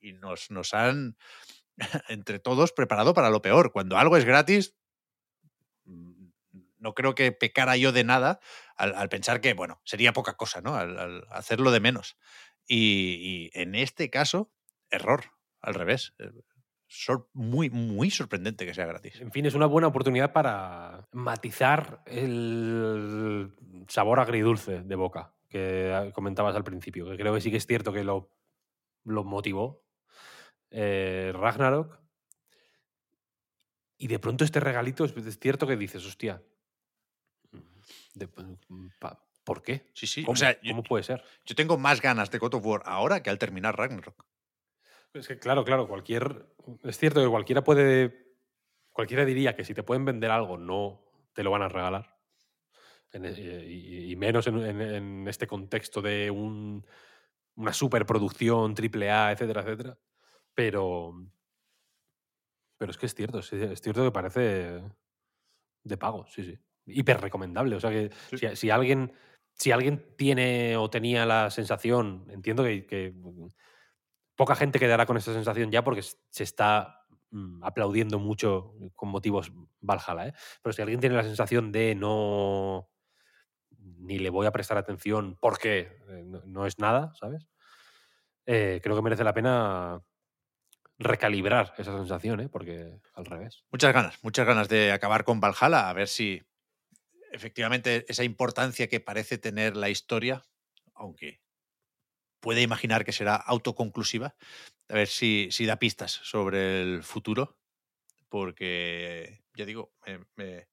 [0.01, 1.17] y nos, nos han,
[2.09, 3.73] entre todos, preparado para lo peor.
[3.73, 4.75] Cuando algo es gratis,
[5.85, 6.27] mm,
[6.79, 8.41] no creo que pecara yo de nada
[8.77, 10.75] al, pensar que, bueno, sería poca cosa, ¿no?
[10.75, 12.17] Al, hacerlo de menos.
[12.67, 14.51] Y, en este caso,
[14.91, 16.15] error, al revés.
[16.19, 16.31] Eh,
[17.33, 19.21] muy, muy sorprendente que sea gratis.
[19.21, 23.53] En fin, es una buena oportunidad para matizar el
[23.89, 27.93] sabor agridulce de boca que comentabas al principio, que creo que sí que es cierto
[27.93, 28.31] que lo,
[29.05, 29.85] lo motivó
[30.71, 32.01] eh, Ragnarok.
[33.97, 36.43] Y de pronto este regalito es cierto que dices, hostia,
[38.15, 38.29] de-
[38.99, 39.87] pa- ¿por qué?
[39.95, 40.23] Sí, sí.
[40.25, 41.23] ¿Cómo, O sea, yo, ¿Cómo puede ser?
[41.45, 44.25] yo tengo más ganas de God of War ahora que al terminar Ragnarok.
[45.13, 46.47] Es que, claro, claro, cualquier.
[46.83, 48.25] Es cierto que cualquiera puede.
[48.91, 51.05] Cualquiera diría que si te pueden vender algo, no
[51.35, 52.17] te lo van a regalar.
[53.13, 56.85] En e- y, y menos en, en- en este contexto de un,
[57.55, 59.99] una superproducción, triple A, etcétera, etcétera.
[60.55, 61.13] Pero.
[62.77, 63.49] Pero es que es cierto, es
[63.81, 64.83] cierto que parece
[65.85, 66.59] de pago, sí, sí.
[66.87, 67.77] Hiper recomendable.
[67.77, 68.39] O sea que Sí.
[68.39, 69.13] si, si alguien.
[69.57, 73.15] Si alguien tiene o tenía la sensación, entiendo que, que
[74.37, 79.53] poca gente quedará con esa sensación ya porque se está mm, aplaudiendo mucho con motivos
[79.81, 80.35] Valhalla, ¿eh?
[80.63, 82.89] Pero si alguien tiene la sensación de no
[83.79, 87.47] ni le voy a prestar atención porque eh, no, no es nada, ¿sabes?
[88.47, 90.03] Eh, creo que merece la pena
[90.99, 92.49] recalibrar esa sensación, ¿eh?
[92.49, 93.65] Porque al revés.
[93.71, 96.43] Muchas ganas, muchas ganas de acabar con Valhalla, a ver si
[97.35, 100.43] efectivamente esa importancia que parece tener la historia,
[100.95, 101.41] aunque
[102.41, 104.37] puede imaginar que será autoconclusiva,
[104.89, 107.59] a ver si, si da pistas sobre el futuro,
[108.29, 110.69] porque ya digo, me, me-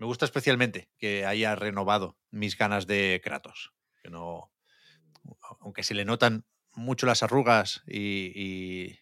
[0.00, 4.52] gusta especialmente que haya renovado mis ganas de Kratos, que no,
[5.60, 8.98] aunque se le notan mucho las arrugas y, y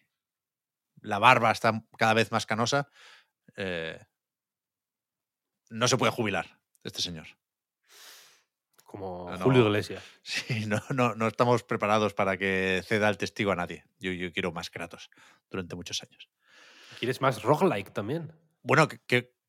[1.01, 2.89] la barba está cada vez más canosa,
[3.57, 3.99] eh,
[5.71, 7.27] no se puede jubilar este señor.
[8.83, 9.39] Como no.
[9.39, 10.03] Julio Iglesias.
[10.23, 13.85] Sí, no, no, no estamos preparados para que ceda el testigo a nadie.
[13.99, 15.09] Yo, yo quiero más Kratos
[15.49, 16.29] durante muchos años.
[16.99, 18.33] ¿Quieres más roguelike también?
[18.63, 18.99] Bueno, ¿qué,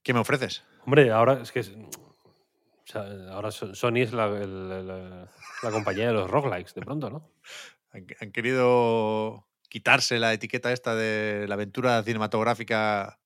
[0.02, 0.64] qué- me ofreces?
[0.86, 3.02] Hombre, ahora es que es- o sea,
[3.32, 5.28] ahora So- Sony es la, el- la-
[5.62, 7.30] la compañía de los roguelikes, de pronto, ¿no?
[7.92, 13.18] Han, han querido quitarse la etiqueta esta de la aventura cinematográfica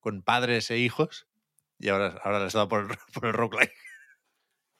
[0.00, 1.28] con padres e hijos
[1.84, 3.72] y ahora, ahora les ha dado por, el- por el roguelike.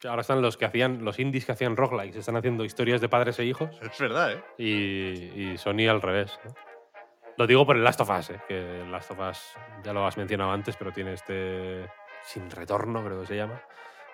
[0.09, 3.39] Ahora están los que hacían, los indies que hacían roguelikes, están haciendo historias de padres
[3.39, 4.43] e hijos Es verdad, ¿eh?
[4.59, 6.39] y, y Sony al revés.
[6.45, 6.55] ¿no?
[7.37, 8.41] Lo digo por el Last of Us, ¿eh?
[8.49, 9.39] que el Last of Us
[9.83, 11.87] ya lo has mencionado antes, pero tiene este
[12.23, 13.63] sin retorno, creo que se llama,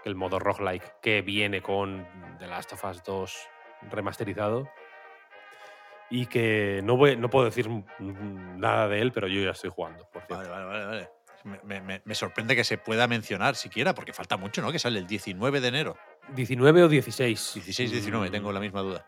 [0.05, 2.07] el modo roguelike que viene con
[2.39, 3.49] The Last of Us 2
[3.91, 4.69] remasterizado
[6.09, 10.09] y que no, voy, no puedo decir nada de él, pero yo ya estoy jugando,
[10.13, 10.49] por cierto.
[10.51, 10.87] Vale, vale, vale.
[10.87, 11.11] vale.
[11.45, 14.71] Me, me- me- me sorprende que se pueda mencionar siquiera, porque falta mucho, ¿no?
[14.73, 15.97] Que sale el 19 de enero.
[16.35, 17.57] 19 o 16.
[17.57, 19.07] 16-19, Mm, tengo la misma duda.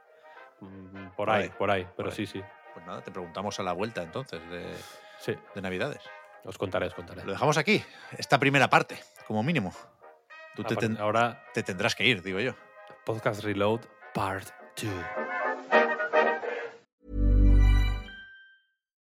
[0.61, 2.15] mm, Por ahí, por ahí, pero ahí.
[2.17, 2.43] sí, sí.
[2.75, 4.75] Pues nada, te preguntamos a la vuelta entonces de,
[5.21, 6.01] Sí, de Navidades.
[6.45, 7.23] os contaré, os contaré.
[7.25, 7.85] Lo dejamos aquí,
[8.17, 9.75] esta primera parte, como mínimo.
[10.57, 12.55] Tú te, Aparte- ten- Ahora, te tendrás que ir, digo yo.
[13.05, 13.81] Podcast Reload
[14.15, 14.49] Part
[14.83, 14.91] 2.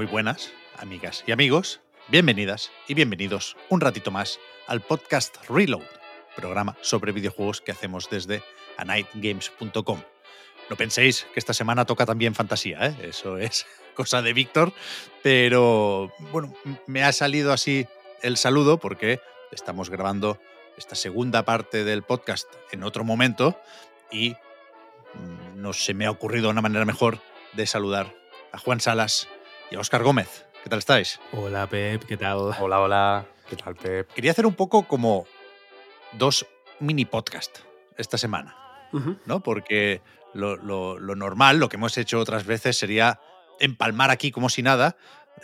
[0.00, 1.82] Muy buenas, amigas y amigos.
[2.08, 5.84] Bienvenidas y bienvenidos un ratito más al podcast Reload,
[6.34, 8.42] programa sobre videojuegos que hacemos desde
[8.78, 10.00] anightgames.com.
[10.70, 12.96] No penséis que esta semana toca también fantasía, ¿eh?
[13.02, 14.72] eso es cosa de Víctor,
[15.22, 16.54] pero bueno,
[16.86, 17.86] me ha salido así
[18.22, 19.20] el saludo porque
[19.52, 20.40] estamos grabando
[20.78, 23.60] esta segunda parte del podcast en otro momento
[24.10, 27.20] y mm, no se me ha ocurrido una manera mejor
[27.52, 28.14] de saludar
[28.50, 29.28] a Juan Salas
[29.70, 30.46] y a Óscar Gómez.
[30.62, 31.20] ¿Qué tal estáis?
[31.32, 32.38] Hola Pep, ¿qué tal?
[32.60, 33.26] Hola, hola.
[33.48, 34.08] ¿Qué tal, Pep?
[34.12, 35.26] Quería hacer un poco como
[36.12, 36.46] dos
[36.78, 37.58] mini podcast
[37.96, 38.56] esta semana,
[39.26, 39.40] ¿no?
[39.42, 40.02] Porque
[40.34, 43.20] lo, lo- lo normal, lo que hemos hecho otras veces sería
[43.58, 44.96] empalmar aquí como si nada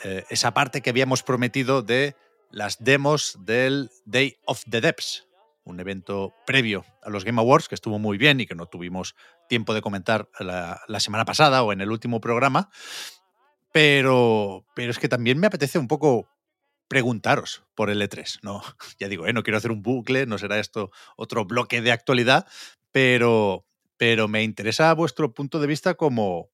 [0.05, 2.15] eh, esa parte que habíamos prometido de
[2.51, 5.27] las demos del Day of the Devs,
[5.65, 9.17] un evento previo a los Game Awards que estuvo muy bien y que no tuvimos
[9.49, 12.71] tiempo de comentar la, la semana pasada o en el último programa.
[13.77, 16.31] Pero, pero es que también me apetece un poco
[16.89, 18.39] preguntaros por el E3.
[18.41, 18.63] No,
[18.99, 19.35] ya digo, ¿eh?
[19.35, 22.47] no quiero hacer un bucle, no será esto otro bloque de actualidad,
[22.91, 23.67] pero,
[23.99, 26.49] pero me interesa vuestro punto de vista como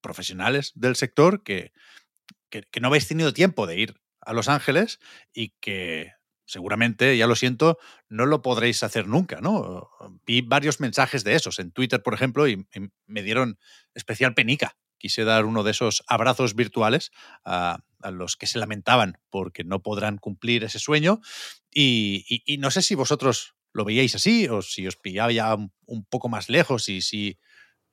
[0.00, 1.72] profesionales del sector que,
[2.48, 5.00] que, no habéis tenido tiempo de ir a Los Ángeles
[5.34, 6.12] y que
[6.44, 7.76] seguramente, ya lo siento,
[8.08, 9.90] no lo podréis hacer nunca, ¿no?
[10.24, 12.68] Vi varios mensajes de esos en Twitter, por ejemplo, y
[13.06, 13.58] me dieron
[13.94, 14.76] especial penica.
[14.98, 17.10] Quise dar uno de esos abrazos virtuales
[17.44, 21.20] a, a los que se lamentaban porque no podrán cumplir ese sueño.
[21.72, 25.54] Y, y- y no sé si vosotros lo veíais así o si os pillaba ya
[25.54, 27.38] un, un poco más lejos y si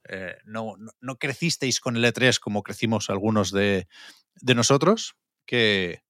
[0.10, 3.88] eh, no, no- no crecisteis con el E3 como crecimos algunos de,
[4.42, 5.16] de nosotros,
[5.46, 6.04] que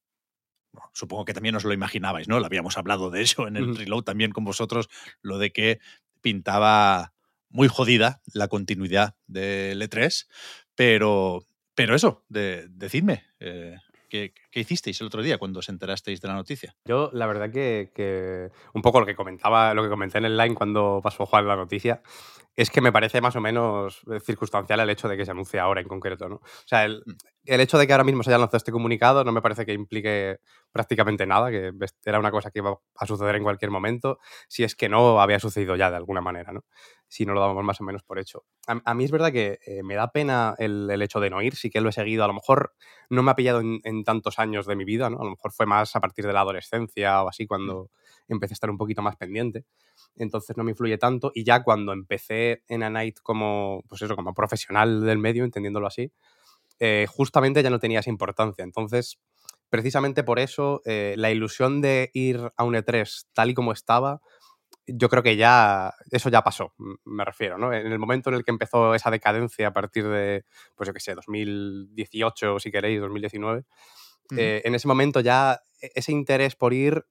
[0.71, 2.39] bueno, supongo que también os lo imaginabais, ¿no?
[2.39, 4.89] Lo habíamos hablado de ello en el reload también con vosotros,
[5.21, 5.79] lo de que
[6.21, 7.13] pintaba
[7.49, 10.27] muy jodida la continuidad del E3,
[10.75, 11.45] pero,
[11.75, 13.77] pero eso, de, decidme, eh,
[14.09, 16.75] ¿qué, ¿qué hicisteis el otro día cuando os enterasteis de la noticia?
[16.85, 20.37] Yo, la verdad que, que un poco lo que comentaba, lo que comenté en el
[20.37, 22.03] line cuando pasó Juan la noticia,
[22.55, 25.59] es que me parece más o menos eh, circunstancial el hecho de que se anuncie
[25.59, 26.35] ahora en concreto, ¿no?
[26.35, 27.03] O sea, el,
[27.45, 29.73] el hecho de que ahora mismo se haya lanzado este comunicado no me parece que
[29.73, 30.37] implique
[30.71, 31.71] prácticamente nada, que
[32.05, 35.39] era una cosa que iba a suceder en cualquier momento, si es que no había
[35.39, 36.63] sucedido ya de alguna manera, ¿no?
[37.07, 38.43] Si no lo dábamos más o menos por hecho.
[38.67, 41.41] A, a mí es verdad que eh, me da pena el, el hecho de no
[41.41, 42.73] ir, sí que lo he seguido, a lo mejor
[43.09, 45.19] no me ha pillado en, en tantos años de mi vida, ¿no?
[45.19, 47.89] A lo mejor fue más a partir de la adolescencia o así cuando
[48.27, 49.65] empecé a estar un poquito más pendiente.
[50.15, 51.31] Entonces no me influye tanto.
[51.33, 55.87] Y ya cuando empecé en A Night como, pues eso, como profesional del medio, entendiéndolo
[55.87, 56.11] así,
[56.79, 58.63] eh, justamente ya no tenía esa importancia.
[58.63, 59.19] Entonces,
[59.69, 64.21] precisamente por eso, eh, la ilusión de ir a un E3 tal y como estaba,
[64.87, 66.73] yo creo que ya eso ya pasó,
[67.05, 67.73] me refiero, ¿no?
[67.73, 70.99] En el momento en el que empezó esa decadencia a partir de, pues yo qué
[70.99, 73.63] sé, 2018, si queréis, 2019,
[74.37, 77.05] eh, en ese momento ya e-, ese interés por ir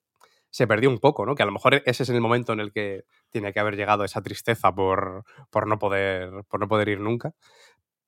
[0.51, 1.35] se perdió un poco, ¿no?
[1.35, 4.05] Que a lo mejor ese es el momento en el que tiene que haber llegado
[4.05, 7.35] esa tristeza por, por, no, poder, por no poder ir nunca.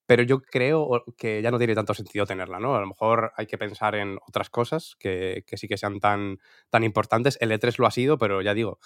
[0.06, 2.76] Pero yo creo que ya no tiene tanto sentido tenerla, ¿no?
[2.76, 6.38] A lo mejor hay que pensar en otras cosas que, que sí que sean tan,
[6.68, 7.38] tan importantes.
[7.40, 8.78] El E3 lo ha sido, pero ya digo,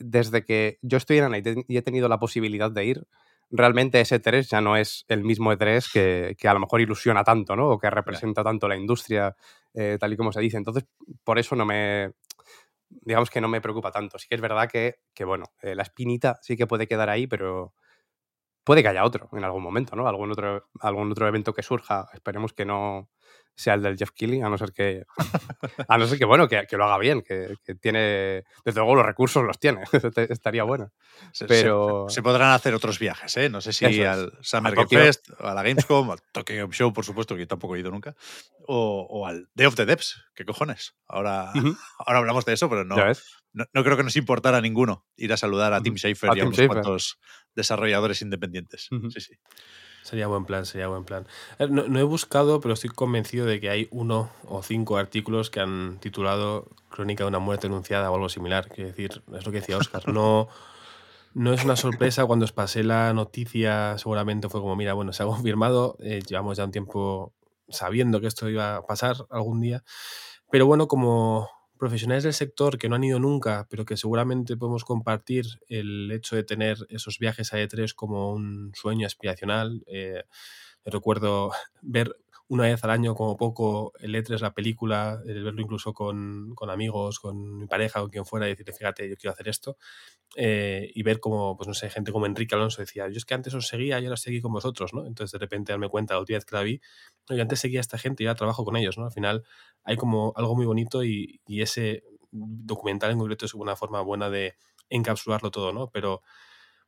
[0.00, 3.06] desde que yo estoy en ANA y he tenido la posibilidad de ir,
[3.50, 7.24] realmente ese E3 ya no es el mismo E3 que, que a lo mejor ilusiona
[7.24, 7.68] tanto, ¿no?
[7.70, 9.34] O que representa tanto la industria,
[9.74, 10.56] eh, tal y como se dice.
[10.56, 10.84] Entonces,
[11.24, 12.12] por eso no me.
[12.90, 14.18] Digamos que no me preocupa tanto.
[14.18, 17.26] Sí que es verdad que, que bueno, eh, la espinita sí que puede quedar ahí,
[17.26, 17.74] pero
[18.64, 20.08] puede que haya otro en algún momento, ¿no?
[20.08, 22.06] Algún otro, algún otro evento que surja.
[22.12, 23.10] Esperemos que no,
[23.58, 25.04] sea el del Jeff Keighley, a no ser que,
[25.88, 28.94] a no ser que bueno, que, que lo haga bien, que, que, tiene, desde luego
[28.94, 29.82] los recursos los tiene,
[30.28, 30.92] estaría bueno.
[31.48, 32.06] Pero...
[32.08, 33.48] Se, se, podrán hacer otros viajes, ¿eh?
[33.48, 34.48] No sé si Eso al es.
[34.48, 37.74] Summer Game Fest, a la Gamescom, al Tokyo Game Show, por supuesto, que yo tampoco
[37.74, 38.14] he ido nunca,
[38.68, 40.94] o, o al Day of the Devs, ¿qué cojones?
[41.08, 41.76] Ahora, uh -huh.
[41.98, 42.94] ahora hablamos de eso, pero no,
[43.52, 46.36] no, no, creo que nos importara a ninguno ir a saludar a Tim Schafer a
[46.36, 46.68] y a unos Schafer.
[46.68, 47.18] cuantos
[47.56, 48.86] desarrolladores independientes.
[48.92, 49.10] Uh -huh.
[49.10, 49.34] Sí, sí.
[50.08, 51.26] Sería buen plan, sería buen plan.
[51.58, 55.50] Eh, no, no, he buscado, pero estoy convencido de que hay uno o cinco artículos
[55.50, 58.68] que han titulado Crónica de una muerte anunciada o algo similar.
[58.68, 60.08] Quiero decir, es lo que decía Oscar.
[60.08, 60.48] No,
[61.34, 65.24] no es una sorpresa cuando os pasé la noticia, seguramente fue como, mira, bueno, se
[65.24, 67.34] ha confirmado, eh, llevamos ya un tiempo
[67.68, 69.84] sabiendo que esto iba a pasar algún día.
[70.50, 74.84] Pero bueno, como profesionales del sector que no han ido nunca, pero que seguramente podemos
[74.84, 79.84] compartir el hecho de tener esos viajes a E3 como un sueño aspiracional.
[79.86, 80.24] Eh,
[80.84, 82.16] recuerdo ver
[82.48, 86.70] una vez al año como poco el E3, la película, el verlo incluso con, con,
[86.70, 89.76] amigos, con mi pareja o quien fuera, y decirle, fíjate, yo quiero hacer esto.
[90.36, 93.34] Eh, y ver como, pues no sé, gente como Enrique Alonso decía, yo es que
[93.34, 95.06] antes os seguía y ahora seguí con vosotros, ¿no?
[95.06, 96.80] Entonces de repente darme cuenta la última vez que la vi,
[97.28, 99.04] yo antes seguía a esta gente y ahora trabajo con ellos, ¿no?
[99.04, 99.44] Al final
[99.84, 104.30] hay como algo muy bonito y, y ese documental en concreto es una forma buena
[104.30, 104.56] de
[104.90, 105.90] encapsularlo todo, ¿no?
[105.90, 106.22] Pero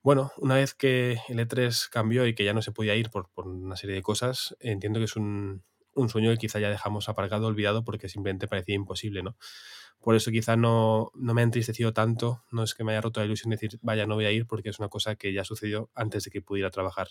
[0.02, 3.30] bueno, una vez que el E3 cambió y que ya no se podía ir por,
[3.30, 5.62] por una serie de cosas, entiendo que es un,
[5.94, 9.36] un, sueño que quizá ya dejamos aparcado, olvidado, porque simplemente parecía imposible, ¿no?
[10.00, 13.20] Por eso quizá no, no me ha entristecido tanto, no es que me haya roto
[13.20, 15.44] la ilusión de decir, vaya, no voy a ir, porque es una cosa que ya
[15.44, 17.08] sucedió antes de que pudiera trabajar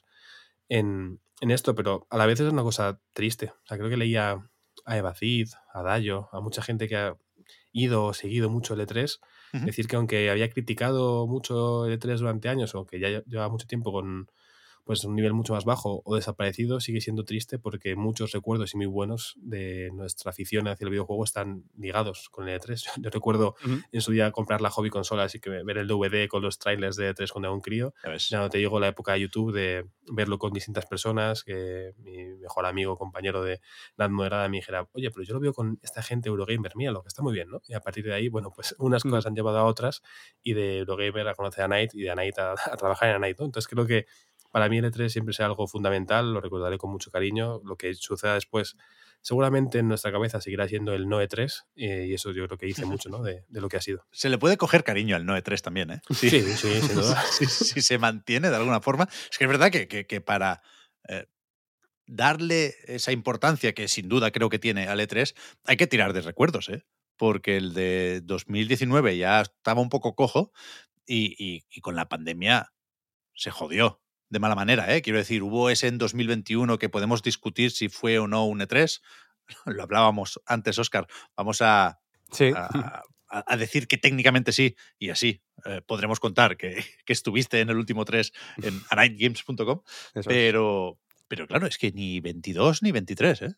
[0.70, 3.52] en, en esto, pero a la vez es una cosa triste.
[3.64, 4.50] O sea, creo que leía
[4.86, 5.14] a Eva
[5.74, 7.16] a Dayo, a mucha gente que ha
[7.72, 9.20] ido o seguido mucho el E3,
[9.64, 13.92] Decir que aunque había criticado mucho E3 durante años, o que ya llevaba mucho tiempo
[13.92, 14.28] con
[14.90, 18.78] pues un nivel mucho más bajo o desaparecido, sigue siendo triste porque muchos recuerdos y
[18.78, 22.84] muy buenos de nuestra afición hacia el videojuego están ligados con el E3.
[23.04, 23.84] Yo recuerdo uh -huh.
[23.92, 26.96] en su día comprar la hobby consola, así que ver el DVD con los trailers
[26.96, 27.94] de E3 cuando era un crío.
[28.04, 31.94] Ya, ya, no te digo la época de YouTube de verlo con distintas personas, que
[32.00, 33.62] mi mejor amigo, compañero de
[33.96, 37.04] la moderada me dijera, oye, pero yo lo veo con esta gente Eurogamer, mía, lo
[37.04, 37.62] que está muy bien, ¿no?
[37.68, 40.02] Y a partir de ahí, bueno, pues unas cosas han llevado a otras
[40.42, 43.16] y de Eurogamer a conocer a Night y de a Night a, a trabajar en
[43.18, 43.46] a Night, ¿no?
[43.46, 44.08] Entonces creo que
[44.52, 47.62] para mí el E3 siempre será algo fundamental, lo recordaré con mucho cariño.
[47.64, 48.76] Lo que suceda después,
[49.22, 52.66] seguramente en nuestra cabeza seguirá siendo el no E3, eh, y eso yo creo que
[52.66, 53.22] dice mucho ¿no?
[53.22, 54.06] de, de, lo que ha sido.
[54.12, 56.02] Se le puede coger cariño al no E3 también, ¿eh?
[56.10, 57.22] Sí, sí, sí sin duda.
[57.32, 59.08] si, si, se mantiene de alguna forma.
[59.32, 60.62] Es que es verdad que, que, que para.
[61.08, 61.28] Eh,
[62.12, 66.22] darle esa importancia que sin duda creo que tiene al E3, hay que tirar de
[66.22, 66.84] recuerdos, ¿eh?
[67.18, 70.52] porque el de 2019 ya estaba un poco cojo
[71.06, 72.74] y, y, y con la pandemia
[73.36, 75.02] se jodió de mala manera, ¿eh?
[75.02, 79.02] Quiero decir, hubo ese en 2021 que podemos discutir si fue o no un E3.
[79.66, 81.08] Lo hablábamos antes, Oscar.
[81.36, 82.00] Vamos a,
[82.32, 82.52] sí.
[82.56, 87.70] a, a, decir que técnicamente sí, y así eh, podremos contar que, que, estuviste en
[87.70, 88.32] el último 3
[88.64, 89.82] en anightgames.com.
[90.26, 93.56] Pero, pero claro, es que ni 22 ni 23, ¿eh?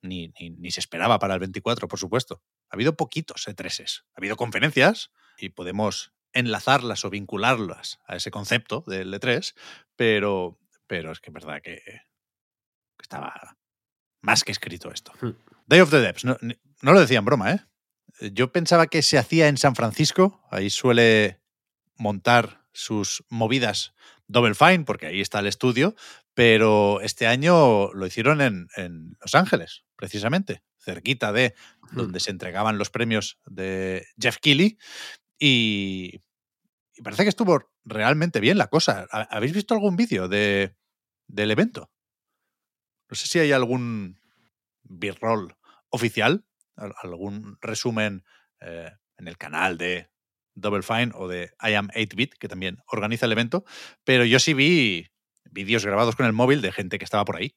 [0.00, 2.42] Ni, ni, ni, se esperaba para el 24, por supuesto.
[2.70, 4.04] Ha habido poquitos E3s.
[4.14, 9.54] Ha habido conferencias y podemos enlazarlas o vincularlas a ese concepto del E3,
[9.96, 11.82] pero, pero es que es verdad que,
[13.00, 13.56] estaba
[14.20, 15.12] más que escrito esto.
[15.20, 15.36] Hmm.
[15.66, 17.60] Day of the Devs, no, no, lo decía en broma, ¿eh?
[18.32, 21.40] Yo pensaba que se hacía en San Francisco, ahí suele
[21.96, 23.94] montar sus movidas
[24.26, 25.94] Double Fine, porque ahí está el estudio,
[26.34, 31.54] pero este año lo hicieron en, en Los Ángeles, precisamente, cerquita de
[31.92, 34.78] donde se entregaban los premios de Jeff Keighley.
[35.38, 36.20] Y,
[36.98, 39.06] y parece que estuvo realmente bien la cosa.
[39.12, 40.76] ¿Ha- ¿Habéis visto algún vídeo de,
[41.28, 41.90] del evento?
[43.10, 44.18] No sé si hay algún
[44.82, 45.54] b-roll
[45.90, 46.44] oficial,
[46.76, 48.24] al- algún resumen
[48.60, 50.10] eh, en el canal de
[50.54, 53.64] Double Fine o de I Am 8-Bit, que también organiza el evento,
[54.04, 55.08] pero yo sí vi
[55.44, 57.54] vídeos grabados con el móvil de gente que estaba por ahí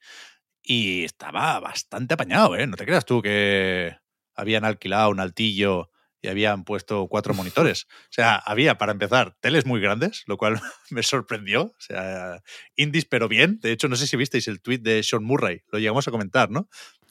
[0.63, 2.67] y estaba bastante apañado, ¿eh?
[2.67, 3.97] No te creas tú que
[4.35, 5.90] habían alquilado un altillo
[6.21, 7.85] y habían puesto cuatro monitores.
[7.89, 10.59] O sea, había, para empezar, teles muy grandes, lo cual
[10.89, 11.63] me sorprendió.
[11.63, 12.41] O sea,
[12.75, 13.59] indies, pero bien.
[13.61, 16.49] De hecho, no sé si visteis el tweet de Sean Murray, lo llegamos a comentar,
[16.49, 16.69] ¿no?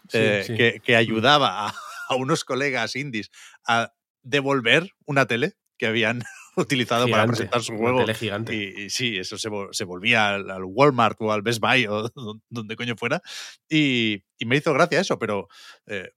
[0.08, 0.54] Sí, Eh, sí.
[0.56, 1.74] Que, que ayudaba a,
[2.08, 3.30] a unos colegas indies
[3.66, 6.22] a devolver una tele que habían
[6.56, 8.00] utilizado para presentar su una juego.
[8.00, 8.54] tele gigante.
[8.54, 11.86] Y, y sí, eso se, vol- se volvía al, al Walmart o al Best Buy
[11.86, 13.22] o don- donde coño fuera.
[13.68, 15.48] Y, y me hizo gracia eso, pero
[15.86, 16.10] eh,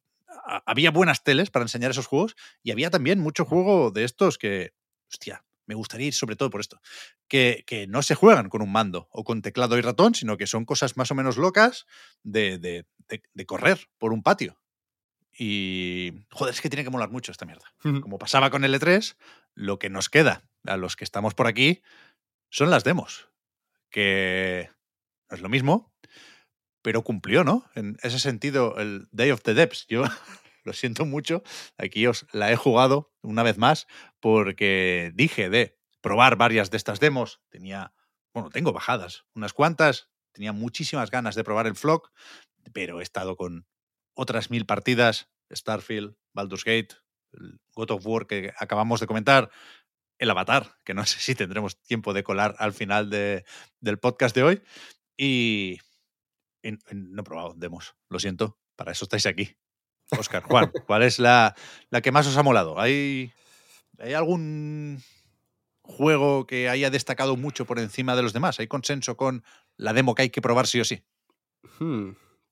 [0.46, 4.38] a- había buenas teles para enseñar esos juegos y había también mucho juego de estos
[4.38, 4.74] que,
[5.12, 6.82] hostia, me gustaría ir sobre todo por esto,
[7.28, 10.48] que, que no se juegan con un mando o con teclado y ratón, sino que
[10.48, 11.86] son cosas más o menos locas
[12.24, 14.60] de, de- de- de correr por un patio.
[15.38, 17.74] Y, joder, es que tiene que molar mucho esta mierda.
[18.02, 19.16] Como pasaba con el E3,
[19.56, 21.82] lo que nos queda a los que estamos por aquí
[22.50, 23.30] son las demos.
[23.90, 24.70] Que
[25.30, 25.92] no es lo mismo,
[26.84, 27.66] pero cumplió, ¿no?
[27.74, 29.88] En ese sentido, el Day of the Depths.
[29.88, 30.04] Yo
[30.64, 31.42] lo siento mucho,
[31.78, 33.88] aquí os la he jugado una vez más
[34.20, 37.42] porque dije de probar varias de estas demos.
[37.50, 37.94] Tenía,
[38.34, 40.10] bueno, tengo bajadas, unas cuantas.
[40.34, 42.12] Tenía muchísimas ganas de probar el Flock,
[42.74, 43.68] pero he estado con
[44.16, 46.90] otras mil partidas, Starfield, Baldur's Gate,
[47.34, 49.50] el God of War que acabamos de comentar,
[50.18, 53.44] el Avatar, que no sé si tendremos tiempo de colar al final de-
[53.80, 54.62] del podcast de hoy.
[55.18, 55.80] Y,
[56.92, 59.56] no he probado demos, lo siento, para eso estáis aquí.
[60.12, 61.56] Oscar, Juan, ¿cuál es la,
[61.90, 62.80] la que más os ha molado?
[62.80, 63.32] ¿Hay,
[64.00, 65.02] ¿Hay algún
[65.82, 68.60] juego que haya destacado mucho por encima de los demás?
[68.60, 69.44] ¿Hay consenso con
[69.78, 71.04] la demo que hay que probar sí o sí?
[71.80, 72.12] Hmm,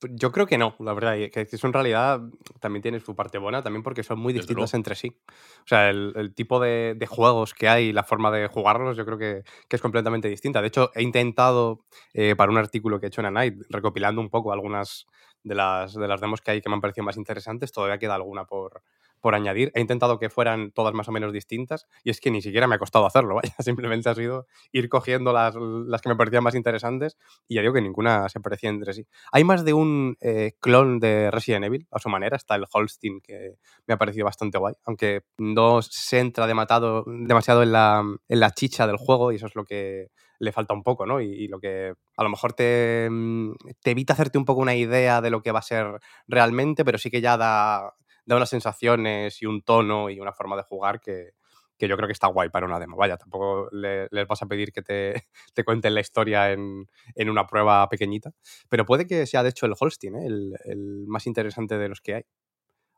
[0.09, 1.15] Yo creo que no, la verdad.
[1.31, 2.21] Que eso en realidad
[2.59, 4.65] también tiene su parte buena, también porque son muy luego.
[4.73, 5.15] entre sí.
[5.63, 9.05] O sea, el, el tipo de, de juegos que hay, la forma de jugarlos, yo
[9.05, 10.61] creo que, que es completamente distinta.
[10.61, 14.21] De hecho, he intentado, eh, para un artículo que he hecho en A Night, recopilando
[14.21, 15.05] un poco algunas
[15.43, 18.15] de las, de las demos que hay que me han parecido más interesantes, todavía queda
[18.15, 18.81] alguna por,
[19.22, 19.72] por añadir.
[19.75, 22.75] He intentado que fueran todas más o menos distintas y es que ni siquiera me
[22.75, 23.53] ha costado hacerlo, vaya.
[23.59, 27.17] Simplemente ha sido ir cogiendo las, las que me parecían más interesantes
[27.48, 29.06] y ya digo que ninguna se parecía entre sí.
[29.32, 32.35] Hay más de un eh, clon de Resident Evil, a su manera.
[32.38, 33.56] Está el Holstein, que
[33.88, 38.51] me ha parecido bastante guay, aunque no se entra dematado- demasiado en la, en la
[38.51, 40.08] chicha del juego y eso es lo que
[40.40, 41.22] le falta un poco, ¿no?
[41.22, 43.51] Y, y lo que a lo mejor te, mm,
[43.82, 46.98] te evita hacerte un poco una idea de lo que va a ser realmente, pero
[46.98, 47.93] sí que ya da,
[48.25, 51.32] da unas sensaciones y un tono y una forma de jugar que,
[51.77, 52.98] que yo creo que está guay para una demo.
[52.98, 55.14] Vaya, tampoco le- les vas a pedir que te,
[55.53, 58.32] te cuenten la historia en, en una prueba pequeñita,
[58.69, 60.25] pero puede que sea de hecho el Holstein, ¿eh?
[60.27, 62.24] el, el más interesante de los que hay.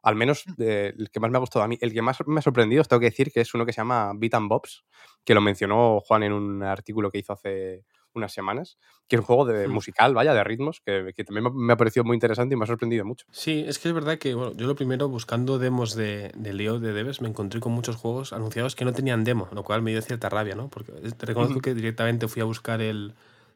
[0.04, 1.78] Al menos eh, el que más me ha gustado a mí.
[1.82, 3.78] El que más me ha sorprendido, os tengo que decir que es uno que se
[3.82, 4.84] llama Beat and Bobs,
[5.24, 7.86] que lo mencionó Juan en un artículo que hizo hace
[8.16, 8.78] unas semanas,
[9.08, 12.04] que es un juego de musical, vaya, de ritmos, que, que también me- ha parecido
[12.04, 13.26] muy interesante y me ha sorprendido mucho.
[13.32, 16.80] Sí, es que es verdad que bueno, yo lo primero buscando demos de, de Leo
[16.80, 19.92] de Devs me encontré con muchos juegos anunciados que no tenían demo, lo cual me
[19.92, 20.70] dio cierta rabia, ¿no?
[20.70, 21.62] Porque te reconozco Ujú.
[21.62, 23.14] que directamente fui a buscar el,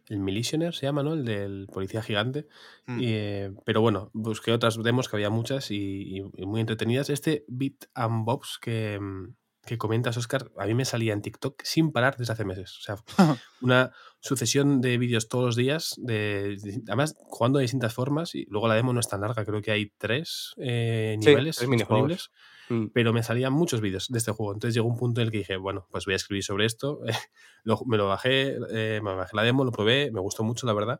[0.10, 1.14] el Militioner, se llama, ¿no?
[1.14, 2.48] El del policía gigante.
[2.86, 3.00] Mm.
[3.00, 5.76] Y, eh, pero bueno, busqué otras demos que había muchas y,
[6.19, 7.10] y- y muy entretenidas.
[7.10, 9.36] Este Beat and Bobs que, mm,
[9.68, 12.76] que comentas, Oscar, a mí me salía en TikTok sin parar desde hace meses.
[12.80, 12.96] O sea,
[13.62, 18.46] una sucesión de vídeos todos los días, de, de- además jugando de distintas formas y
[18.50, 21.78] luego la demo no es tan larga, creo que hay tres eh, Sí, niveles minijuegos.
[22.10, 22.32] disponibles,
[22.70, 22.88] Mm.
[22.94, 24.52] pero me salían muchos vídeos de este juego.
[24.54, 27.00] Entonces llegó un punto en el que dije, bueno, pues voy a escribir sobre esto.
[27.64, 30.74] Lo- me lo bajé, eh, me bajé la demo, lo probé, me gustó mucho, la
[30.74, 31.00] verdad.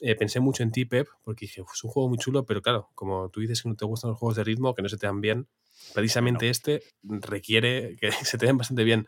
[0.00, 2.62] Eh, pensé mucho en ti, Pep, porque dije, "Uf, es un juego muy chulo, pero
[2.62, 4.96] claro, como tú dices que no te gustan los juegos de ritmo, que no se
[4.96, 5.48] te dan bien,
[5.94, 9.06] precisamente este requiere que se te den bastante bien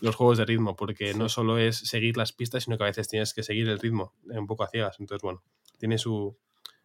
[0.00, 3.08] los juegos de ritmo, porque no solo es seguir las pistas, sino que a veces
[3.08, 4.96] tienes que seguir el ritmo un poco a ciegas.
[4.98, 5.42] Entonces, bueno,
[5.78, 6.38] tiene su.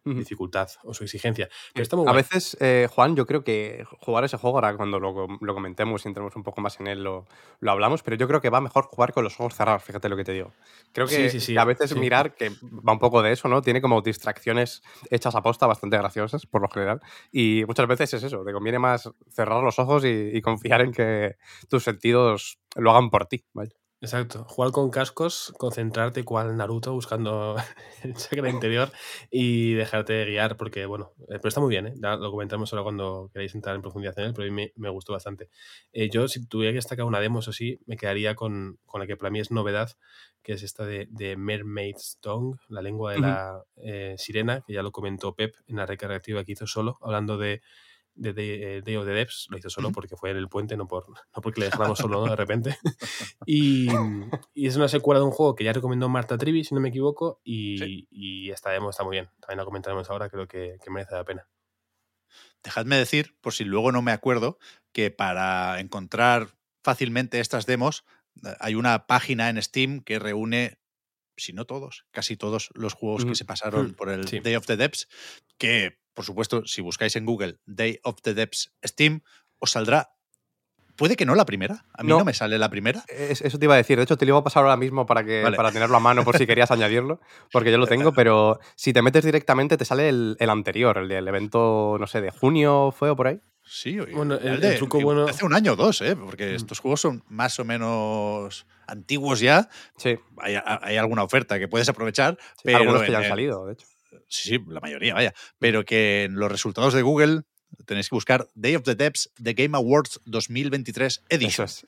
[0.04, 1.48] Dificultad o su exigencia.
[1.72, 4.98] Pero está muy A veces, eh, Juan, yo creo que jugar ese juego, ahora cuando
[4.98, 7.26] lo, com- lo comentemos y entremos un poco más en él, lo,
[7.60, 10.16] lo hablamos, pero yo creo que va mejor jugar con los ojos cerrados, fíjate lo
[10.16, 10.52] que te digo.
[10.92, 13.48] Creo que, Sí, sí, sí, que a veces mirar, que va un poco de eso,
[13.48, 13.62] ¿no?
[13.62, 17.00] Tiene como distracciones hechas a posta bastante graciosas, por lo general,
[17.30, 20.92] y muchas veces es eso, te conviene más cerrar los ojos y, y confiar en
[20.92, 21.36] que
[21.68, 23.70] tus sentidos lo hagan por ti, ¿vale?
[24.02, 24.44] Exacto.
[24.48, 27.54] Jugar con cascos, concentrarte cual Naruto buscando
[28.02, 28.90] el chakra interior
[29.30, 31.94] y dejarte guiar, porque bueno, eh, pero está muy bien, ¿eh?
[31.96, 34.88] Lo comentamos ahora cuando queráis entrar en profundidad en él, pero a mí me, me
[34.88, 35.50] gustó bastante.
[35.92, 39.06] Eh, yo, si tuviera que destacar una demo, eso sí, me quedaría con, con la
[39.06, 39.92] que para mí es novedad,
[40.42, 44.82] que es esta de, de Mermaid's Tongue, la lengua de la eh, sirena, que ya
[44.82, 47.62] lo comentó Pep en la recarga activa que hizo solo, hablando de
[48.14, 50.76] de Day, eh, Day of the Devs, lo hizo solo porque fue en el puente,
[50.76, 52.76] no, por, no porque le dejáramos solo de repente.
[53.46, 53.88] Y,
[54.54, 56.90] y es una secuela de un juego que ya recomendó Marta Trivi, si no me
[56.90, 58.08] equivoco, y, Sí.
[58.10, 59.30] y esta demo está muy bien.
[59.40, 61.48] También la comentaremos ahora, creo que, que merece la pena.
[62.62, 64.58] Dejadme decir, por si luego no me acuerdo,
[64.92, 66.48] que para encontrar
[66.84, 68.04] fácilmente estas demos
[68.44, 70.78] eh, hay una página en Steam que reúne,
[71.36, 73.34] si no todos, casi todos los juegos que Mm.
[73.34, 74.40] se pasaron Mm, por el sí.
[74.40, 75.08] Day of the Devs,
[75.58, 79.22] que por supuesto, si buscáis en Google Day of the Devs Steam,
[79.58, 80.10] os saldrá.
[80.94, 81.86] Puede que no la primera.
[81.94, 82.24] A mí no, No.
[82.26, 83.02] me sale la primera.
[83.08, 83.96] Es- Eso te iba a decir.
[83.96, 85.56] De hecho, te lo iba a pasar ahora mismo para, que, Vale.
[85.56, 87.18] para tenerlo a mano por si querías añadirlo,
[87.50, 91.08] porque yo lo tengo, pero si te metes directamente te sale el, el anterior, el
[91.08, 93.40] del evento, no sé, de junio fue o por ahí.
[93.64, 96.14] Sí, o Bueno, el- de- el truco igual bueno- Hace un año o dos, ¿eh?
[96.14, 96.56] porque Mm.
[96.56, 99.70] estos juegos son más o menos antiguos ya.
[99.96, 103.30] Sí, Hay, hay alguna oferta que puedes aprovechar, sí, pero algunos que ya han el-
[103.30, 103.86] salido, de hecho.
[104.28, 105.34] Sí, sí, la mayoría, vaya.
[105.58, 107.42] Pero que en los resultados de Google
[107.86, 111.64] tenéis que buscar Day of the Devs The Game Awards 2023 Eso Edition.
[111.66, 111.84] es.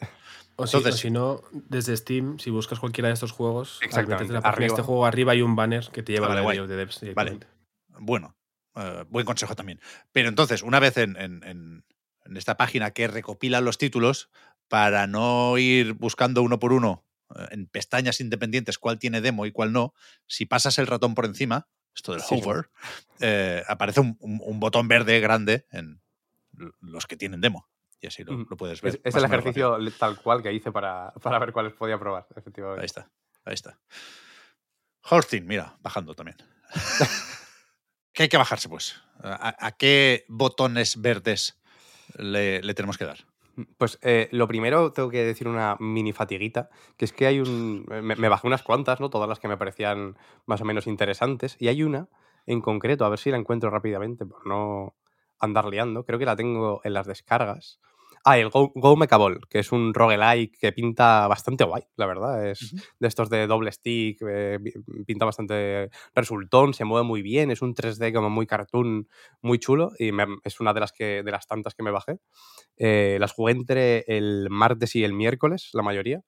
[0.57, 4.33] O si, o Entonces- si no, desde Steam, si buscas cualquiera de estos juegos, Exactamente,
[4.33, 6.45] la página de este juego, arriba hay un banner que te lleva Vale, a.
[6.45, 7.31] Day of the Devs Vale.
[7.33, 7.47] directamente.
[7.99, 8.37] Bueno,
[8.77, 9.81] eh, buen consejo también.
[10.13, 11.85] Pero entonces, una vez en, en- en-
[12.25, 14.31] en esta página que recopila los títulos,
[14.69, 17.05] para no ir buscando uno por uno
[17.37, 19.93] eh, en pestañas independientes cuál tiene demo y cuál no,
[20.27, 22.41] si pasas el ratón por encima, esto del Sí.
[22.43, 22.71] hover,
[23.21, 26.01] eh, aparece un, un- un botón verde grande en
[26.81, 27.69] los que tienen demo.
[28.01, 28.47] Y así lo, Mm.
[28.51, 29.01] lo puedes ver.
[29.03, 32.85] Es, el ejercicio tal cual que hice para, para ver cuáles podía probar, Ahí efectivamente.
[32.87, 33.11] está,
[33.45, 33.79] ahí está.
[35.11, 36.37] Hosting, mira, bajando también.
[38.13, 39.01] ¿Qué hay que bajarse, pues?
[39.23, 41.59] ¿A, a qué botones verdes
[42.17, 43.19] le, le tenemos que dar?
[43.79, 47.85] Pues eh, lo primero tengo que decir una mini fatiguita, que es que hay un...
[47.89, 49.11] Me, me bajé unas cuantas, ¿no?
[49.11, 50.17] Todas las que me parecían
[50.47, 51.57] más o menos interesantes.
[51.61, 52.09] Y hay una
[52.47, 54.95] en concreto, a ver si la encuentro rápidamente por no
[55.39, 56.05] andar liando.
[56.05, 57.81] Creo que la tengo en las descargas.
[58.27, 62.49] Ah, el Go, Go Mechaball, que es un roguelike que pinta bastante guay, la verdad.
[62.49, 62.83] Es Ujú.
[62.99, 64.73] de estos de doble stick, eh, pi-
[65.05, 69.09] pinta bastante resultón, se mueve muy bien, es un 3D como muy cartoon,
[69.43, 72.19] muy chulo y me- es una de las, que, de las tantas que me bajé.
[72.79, 76.23] Eh, las jugué entre el martes y el miércoles, la mayoría.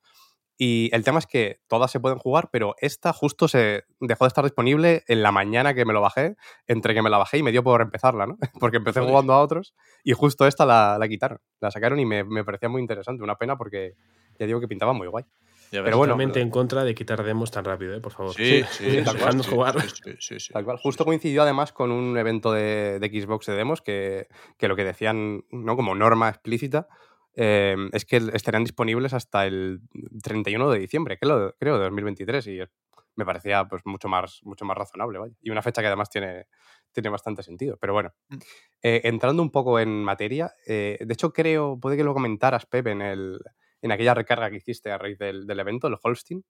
[0.58, 4.28] Y el tema es que todas se pueden jugar, pero esta justo se dejó de
[4.28, 6.36] estar disponible en la mañana que me lo bajé,
[6.66, 8.38] entre que me la bajé y me dio por empezarla, ¿no?
[8.60, 9.10] Porque empecé Joder.
[9.10, 11.40] jugando a otros y justo esta la, la quitaron.
[11.60, 13.22] La sacaron y me, me parecía muy interesante.
[13.22, 13.94] Una pena porque
[14.38, 15.24] ya digo que pintaba muy guay.
[15.72, 15.82] Ya.
[15.82, 18.00] Pero bueno, Totalmente en contra de quitar demos tan rápido, ¿eh?
[18.00, 18.32] por favor.
[18.34, 19.16] sí, sí, sí, tal sí, cual.
[19.16, 19.80] Dejadnos sí, jugar.
[19.82, 20.52] sí, sí, sí, sí.
[20.52, 20.78] Tal cual.
[20.78, 24.28] Justo coincidió además con un evento de, de Xbox de demos que,
[24.58, 25.76] que lo que decían, ¿no?
[25.76, 26.86] Como norma explícita,
[27.36, 29.80] eh, es que estarían disponibles hasta el
[30.22, 32.46] 31 de diciembre, creo, creo de 2023.
[32.48, 32.60] Y
[33.16, 35.34] me parecía pues mucho más, mucho más razonable, vaya.
[35.40, 36.46] Y una fecha que además tiene,
[36.92, 37.76] tiene bastante sentido.
[37.80, 38.36] Pero bueno, Mm.
[38.82, 42.86] eh, entrando un poco en materia, eh, de hecho creo, puede que lo comentaras, Pep,
[42.88, 43.40] en, el,
[43.82, 46.44] en aquella recarga que hiciste a raíz del, del evento, el Holstein,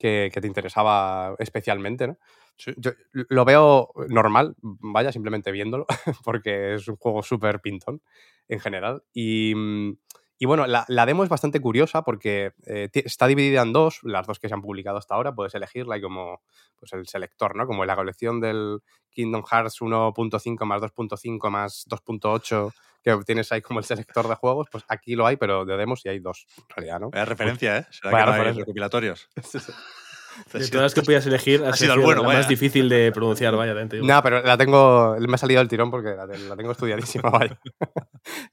[0.00, 2.18] que, que te interesaba especialmente, ¿no?
[2.56, 2.72] Sí.
[2.76, 5.86] Yo lo veo normal, vaya, simplemente viéndolo,
[6.24, 8.02] porque es un juego súper pintón
[8.48, 9.02] en general.
[9.12, 9.96] Y, mm,
[10.42, 14.26] y bueno, la, la demo es bastante curiosa porque eh, está dividida en dos, las
[14.26, 16.40] dos que se han publicado hasta ahora, puedes elegirla y como
[16.78, 17.66] pues el selector, ¿no?
[17.66, 18.78] Como la colección del
[19.10, 22.72] Kingdom Hearts 1.5 más 2.5 más 2.8,
[23.04, 26.06] que tienes ahí como el selector de juegos, pues aquí lo hay, pero de demos
[26.06, 27.10] y hay dos, en realidad, ¿no?
[27.10, 27.86] Vaya referencia, ¿eh?
[27.90, 29.28] ¿Será que no hay recopilatorios?
[30.52, 32.38] De todas las que podías elegir, Ha sido el bueno, la vaya.
[32.40, 34.06] más difícil de pronunciar, vaya, también te digo.
[34.08, 37.58] No, pero la tengo, me ha salido del tirón porque la, la tengo estudiadísima, vaya.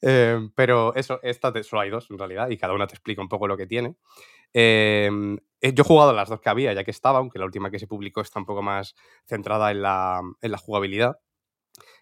[0.01, 3.21] Eh, pero eso, esta te- solo hay dos en realidad y cada una te explica
[3.21, 3.95] un poco lo que tiene.
[4.53, 5.09] Eh,
[5.61, 7.79] eh, yo he jugado las dos que había ya que estaba, aunque la última que
[7.79, 11.17] se publicó está un poco más centrada en la, en la jugabilidad.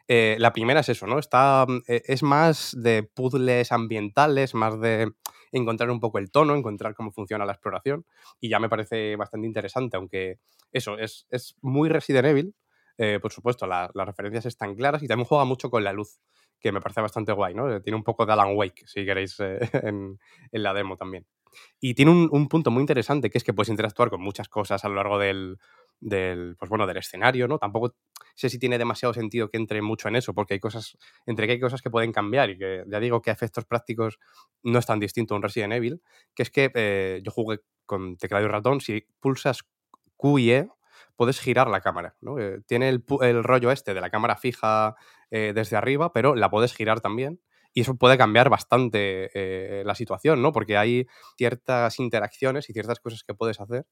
[0.08, 1.18] Eh, la primera es eso, ¿no?
[1.18, 5.12] Está, mm, eh, es más de puzzles ambientales, más de
[5.58, 8.06] encontrar un poco el tono, encontrar cómo funciona la exploración.
[8.40, 10.40] Y ya me parece bastante interesante, aunque
[10.72, 12.56] eso es, es muy Resident Evil.
[12.98, 16.20] Eh, por supuesto, la- las referencias están claras y también juega mucho con la luz,
[16.60, 17.70] que me parece bastante guay, ¿no?
[17.72, 19.60] Eh, Tiene un poco de Alan Wake, si queréis, eh,
[19.94, 20.18] en,
[20.52, 21.26] en la demo también.
[21.80, 24.84] Y tiene un, un punto muy interesante, que es que puedes interactuar con muchas cosas
[24.86, 25.58] a lo largo del,
[26.00, 27.58] del, pues bueno, del escenario, ¿no?
[27.58, 27.96] Tampoco
[28.36, 31.54] sé si tiene demasiado sentido que entre mucho en eso, porque hay cosas, entre que
[31.54, 34.20] hay cosas que pueden cambiar y que ya digo que a efectos prácticos
[34.64, 36.02] no es tan distinto a un Resident Evil,
[36.36, 39.64] que es que eh, yo jugué con teclado y ratón, si pulsas
[40.18, 40.70] Q y E,
[41.16, 42.16] puedes girar la cámara.
[42.22, 42.40] ¿no?
[42.40, 44.96] Eh, tiene el, el rollo este de la cámara fija
[45.32, 47.42] eh, desde arriba, pero la puedes girar también.
[47.78, 50.54] Y eso puede cambiar bastante la situación, ¿no?
[50.54, 51.08] Porque hay
[51.38, 53.86] ciertas interacciones y ciertas cosas que puedes hacer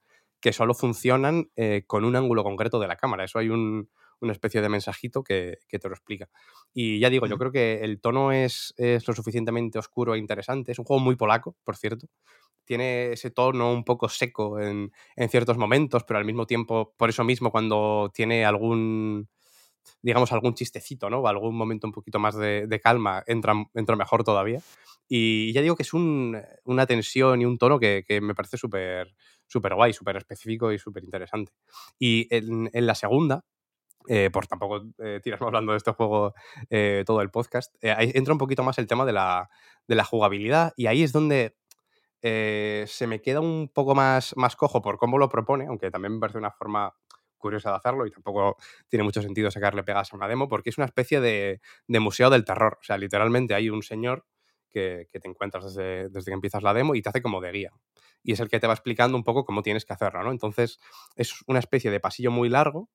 [0.44, 3.24] que solo funcionan eh, con un ángulo concreto de la cámara.
[3.26, 3.90] Eso hay un-
[4.20, 6.30] una especie de mensajito que, que te lo explica.
[6.74, 10.74] Y ya digo, yo creo que el tono es, es lo suficientemente oscuro e interesante.
[10.74, 12.08] Es un juego muy polaco, por cierto.
[12.66, 17.10] Tiene ese tono un poco seco en, en ciertos momentos, pero al mismo tiempo, por
[17.10, 19.30] eso mismo, cuando tiene algún,
[20.02, 21.20] digamos, algún chistecito, ¿no?
[21.20, 24.60] O algún momento un poquito más de, de calma, entra, entra mejor todavía.
[25.08, 28.58] Y ya digo que es un- una tensión y un tono que, que me parece
[28.58, 29.14] súper
[29.53, 31.53] súper guay, súper específico y súper interesante.
[31.99, 33.45] Y en, en la segunda,
[34.09, 36.33] eh, por tampoco eh, tirarme hablando de este juego
[36.69, 39.49] eh, todo el podcast, eh, entra un poquito más el tema de la,
[39.88, 41.56] de la jugabilidad y ahí es donde
[42.25, 46.19] se me queda un poco más, más cojo por cómo lo propone, aunque también me
[46.22, 46.95] parece una forma
[47.38, 48.56] curiosa de hacerlo y tampoco
[48.88, 52.30] tiene mucho sentido sacarle pegas a una demo, porque es una especie de, de museo
[52.30, 52.77] del terror.
[52.80, 54.25] O sea, literalmente hay un señor
[54.74, 57.72] que, te encuentras desde, desde que empiezas la demo y te hace como de guía.
[58.24, 60.32] Y es el que te va explicando un poco cómo tienes que hacerlo, ¿no?
[60.32, 60.80] Entonces,
[61.16, 62.90] es una especie de pasillo muy largo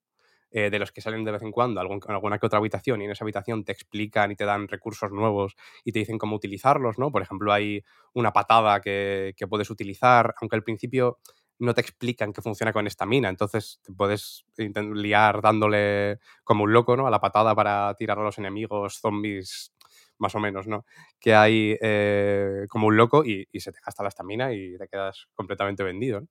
[0.51, 3.05] eh, de los que salen de vez en cuando algún- alguna que otra habitación y
[3.05, 6.99] en esa habitación te explican y te dan recursos nuevos y te dicen cómo utilizarlos,
[6.99, 7.11] ¿no?
[7.13, 7.85] Por ejemplo, hay
[8.15, 11.19] una patada que, que puedes utilizar, aunque al principio
[11.59, 16.73] no te explican que funciona con esta mina, entonces te puedes liar dándole como un
[16.73, 17.07] loco, ¿no?
[17.07, 19.75] A la patada para tirar a los enemigos, zombies,
[20.19, 20.85] más o menos, ¿no?
[21.21, 25.27] Que hay eh, como un loco y, se te gasta la estamina y te quedas
[25.35, 26.23] completamente vendido.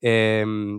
[0.00, 0.78] Em,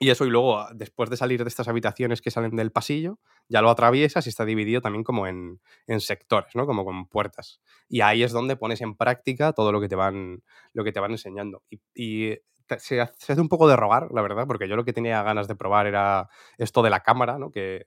[0.00, 3.18] y eso, y luego, ah, después de salir de estas habitaciones que salen del pasillo,
[3.48, 5.60] ya lo atraviesas y está dividido también como en,
[5.98, 6.66] sectores, ¿no?
[6.66, 7.60] Como con puertas.
[7.88, 11.00] Y ahí es donde pones en práctica todo lo que te van, lo que te
[11.00, 11.62] van enseñando.
[11.94, 12.36] Y,
[12.78, 15.56] se, hace un poco de rogar, la verdad, porque yo lo que tenía ganas de
[15.56, 16.28] probar era
[16.58, 17.50] esto de la cámara, ¿no?
[17.50, 17.86] Que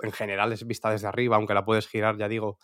[0.00, 2.58] en general es vista desde arriba, aunque la puedes girar, ya digo,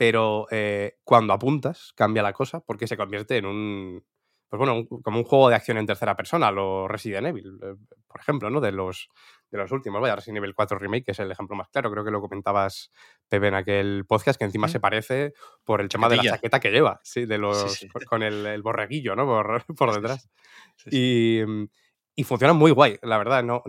[0.00, 4.02] pero eh, cuando apuntas cambia la cosa porque se convierte en un,
[4.48, 7.74] pues bueno, un- como un juego de acción en tercera persona, lo Resident Evil, eh,
[8.06, 8.62] por ejemplo, ¿no?
[8.62, 9.10] De los,
[9.50, 12.02] de los últimos, vaya, Resident Evil 4 Remake, que es el ejemplo más claro, creo
[12.02, 12.90] que lo comentabas,
[13.28, 16.70] Pepe, en aquel podcast, que encima se parece por el tema de la chaqueta que
[16.70, 17.86] lleva, sí, de los, sí.
[17.88, 19.26] con- con el, el borreguillo, ¿no?
[19.76, 20.30] Por, detrás.
[20.90, 21.64] Y, mm,
[22.14, 23.44] y funciona muy guay, la verdad.
[23.44, 23.62] No,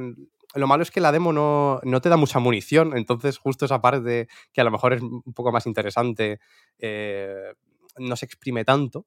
[0.55, 3.81] lo malo es que la demo no, no te da mucha munición, entonces justo esa
[3.81, 6.39] parte que a lo mejor es un poco más interesante
[6.79, 7.53] eh,
[7.97, 9.05] no se exprime tanto.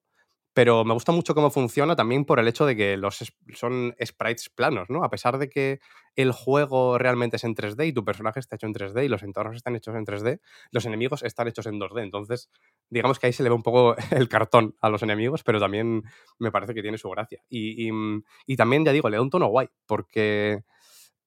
[0.53, 3.17] Pero me gusta mucho cómo funciona también por el hecho de que los
[3.53, 5.03] son sprites planos, ¿no?
[5.03, 5.81] A pesar de que
[6.15, 9.21] el juego realmente es en 3D y tu personaje está hecho en 3D y los
[9.23, 10.39] entornos están hechos en 3D,
[10.71, 12.03] los enemigos están hechos en 2D.
[12.03, 12.49] Entonces,
[12.89, 16.03] digamos que ahí se le ve un poco el cartón a los enemigos, pero también
[16.39, 17.41] me parece que tiene su gracia.
[17.49, 17.91] Y, y,
[18.45, 20.63] y también, ya digo, le da un tono guay, porque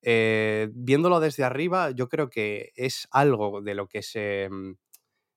[0.02, 4.74] eh, viéndolo desde arriba, yo creo que es algo de lo que se, mm,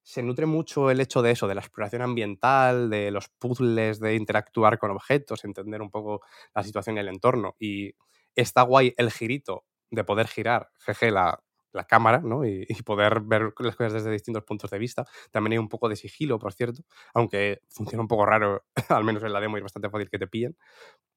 [0.04, 4.16] se nutre mucho el hecho de eso, de la exploración ambiental, de los puzzles, de
[4.16, 6.22] interactuar con objetos, entender un poco
[6.56, 7.56] la situación y el entorno.
[7.60, 7.94] Y
[8.36, 11.42] está guay el girito de poder girar, jeje, la,
[11.74, 12.46] la cámara, ¿no?
[12.46, 15.06] Y, poder ver las cosas desde distintos puntos de vista.
[15.32, 16.84] También hay un poco de sigilo, por cierto,
[17.14, 20.28] aunque funciona un poco raro, al menos en la demo, es bastante fácil que te
[20.28, 20.58] pillen.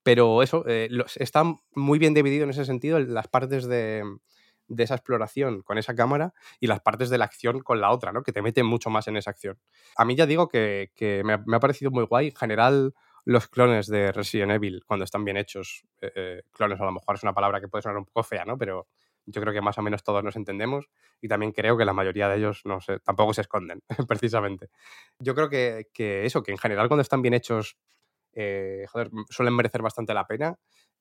[0.03, 4.05] Pero eso, eh, los- está muy bien dividido en ese sentido, las partes de,
[4.79, 8.23] esa exploración con esa cámara y las partes de la acción con la otra, ¿no?
[8.23, 9.59] Que te meten mucho más en esa acción.
[9.97, 12.29] A mí ya digo que, que me, ha, me ha parecido muy guay.
[12.29, 16.85] En general, los clones de Resident Evil, cuando están bien hechos, eh, eh, clones a
[16.85, 18.59] lo mejor es una palabra que puede sonar un poco fea, ¿no?
[18.59, 18.89] Pero
[19.27, 20.87] yo creo que más o menos todos nos entendemos
[21.21, 24.69] y también creo que la mayoría de ellos no sé, tampoco se esconden, precisamente.
[25.19, 27.77] Yo creo que, que eso, que en general cuando están bien hechos,
[28.35, 30.57] eh, joder, suelen merecer bastante la pena.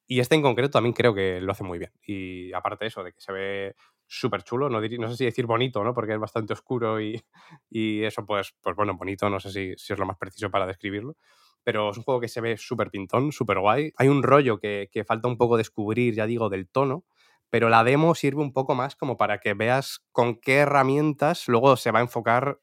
[0.06, 1.92] Y este en concreto también creo que lo hace muy bien.
[2.06, 5.84] Y aparte eso, de que se ve súper chulo, no, no sé si decir bonito,
[5.84, 5.94] ¿no?
[5.94, 7.24] Porque es bastante oscuro y,
[7.70, 10.68] y eso, pues, pues bueno, bonito, no sé si, si es lo más preciso para
[10.68, 11.16] describirlo.
[11.64, 13.94] Pero es un juego que se ve súper pintón, súper guay.
[13.98, 17.06] Hay un rollo que, que falta un poco descubrir, ya digo, del tono,
[17.54, 21.78] pero la demo sirve un poco más como para que veas con qué herramientas luego
[21.78, 22.60] se va a enfocar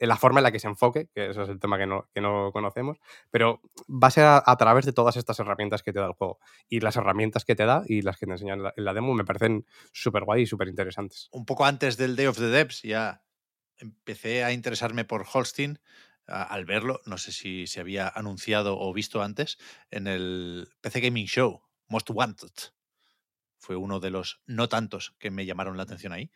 [0.00, 2.08] en la forma en la que se enfoque, que ese es el tema que no,
[2.12, 2.98] que no conocemos,
[3.30, 6.40] pero va a ser a, través de todas estas herramientas que te da el juego.
[6.68, 9.24] Y las herramientas que te da y las que te enseñan en la, demo me
[9.24, 11.28] parecen súper guay y súper interesantes.
[11.30, 13.22] Un poco antes del Day of the Devs ya
[13.76, 15.78] empecé a interesarme por Holstein
[16.26, 17.00] al verlo.
[17.06, 19.58] No sé si se había anunciado o visto antes
[19.92, 22.74] en el PC Gaming Show, Most Wanted.
[23.64, 26.30] Fue uno de los no tantos que me llamaron la atención ahí.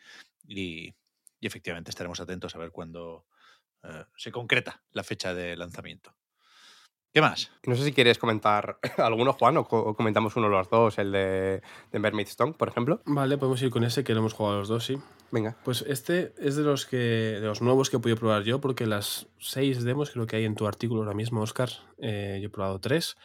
[0.47, 0.95] Y,
[1.41, 3.27] y efectivamente estaremos atentos a ver cuándo
[3.83, 6.15] eh, se concreta la fecha de lanzamiento.
[7.13, 7.51] ¿Qué más?
[7.67, 11.11] No sé si quieres comentar alguno, Juan, o, co- o comentamos uno los dos, el
[11.13, 13.03] de, de Mermaid Stone, por ejemplo.
[13.07, 14.99] Vale, podemos ir con ese que lo hemos jugado los dos, sí.
[15.31, 15.57] Venga.
[15.65, 18.87] Pues este es de los que de los nuevos que he podido probar yo, porque
[18.87, 21.69] las seis demos creo que hay en tu artículo ahora mismo, Oscar.
[21.99, 23.17] eh, yo he probado tres.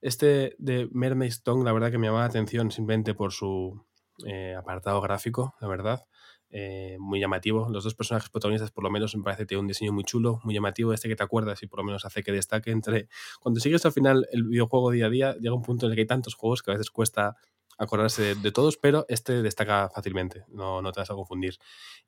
[0.00, 3.84] Este de Mermaid Stone, la verdad que me llamaba la atención simplemente por su
[4.26, 6.06] eh, apartado gráfico, la verdad.
[6.52, 7.68] eh, muy llamativo.
[7.70, 10.40] Los dos personajes protagonistas, por lo menos, me parece que tiene un diseño muy chulo,
[10.42, 10.92] muy llamativo.
[10.92, 13.08] Este que te acuerdas y por lo menos hace que destaque entre.
[13.40, 16.02] Cuando sigues al final el videojuego día a día, llega un punto en el que
[16.02, 17.36] hay tantos juegos que a veces cuesta
[17.78, 21.54] acordarse de, de todos, pero este destaca fácilmente, no, no te vas a confundir.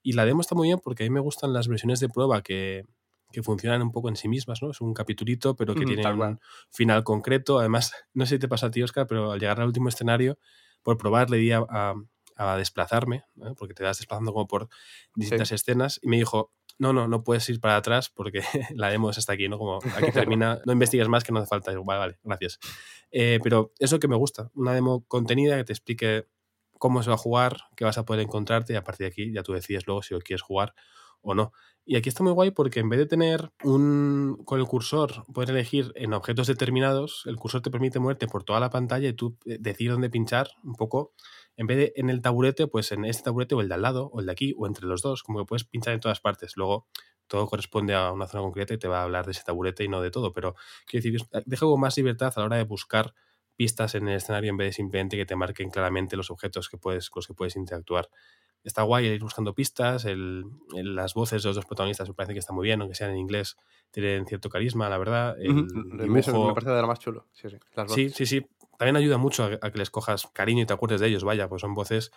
[0.03, 2.43] Y la demo está muy bien porque a mí me gustan las versiones de prueba
[2.43, 2.85] que,
[3.33, 4.70] que funcionan un poco en sí mismas, ¿no?
[4.70, 6.31] Es un capitulito, pero que Ujú, tiene tal cual.
[6.33, 7.59] un final concreto.
[7.59, 10.39] Además, no sé si te pasa a ti, Oscar, pero al llegar al último escenario,
[10.83, 11.94] por probar le di a, a-
[12.36, 13.55] a desplazarme, ¿no?
[13.55, 14.69] porque te vas desplazando como por
[15.15, 18.41] distintas escenas, y me dijo, no, no, no puedes ir para atrás porque
[18.75, 19.59] la demo es hasta aquí, ¿no?
[19.59, 21.73] Como aquí termina, no investigues más que no hace falta.
[21.73, 22.59] Vale, vale, gracias.
[23.11, 26.27] Eh, pero eso que me gusta, una demo contenida que te explique
[26.78, 29.33] cómo se va a jugar, qué vas a poder encontrarte y a partir de aquí
[29.33, 30.75] ya tú decides luego si lo quieres jugar
[31.23, 31.52] o no.
[31.84, 35.51] Y aquí está muy guay porque en vez de tener un con el cursor, puedes
[35.51, 39.36] elegir en objetos determinados, el cursor te permite moverte por toda la pantalla y tú
[39.47, 41.12] eh, decidir dónde pinchar un poco.
[41.57, 44.10] En vez de en el taburete, pues en este taburete o el de al lado
[44.12, 46.57] o el de aquí o entre los dos, como que puedes pinchar en todas partes.
[46.57, 46.86] Luego
[47.26, 49.89] todo corresponde a una zona concreta y te va a hablar de ese taburete y
[49.89, 50.55] no de todo, pero
[50.86, 53.15] quiero decir, deja como más libertad a la hora de buscar
[53.57, 56.78] pistas en el escenario en vez de simplemente que te marquen claramente los objetos que
[56.78, 58.09] puedes, con los que puedes interactuar.
[58.65, 60.44] Está guay el ir buscando pistas, el,
[60.76, 63.10] el- las voces de los dos protagonistas me parece que está muy bien, aunque sean
[63.10, 63.57] en inglés,
[63.91, 65.36] tienen cierto carisma, la verdad.
[65.41, 67.26] El Me parece de lo más chulo.
[67.32, 67.57] Sí, sí.
[67.74, 68.15] Sí, voces.
[68.15, 68.47] sí, sí.
[68.78, 71.49] También ayuda mucho a, a que les cojas cariño y te acuerdes de ellos, vaya,
[71.49, 72.10] pues son voces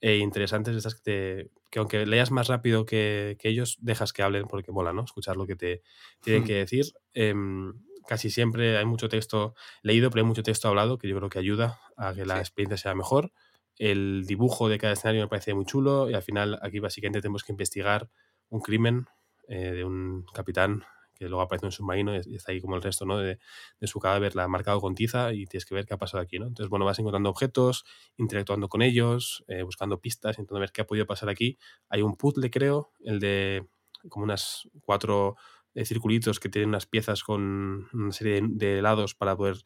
[0.00, 4.22] eh, interesantes, estas que, te- que aunque leas más rápido que, que ellos, dejas que
[4.22, 5.04] hablen porque mola, ¿no?
[5.04, 5.82] Escuchar lo que te
[6.20, 6.86] tienen que decir.
[7.14, 7.72] Em,
[8.06, 11.38] casi siempre hay mucho texto leído, pero hay mucho texto hablado que yo creo que
[11.38, 12.40] ayuda a que la Sí.
[12.40, 13.32] experiencia sea mejor.
[13.78, 17.44] El dibujo de cada escenario me parece muy chulo y al final aquí básicamente tenemos
[17.44, 18.08] que investigar
[18.48, 19.06] un crimen
[19.48, 22.82] eh, de un capitán que luego aparece en un submarino y está ahí como el
[22.82, 23.18] resto, ¿no?
[23.18, 23.38] De,
[23.80, 26.22] de su cadáver, la ha marcado con tiza y tienes que ver qué ha pasado
[26.22, 26.46] aquí, ¿no?
[26.46, 27.84] Entonces, bueno, vas encontrando objetos,
[28.16, 31.56] interactuando con ellos, eh, buscando pistas, intentando ver qué ha podido pasar aquí.
[31.88, 33.66] Hay un puzzle, creo, el de
[34.08, 35.36] como unas cuatro
[35.74, 39.58] eh, circulitos que tienen unas piezas con una serie de, de lados para poder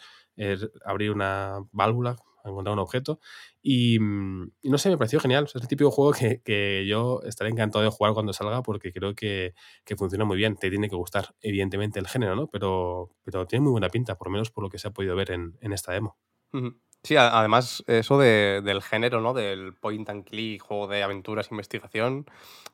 [0.85, 3.21] abrir una válvula, encontrar un objeto.
[3.63, 5.45] Y, mm, y no sé, me pareció genial.
[5.45, 8.63] O sea, es el típico juego que, que yo estaré encantado de jugar cuando salga
[8.63, 10.57] porque creo que, que funciona muy bien.
[10.57, 12.47] Te tiene que gustar, evidentemente, el género, ¿no?
[12.47, 15.15] Pero, pero tiene muy buena pinta, por lo menos por lo que se ha podido
[15.17, 16.17] ver en, en esta demo.
[17.05, 19.33] Sí, a- además, eso de- del género, ¿no?
[19.35, 22.27] Del point and click, juego de aventuras, investigación,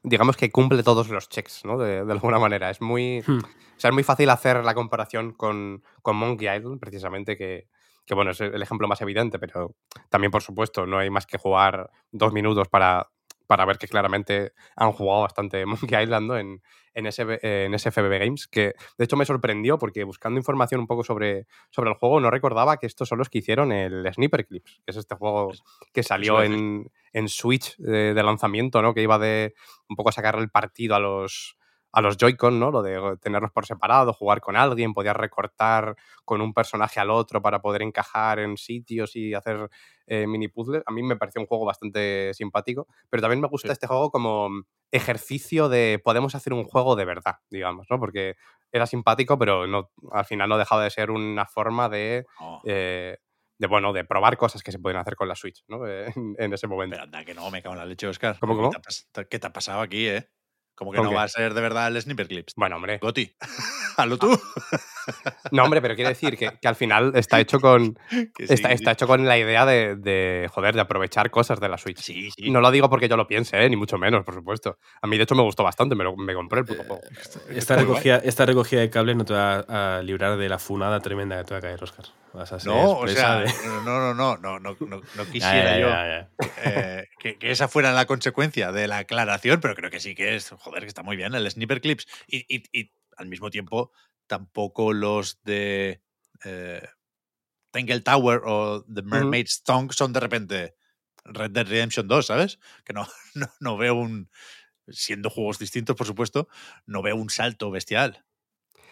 [0.03, 1.77] digamos que cumple todos los checks, ¿no?
[1.77, 2.71] De, de alguna manera.
[2.71, 3.23] Es muy.
[3.27, 3.39] Hmm.
[3.41, 7.69] O sea, es muy fácil hacer la comparación con, con Monkey Island, precisamente, que,
[8.07, 9.75] que, bueno, es el ejemplo más evidente, pero
[10.09, 13.09] también, por supuesto, no hay más que jugar dos minutos para,
[13.47, 16.37] para ver que claramente han jugado bastante Monkey Island ¿no?
[16.37, 16.63] en,
[16.95, 21.05] en, SB en SFBB Games, que de hecho me sorprendió porque buscando información un poco
[21.05, 24.81] sobre, sobre el juego no recordaba que estos son los que hicieron el Sniper Clips,
[24.85, 25.53] que es este juego
[25.93, 28.95] que salió en, en Switch de, de lanzamiento, ¿no?
[28.95, 29.55] que iba de
[29.89, 31.57] un poco a sacarle el partido a los
[31.95, 32.71] a los Joy-Con, ¿no?
[32.71, 37.41] Lo de tenerlos por separado, jugar con alguien, podías recortar con un personaje al otro
[37.43, 39.69] para poder encajar en sitios y hacer
[40.07, 40.83] eh, mini puzzles.
[40.87, 43.73] A mí me pareció un juego bastante simpático, pero también me gusta Sí.
[43.73, 44.51] este juego como
[44.91, 47.99] ejercicio de podemos hacer un juego de verdad, digamos, ¿no?
[47.99, 48.37] Porque
[48.73, 53.19] era simpático, pero no, al final no dejaba de ser una forma de, No, eh,
[53.59, 55.87] de bueno, de probar cosas que se pueden hacer con la Switch, ¿no?
[55.87, 56.95] Eh, en, en ese momento.
[56.95, 58.37] pero anda que no, me cago en la leche, Oscar.
[58.41, 58.71] ¿Cómo, ¿Qué cómo?
[58.71, 60.29] te ha pas- ¿Qué te ha pasado aquí, eh?
[60.75, 61.17] Como que ¿Con no qué?
[61.17, 62.55] va a ser de verdad el Sniper Clips.
[62.57, 62.99] Bueno, hombre.
[62.99, 63.35] Goti,
[63.97, 64.41] hazlo tú.
[65.51, 68.93] No, hombre, pero quiere decir que, que al final está hecho con, sí, está, está
[68.93, 71.99] hecho con la idea de, de, joder, de aprovechar cosas de la Switch.
[72.01, 72.51] Sí, sí.
[72.51, 73.69] No lo digo porque yo lo piense, ¿eh?
[73.69, 74.79] ni mucho menos, por supuesto.
[75.03, 77.01] A mí, de hecho, me gustó bastante, me, lo- me compré el puto juego.
[77.51, 77.95] Esta muy guay.
[77.97, 79.65] recogida, esta recogida de cable no te va
[79.99, 82.07] a librar de la funada tremenda que te va a caer, Oscar.
[82.33, 83.47] Vas a ser No, o sea, de-
[83.85, 86.47] no, no, no, no, no, no, no quisiera ya, yo ya, ya.
[86.65, 90.35] eh, que, que esa fuera la consecuencia de la aclaración, pero creo que sí que
[90.35, 92.07] es, joder, que está muy bien el Sniper Clips.
[92.27, 93.93] Y, y- y al mismo tiempo,
[94.27, 96.03] tampoco los de
[96.45, 96.87] eh,
[97.71, 100.75] Tangle Tower o The Mermaid Stone son de repente
[101.25, 102.59] Red Dead Redemption 2, ¿sabes?
[102.85, 104.31] Que no, no, no veo un.
[104.87, 106.47] Siendo juegos distintos, por supuesto,
[106.85, 108.27] no veo un salto bestial.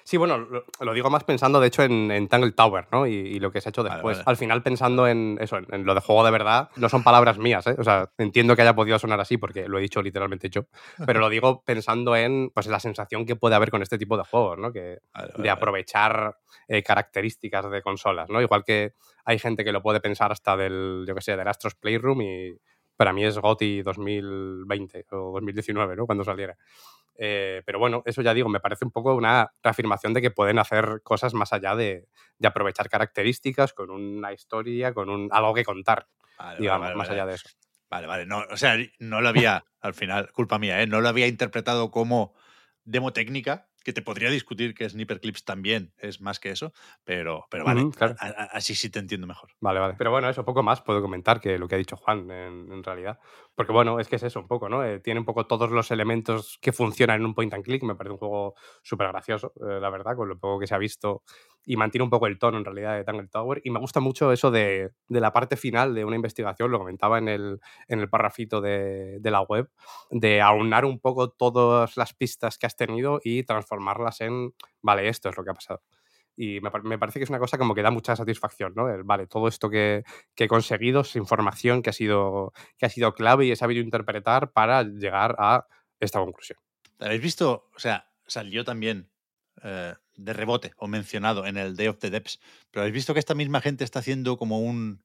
[0.04, 3.06] Sí, bueno, lo, lo digo más pensando, de hecho, en, en Tangle Tower, ¿no?
[3.06, 4.18] Y, y lo que se ha hecho Vale, después.
[4.18, 4.24] vale.
[4.26, 7.38] Al final, pensando en eso, en, en lo de juego de verdad, no son palabras
[7.38, 7.76] mías, ¿eh?
[7.78, 10.62] O sea, entiendo que haya podido sonar así porque lo he dicho literalmente yo,
[11.06, 14.24] pero lo digo pensando en pues, la sensación que puede haber con este tipo de
[14.24, 14.72] juegos, ¿no?
[14.72, 15.50] Que, Vale, vale, de vale.
[15.50, 16.36] aprovechar
[16.68, 18.40] eh, características de consolas, ¿no?
[18.40, 21.74] Igual que hay gente que lo puede pensar hasta del, yo que sé, del Astros
[21.76, 22.56] Playroom y
[22.96, 26.06] para mí es GOTY 2020 o 2019, ¿no?
[26.06, 26.56] Cuando saliera.
[27.16, 30.58] Eh, pero bueno, eso ya digo, me parece un poco una reafirmación de que pueden
[30.58, 32.08] hacer cosas más allá de,
[32.38, 36.08] de aprovechar características con una historia, con un, algo que contar,
[36.38, 37.48] Vale, digamos, vale, más allá de eso.
[37.90, 38.26] Vale, vale.
[38.26, 40.86] No, o sea, no lo había, al final, culpa mía, ¿eh?
[40.86, 42.34] No lo había interpretado como
[42.84, 46.72] demo técnica, que te podría discutir que Sniper Clips también es más que eso,
[47.04, 48.18] pero, pero vale, Ujú, claro.
[48.18, 49.50] a- a- así sí te entiendo mejor.
[49.60, 49.94] Vale, vale.
[49.96, 52.82] Pero bueno, eso poco más puedo comentar que lo que ha dicho Juan en, en
[52.82, 53.20] realidad.
[53.54, 54.84] Porque bueno, es que es eso un poco, ¿no?
[54.84, 57.84] Eh, tiene un poco todos los elementos que funcionan en un point and click.
[57.84, 60.78] Me parece un juego súper gracioso, eh, la verdad, con lo poco que se ha
[60.78, 61.22] visto.
[61.64, 63.60] Y mantiene un poco el tono en realidad de Tangle Tower.
[63.64, 67.18] Y me gusta mucho eso de, de la parte final de una investigación, lo comentaba
[67.18, 68.08] en el, en el
[68.62, 69.70] de, de la web,
[70.10, 75.28] de aunar un poco todas las pistas que has tenido y transformarlas en, vale, esto
[75.28, 75.82] es lo que ha pasado.
[76.34, 78.88] Y me, me parece que es una cosa como que da mucha satisfacción, ¿no?
[78.88, 80.02] El, vale, todo esto que,
[80.34, 83.82] que he conseguido es información que ha, sido, que ha sido clave y he sabido
[83.82, 85.66] interpretar para llegar a
[86.00, 86.58] esta conclusión.
[86.98, 87.68] ¿Habéis visto?
[87.74, 89.11] O sea, salió también
[89.62, 93.20] eh, de rebote o mencionado en el Day of the Depths, pero habéis visto que
[93.20, 95.04] esta misma gente está haciendo como un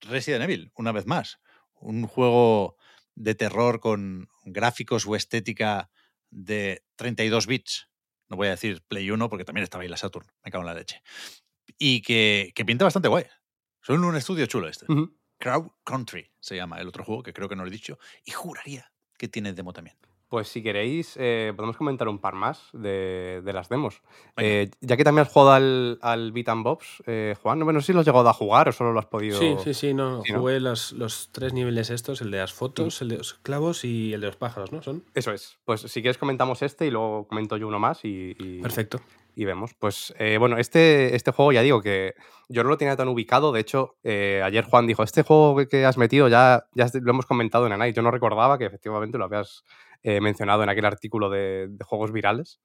[0.00, 1.40] Resident Evil, una vez más.
[1.80, 2.76] Un juego
[3.14, 5.90] de terror con gráficos o estética
[6.30, 7.88] de 32 bits.
[8.28, 10.68] No voy a decir Play 1 porque también estaba ahí la Saturn, me cago en
[10.68, 11.02] la leche.
[11.78, 13.24] Y que, que pinta bastante guay.
[13.82, 14.86] Son un estudio chulo este.
[15.38, 17.98] Crowd Country se llama el otro juego, que creo que no lo he dicho.
[18.24, 19.96] Y juraría que tiene demo también.
[20.30, 24.00] Pues si queréis, eh, podemos comentar un par más de, de las demos.
[24.36, 27.80] Eh, ya que también has jugado al, al Beat and Bobs, eh, Juan, no, no
[27.80, 29.36] sé si lo has llegado a jugar o solo lo has podido...
[29.40, 30.22] Sí, sí, sí, no.
[30.22, 30.38] Sí, ¿no?
[30.38, 34.14] Jugué los, los tres niveles estos, el de las fotos, el de los clavos y
[34.14, 34.80] el de los pájaros, ¿no?
[34.82, 35.02] Son.
[35.16, 35.58] Eso es.
[35.64, 39.00] Pues si quieres comentamos este y luego comento yo uno más y, y- Perfecto.
[39.34, 39.74] y vemos.
[39.80, 42.14] Pues eh, bueno, este, este juego ya digo que
[42.48, 43.50] yo no lo tenía tan ubicado.
[43.50, 47.10] De hecho, eh, ayer Juan dijo, este juego que- que has metido ya, ya lo
[47.10, 47.94] hemos comentado en Anite.
[47.96, 49.64] Yo no recordaba que efectivamente lo habías
[50.02, 52.60] eh, mencionado en aquel artículo de, de juegos virales.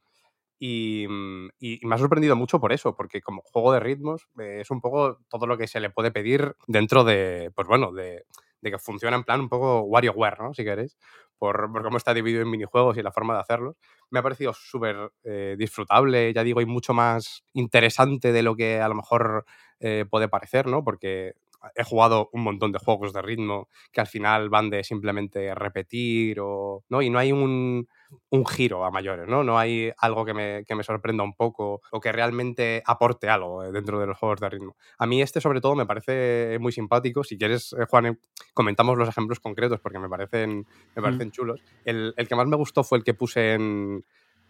[0.59, 4.27] Y, mm, y- y me ha sorprendido mucho por eso, porque como juego de ritmos
[4.39, 7.91] eh, es un poco todo lo que se le puede pedir dentro de, pues bueno,
[7.91, 8.23] de,
[8.61, 10.53] de que funciona en plan un poco WarioWare, ¿no?
[10.53, 10.97] Si queréis,
[11.37, 13.75] por, por cómo está dividido en minijuegos y la forma de hacerlos.
[14.09, 18.79] Me ha parecido súper eh, disfrutable, ya digo, y mucho más interesante de lo que
[18.79, 19.45] a lo mejor
[19.81, 20.83] eh, puede parecer, ¿no?
[20.85, 21.33] Porque
[21.73, 26.39] he jugado un montón de juegos de ritmo que al final van de simplemente repetir
[26.39, 26.83] o...
[26.89, 27.01] ¿no?
[27.01, 27.87] Y no hay un,
[28.29, 29.43] un giro a mayores, ¿no?
[29.43, 33.63] No hay algo que me, que me sorprenda un poco o que realmente aporte algo
[33.63, 34.75] eh, dentro de los juegos de ritmo.
[34.97, 37.23] A mí este sobre todo me parece muy simpático.
[37.23, 38.17] Si quieres, eh, Juan, eh,
[38.53, 41.61] comentamos los ejemplos concretos porque me parecen, me parecen chulos.
[41.83, 44.05] El, el que más me gustó fue el que puse en...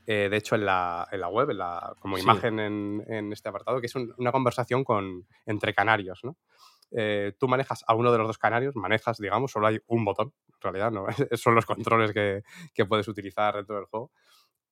[0.08, 2.24] eh, de hecho, en la, en la web, en la, como Sí.
[2.24, 6.36] imagen en, en este apartado, que es un- una conversación con, entre canarios, ¿no?
[6.92, 10.34] Eh, tú manejas a uno de los dos canarios, manejas, digamos, solo hay un botón,
[10.48, 11.06] en realidad, ¿no?
[11.38, 14.12] son los controles que, que puedes utilizar dentro del juego.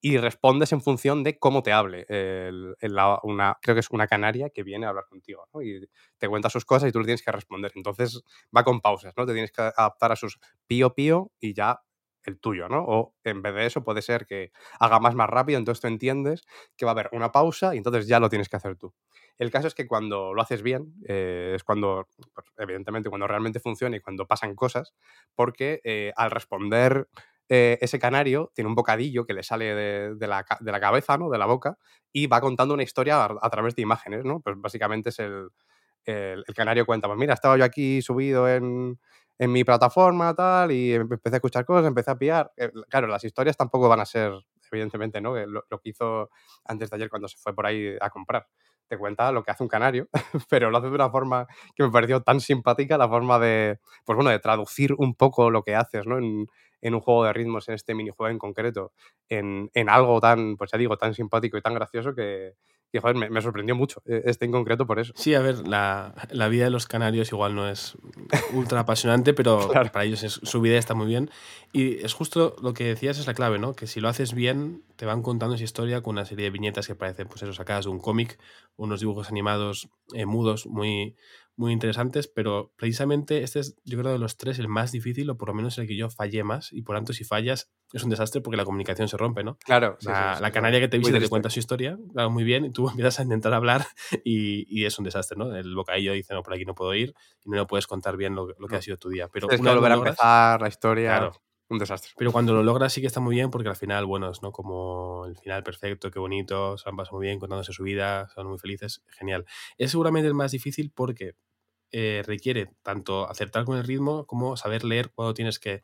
[0.05, 2.05] Y respondes en función de cómo te hable.
[2.07, 5.47] creo que es una canaria que viene a hablar contigo.
[5.61, 7.71] Y te cuenta sus cosas y tú le tienes que responder.
[7.73, 8.21] Entonces
[8.55, 9.25] va con pausas, ¿no?
[9.25, 11.79] Te tienes que adaptar a sus pío pío y ya
[12.25, 12.83] el tuyo, ¿no?
[12.85, 16.43] O en vez de eso puede ser que haga más más rápido, entonces tú entiendes
[16.77, 18.93] que va a haber una pausa y entonces ya lo tienes que hacer tú.
[19.39, 23.59] El caso es que cuando lo haces bien, eh, es cuando, pues, evidentemente, cuando realmente
[23.59, 24.93] funciona y cuando pasan cosas,
[25.35, 27.07] porque eh, al responder
[27.49, 31.29] eh, ese canario tiene un bocadillo que le sale de, la, de la cabeza, ¿no?
[31.29, 31.77] De la boca,
[32.11, 34.39] y va contando una historia a, través de imágenes, ¿no?
[34.41, 35.49] Pues básicamente es el,
[36.05, 38.99] el, el canario cuenta, pues mira, estaba yo aquí subido en,
[39.39, 42.51] en mi plataforma, tal, y em- empecé a escuchar cosas, empecé a pillar.
[42.89, 44.33] Claro, las historias tampoco van a ser,
[44.71, 45.35] evidentemente, ¿no?
[45.45, 46.29] Lo, lo que hizo
[46.65, 48.47] antes de ayer cuando se fue por ahí a comprar.
[48.89, 50.07] Te cuenta lo que hace un canario,
[50.49, 54.15] pero lo hace de una forma que me pareció tan simpática, la forma de, pues
[54.15, 56.17] bueno, de traducir un poco lo que haces, ¿no?
[56.17, 56.47] En,
[56.81, 58.91] en un juego de ritmos, en este minijuego en concreto,
[59.29, 62.53] en, en algo tan, pues ya digo, tan simpático y tan gracioso que,
[62.93, 65.11] que joder, me, me sorprendió mucho eh, este en concreto por eso.
[65.15, 67.97] Sí, a ver, la, la vida de los canarios igual no es
[68.53, 69.91] ultra apasionante, pero Claro.
[69.91, 71.29] para ellos es- su vida está muy bien.
[71.71, 73.73] Y es justo lo que decías, es la clave, ¿no?
[73.73, 76.85] Que si lo haces bien, te van contando esa historia con una serie de viñetas
[76.87, 78.37] que parecen, pues eso, sacadas de un cómic,
[78.77, 81.15] unos dibujos animados eh, mudos muy,
[81.55, 85.37] muy interesantes, pero precisamente este es, yo creo, de los tres el más difícil, o
[85.37, 88.09] por lo menos el que yo fallé más, y por tanto, si fallas, es un
[88.09, 89.57] desastre porque la comunicación se rompe, ¿no?
[89.63, 89.97] Claro.
[90.01, 92.71] La, sí, la canaria que te visita te cuenta su historia, claro, muy bien, y
[92.71, 93.85] tú empiezas a intentar hablar
[94.25, 95.55] y, y es un desastre, ¿no?
[95.55, 97.13] El bocadillo dice, no, por aquí no puedo ir,
[97.45, 98.79] y no le puedes contar bien lo, lo que No.
[98.79, 99.27] ha sido tu día.
[99.31, 101.09] Pero Tienes que volver a empezar la historia.
[101.09, 101.33] Claro.
[101.73, 102.11] Un desastre.
[102.15, 104.51] pero cuando lo logras sí que está muy bien porque al final, bueno, es ¿no?
[104.51, 108.47] como el final perfecto, qué bonito, se han pasado muy bien contándose su vida, son
[108.47, 109.45] muy felices, genial.
[109.77, 111.35] Es seguramente el más difícil porque
[111.91, 115.83] eh, requiere tanto acertar con el ritmo como saber leer cuando tienes que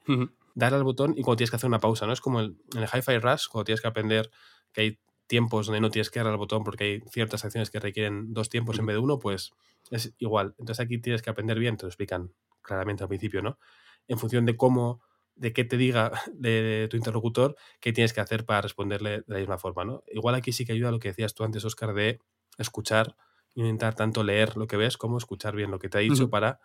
[0.56, 2.14] dar al botón y cuando tienes que hacer una pausa, ¿no?
[2.14, 4.30] Es como el, en el Hi-Fi Rush, cuando tienes que aprender
[4.72, 7.80] que hay tiempos donde no tienes que dar al botón porque hay ciertas acciones que
[7.80, 9.51] requieren dos tiempos en vez de uno, pues
[9.92, 10.56] es igual.
[10.58, 13.59] Entonces aquí tienes que aprender bien, te lo explican claramente al principio, ¿no?
[14.08, 15.01] En función de cómo,
[15.40, 16.50] de qué te diga de,
[16.82, 20.03] de tu interlocutor, qué tienes que hacer para responderle de la misma forma, ¿no?
[20.11, 22.19] Igual aquí sí que ayuda lo que decías tú antes, Oscar, de
[22.58, 23.16] escuchar,
[23.56, 26.59] intentar tanto leer lo que ves como escuchar bien lo que te ha dicho para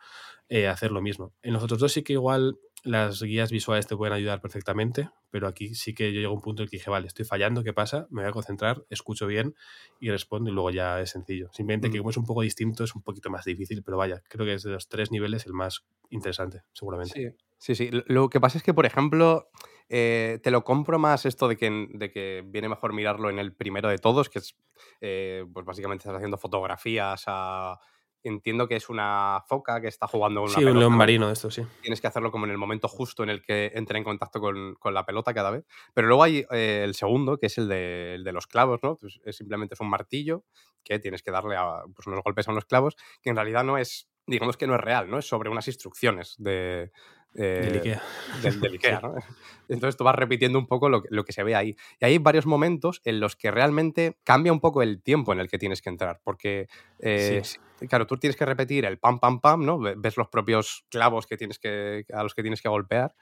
[0.48, 1.32] eh, hacer lo mismo.
[1.42, 5.48] En los otros dos sí que igual las guías visuales te pueden ayudar perfectamente, pero
[5.48, 7.64] aquí sí que yo llego a un punto en el que dije, vale, estoy fallando,
[7.64, 8.06] ¿qué pasa?
[8.10, 9.54] Me voy a concentrar, escucho bien
[9.98, 11.48] y respondo y luego ya es sencillo.
[11.52, 12.00] Simplemente que Mm.
[12.00, 14.62] como es un poco distinto, es un poquito más difícil, pero vaya, creo que es
[14.64, 17.14] de los tres niveles el más interesante, seguramente.
[17.14, 17.90] Sí, sí, sí.
[18.06, 19.48] Lo- que pasa es que, por ejemplo,
[19.88, 23.54] eh, te lo compro más esto de que, de que viene mejor mirarlo en el
[23.54, 24.56] primero de todos, que es,
[25.00, 27.78] eh, pues básicamente estás haciendo fotografías a...
[28.26, 30.98] Entiendo que es una foca que está jugando una Sí, un león ¿no?
[30.98, 31.62] marino, esto sí.
[31.82, 34.74] Tienes que hacerlo como en el momento justo en el que entre en contacto con,
[34.76, 35.66] con la pelota cada vez.
[35.92, 38.96] Pero luego hay eh, el segundo, que es el de, el de los clavos, ¿no?
[38.96, 40.44] Pues es simplemente es un martillo
[40.82, 43.76] que tienes que darle a, pues, unos golpes a unos clavos, que en realidad no
[43.76, 45.18] es, digamos que no es real, ¿no?
[45.18, 46.92] Es sobre unas instrucciones de...
[47.34, 48.02] eh, Del Ikea.
[48.42, 49.14] del, del Ikea, ¿no?
[49.68, 51.76] Entonces tú vas repitiendo un poco lo, que- lo que se ve ahí.
[52.00, 55.48] Y hay varios momentos en los que realmente cambia un poco el tiempo en el
[55.48, 57.58] que tienes que entrar, porque, eh, Sí.
[57.88, 59.78] Claro, tú tienes que repetir el pam, pam, pam, ¿no?
[59.78, 63.14] Ve- Ves los propios clavos que tienes que, a los que tienes que golpear,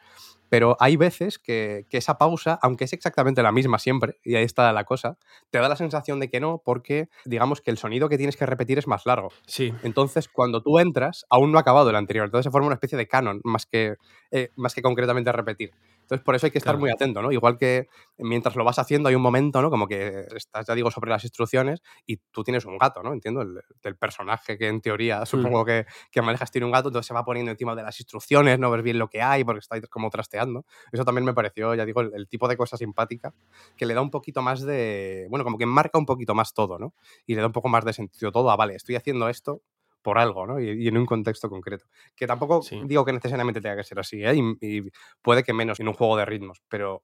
[0.48, 4.44] pero hay veces que, que esa pausa, aunque es exactamente la misma siempre, y ahí
[4.44, 5.16] está la cosa,
[5.50, 8.44] te da la sensación de que no, porque digamos que el sonido que tienes que
[8.46, 9.28] repetir es más largo.
[9.46, 12.26] Sí, Entonces, cuando tú entras, aún no ha acabado el anterior.
[12.26, 13.96] Entonces se forma una especie de canon, más que,
[14.30, 15.70] eh, más que concretamente repetir.
[16.12, 16.80] Entonces, por eso hay que estar Claro.
[16.80, 17.32] muy atento, ¿no?
[17.32, 19.70] Igual que mientras lo vas haciendo, hay un momento, ¿no?
[19.70, 23.12] Como que estás, ya digo, sobre las instrucciones y tú tienes un gato, ¿no?
[23.14, 25.24] Entiendo, el, el personaje que en teoría
[25.56, 28.58] supongo que, que manejas tiene un gato, entonces se va poniendo encima de las instrucciones,
[28.58, 30.66] no ves bien lo que hay porque está como trasteando.
[30.92, 33.34] Eso también me pareció, ya digo, el, el tipo de cosa simpática
[33.76, 35.26] que le da un poquito más de.
[35.30, 36.94] Bueno, como que marca un poquito más todo, ¿no?
[37.26, 39.62] Y le da un poco más de sentido todo a, vale, estoy haciendo esto
[40.02, 40.60] por algo, ¿no?
[40.60, 41.86] Y, y en un contexto concreto.
[42.16, 42.80] Que tampoco Sí.
[42.84, 44.34] digo que necesariamente tenga que ser así, ¿eh?
[44.34, 44.90] Y, y
[45.22, 47.02] puede que menos en un juego de ritmos, pero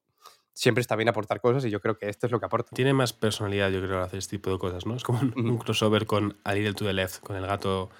[0.52, 2.74] siempre está bien aportar cosas y yo creo que esto es lo que aporta.
[2.74, 4.96] tiene más personalidad, yo creo, hacer este tipo de cosas, ¿no?
[4.96, 7.90] Es como un, un crossover con A Little to the Left, con el gato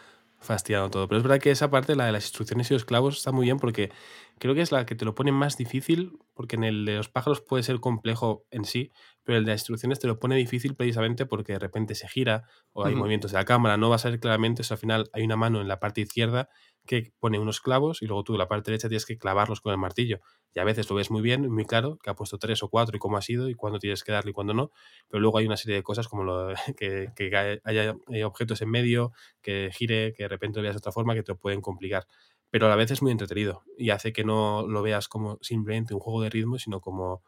[0.41, 1.09] fastidiando todo.
[1.09, 3.47] Pero es verdad que esa parte, la de las instrucciones y los clavos, está muy
[3.47, 3.91] bien porque
[4.39, 7.09] creo que es la que te lo pone más difícil, porque en el de los
[7.09, 8.91] pájaros puede ser complejo en sí,
[9.25, 12.45] pero el de las instrucciones te lo pone difícil precisamente porque de repente se gira
[12.73, 15.11] o hay movimientos de la cámara, no vas a ver claramente, o sea, al final
[15.13, 16.49] hay una mano en la parte izquierda
[16.89, 19.79] que pone unos clavos y luego tú la parte derecha tienes que clavarlos con el
[19.79, 20.21] martillo.
[20.55, 22.97] Y a veces lo ves muy bien, muy claro, que ha puesto tres o cuatro
[22.97, 24.73] y cómo ha sido y cuándo tienes que darle y cuándo no,
[25.09, 28.71] pero luego hay una serie de cosas como lo que, que haya- eh, objetos en
[28.71, 32.07] medio, que gire, que de repente veas de otra forma, que te pueden complicar.
[32.51, 35.95] Pero a la vez es muy entretenido y hace que no lo veas como simplemente
[35.95, 37.23] un juego de ritmo, sino como,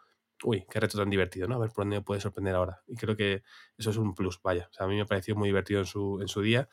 [0.44, 1.56] uy, qué reto tan divertido, ¿no?
[1.56, 2.82] A ver por dónde me puede sorprender ahora.
[2.86, 3.42] Y creo que
[3.76, 4.68] eso es un plus, vaya.
[4.70, 6.68] O sea, a mí me pareció muy divertido en su, en su día.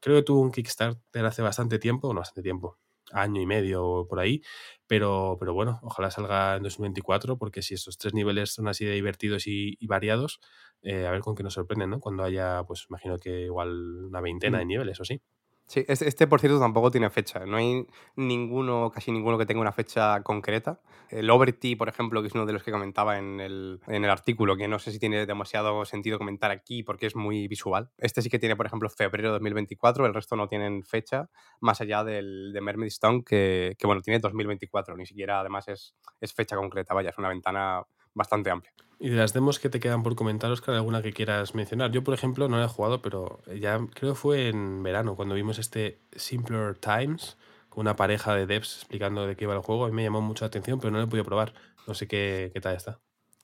[0.00, 2.78] Creo que tuvo un Kickstarter hace bastante tiempo, no bastante tiempo,
[3.12, 4.42] año y medio o por ahí,
[4.86, 8.92] pero, pero bueno, ojalá salga en 2024, porque si estos tres niveles son así de
[8.92, 10.40] divertidos y, y variados,
[10.82, 12.00] eh, a ver con qué nos sorprenden, ¿no?
[12.00, 15.20] Cuando haya, pues imagino que igual una veintena de niveles o sí.
[15.68, 17.44] Sí, este, por cierto tampoco tiene fecha.
[17.44, 20.80] No hay ninguno, casi ninguno que tenga una fecha concreta.
[21.08, 24.10] El Overty, por ejemplo, que es uno de los que comentaba en el, en el
[24.10, 27.90] artículo, que no sé si tiene demasiado sentido comentar aquí porque es muy visual.
[27.98, 31.30] Este sí que tiene, por ejemplo, febrero de 2024, el resto no tienen fecha,
[31.60, 35.96] más allá del de Mermaid Stone, que, que bueno, tiene 2024, ni siquiera además es,
[36.20, 37.82] es fecha concreta, vaya, es una ventana
[38.16, 38.72] bastante amplia.
[38.98, 41.92] Y de las demos que te quedan por comentar, Oscar, alguna que quieras mencionar.
[41.92, 45.34] Yo, por ejemplo, no la he jugado, pero ya creo que fue en verano cuando
[45.34, 47.36] vimos este Simpler Times
[47.68, 49.84] con una pareja de devs explicando de qué iba el juego.
[49.84, 51.52] A mí me llamó mucho la atención, pero no lo he podido probar.
[51.86, 52.98] No sé qué, qué tal está.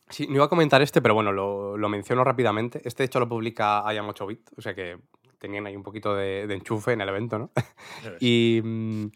[0.09, 2.81] Sí, no iba a comentar este, pero bueno, lo, lo menciono rápidamente.
[2.85, 4.99] Este, de hecho, lo publica IAM 8 bit, o sea que
[5.39, 7.51] tenían ahí un poquito de, de enchufe en el evento, ¿no?
[8.21, 9.07] y mm,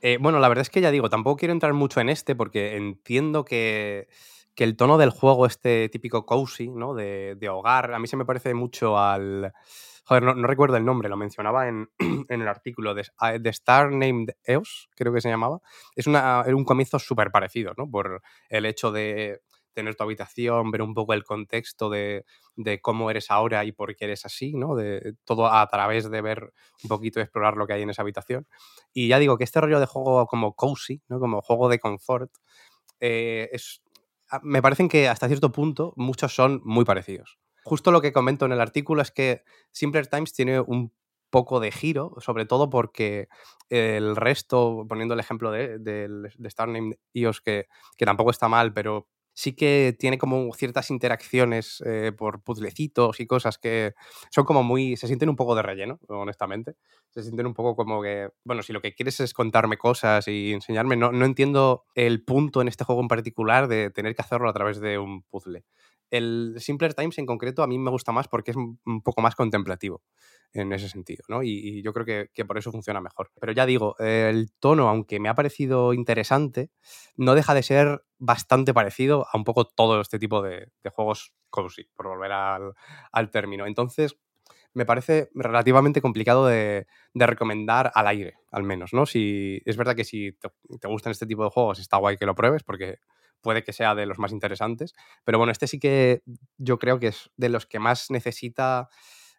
[0.00, 2.76] eh, bueno, la verdad es que ya digo, tampoco quiero entrar mucho en este porque
[2.76, 4.08] entiendo que,
[4.58, 6.92] que el tono del juego, este típico cozy, ¿no?
[6.92, 9.52] De, de hogar, a mí se me parece mucho al.
[10.04, 11.88] Joder, no, recuerdo el nombre, lo mencionaba en,
[12.28, 15.60] en el artículo de ah, The Star Named Eos, creo que se llamaba.
[15.94, 17.88] Es un comienzo súper parecido, ¿no?
[17.88, 19.42] Por el hecho de
[19.74, 22.24] tener tu habitación, ver un poco el contexto de,
[22.56, 24.74] de, cómo eres ahora y por qué eres así, ¿no?
[24.74, 28.48] De, todo a través de ver un poquito explorar lo que hay en esa habitación.
[28.92, 31.20] Y ya digo que este rollo de juego como cozy, ¿no?
[31.20, 32.32] Como juego de confort,
[33.00, 33.82] eh, es,
[34.42, 37.38] me parecen que hasta cierto punto muchos son muy parecidos.
[37.64, 39.42] Justo lo que comento en el artículo es que
[39.72, 40.92] Simpler Times tiene un
[41.30, 43.28] poco de giro, sobre todo porque
[43.68, 46.68] el resto, poniendo el ejemplo de, de, Star
[47.12, 47.66] iOS, que,
[47.96, 49.08] que tampoco está mal, pero
[49.38, 53.94] sí que tiene como ciertas interacciones eh, por puzzlecitos y cosas que
[54.32, 54.96] son como muy.
[54.96, 56.74] se sienten un poco de relleno, honestamente.
[57.10, 58.30] Se sienten un poco como que.
[58.42, 62.60] Bueno, si lo que quieres es contarme cosas y enseñarme, no, no entiendo el punto
[62.62, 65.62] en este juego en particular de tener que hacerlo a través de un puzzle.
[66.10, 69.34] El Simpler Times en concreto a mí me gusta más porque es un poco más
[69.34, 70.02] contemplativo
[70.52, 71.42] en ese sentido, ¿no?
[71.42, 73.30] Y, yo creo que, por eso funciona mejor.
[73.40, 76.70] Pero ya digo, el tono, aunque me ha parecido interesante,
[77.16, 81.34] no deja de ser bastante parecido a un poco todo este tipo de, de juegos
[81.50, 83.66] cozy, por volver al, término.
[83.66, 84.16] Entonces,
[84.74, 89.06] me parece relativamente complicado de, de, recomendar al aire, al menos, ¿no?
[89.06, 92.26] Si, es verdad que si te, te gustan este tipo de juegos, está guay que
[92.26, 92.98] lo pruebes, porque
[93.40, 94.94] puede que sea de los más interesantes.
[95.24, 96.22] Pero bueno, este sí que
[96.56, 98.88] yo creo que es de los que más necesita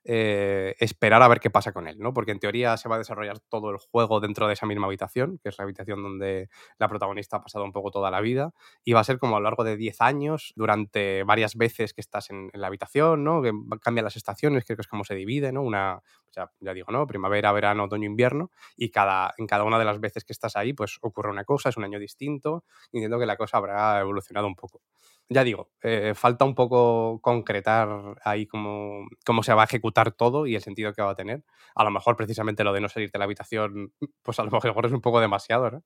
[0.04, 2.14] eh, esperar a ver qué pasa con él, ¿no?
[2.14, 5.40] Porque en teoría se va a desarrollar todo el juego dentro de esa misma habitación,
[5.42, 8.54] que es la habitación donde la protagonista ha pasado un poco toda la vida,
[8.84, 12.02] y va a ser como a lo largo de 10 años, durante varias veces que
[12.02, 13.42] estás en, la habitación, ¿no?
[13.82, 15.62] Cambian las estaciones, creo que es como se divide, ¿no?
[15.62, 16.02] Una,
[16.36, 17.06] ya, ya, digo, ¿no?
[17.08, 20.74] Primavera, verano, otoño, invierno, y cada, en cada una de las veces que estás ahí,
[20.74, 24.48] pues ocurre una cosa, es un año distinto, y entiendo que la cosa habrá evolucionado
[24.48, 24.82] un poco
[25.30, 27.88] ya digo, eh, falta un poco concretar
[28.24, 31.44] ahí cómo, cómo, se va a ejecutar todo y el sentido que va a tener.
[31.76, 33.94] A lo mejor precisamente lo de no salirte de la habitación,
[34.24, 35.84] pues a lo mejor es un poco demasiado, ¿no?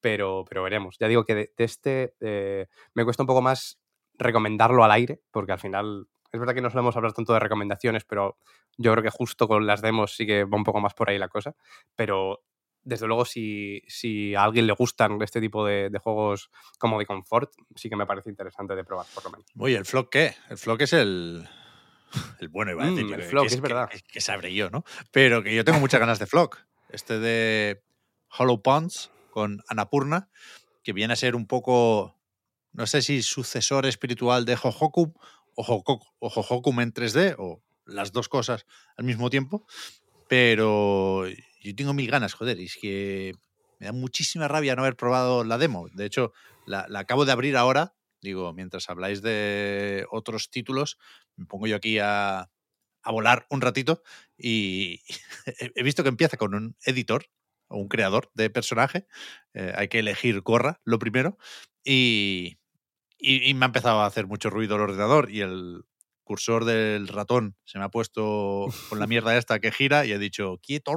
[0.00, 0.96] Pero, pero veremos.
[0.98, 3.80] Ya digo que de, de este eh, me cuesta un poco más
[4.18, 8.04] recomendarlo al aire, porque al final es verdad que no solemos hablar tanto de recomendaciones,
[8.04, 8.38] pero
[8.76, 11.16] yo creo que justo con las demos sí que va un poco más por ahí
[11.16, 11.54] la cosa.
[11.96, 12.42] Pero
[12.84, 17.06] desde luego, si, si, a alguien le gustan este tipo de, de, juegos como de
[17.06, 19.46] confort, sí que me parece interesante de probar, por lo menos.
[19.58, 20.34] Oye, ¿el Flock qué?
[20.50, 21.48] El Flock es el,
[22.40, 23.04] el bueno, iba a decir.
[23.04, 23.88] Mm, el Flock, es, es, verdad.
[23.88, 24.84] Que, que, sabré yo, ¿no?
[25.10, 26.58] Pero que yo tengo muchas ganas de Flock.
[26.90, 27.82] Este de
[28.38, 30.28] Hollow Ponds con Anapurna,
[30.82, 32.16] que viene a ser un poco,
[32.72, 35.12] no sé si sucesor espiritual de Hohokum
[35.56, 39.66] o, Hohokum, o Hohokum en 3D, o las dos cosas al mismo tiempo.
[40.28, 41.26] Pero
[41.64, 43.34] yo tengo mil ganas, joder, y es que
[43.80, 45.88] me da muchísima rabia no haber probado la demo.
[45.94, 46.32] De hecho,
[46.66, 47.94] la, la, acabo de abrir ahora.
[48.20, 50.98] Digo, mientras habláis de otros títulos,
[51.36, 52.50] me pongo yo aquí a,
[53.02, 54.02] a volar un ratito
[54.36, 55.02] y
[55.74, 57.26] he visto que empieza con un editor
[57.68, 59.06] o un creador de personaje.
[59.54, 61.38] Eh, hay que elegir Corra, lo primero.
[61.82, 62.58] Y,
[63.18, 65.84] y, y, me ha empezado a hacer mucho ruido el ordenador y el
[66.24, 70.18] cursor del ratón se me ha puesto con la mierda esta que gira y he
[70.18, 70.92] dicho, quieto.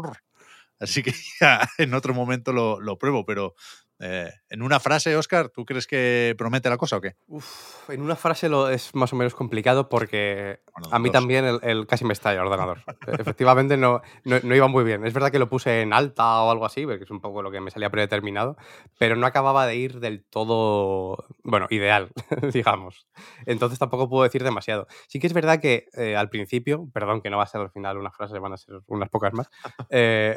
[0.80, 3.56] Así que ya en otro momento lo, lo pruebo, pero
[4.00, 7.16] eh, en una frase, Oscar, ¿tú crees que promete la cosa o qué?
[7.26, 11.14] Uf, en una frase lo es más o menos complicado porque bueno, a mí dos.
[11.14, 12.84] también el, el, casi me estalla el ordenador.
[13.20, 15.04] Efectivamente no, no, no, iba muy bien.
[15.04, 17.50] Es verdad que lo puse en alta o algo así, porque es un poco lo
[17.50, 18.56] que me salía predeterminado,
[19.00, 22.10] pero no acababa de ir del todo, bueno, ideal,
[22.54, 23.08] digamos.
[23.48, 24.86] Entonces tampoco puedo decir demasiado.
[25.08, 27.72] Sí que es verdad que eh, al principio, perdón que no va a ser al
[27.72, 29.50] final una frase, van a ser unas pocas más,
[29.90, 30.36] eh,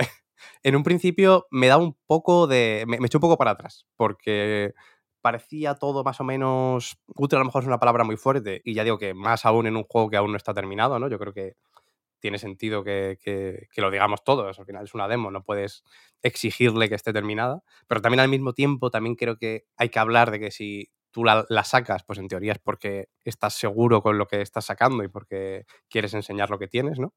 [0.63, 2.85] en un principio me da un poco de.
[2.87, 4.73] Me, me echó un poco para atrás, porque
[5.21, 6.99] parecía todo más o menos.
[7.17, 9.67] Útil a lo mejor es una palabra muy fuerte, y ya digo que más aún
[9.67, 11.09] en un juego que aún no está terminado, ¿no?
[11.09, 11.55] Yo creo que
[12.21, 14.59] tiene sentido que, que, que lo digamos todos.
[14.59, 15.85] Al final es una demo, no puedes
[16.23, 17.63] exigirle que esté terminada.
[17.89, 21.25] Pero también al mismo tiempo, también creo que hay que hablar de que si tú
[21.25, 25.03] la, la, sacas, pues en teoría es porque estás seguro con lo que estás sacando
[25.03, 27.15] y porque quieres enseñar lo que tienes, ¿no?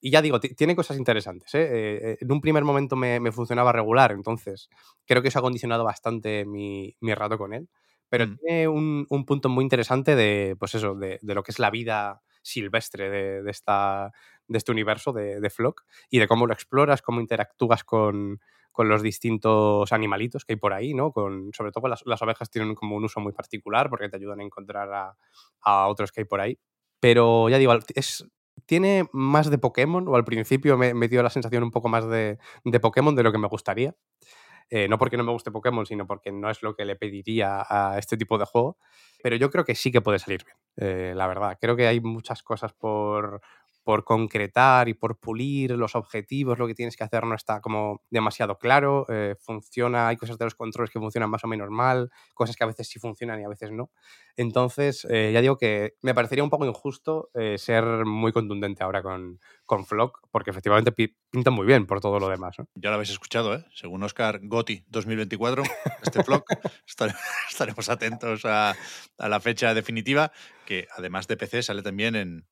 [0.00, 1.54] Y ya digo, tiene cosas interesantes.
[1.54, 1.68] ¿eh?
[1.70, 4.68] Eh, en un primer momento me, me, funcionaba regular, entonces
[5.06, 7.68] creo que eso ha condicionado bastante mi, mi rato con él.
[8.08, 8.36] Pero mm.
[8.36, 11.70] tiene un, un, punto muy interesante de, pues eso, de, de, lo que es la
[11.70, 14.12] vida silvestre de, de esta,
[14.48, 18.40] de este universo de, de Flock y de cómo lo exploras, cómo interactúas con,
[18.72, 21.12] con los distintos animalitos que hay por ahí, ¿no?
[21.12, 24.40] Con, sobre todo las, las, ovejas tienen como un uso muy particular porque te ayudan
[24.40, 25.16] a encontrar a,
[25.60, 26.58] a otros que hay por ahí.
[26.98, 28.26] Pero ya digo, es,
[28.66, 32.08] tiene más de Pokémon, o al principio me, me dio la sensación un poco más
[32.08, 33.94] de, de Pokémon de lo que me gustaría.
[34.70, 37.62] Eh, no porque no me guste Pokémon, sino porque no es lo que le pediría
[37.68, 38.78] a este tipo de juego.
[39.22, 41.58] Pero yo creo que sí que puede salir bien, eh, la verdad.
[41.60, 43.42] Creo que hay muchas cosas por,
[43.84, 48.02] por concretar y por pulir los objetivos, lo que tienes que hacer no está como
[48.10, 52.10] demasiado claro, eh, funciona, hay cosas de los controles que funcionan más o menos mal,
[52.34, 53.90] cosas que a veces sí funcionan y a veces no.
[54.36, 59.02] Entonces, eh, ya digo que me parecería un poco injusto eh, ser muy contundente ahora
[59.02, 62.56] con, con Flock, porque efectivamente pi- pinta muy bien por todo lo demás.
[62.74, 63.62] Ya lo habéis escuchado.
[63.74, 65.62] Según Oscar Gotti 2024,
[66.02, 66.20] este
[66.86, 67.14] estare-
[67.50, 68.74] estaremos atentos a,
[69.18, 70.32] a la fecha definitiva,
[70.66, 72.46] que además de PC sale también en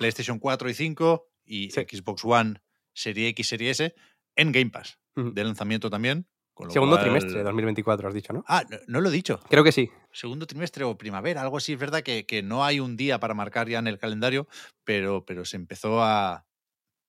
[0.00, 1.82] PlayStation 4 y 5 y Sí.
[1.82, 2.62] Xbox One
[2.94, 3.94] Serie X, Serie S,
[4.34, 6.26] en Game Pass, de lanzamiento también.
[6.54, 8.44] con lo Segundo cual- trimestre de 2024, has dicho, ¿no?
[8.46, 9.40] Ah, no, no lo he dicho.
[9.48, 9.88] Creo que sí.
[10.12, 11.72] Segundo trimestre o primavera, algo así.
[11.74, 14.46] Es verdad que, que no hay un día para marcar ya en el calendario,
[14.84, 16.44] pero, pero se empezó a,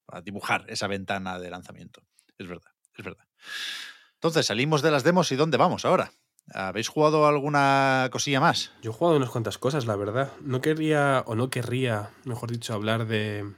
[0.07, 2.01] a dibujar esa ventana de lanzamiento.
[2.37, 3.25] Es verdad, es verdad.
[4.15, 6.11] Entonces, salimos de las demos y ¿dónde vamos ahora?
[6.53, 8.71] ¿Habéis jugado alguna cosilla más?
[8.81, 10.31] Yo he jugado unas cuantas cosas, la verdad.
[10.41, 13.49] No quería, o no querría, mejor dicho, hablar de,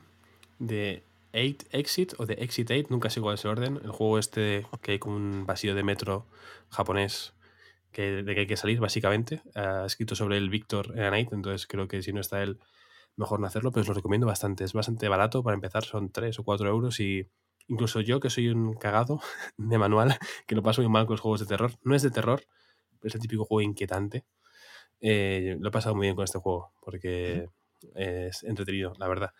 [0.60, 3.80] de 8 Exit o de Exit 8, nunca sé cuál es el orden.
[3.84, 6.28] El juego este que hay como un vacío de metro
[6.70, 7.34] japonés
[7.92, 9.42] que, de que hay que salir, básicamente.
[9.56, 12.60] Ha escrito sobre el Victor Night, entonces creo que si no está él,
[13.16, 14.64] mejor no hacerlo, pero os lo recomiendo bastante.
[14.64, 17.28] Es bastante barato para empezar, son 3 o 4 euros y
[17.68, 19.20] incluso yo, que soy un cagado
[19.58, 22.12] de manual, que lo paso muy mal con los juegos de terror, no es de
[22.12, 22.44] terror,
[23.04, 24.26] es el típico juego inquietante.
[25.02, 27.50] Eh, lo he pasado muy bien con este juego porque
[27.96, 29.34] es entretenido, la verdad.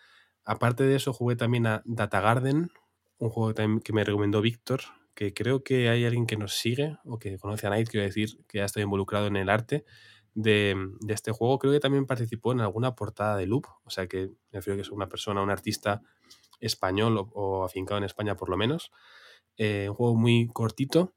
[0.44, 2.70] Aparte de eso, jugué también a Data Garden,
[3.18, 4.82] un juego que me recomendó Víctor,
[5.14, 8.44] que creo que hay alguien que nos sigue o que conoce a Night, quiero decir,
[8.46, 9.84] que ha estado involucrado en el arte
[10.34, 11.58] de, de este juego.
[11.58, 14.82] Creo que también participó en alguna portada de Loop, o sea que me refiero que
[14.82, 16.02] es una persona, un artista
[16.60, 18.90] español o, o afincado en España por lo menos.
[19.56, 21.14] Eh, un juego muy cortito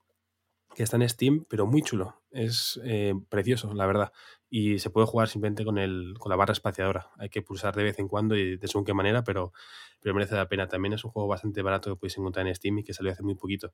[0.75, 2.21] que está en Steam, pero muy chulo.
[2.37, 4.11] Es eh, precioso, la verdad.
[4.47, 7.09] Y se puede jugar simplemente con, el, con la barra espaciadora.
[7.17, 9.53] Hay que pulsar de vez en cuando y de según qué manera, pero,
[9.99, 10.67] pero merece la pena.
[10.67, 13.23] También es un juego bastante barato que podéis encontrar en Steam y que salió hace
[13.23, 13.73] muy poquito.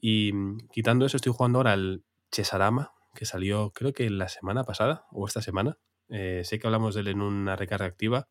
[0.00, 4.64] Y mm, quitando eso, estoy jugando ahora al Chesarama, que salió creo que la semana
[4.64, 5.78] pasada o esta semana.
[6.10, 8.28] Eh, sé que hablamos de él en una recarga activa.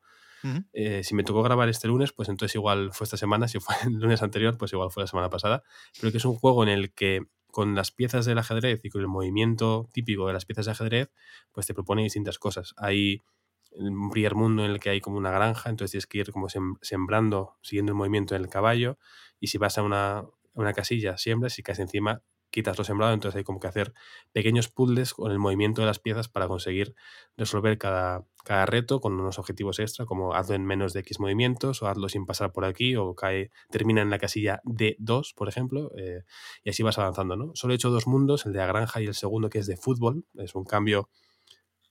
[0.74, 3.48] Eh, si me tocó grabar este lunes, pues entonces igual fue esta semana.
[3.48, 5.64] Si fue el lunes anterior, pues igual fue la semana pasada.
[6.00, 7.22] Pero que es un juego en el que
[7.54, 11.12] con las piezas del ajedrez y con el movimiento típico de las piezas de ajedrez,
[11.54, 12.74] pues te propone distintas cosas.
[12.78, 13.22] Hay
[13.72, 16.48] un primer mundo en el que hay como una granja, entonces tienes que ir como
[16.50, 18.98] sem- sembrando, siguiendo el movimiento del caballo,
[19.40, 22.22] y si vas a una, una casilla, siembras y casi encima
[22.54, 23.94] quitas lo sembrado, entonces hay como que hacer
[24.32, 26.96] pequeños puzzles con el movimiento de las piezas para conseguir
[27.36, 31.82] resolver cada, cada reto con unos objetivos extra, como hazlo en menos de X movimientos,
[31.82, 35.92] o hazlo sin pasar por aquí, o cae, termina en la casilla D2, por ejemplo,
[35.98, 36.24] eh,
[36.64, 37.52] y así vas avanzando, ¿no?
[37.56, 39.76] Solo he hecho dos mundos, el de la granja y el segundo que es de
[39.76, 41.10] fútbol, es un cambio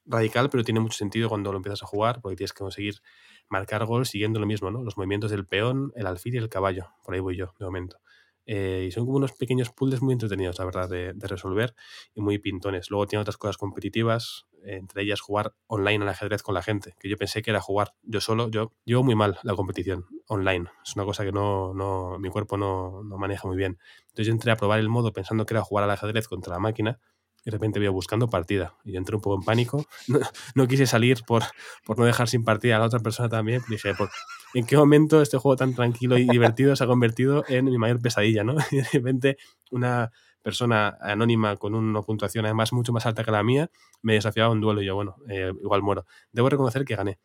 [0.07, 3.03] radical, pero tiene mucho sentido cuando lo empiezas a jugar, porque tienes que conseguir
[3.49, 4.85] marcar gol siguiendo lo mismo, ¿no?
[4.85, 6.87] Los movimientos del peón, el alfil y el caballo.
[7.05, 7.99] Por ahí voy yo, de momento.
[8.47, 11.75] Eh, y son como unos pequeños puzzles muy entretenidos, la verdad, de, resolver
[12.15, 12.91] y muy pintones.
[12.91, 17.09] Luego tiene otras cosas competitivas, entre ellas jugar online al ajedrez con la gente, que
[17.09, 18.51] yo pensé que era jugar yo solo.
[18.51, 20.67] Yo llevo muy mal la competición online.
[20.85, 23.79] Es una cosa que no, no mi cuerpo no, no maneja muy bien.
[24.03, 26.59] Entonces yo entré a probar el modo pensando que era jugar al ajedrez contra la
[26.59, 27.01] máquina
[27.45, 28.75] y de repente veo buscando partida.
[28.85, 29.85] Y entré un poco en pánico.
[30.09, 30.19] No,
[30.55, 31.43] no quise salir por,
[31.85, 33.63] por no dejar sin partida a la otra persona también.
[33.69, 34.11] Dije, ¿por,
[34.55, 38.01] ¿en qué momento este juego tan tranquilo y divertido se ha convertido en mi mayor
[38.01, 38.45] pesadilla?
[38.45, 38.55] ¿no?
[38.71, 39.37] Y de repente
[39.71, 40.11] una
[40.43, 43.71] persona anónima con una puntuación además mucho más alta que la mía
[44.03, 46.05] me desafiaba a un duelo y yo, bueno, eh, igual muero.
[46.33, 47.19] Debo reconocer que gané.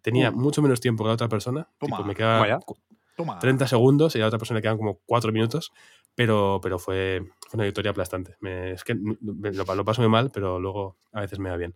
[0.00, 0.32] Tenía Uh.
[0.36, 1.68] mucho menos tiempo que la otra persona.
[1.78, 1.98] Toma.
[1.98, 2.58] Tipo, me quedaba Vaya.
[2.60, 2.78] cu-
[3.16, 3.38] Toma.
[3.38, 5.70] 30 segundos y a la otra persona le quedan como 4 minutos,
[6.14, 8.36] pero, pero fue, fue una victoria aplastante.
[8.40, 11.56] Me- es que me- lo, lo paso muy mal, pero luego a veces me va
[11.56, 11.74] bien.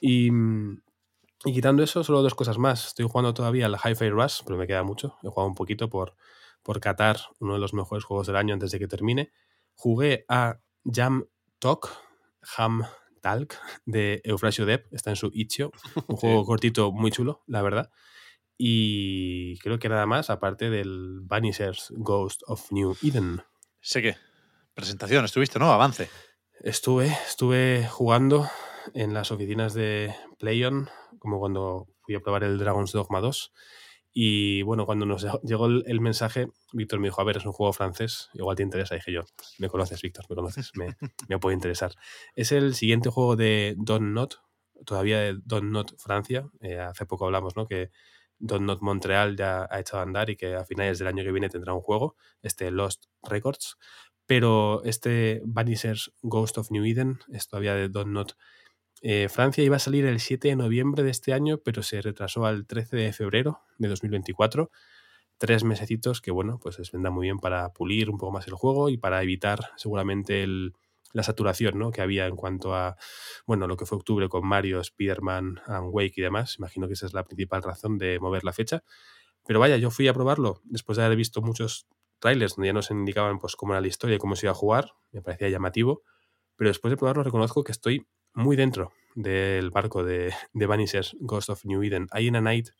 [0.00, 0.30] Y,
[1.44, 2.86] y quitando eso, solo dos cosas más.
[2.88, 5.16] Estoy jugando todavía al Hi-Fi Rush, pero me queda mucho.
[5.22, 6.14] He jugado un poquito por,
[6.62, 9.32] por Qatar, uno de los mejores juegos del año antes de que termine.
[9.74, 11.26] Jugué a Jam
[11.58, 11.88] Talk,
[12.56, 12.84] Ham
[13.20, 13.54] Talk,
[13.86, 15.72] de Eufrasio Depp, está en su Itch.io,
[16.08, 17.90] un juego cortito muy chulo, la verdad.
[18.56, 23.42] Y creo que nada más, aparte del Vanishers Ghost of New Eden.
[23.84, 24.16] Sé que.
[24.72, 25.70] Presentación, estuviste, ¿no?
[25.70, 26.08] Avance.
[26.60, 28.48] Estuve, estuve jugando
[28.94, 30.88] en las oficinas de PlayOn,
[31.18, 33.52] como cuando fui a probar el Dragon's Dogma 2.
[34.10, 37.52] Y bueno, cuando nos llegó el, el mensaje, Víctor me dijo, a ver, es un
[37.52, 38.94] juego francés, igual te interesa.
[38.94, 39.24] dije yo,
[39.58, 40.96] me conoces, Víctor, me conoces, me,
[41.28, 41.92] me puede interesar.
[42.34, 44.36] Es el siguiente juego de Don Not,
[44.86, 46.48] todavía de Don Not Francia.
[46.62, 47.66] Eh, hace poco hablamos, ¿no?
[47.66, 47.90] Que
[48.38, 51.32] Don Not Montreal ya ha echado a andar y que a finales del año que
[51.32, 53.76] viene tendrá un juego, este Lost Records.
[54.26, 58.36] Pero este Vanishers Ghost of New Eden es todavía de Don Not
[59.02, 62.46] Eh, Francia iba a salir el 7 de noviembre de este año, pero se retrasó
[62.46, 64.70] al 13 de febrero de 2024.
[65.38, 68.54] Tres mesecitos que, bueno, pues les vendrá muy bien para pulir un poco más el
[68.54, 70.74] juego y para evitar seguramente el,
[71.14, 71.90] la saturación ¿no?
[71.92, 72.96] que había en cuanto a,
[73.46, 76.56] bueno, lo que fue octubre con Mario, Spider-Man, and Wake y demás.
[76.58, 78.82] Imagino que esa es la principal razón de mover la fecha.
[79.46, 81.86] Pero vaya, yo fui a probarlo después de haber visto muchos
[82.18, 84.56] trailers donde ya nos indicaban pues cómo era la historia y cómo se iba a
[84.56, 84.92] jugar.
[85.12, 86.02] Me parecía llamativo.
[86.56, 91.48] Pero después de probarlo reconozco que estoy muy dentro del barco de, de Vanishers Ghost
[91.48, 92.08] of New Eden.
[92.10, 92.70] Hay en Night,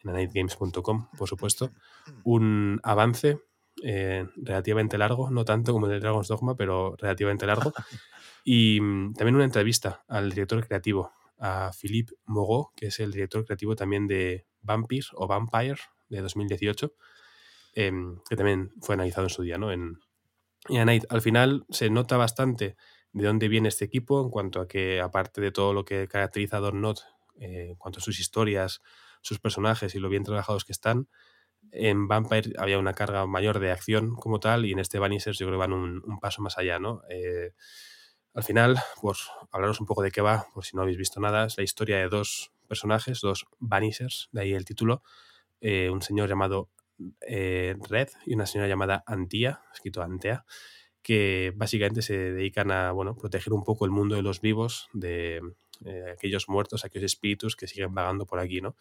[0.00, 1.72] en anightgames.com, por supuesto,
[2.24, 3.38] un avance
[3.84, 7.72] eh, relativamente largo, no tanto como el de Dragon's Dogma, pero relativamente largo.
[8.44, 13.44] Y mm, también una entrevista al director creativo, a Philippe Moreau, que es el director
[13.44, 15.78] creativo también de Vampire o Vampire
[16.08, 16.92] de 2018,
[17.74, 19.70] em, que también fue analizado en su día, ¿no?
[19.70, 20.00] En,
[20.68, 22.76] y a Night, al final se nota bastante
[23.12, 26.58] de dónde viene este equipo en cuanto a que, aparte de todo lo que caracteriza
[26.58, 27.00] a Don Not,
[27.40, 28.80] eh, en cuanto a sus historias,
[29.20, 31.08] sus personajes y lo bien trabajados que están,
[31.72, 35.46] en Vampire había una carga mayor de acción como tal y en este Vanishers yo
[35.46, 37.02] creo que van un, paso más allá, ¿no?
[37.08, 37.52] Eh,
[38.34, 41.46] al final, pues hablaros un poco de qué va, por si no habéis visto nada,
[41.46, 45.02] es la historia de dos personajes, dos Vanishers, de ahí el título,
[45.60, 46.68] eh, un señor llamado
[47.26, 50.44] eh, Red y una señora llamada Antia, escrito Antea,
[51.02, 55.40] que básicamente se dedican a bueno, proteger un poco el mundo de los vivos, de
[56.12, 58.76] aquellos muertos, aquellos espíritus que siguen vagando por aquí, ¿no?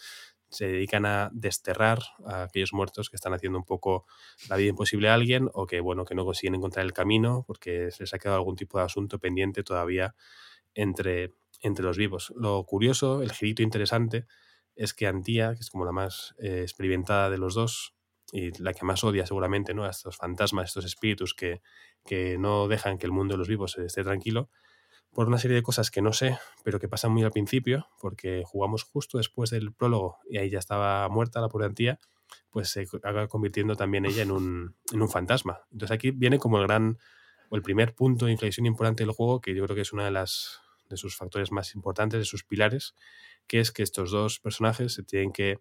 [0.52, 4.06] Se dedican a desterrar a aquellos muertos que están haciendo un poco
[4.50, 7.90] la vida imposible a alguien o que, bueno, que no consiguen encontrar el camino porque
[7.92, 10.14] se les ha quedado algún tipo de asunto pendiente todavía
[10.74, 12.34] entre, entre los vivos.
[12.36, 14.28] Lo curioso, el girito interesante,
[14.76, 17.96] es que Antía, que es como la más eh, experimentada de los dos
[18.34, 19.86] y la que más odia seguramente ¿no?
[19.86, 21.62] a estos fantasmas, estos espíritus que,
[22.06, 24.50] que no dejan que el mundo de los vivos esté tranquilo,
[25.14, 28.44] por una serie de cosas que no sé, pero que pasan muy al principio, porque
[28.46, 31.98] jugamos justo después del prólogo y ahí ya estaba muerta la pobre
[32.50, 35.62] pues se acaba convirtiendo también ella en un, en un fantasma.
[35.72, 36.98] Entonces aquí viene como el gran,
[37.50, 40.04] o el primer punto de inflexión importante del juego, que yo creo que es uno
[40.04, 42.96] de, las, de sus factores más importantes, de sus pilares,
[43.48, 45.60] que es que estos dos personajes se tienen que,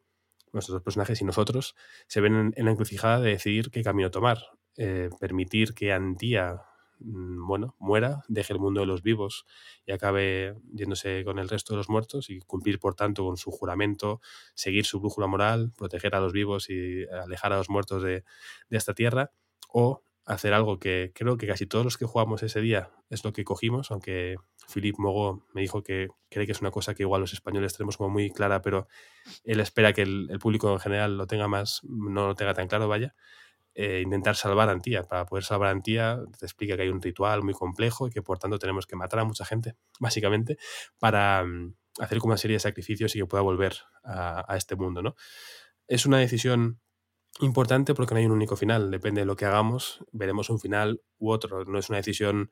[0.52, 1.74] nuestros dos personajes y nosotros,
[2.06, 4.38] se ven en, la encrucijada de decidir qué camino tomar.
[4.76, 6.62] Eh, permitir que Antía
[7.00, 9.46] bueno, muera, deje el mundo de los vivos
[9.86, 13.50] y acabe yéndose con el resto de los muertos y cumplir, por tanto, con su
[13.50, 14.20] juramento,
[14.54, 18.24] seguir su brújula moral, proteger a los vivos y alejar a los muertos de,
[18.70, 19.32] esta tierra,
[19.72, 23.32] o hacer algo que creo que casi todos los que jugamos ese día es lo
[23.32, 24.36] que cogimos, aunque
[24.72, 27.96] Philippe Mogo me dijo que cree que es una cosa que igual los españoles tenemos
[27.96, 28.86] como muy clara, pero
[29.42, 32.68] él espera que el, el público en general lo tenga más, no lo tenga tan
[32.68, 33.14] claro, vaya,
[33.82, 35.04] eh, intentar salvar a Antía.
[35.04, 38.20] Para poder salvar a Antía, te explica que hay un ritual muy complejo y que
[38.20, 40.58] por tanto tenemos que matar a mucha gente, básicamente,
[40.98, 45.00] para mm, hacer como una serie de sacrificios y que pueda volver a, este mundo.
[45.00, 45.16] ¿no?
[45.86, 46.78] Es una decisión
[47.40, 48.90] importante porque no hay un único final.
[48.90, 51.64] Depende de lo que hagamos, veremos un final u otro.
[51.64, 52.50] No es una decisión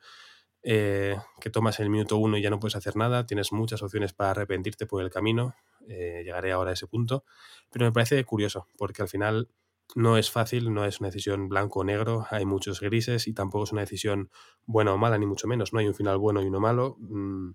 [0.63, 3.27] eh, que tomas en el minuto uno y ya no puedes hacer nada.
[3.27, 5.55] Tienes muchas opciones para arrepentirte por el camino.
[5.89, 7.25] Eh, llegaré ahora a ese punto.
[7.71, 9.51] Pero me parece curioso porque al final
[9.95, 13.65] no es fácil, no es una decisión blanco o negro, hay muchos grises y tampoco
[13.65, 14.31] es una decisión
[14.67, 16.97] buena o mala, ni mucho menos, no hay un final bueno y uno malo.
[17.01, 17.53] Mm,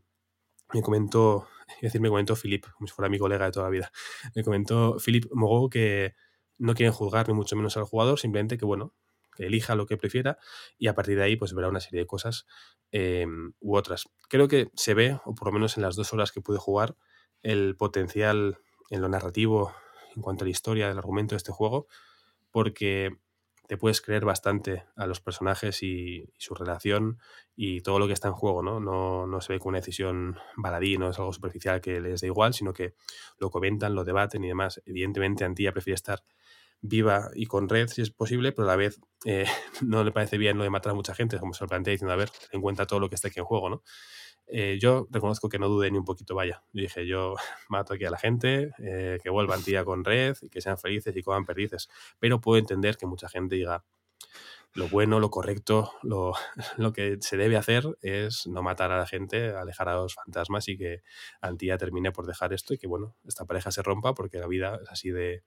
[0.73, 1.47] me comentó,
[1.77, 3.91] es decir, me comentó Philip, como si fuera mi colega de toda la vida,
[4.35, 6.15] me comentó Philip Mogo que
[6.57, 8.93] no quieren juzgar ni mucho menos al jugador, simplemente que, bueno,
[9.35, 10.37] que elija lo que prefiera
[10.77, 12.45] y a partir de ahí pues verá una serie de cosas
[12.91, 14.05] em, u otras.
[14.29, 16.95] Creo que se ve, o por lo menos en las dos horas que pude jugar,
[17.41, 19.73] el potencial en lo narrativo
[20.15, 21.87] en cuanto a la historia del argumento de este juego
[22.53, 23.17] porque
[23.67, 27.17] te puedes creer bastante a los personajes y, su relación
[27.55, 28.79] y todo lo que está en juego, ¿no?
[28.79, 29.25] ¿no?
[29.25, 32.53] No se ve como una decisión baladí, no es algo superficial que les da igual,
[32.53, 32.93] sino que
[33.39, 34.81] lo comentan, lo debaten y demás.
[34.85, 36.23] Evidentemente, Antía prefiere estar
[36.81, 39.45] viva y con red si es posible, pero a la vez eh,
[39.81, 42.13] no le parece bien lo de matar a mucha gente, como se lo plantea diciendo,
[42.13, 43.83] a ver, ten en cuenta todo lo que está aquí en juego, ¿no?
[44.47, 46.63] Eh, yo reconozco que no dudé ni un poquito, vaya.
[46.73, 47.35] Yo dije, yo
[47.69, 51.15] mato aquí a la gente, eh, que vuelvan tía con red, y que sean felices
[51.15, 51.89] y coman perdices.
[52.19, 53.83] Pero puedo entender que mucha gente diga,
[54.75, 56.33] lo bueno, lo correcto, lo,
[56.77, 60.67] lo, que se debe hacer es no matar a la gente, alejar a los fantasmas
[60.67, 61.03] y que
[61.41, 64.79] Antía termine por dejar esto y que, bueno, esta pareja se rompa porque la vida
[64.83, 65.43] es así de,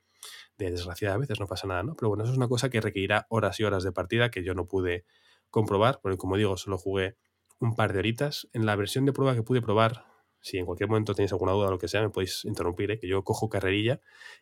[0.58, 1.94] de desgraciada a veces, no pasa nada, ¿no?
[1.96, 4.54] Pero bueno, eso es una cosa que requerirá horas y horas de partida que yo
[4.54, 5.04] no pude
[5.50, 7.16] comprobar, porque como digo, solo jugué
[7.60, 8.48] un par de horitas.
[8.52, 10.06] En la versión de prueba que pude probar,
[10.40, 12.98] si en cualquier momento tenéis alguna duda o lo que sea, me podéis interrumpir, ¿eh?
[13.00, 14.00] que yo cojo carrerilla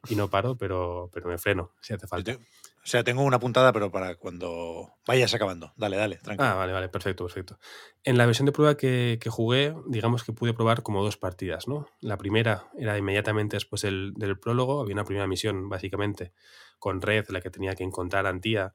[0.08, 2.32] y no paro, pero, pero me freno si hace falta.
[2.32, 5.72] O sea, tengo una puntada, pero para cuando vayas acabando.
[5.76, 6.46] Dale, dale, tranquilo.
[6.46, 7.58] Ah, vale, vale, perfecto, perfecto.
[8.02, 11.66] En la versión de prueba que, que jugué, digamos que pude probar como dos partidas,
[11.66, 11.86] ¿no?
[12.00, 16.34] La primera era inmediatamente después del, del prólogo, había una primera misión, básicamente,
[16.78, 18.74] con Red, la que tenía que encontrar a Antía,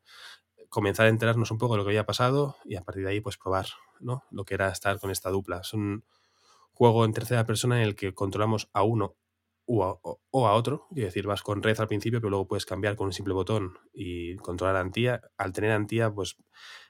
[0.69, 3.21] comenzar a enterarnos un poco de lo que había pasado y a partir de ahí,
[3.21, 3.67] pues probar,
[3.99, 4.23] ¿no?
[4.31, 5.59] Lo que era estar con esta dupla.
[5.59, 6.03] Es un
[6.73, 9.15] juego en tercera persona en el que controlamos a uno
[9.71, 13.07] o a, otro, es decir, vas con red al principio, pero luego puedes cambiar con
[13.07, 15.21] un simple botón y controlar a Antía.
[15.37, 16.37] Al tener Antía, pues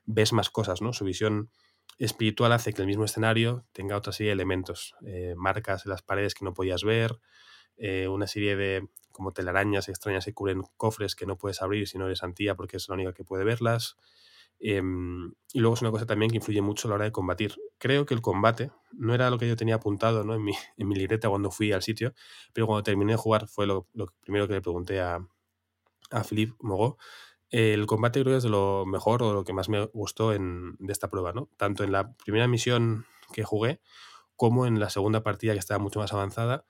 [0.06, 0.94] ves más cosas, ¿no?
[0.94, 1.52] Su visión
[1.98, 6.02] espiritual hace que el mismo escenario tenga otra serie de elementos, eh, marcas en las
[6.02, 7.20] paredes que no podías ver,
[7.76, 11.98] eh, una serie de como telarañas extrañas que cubren cofres que no puedes abrir si
[11.98, 13.98] no eres Antía porque es la única que puede verlas.
[14.60, 17.56] Em, y luego es una cosa también que influye mucho a la hora de combatir.
[17.78, 20.36] Creo que el combate no era lo que yo tenía apuntado ¿no?
[20.36, 22.14] en, mi, en mi libreta cuando fui al sitio,
[22.54, 23.88] pero cuando terminé de jugar fue lo,
[24.22, 25.26] primero que le pregunté a,
[26.12, 26.98] a Philippe Mogó.
[27.50, 30.76] El combate creo que es de lo mejor o lo que más me gustó en,
[30.78, 31.50] de esta prueba, ¿no?
[31.58, 33.82] Tanto en la primera misión que jugué
[34.36, 36.66] como en la segunda partida que estaba mucho más avanzada,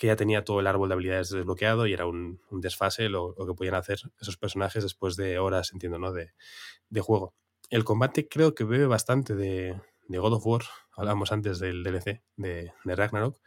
[0.00, 3.34] que ya tenía todo el árbol de habilidades desbloqueado y era un, un desfase lo,
[3.36, 6.10] lo, que podían hacer esos personajes después de horas, entiendo, ¿no?
[6.10, 6.32] De,
[6.88, 7.34] de juego.
[7.68, 10.62] El combate creo que bebe bastante de, de, God of War,
[10.96, 13.38] hablábamos antes del DLC de, de, Ragnarok.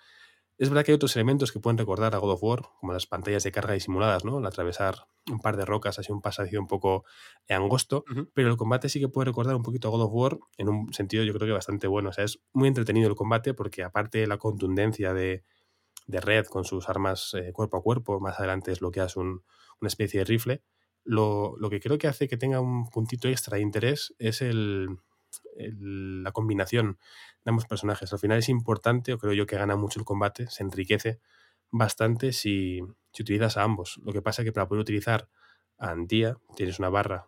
[0.59, 3.07] Es verdad que hay otros elementos que pueden recordar a God of War, como las
[3.07, 4.37] pantallas de carga disimuladas, ¿no?
[4.37, 7.03] El atravesar un par de rocas, así un pasadizo un poco
[7.49, 8.29] angosto, uh -huh.
[8.35, 10.93] pero el combate sí que puede recordar un poquito a God of War en un
[10.93, 12.09] sentido yo creo que bastante bueno.
[12.09, 15.43] O sea, es muy entretenido el combate porque aparte de la contundencia de,
[16.07, 19.43] de red con sus armas eh, cuerpo a cuerpo, más adelante desbloqueas un,
[19.81, 20.61] una especie de rifle.
[21.03, 24.97] Lo, lo, que creo que hace que tenga un puntito extra de interés es el,
[25.57, 26.97] el, la combinación
[27.43, 28.11] de ambos personajes.
[28.13, 31.19] Al final es importante, o creo yo que gana mucho el combate, se enriquece
[31.71, 33.99] bastante si, si utilizas a ambos.
[34.03, 35.29] Lo que pasa es que para poder utilizar
[35.77, 37.27] a Antía tienes una barra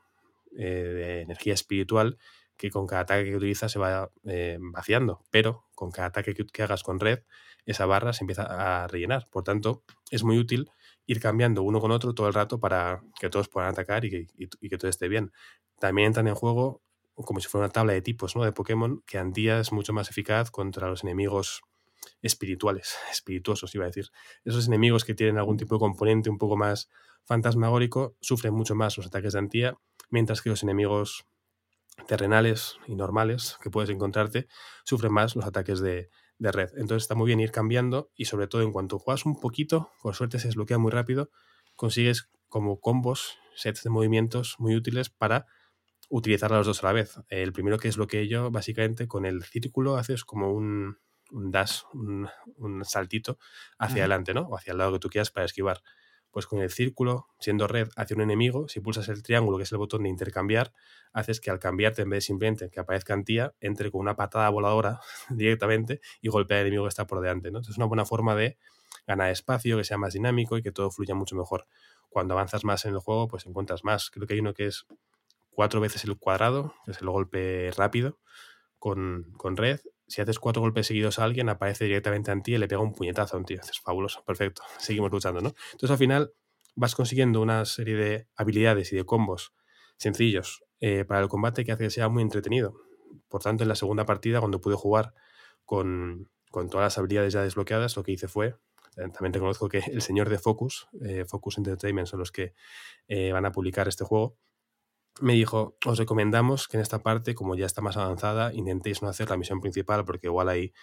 [0.58, 2.18] eh, de energía espiritual
[2.56, 6.46] que con cada ataque que utilizas se va eh, vaciando, pero con cada ataque que,
[6.46, 7.24] que hagas con red
[7.66, 9.28] esa barra se empieza a rellenar.
[9.32, 10.70] Por tanto, es muy útil
[11.08, 14.78] ir cambiando uno con otro todo el rato para que todos puedan atacar y que,
[14.78, 15.32] todo esté bien.
[15.80, 16.82] También entran en juego
[17.16, 18.44] como si fuera una tabla de tipos ¿no?
[18.44, 21.62] de Pokémon, que Andía es mucho más eficaz contra los enemigos
[22.22, 24.10] espirituales, espirituosos, iba a decir.
[24.44, 26.90] Esos enemigos que tienen algún tipo de componente un poco más
[27.24, 29.78] fantasmagórico sufren mucho más los ataques de Antía,
[30.10, 31.26] mientras que los enemigos
[32.08, 34.48] terrenales y normales que puedes encontrarte
[34.84, 36.70] sufren más los ataques de, de red.
[36.76, 40.16] Entonces está muy bien ir cambiando y sobre todo en cuanto juegas un poquito, por
[40.16, 41.30] suerte se desbloquea muy rápido,
[41.76, 45.46] consigues como combos, sets de movimientos muy útiles para
[46.10, 47.20] utilizar a los dos a la vez.
[47.30, 50.98] El primero que desbloqueé yo, básicamente con el círculo haces como un,
[51.32, 53.38] un dash, un, un, saltito
[53.80, 54.42] hacia adelante, ¿no?
[54.42, 55.82] O hacia el lado que tú quieras para esquivar.
[56.36, 59.72] Pues con el círculo, siendo red hacia un enemigo, si pulsas el triángulo, que es
[59.72, 60.74] el botón de intercambiar,
[61.14, 64.18] haces que al cambiarte, en vez de simplemente que aparezca en tía, entre con una
[64.18, 65.00] patada voladora
[65.30, 67.48] directamente y golpea al enemigo que está por delante.
[67.48, 68.58] Entonces es una buena forma de
[69.08, 71.68] ganar espacio, que sea más dinámico y que todo fluya mucho mejor.
[72.10, 74.10] Cuando avanzas más en el juego, pues encuentras más.
[74.10, 74.88] Creo que hay uno que es
[75.52, 78.20] cuatro veces el cuadrado, que es el golpe rápido,
[78.78, 82.58] con, con red, si haces cuatro golpes seguidos a alguien, aparece directamente en ti y
[82.58, 83.60] le pega un puñetazo a un tío.
[83.62, 84.62] Es fabuloso, perfecto.
[84.78, 85.54] Seguimos luchando, ¿no?
[85.72, 86.34] Entonces al final
[86.76, 89.54] vas consiguiendo una serie de habilidades y de combos
[89.98, 92.76] sencillos eh, para el combate que hace que sea muy entretenido.
[93.30, 95.14] Por tanto, en la segunda partida, cuando pude jugar
[95.64, 98.56] con, con todas las habilidades ya desbloqueadas, lo que hice fue,
[98.98, 102.54] eh, también reconozco que el señor de Focus, eh, Focus Entertainment son los que
[103.32, 104.38] van a publicar este juego,
[105.22, 109.08] me dijo, os recomendamos que en esta parte, como ya está más avanzada, intentéis no
[109.08, 110.74] hacer la misión principal porque igual hay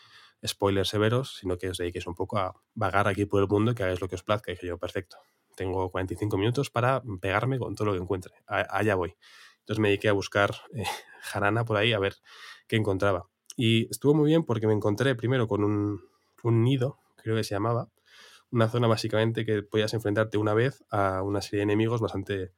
[0.46, 3.82] spoilers severos, sino que os dediquéis un poco a vagar aquí por el mundo que
[3.82, 4.50] hagáis lo que os plazca.
[4.50, 5.18] Y dije yo, perfecto,
[5.54, 8.34] tengo 45 minutos para pegarme con todo lo que encuentre.
[8.46, 9.16] Allá voy.
[9.60, 10.84] Entonces me dediqué a buscar eh,
[11.20, 12.16] jarana por ahí a ver
[12.66, 13.28] qué encontraba.
[13.56, 16.00] Y estuvo muy bien porque me encontré primero con un,
[16.42, 17.90] un nido, creo que se llamaba,
[18.50, 22.52] una zona básicamente que podías enfrentarte una vez a una serie de enemigos bastante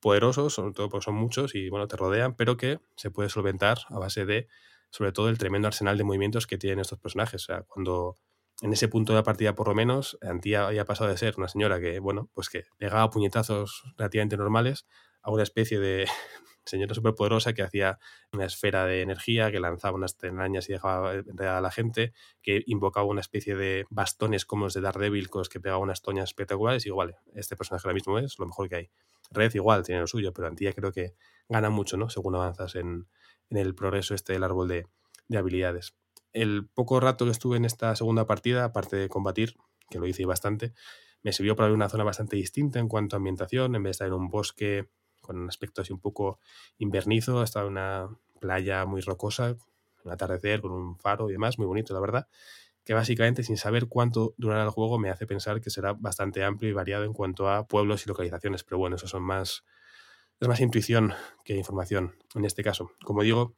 [0.00, 3.78] poderosos, sobre todo porque son muchos y bueno, te rodean, pero que se puede solventar
[3.88, 4.48] a base de,
[4.90, 7.42] sobre todo, el tremendo arsenal de movimientos que tienen estos personajes.
[7.42, 8.16] O sea, cuando
[8.62, 11.48] en ese punto de la partida, por lo menos, Antía había pasado de ser una
[11.48, 14.86] señora que, bueno, pues que pegaba puñetazos relativamente normales
[15.22, 16.06] a una especie de
[16.64, 17.98] señora superpoderosa que hacía
[18.32, 22.12] una esfera de energía, que lanzaba unas telarañas y dejaba enredada a la gente,
[22.42, 26.02] que invocaba una especie de bastones como los de Daredevil con los que pegaba unas
[26.02, 26.84] toñas espectaculares.
[26.84, 28.90] Y digo, vale, este personaje ahora mismo es lo mejor que hay.
[29.30, 31.14] Red igual tiene lo suyo, pero Antía creo que
[31.48, 32.10] gana mucho, ¿no?
[32.10, 33.06] Según avanzas en,
[33.50, 34.86] el progreso este del árbol de,
[35.28, 35.94] de, habilidades.
[36.32, 39.56] El poco rato que estuve en esta segunda partida, aparte de combatir,
[39.88, 40.72] que lo hice bastante,
[41.22, 43.92] me sirvió para ver una zona bastante distinta en cuanto a ambientación, en vez de
[43.92, 44.88] estar en un bosque
[45.20, 46.38] con un aspecto así un poco
[46.78, 48.08] invernizo, estaba en una
[48.40, 49.56] playa muy rocosa,
[50.04, 52.28] un atardecer con un faro y demás, muy bonito, la verdad,
[52.84, 56.70] que básicamente sin saber cuánto durará el juego me hace pensar que será bastante amplio
[56.70, 59.64] y variado en cuanto a pueblos y localizaciones, pero bueno, eso son más,
[60.40, 62.92] es más intuición que información en este caso.
[63.04, 63.56] Como digo,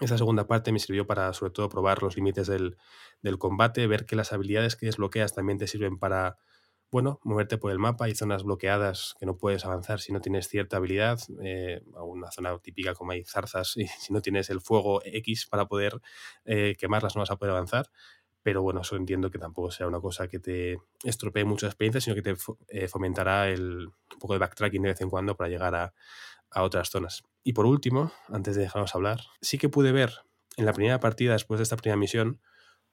[0.00, 2.76] esta segunda parte me sirvió para sobre todo probar los límites del,
[3.22, 6.38] del combate, ver que las habilidades que desbloqueas también te sirven para
[6.90, 8.06] bueno, moverte por el mapa.
[8.06, 11.18] Hay zonas bloqueadas que no puedes avanzar si no tienes cierta habilidad.
[11.42, 15.66] Eh, una zona típica como hay zarzas y si no tienes el fuego X para
[15.66, 16.00] poder
[16.44, 17.90] eh, quemarlas no vas a poder avanzar.
[18.48, 22.14] Pero bueno, eso entiendo que tampoco sea una cosa que te estropee mucha experiencia, sino
[22.16, 22.34] que te
[22.68, 25.92] eh, fomentará el, un poco de backtracking de vez en cuando para llegar a,
[26.50, 27.24] a otras zonas.
[27.44, 30.14] Y por último, antes de dejarnos hablar, sí que pude ver
[30.56, 32.40] en la primera partida, después de esta primera misión,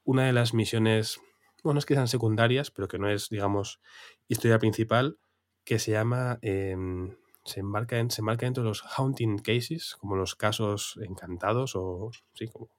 [0.03, 1.22] una de las misiones
[1.64, 3.80] bueno, es que sean secundarias, pero que no es, digamos,
[4.27, 5.17] historia principal,
[5.64, 10.99] que se llama, em, se, embarca se dentro de los haunting cases, como los casos
[11.01, 12.69] encantados, o sí, como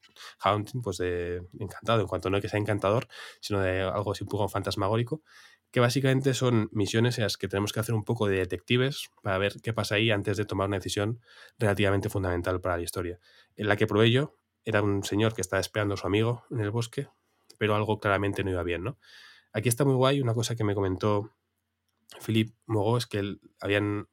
[0.40, 3.06] haunting, pues de encantado, en cuanto no que sea encantador,
[3.40, 5.22] sino de algo así un poco fantasmagórico,
[5.70, 9.38] que básicamente son misiones en las que tenemos que hacer un poco de detectives para
[9.38, 11.20] ver qué pasa ahí antes de tomar una decisión
[11.58, 13.20] relativamente fundamental para la historia.
[13.56, 16.60] En la que probé yo, era un señor que estaba esperando a su amigo en
[16.60, 17.08] el bosque,
[17.58, 18.98] pero algo claramente no iba bien, ¿no?
[19.52, 21.32] Aquí está muy guay una cosa que me comentó
[22.20, 24.08] Philippe Mogó, es que habían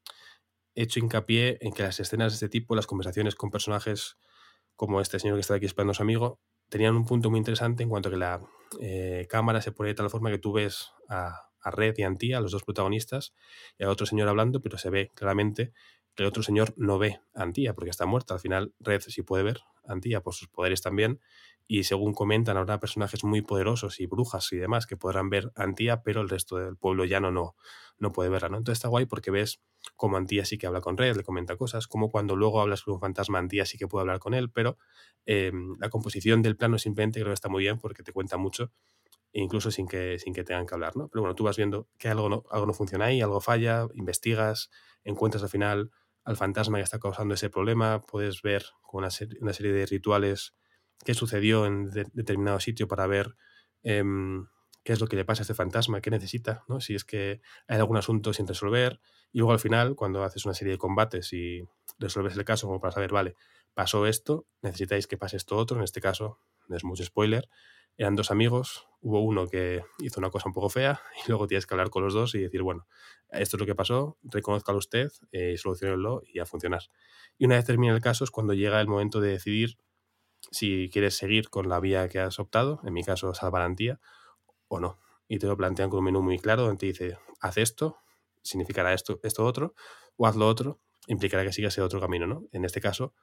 [0.75, 4.17] hecho hincapié en que las escenas de este tipo, las conversaciones con personajes
[4.75, 7.83] como este señor que está aquí esperando a su amigo, tenían un punto muy interesante
[7.83, 8.41] en cuanto a que la
[8.79, 12.41] eh, cámara se pone de tal forma que tú ves a, Red y a Antía,
[12.41, 13.33] los dos protagonistas,
[13.77, 15.71] y al otro señor hablando, pero se ve claramente
[16.13, 18.33] que el otro señor no ve a Antía porque está muerta.
[18.33, 21.21] Al final, Red sí puede ver a Antía por sus poderes también,
[21.65, 25.63] y según comentan, habrá personajes muy poderosos y brujas y demás que podrán ver a
[25.63, 27.55] Antía, pero el resto del pueblo llano no,
[27.97, 28.57] no puede verla, ¿no?
[28.57, 29.61] Entonces está guay porque ves
[29.95, 32.95] como Antía sí que habla con Red, le comenta cosas, como cuando luego hablas con
[32.95, 34.77] un fantasma, Antía sí que puede hablar con él, pero
[35.25, 38.71] em, la composición del plano simplemente creo que está muy bien porque te cuenta mucho,
[39.33, 41.09] incluso sin que, sin que tengan que hablar, ¿no?
[41.09, 44.69] Pero bueno, tú vas viendo que algo no, algo no funciona ahí, algo falla, investigas,
[45.03, 45.91] encuentras al final
[46.23, 49.09] al fantasma que está causando ese problema, puedes ver con una,
[49.41, 50.55] una serie de rituales
[51.03, 53.35] qué sucedió en determinado sitio para ver
[53.83, 54.47] em,
[54.83, 56.79] qué es lo que le pasa a este fantasma, qué necesita, ¿no?
[56.79, 58.99] si es que hay algún asunto sin resolver.
[59.33, 61.67] Y luego al final, cuando haces una serie de combates y
[61.99, 63.35] resuelves el caso como para saber, vale,
[63.73, 67.49] pasó esto, necesitáis que pase esto otro, en este caso, no es mucho spoiler,
[67.97, 71.65] eran dos amigos, hubo uno que hizo una cosa un poco fea y luego tienes
[71.65, 72.87] que hablar con los dos y decir, bueno,
[73.29, 76.83] esto es lo que pasó, reconozcalo usted, eh, solucionenlo y a funcionar.
[77.37, 79.77] Y una vez termina el caso es cuando llega el momento de decidir
[80.51, 83.99] si quieres seguir con la vía que has optado, en mi caso salvarantía,
[84.67, 84.99] o no.
[85.27, 88.02] Y te lo plantean con un menú muy claro donde te dice, haz esto,
[88.43, 89.73] significará esto, esto otro,
[90.17, 92.43] o haz lo otro, implicará que sigas ese otro camino, ¿no?
[92.51, 93.13] En este caso,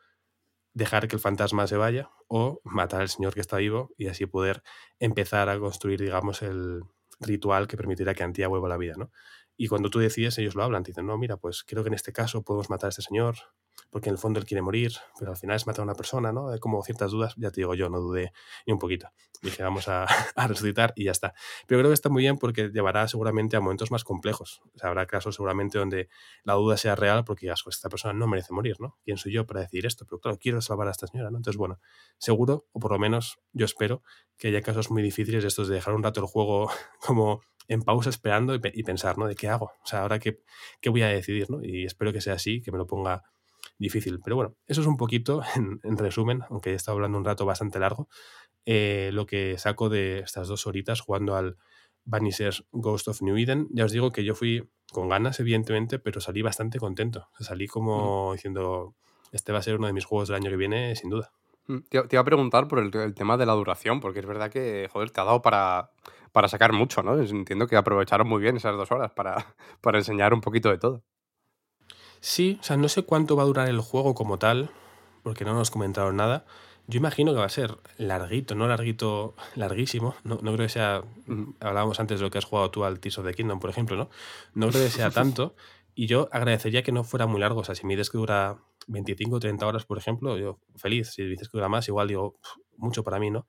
[0.75, 4.27] dejar que el fantasma se vaya o matar al señor que está vivo y así
[4.27, 4.63] poder
[4.99, 6.83] empezar a construir, digamos, el
[7.21, 9.11] ritual que permitirá que Antía vuelva a la vida, ¿no?
[9.63, 11.95] Y cuando tú decides, ellos lo hablan, te dicen, no, mira, pues creo que en
[11.95, 13.37] este caso podemos matar a este señor,
[13.91, 16.33] porque en el fondo él quiere morir, pero al final es matar a una persona,
[16.33, 16.49] ¿no?
[16.49, 18.33] Hay como ciertas dudas, ya te digo yo, no dudé
[18.67, 19.11] ni un poquito.
[19.43, 20.07] Dije, vamos a,
[20.49, 21.35] resucitar y ya está.
[21.67, 24.63] Pero creo que está muy bien porque llevará seguramente a momentos más complejos.
[24.75, 26.09] O sea, habrá casos seguramente donde
[26.43, 28.97] la duda sea real porque digas, esta persona no merece morir, ¿no?
[29.05, 30.07] ¿Quién soy yo para decir esto?
[30.07, 31.37] Pero claro, quiero salvar a esta señora, ¿no?
[31.37, 31.81] Entonces, bueno,
[32.17, 34.03] seguro, o por lo menos yo espero,
[34.39, 36.71] que haya casos muy difíciles estos de dejar un rato el juego
[37.07, 39.27] como en pausa esperando y, y pensar, ¿no?
[39.29, 39.67] ¿De qué hago?
[39.83, 40.43] O sea, ahora qué,
[40.81, 41.63] qué voy a decidir, ¿no?
[41.63, 43.23] Y espero que sea así, que me lo ponga
[43.79, 44.21] difícil.
[44.23, 45.41] Pero bueno, eso es un poquito,
[45.85, 48.09] en, resumen, aunque he estado hablando un rato bastante largo,
[48.67, 51.57] eh, lo que saco de estas dos horitas jugando al
[52.05, 53.69] Vanisher's Ghost of New Eden.
[53.71, 57.29] Ya os digo que yo fui con ganas, evidentemente, pero salí bastante contento.
[57.39, 58.97] salí como diciendo,
[59.31, 61.33] este va a ser uno de mis juegos del año que viene, sin duda.
[61.71, 64.51] Mm, te, iba a preguntar por el, el, tema de la duración, porque es verdad
[64.51, 65.91] que, joder, te ha dado para,
[66.33, 67.17] para sacar mucho, ¿no?
[67.21, 71.03] Entiendo que aprovecharon muy bien esas dos horas para, para enseñar un poquito de todo.
[72.21, 74.71] Sí, o sea, no sé cuánto va a durar el juego como tal,
[75.23, 76.45] porque no nos comentaron nada.
[76.87, 80.17] Yo imagino que va a ser larguito, no larguito, larguísimo.
[80.25, 81.05] No, no creo que sea.
[81.61, 83.97] Hablábamos antes de lo que has jugado tú al Tears of the Kingdom, por ejemplo,
[83.97, 84.11] ¿no?
[84.55, 85.55] No creo que sea tanto.
[86.01, 87.61] Y yo agradecería que no fuera muy largo.
[87.61, 88.57] O sea, si me dices que dura
[88.87, 91.11] 25 o 30 horas, por ejemplo, yo feliz.
[91.11, 92.41] Si dices que dura más, igual digo,
[92.79, 93.47] mucho para mí, ¿no?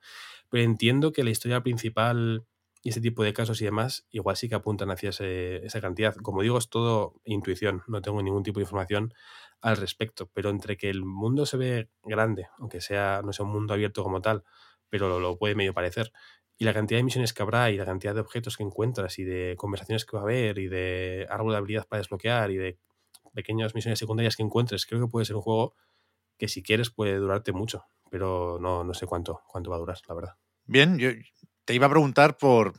[0.50, 2.44] Pero entiendo que la historia principal
[2.82, 6.14] y ese tipo de casos y demás, igual sí que apuntan hacia ese, esa cantidad.
[6.16, 9.14] Como digo, es todo intuición, no tengo ningún tipo de información
[9.62, 13.52] al respecto, pero entre que el mundo se ve grande, aunque sea no sea un
[13.52, 14.44] mundo abierto como tal,
[14.90, 16.12] pero lo, lo puede medio parecer,
[16.58, 19.24] y la cantidad de misiones que habrá y la cantidad de objetos que encuentras y
[19.24, 22.78] de conversaciones que va a haber y de árbol de habilidad para desbloquear y de
[23.34, 25.74] pequeñas misiones secundarias que encuentres, creo que puede ser un juego
[26.38, 29.98] que si quieres puede durarte mucho, pero no, no sé cuánto, cuánto va a durar,
[30.08, 30.34] la verdad.
[30.66, 31.10] Bien, yo
[31.64, 32.74] te iba a preguntar por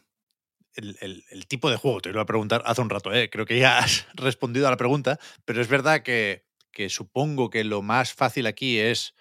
[0.76, 0.98] el,
[1.32, 3.30] el- tipo de juego, te iba a preguntar hace un rato, ¿eh?
[3.30, 7.64] creo que ya has respondido a la pregunta, pero es verdad que, que supongo que
[7.64, 9.14] lo más fácil aquí es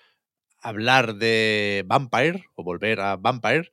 [0.60, 3.70] hablar de Vampire o volver a Vampire,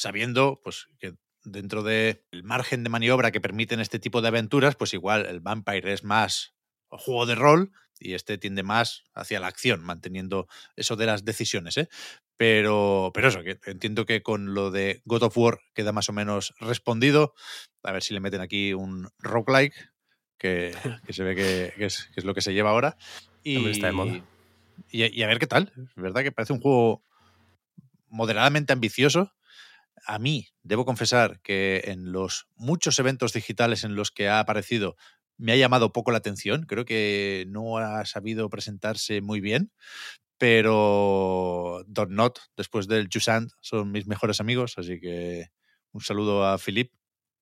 [0.00, 1.14] sabiendo pues, que
[1.44, 5.92] dentro del margen de maniobra que permiten este tipo de aventuras, pues igual el Vampire
[5.92, 6.54] es más
[6.88, 11.76] juego de rol y este tiende más hacia la acción, manteniendo eso de las decisiones.
[11.76, 11.88] ¿eh?
[12.36, 16.12] Pero, pero eso, que entiendo que con lo de God of War queda más o
[16.12, 17.34] menos respondido.
[17.82, 19.90] A ver si le meten aquí un roguelike,
[20.38, 20.72] que,
[21.06, 22.96] que se ve que, que es, que es lo que se lleva ahora.
[23.42, 24.24] Y, También está de moda.
[24.90, 25.72] y, y a ver qué tal.
[25.76, 27.04] Es verdad que parece un juego
[28.08, 29.32] moderadamente ambicioso.
[30.06, 34.96] A mí, debo confesar que en los muchos eventos digitales en los que ha aparecido,
[35.36, 36.64] me ha llamado poco la atención.
[36.66, 39.72] Creo que no ha sabido presentarse muy bien.
[40.38, 44.74] Pero Don Not, después del Jusant, son mis mejores amigos.
[44.78, 45.48] Así que
[45.92, 46.92] un saludo a Philip,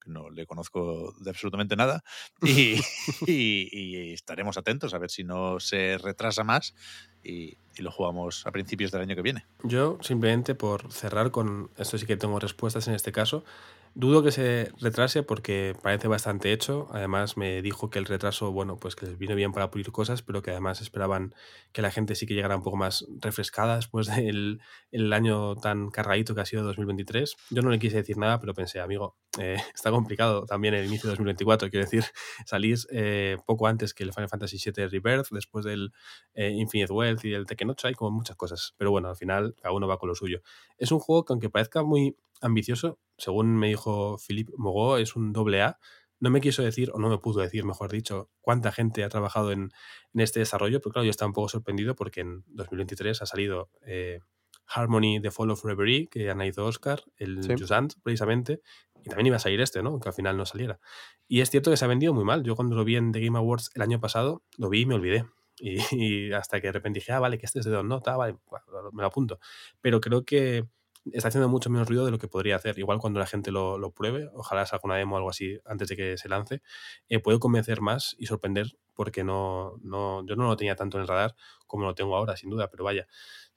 [0.08, 2.02] no le conozco de absolutamente nada.
[2.42, 2.80] Y,
[3.26, 6.74] y- y estaremos atentos a ver si no se retrasa más
[7.22, 9.46] y, y lo jugamos a principios del año que viene.
[9.62, 13.44] Yo, simplemente por cerrar con esto, sí que tengo respuestas en este caso.
[13.94, 16.88] Dudo que se retrase porque parece bastante hecho.
[16.92, 20.22] Además, me dijo que el retraso, bueno, pues que les vino bien para pulir cosas,
[20.22, 21.34] pero que además esperaban
[21.72, 24.60] que la gente sí que llegara un poco más refrescada después del
[24.90, 27.36] el año tan cargadito que ha sido 2023.
[27.50, 31.08] Yo no le quise decir nada, pero pensé, amigo, eh, está complicado también el inicio
[31.08, 31.70] de 2024.
[31.70, 32.04] Quiero decir,
[32.46, 35.92] salís eh, poco antes que el Final Fantasy VII Rebirth, después del
[36.34, 38.74] eh, Infinite Wealth y del Tekken 8, hay como muchas cosas.
[38.76, 40.40] Pero bueno, al final cada uno va con lo suyo.
[40.76, 45.32] Es un juego que aunque parezca muy ambicioso, según me dijo Philippe Mogó, es un
[45.32, 45.78] doble A.
[46.20, 49.52] No me quiso decir, o no me pudo decir, mejor dicho, cuánta gente ha trabajado
[49.52, 49.70] en,
[50.14, 53.70] en este desarrollo, pero claro, yo estaba un poco sorprendido porque en 2023 ha salido
[53.86, 54.20] eh,
[54.66, 57.54] Harmony, The Fall of Reverie, que han ido Oscar, el Sí.
[57.58, 58.60] Jusant, precisamente,
[59.04, 59.98] y también iba a salir este, ¿no?
[60.00, 60.80] Que al final no saliera.
[61.26, 62.42] Y es cierto que se ha vendido muy mal.
[62.42, 64.94] Yo cuando lo vi en The Game Awards el año pasado, lo vi y me
[64.94, 65.24] olvidé.
[65.60, 68.16] Y, y hasta que de repente dije, ah, vale, que este es de Don Nota,
[68.16, 69.40] vale, bueno, me lo apunto.
[69.80, 70.68] Pero creo que
[71.12, 72.78] está haciendo mucho menos ruido de lo que podría hacer.
[72.78, 75.88] Igual cuando la gente lo, lo pruebe, ojalá salga una demo o algo así antes
[75.88, 76.62] de que se lance,
[77.08, 81.02] eh, puede convencer más y sorprender porque no, no, yo no lo tenía tanto en
[81.02, 83.06] el radar como lo tengo ahora, sin duda, pero vaya.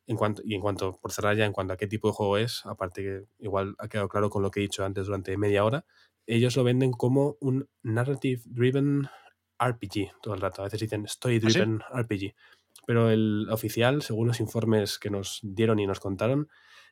[0.07, 2.37] En cuanto, y en cuanto, por cerrar ya, en cuanto a qué tipo de juego
[2.37, 5.63] es, aparte que igual ha quedado claro con lo que he dicho antes durante media
[5.63, 5.85] hora,
[6.27, 9.09] ellos lo venden como un narrative driven
[9.59, 10.61] RPG todo el rato.
[10.61, 12.33] A veces dicen story driven RPG.
[12.85, 16.49] Pero el oficial, según los informes que nos dieron y nos contaron,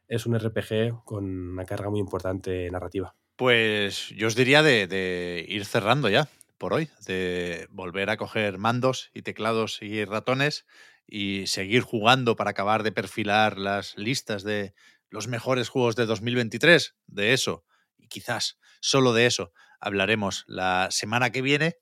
[0.09, 3.15] es un RPG con una carga muy importante narrativa.
[3.35, 9.11] Pues yo os diría de, ir cerrando ya por hoy, de volver a coger mandos
[9.13, 10.65] y teclados y ratones
[11.07, 14.73] y seguir jugando para acabar de perfilar las listas de
[15.09, 16.95] los mejores juegos de 2023.
[17.07, 17.63] De eso,
[17.97, 21.77] y quizás solo de eso, hablaremos la semana que viene.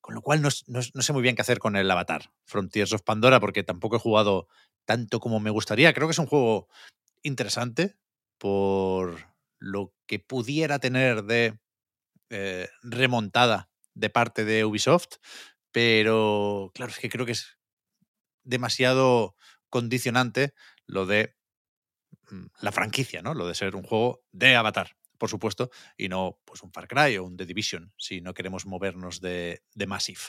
[0.00, 3.38] Con lo cual no sé muy bien qué hacer con el Avatar, Frontiers of Pandora,
[3.38, 4.48] porque tampoco he jugado
[4.86, 5.92] tanto como me gustaría.
[5.92, 6.68] Creo que es un juego
[7.22, 7.96] interesante
[8.38, 9.18] por
[9.58, 11.58] lo que pudiera tener de
[12.30, 15.16] eh, remontada de parte de Ubisoft,
[15.72, 17.58] pero claro, es que creo que es
[18.44, 19.36] demasiado
[19.68, 20.54] condicionante
[20.86, 21.36] lo de
[22.30, 23.34] mm, la franquicia, ¿no?
[23.34, 27.18] Lo de ser un juego de Avatar, por supuesto, y no pues un Far Cry
[27.18, 30.20] o un The Division, si no queremos movernos de, de Massive.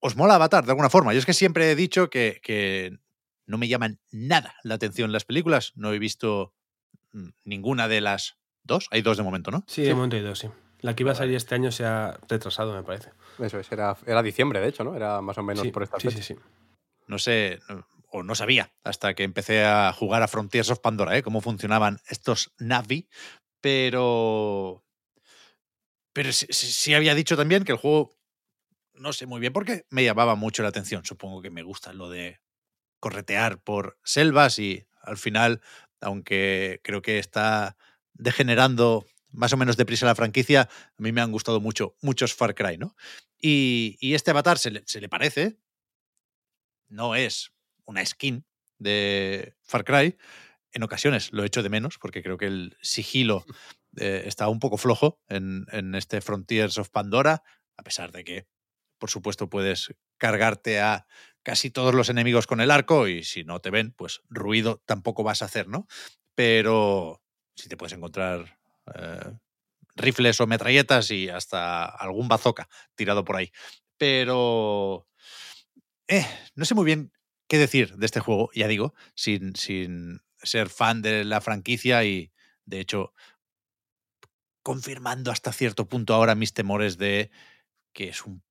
[0.00, 1.12] ¿Os mola Avatar de alguna forma?
[1.12, 2.98] Yo es que siempre he dicho que, que
[3.50, 5.72] no me llaman nada la atención las películas.
[5.74, 6.54] No he visto
[7.12, 8.86] mm, ninguna de las dos.
[8.90, 9.64] Hay dos de momento, ¿no?
[9.66, 10.48] Sí, de momento hay dos, sí.
[10.80, 13.10] La que iba a salir este año se ha retrasado, me parece.
[13.38, 14.94] Eso es, era, era diciembre, de hecho, ¿no?
[14.96, 16.26] Era más o menos Sí, por estas sí, fechas.
[16.26, 16.40] sí, sí.
[17.06, 17.58] No sé,
[18.12, 21.22] o no sabía hasta que empecé a jugar a Frontiers of Pandora, ¿eh?
[21.22, 23.08] cómo funcionaban estos Navi,
[23.60, 24.84] pero.
[26.12, 28.16] Pero sí, sí- sí había dicho también que el juego,
[28.94, 31.04] no sé muy bien por qué, me llamaba mucho la atención.
[31.04, 32.40] Supongo que me gusta lo de
[33.00, 35.60] corretear por selvas y al final,
[36.00, 37.76] aunque creo que está
[38.12, 42.54] degenerando más o menos deprisa la franquicia, a mí me han gustado mucho muchos Far
[42.54, 42.96] Cry, ¿no?
[43.38, 45.58] Y, y este avatar se le, se le parece,
[46.88, 47.52] no es
[47.84, 48.44] una skin
[48.78, 50.16] de Far Cry.
[50.72, 53.44] En ocasiones lo echo de menos porque creo que el sigilo
[53.96, 57.42] eh, está un poco flojo en, en este Frontiers of Pandora,
[57.76, 58.46] a pesar de que,
[59.00, 61.06] por supuesto, puedes cargarte a
[61.42, 65.24] casi todos los enemigos con el arco y si no te ven, pues ruido tampoco
[65.24, 65.88] vas a hacer, ¿no?
[66.36, 67.22] Pero
[67.56, 68.58] si te puedes encontrar
[68.94, 69.32] eh,
[69.96, 73.50] rifles o metralletas y hasta algún bazooka tirado por ahí.
[73.96, 75.08] Pero
[76.06, 77.10] eh, no sé muy bien
[77.48, 82.32] qué decir de este juego, ya digo, sin, sin ser fan de la franquicia y,
[82.66, 83.14] de hecho,
[84.62, 87.30] confirmando hasta cierto punto ahora mis temores de
[87.92, 88.42] que es un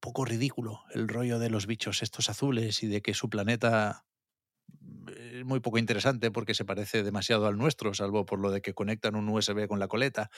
[0.00, 4.04] poco ridículo el rollo de los bichos estos azules y de que su planeta
[5.08, 8.74] es muy poco interesante porque se parece demasiado al nuestro, salvo por lo de que
[8.74, 10.30] conectan un USB con la coleta.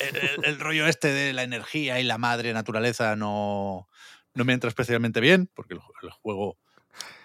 [0.00, 3.88] el, el rollo este de la energía y la madre naturaleza no,
[4.34, 6.58] no me entra especialmente bien, porque el, el juego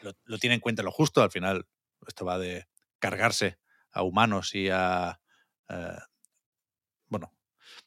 [0.01, 1.21] lo, lo, tiene en cuenta lo justo.
[1.21, 1.67] Al final,
[2.07, 2.67] esto va de
[2.99, 3.59] cargarse
[3.91, 5.19] a humanos y a.
[5.69, 5.97] Eh,
[7.07, 7.33] bueno,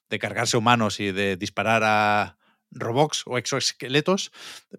[0.09, 2.39] de cargarse a humanos y de disparar a
[2.71, 4.33] robots o exoesqueletos,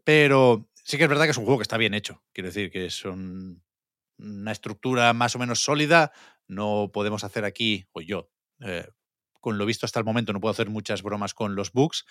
[0.04, 2.24] pero sí que es verdad que es un juego que está bien hecho.
[2.34, 3.64] Quiero decir que son
[4.18, 6.12] una estructura más o menos sólida.
[6.48, 8.30] No podemos hacer aquí, o yo,
[8.62, 8.88] eh,
[9.42, 12.06] con lo visto hasta el momento, no puedo hacer muchas bromas con los bugs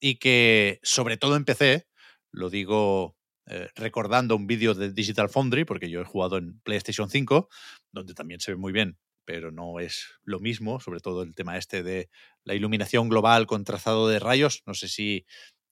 [0.00, 1.86] y que, sobre todo en PC,
[2.32, 7.10] lo digo eh, recordando un vídeo de Digital Foundry, porque yo he jugado en PlayStation
[7.10, 7.48] 5,
[7.92, 11.58] donde también se ve muy bien, pero no es lo mismo, sobre todo el tema
[11.58, 12.08] este de
[12.44, 14.62] la iluminación global con trazado de rayos.
[14.66, 15.26] No sé si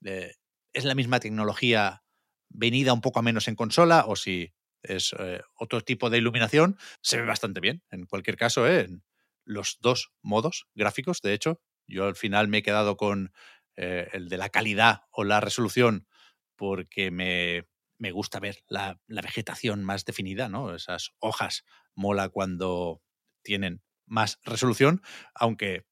[0.04, 0.34] eh,
[0.72, 2.02] es la misma tecnología
[2.48, 6.78] venida un poco a menos en consola o si es eh, otro tipo de iluminación.
[7.02, 8.80] Se ve bastante bien, en cualquier caso, ¿eh?
[8.80, 9.04] en
[9.44, 11.20] los dos modos gráficos.
[11.22, 13.32] De hecho, yo al final me he quedado con
[13.76, 16.06] el de la calidad o la resolución
[16.54, 17.64] porque me,
[18.00, 20.74] me gusta ver la, la, vegetación más definida, ¿no?
[20.74, 21.64] Esas hojas
[21.94, 23.02] mola cuando
[23.42, 25.02] tienen más resolución,
[25.34, 25.86] aunque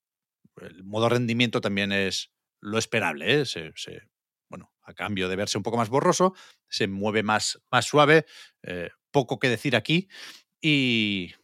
[0.60, 3.46] el modo rendimiento también es lo esperable, ¿eh?
[3.46, 4.02] se, se,
[4.48, 6.34] bueno, a cambio de verse un poco más borroso,
[6.68, 8.26] se mueve más, más suave,
[8.62, 10.08] eh, poco que decir aquí,
[10.60, 11.34] y,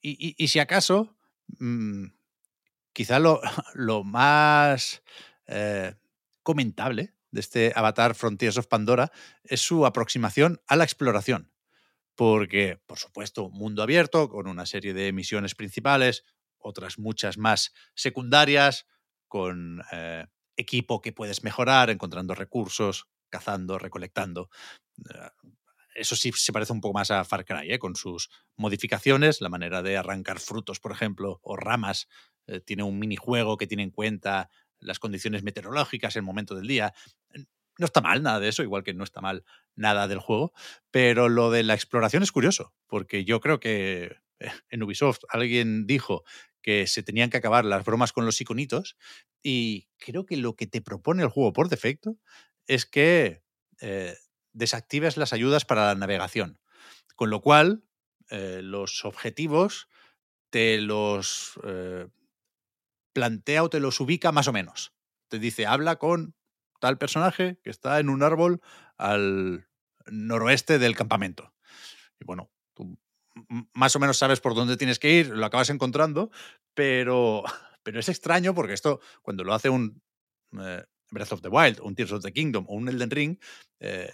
[0.00, 1.16] y, y, si acaso,
[1.58, 2.08] mmm,
[2.92, 3.40] quizá lo,
[3.74, 5.02] lo más
[5.46, 5.94] eh,
[6.42, 9.10] comentable de este Avatar Frontiers of Pandora
[9.44, 11.51] es su aproximación a la exploración.
[12.14, 16.24] Porque, por supuesto, mundo abierto, con una serie de misiones principales,
[16.58, 18.86] otras muchas más secundarias,
[19.28, 20.26] con eh,
[20.56, 24.50] equipo que puedes mejorar, encontrando recursos, cazando, recolectando.
[25.10, 25.48] Eh,
[25.94, 27.78] eso sí se parece un poco más a Far Cry, ¿eh?
[27.78, 32.08] con sus modificaciones, la manera de arrancar frutos, por ejemplo, o ramas.
[32.46, 34.50] Eh, tiene un minijuego que tiene en cuenta
[34.80, 36.94] las condiciones meteorológicas, el momento del día.
[37.78, 39.44] No está mal nada de eso, igual que no está mal
[39.74, 40.52] nada del juego,
[40.90, 44.16] pero lo de la exploración es curioso, porque yo creo que
[44.70, 46.24] en Ubisoft alguien dijo
[46.62, 48.96] que se tenían que acabar las bromas con los iconitos
[49.42, 52.18] y creo que lo que te propone el juego por defecto
[52.66, 53.42] es que
[53.80, 54.16] eh,
[54.52, 56.60] desactives las ayudas para la navegación,
[57.16, 57.84] con lo cual
[58.30, 59.88] eh, los objetivos
[60.50, 62.06] te los eh,
[63.12, 64.92] plantea o te los ubica más o menos.
[65.28, 66.34] Te dice, habla con
[66.82, 68.60] tal personaje que está en un árbol
[68.98, 69.68] al
[70.10, 71.54] noroeste del campamento.
[72.18, 72.98] Y bueno, tú
[73.72, 76.32] más o menos sabes por dónde tienes que ir, lo acabas encontrando,
[76.74, 77.44] pero,
[77.84, 80.02] pero es extraño porque esto, cuando lo hace un
[80.60, 83.38] eh, Breath of the Wild, un Tears of the Kingdom o un Elden Ring,
[83.78, 84.10] eh,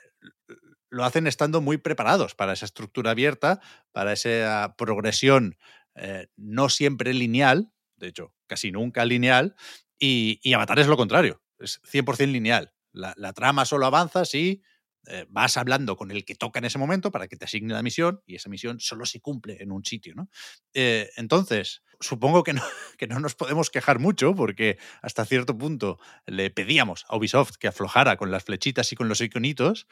[0.90, 5.56] lo hacen estando muy preparados para esa estructura abierta, para esa progresión
[5.94, 9.56] eh, no siempre lineal, de hecho, casi nunca lineal,
[9.98, 12.72] y, y Avatar es lo contrario, es 100% lineal.
[12.92, 14.62] La, la, trama solo avanza si
[15.06, 17.82] eh, vas hablando con el que toca en ese momento para que te asigne la
[17.82, 20.28] misión y esa misión solo se cumple en un sitio, ¿no?
[20.74, 22.62] Eh, entonces, supongo que no,
[22.98, 27.68] que no nos podemos quejar mucho porque hasta cierto punto le pedíamos a Ubisoft que
[27.68, 29.86] aflojara con las flechitas y con los iconitos,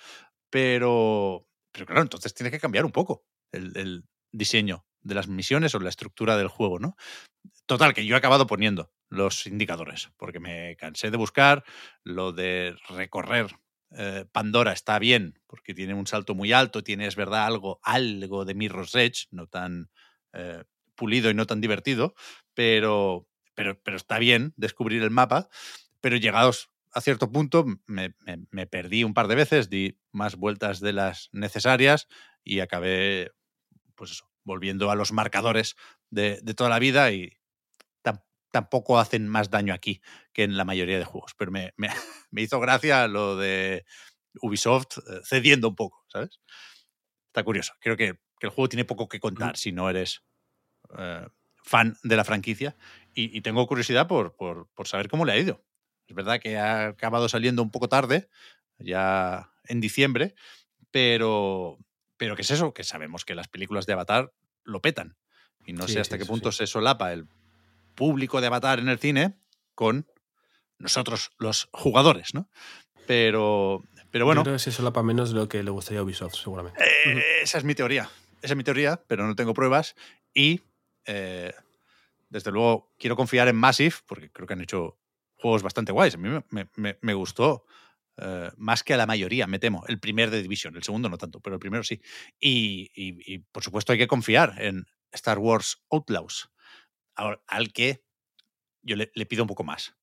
[0.50, 5.74] pero, pero claro, entonces tiene que cambiar un poco el, el diseño de las misiones
[5.74, 6.96] o la estructura del juego, ¿no?
[7.66, 11.64] Total, que yo he acabado poniendo los indicadores, porque me cansé de buscar
[12.04, 13.56] lo de recorrer
[13.92, 18.44] eh, Pandora está bien, porque tiene un salto muy alto, tiene, es verdad, algo, algo
[18.44, 19.90] de Mirror's Edge, no tan
[20.32, 20.64] eh,
[20.96, 22.14] pulido y no tan divertido,
[22.54, 25.48] pero, pero, pero está bien descubrir el mapa,
[26.00, 30.36] pero llegados a cierto punto me, me, me, perdí un par de veces, di más
[30.36, 32.08] vueltas de las necesarias
[32.42, 33.32] y acabé,
[33.94, 35.76] pues eso, volviendo a los marcadores
[36.08, 37.36] de, de toda la vida y
[38.00, 40.00] tam, tampoco hacen más daño aquí
[40.32, 41.34] que en la mayoría de juegos.
[41.36, 41.88] Pero me, me,
[42.30, 43.84] me hizo gracia lo de
[44.40, 46.40] Ubisoft eh, cediendo un poco, ¿sabes?
[47.26, 47.74] Está curioso.
[47.80, 49.56] Creo que, que el juego tiene poco que contar mm.
[49.56, 50.22] si no eres
[50.96, 51.26] eh,
[51.62, 52.76] fan de la franquicia.
[53.12, 55.64] Y, y tengo curiosidad por, por, por saber cómo le ha ido.
[56.06, 58.28] Es verdad que ha acabado saliendo un poco tarde,
[58.78, 60.34] ya en diciembre,
[60.92, 61.78] pero,
[62.16, 62.72] pero ¿qué es eso?
[62.74, 64.32] Que sabemos que las películas de Avatar
[64.64, 65.16] lo petan.
[65.64, 66.58] Y no sí, sé hasta sí, qué punto sí.
[66.58, 67.28] se solapa el
[67.94, 69.34] público de Avatar en el cine
[69.74, 70.06] con
[70.78, 72.48] nosotros, los jugadores, ¿no?
[73.06, 76.02] Pero, pero bueno, Yo creo que se solapa menos de lo que le gustaría a
[76.02, 76.82] Ubisoft, seguramente.
[76.82, 78.10] eh, esa es mi teoría.
[78.42, 79.94] Esa es mi teoría, pero no tengo pruebas.
[80.34, 80.60] Y
[81.06, 81.54] eh,
[82.28, 84.98] desde luego quiero confiar en Massive, porque creo que han hecho
[85.38, 86.14] juegos bastante guays.
[86.14, 87.64] A mí me- me- me gustó
[88.18, 89.84] eh, más que a la mayoría, me temo.
[89.88, 92.00] El primer de Division, el segundo no tanto, pero el primero sí.
[92.40, 96.50] Y, y- y, por supuesto hay que confiar en Star Wars Outlaws,
[97.14, 98.02] al, al que
[98.82, 99.94] yo le, le pido un poco más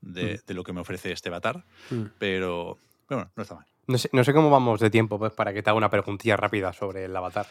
[0.00, 2.04] de, de lo que me ofrece este avatar, Mm.
[2.18, 3.66] pero, pero bueno, no está mal.
[3.86, 6.36] No sé, no sé cómo vamos de tiempo, pues, para que te haga una preguntilla
[6.36, 7.46] rápida sobre el avatar.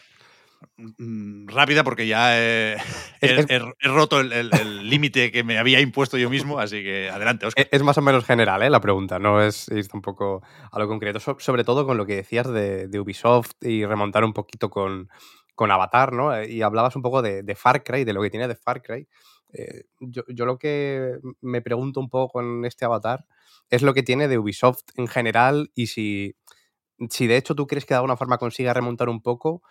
[0.76, 2.74] Mm, rápida porque ya he,
[3.20, 4.50] Es- he- es- he- he roto el-
[4.88, 7.64] límite que me había impuesto yo mismo, así que adelante, Oscar.
[7.70, 8.70] Es, es más o menos general, ¿eh?
[8.70, 11.20] La pregunta, no es ir tampoco a lo concreto.
[11.20, 15.08] So- sobre todo con lo que decías de, de Ubisoft y remontar un poquito con,
[15.54, 16.34] con Avatar, ¿no?
[16.36, 18.82] Eh, Y hablabas un poco de, de Far Cry, de lo que tiene de Far
[18.82, 19.06] Cry.
[19.52, 23.24] Eh, yo, yo lo que me pregunto un poco con este Avatar
[23.70, 26.34] es lo que tiene de Ubisoft en general y si,
[27.10, 29.62] si de hecho tú crees que de alguna forma consiga remontar un poco,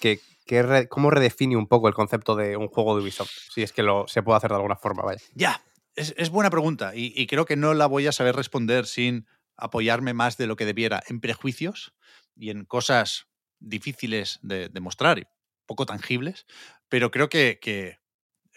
[0.00, 3.30] que, que ¿cómo redefine un poco el concepto de un juego de Ubisoft?
[3.52, 5.20] Si es que lo, se puede hacer de alguna forma, vaya.
[5.34, 5.62] Ya,
[5.94, 9.26] es, es buena pregunta y, creo que no la voy a saber responder sin
[9.56, 11.94] apoyarme más de lo que debiera en prejuicios
[12.34, 13.26] y en cosas
[13.58, 15.26] difíciles de demostrar y
[15.66, 16.46] poco tangibles,
[16.88, 17.98] pero creo que, que,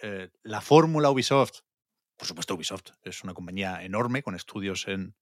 [0.01, 1.59] eh, la fórmula Ubisoft,
[2.17, 5.15] por supuesto Ubisoft es una compañía enorme con estudios en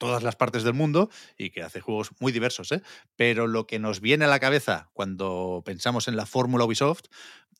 [0.00, 2.82] todas las partes del mundo y que hace juegos muy diversos, ¿eh?
[3.16, 7.04] pero lo que nos viene a la cabeza cuando pensamos en la fórmula Ubisoft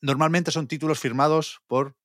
[0.01, 1.95] normalmente son títulos firmados por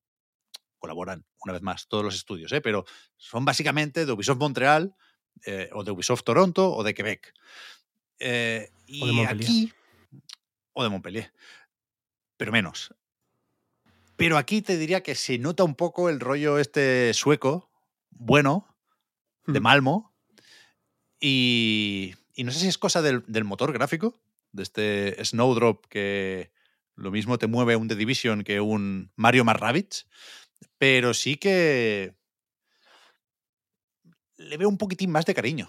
[0.79, 2.61] colaboran una vez más todos los estudios, ¿eh?
[2.61, 2.85] pero
[3.17, 4.95] son básicamente de Ubisoft Montreal
[5.47, 7.33] eh, o de Ubisoft Toronto o de Quebec.
[8.19, 9.51] Eh, y O de Montpellier.
[9.51, 9.73] aquí,
[10.75, 11.33] o de Montpellier,
[12.37, 12.95] pero menos.
[14.17, 17.71] Pero aquí te diría que se nota un poco el rollo este sueco,
[18.11, 18.67] bueno,
[19.47, 19.63] de Hmm.
[19.63, 20.16] Malmo,
[21.21, 24.21] y, y no sé si es cosa del, motor gráfico,
[24.53, 26.53] de este Snowdrop que
[26.95, 29.59] lo mismo te mueve un The Division que un Mario más
[30.79, 32.15] pero sí que
[34.37, 35.69] le veo un poquitín más de cariño.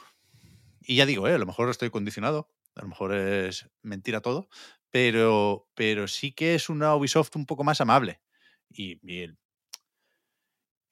[0.82, 1.34] Y ya digo, ¿eh?
[1.34, 4.50] a lo mejor estoy condicionado, a lo mejor es mentira todo,
[4.90, 8.22] pero, pero sí que es una Ubisoft un poco más amable.
[8.70, 9.38] Y, y el,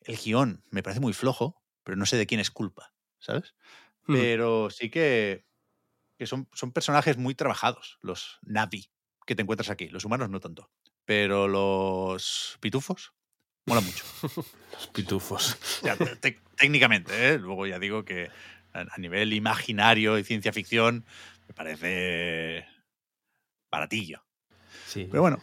[0.01, 3.55] el guion me parece muy flojo, pero no sé de quién es culpa, ¿sabes?
[4.07, 4.13] Hmm.
[4.13, 5.45] Pero sí que,
[6.17, 8.89] que son, son personajes muy trabajados, los Navi
[9.25, 9.89] que te encuentras aquí.
[9.89, 10.69] Los humanos no tanto.
[11.05, 13.13] Pero los pitufos
[13.65, 14.03] mola mucho.
[14.73, 15.57] Los pitufos.
[15.83, 17.39] Ya, te- técnicamente, ¿eh?
[17.39, 18.29] luego ya digo que
[18.73, 21.05] a, nivel imaginario y ciencia ficción
[21.47, 22.67] me parece
[23.71, 24.23] baratillo.
[24.85, 25.07] Sí.
[25.09, 25.39] Pero bueno,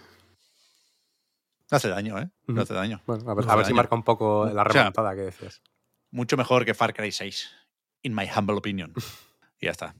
[1.71, 2.29] no hace daño, ¿eh?
[2.47, 3.03] No hace daño.
[3.07, 3.77] Bueno, a ver, No a hace ver si daño.
[3.77, 5.63] marca un poco la O sea, remontada que decías.
[6.11, 7.51] Mucho mejor que Far Cry 6,
[8.03, 8.93] in my humble opinion.
[9.61, 9.95] Y ya está.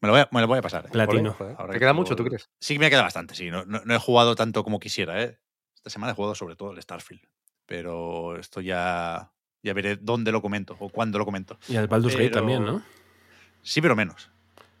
[0.00, 0.86] Me lo voy a, me lo voy a pasar.
[0.86, 0.90] ¿eh?
[0.92, 1.36] Platino.
[1.38, 2.50] Ahora ¿Te que queda mucho, tú crees?
[2.60, 3.50] Sí que me queda bastante, sí.
[3.50, 5.38] No, no- no he jugado tanto como quisiera, ¿eh?
[5.74, 7.22] Esta semana he jugado sobre todo el Starfield.
[7.66, 11.58] Pero esto ya, ya veré dónde lo comento o cuándo lo comento.
[11.68, 12.82] Y al Baldur's Gate también, ¿no?
[13.62, 14.30] Sí, pero menos.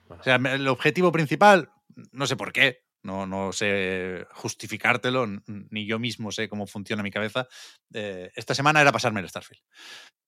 [0.08, 0.20] Bueno.
[0.20, 1.70] O sea, el objetivo principal,
[2.12, 7.10] no sé por qué, no, no sé justificártelo, ni yo mismo sé cómo funciona mi
[7.10, 7.46] cabeza.
[7.92, 9.62] eh, esta semana era pasarme el Starfield.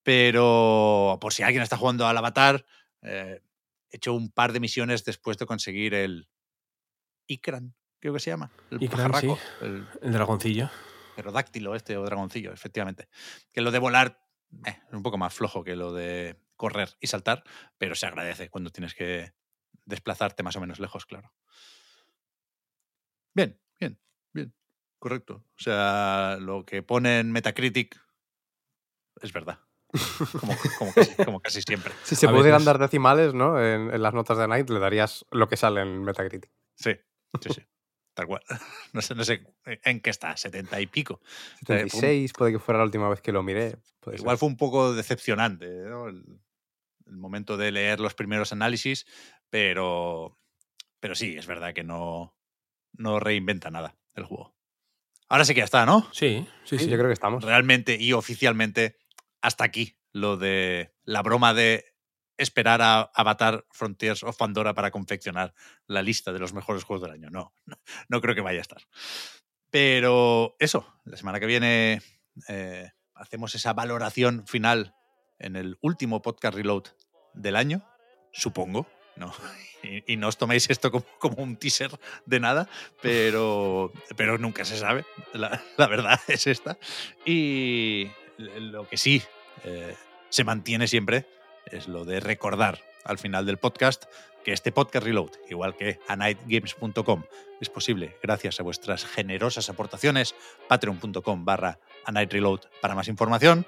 [0.03, 2.65] Pero por si alguien está jugando al Avatar,
[3.01, 3.41] eh,
[3.89, 6.29] he hecho un par de misiones después de conseguir el
[7.27, 8.51] Ikran, creo que se llama.
[8.71, 9.65] El Ikran, pajarraco, sí.
[9.65, 10.69] el El dragoncillo.
[11.15, 13.09] pterodáctilo este o dragoncillo, efectivamente.
[13.51, 14.23] Que lo de volar
[14.65, 17.43] eh, es un poco más flojo que lo de correr y saltar,
[17.77, 19.33] pero se agradece cuando tienes que
[19.85, 21.33] desplazarte más o menos lejos, claro.
[23.37, 23.99] Bien, bien,
[24.33, 24.51] bien,
[24.97, 25.45] correcto.
[25.55, 27.95] O sea, lo que pone en Metacritic
[29.21, 29.59] es verdad.
[30.39, 31.93] Como, como casi, como casi siempre.
[32.03, 33.63] Si se pudieran dar decimales, ¿no?
[33.63, 36.51] En, en las notas de Night le darías lo que sale en Metacritic.
[36.75, 36.93] Sí,
[37.41, 37.61] sí, sí.
[38.15, 38.41] Tal cual.
[38.93, 41.21] No sé, no sé en qué está, 70 y pico.
[41.21, 43.77] Eh, fue un- 76, puede que fuera la última vez que lo miré.
[44.13, 44.39] Igual ser.
[44.39, 46.07] fue un poco decepcionante ¿no?
[46.07, 46.41] el,
[47.05, 49.05] el momento de leer los primeros análisis,
[49.51, 50.39] pero,
[50.99, 52.36] pero sí, es verdad que no,
[52.97, 54.55] no reinventa nada el juego.
[55.29, 56.07] Ahora sí que ya está, ¿no?
[56.13, 56.89] Sí, sí, Sí, sí.
[56.89, 57.43] yo creo que estamos.
[57.43, 58.97] Realmente y oficialmente
[59.41, 61.85] hasta aquí lo de la broma de
[62.37, 65.53] esperar a Avatar Frontiers of Pandora para confeccionar
[65.87, 67.29] la lista de los mejores juegos del año.
[67.29, 67.77] No, no,
[68.09, 68.81] no creo que vaya a estar.
[69.69, 72.01] Pero eso, la semana que viene
[72.47, 74.93] eh, hacemos esa valoración final
[75.39, 76.83] en el último podcast reload
[77.33, 77.85] del año,
[78.31, 78.87] supongo.
[79.17, 79.33] No,
[79.83, 81.91] y, no os toméis esto como, como un teaser
[82.25, 82.69] de nada,
[83.01, 85.05] pero, pero nunca se sabe.
[85.33, 86.77] La, verdad es esta.
[87.25, 89.21] Y lo que sí
[89.63, 89.95] eh,
[90.29, 91.25] se mantiene siempre
[91.65, 94.05] es lo de recordar al final del podcast
[94.43, 97.23] que este podcast Reload, igual que anightgames.com,
[97.59, 100.35] es posible gracias a vuestras generosas aportaciones.
[100.69, 103.65] Patreon.com barra anightreload para más información.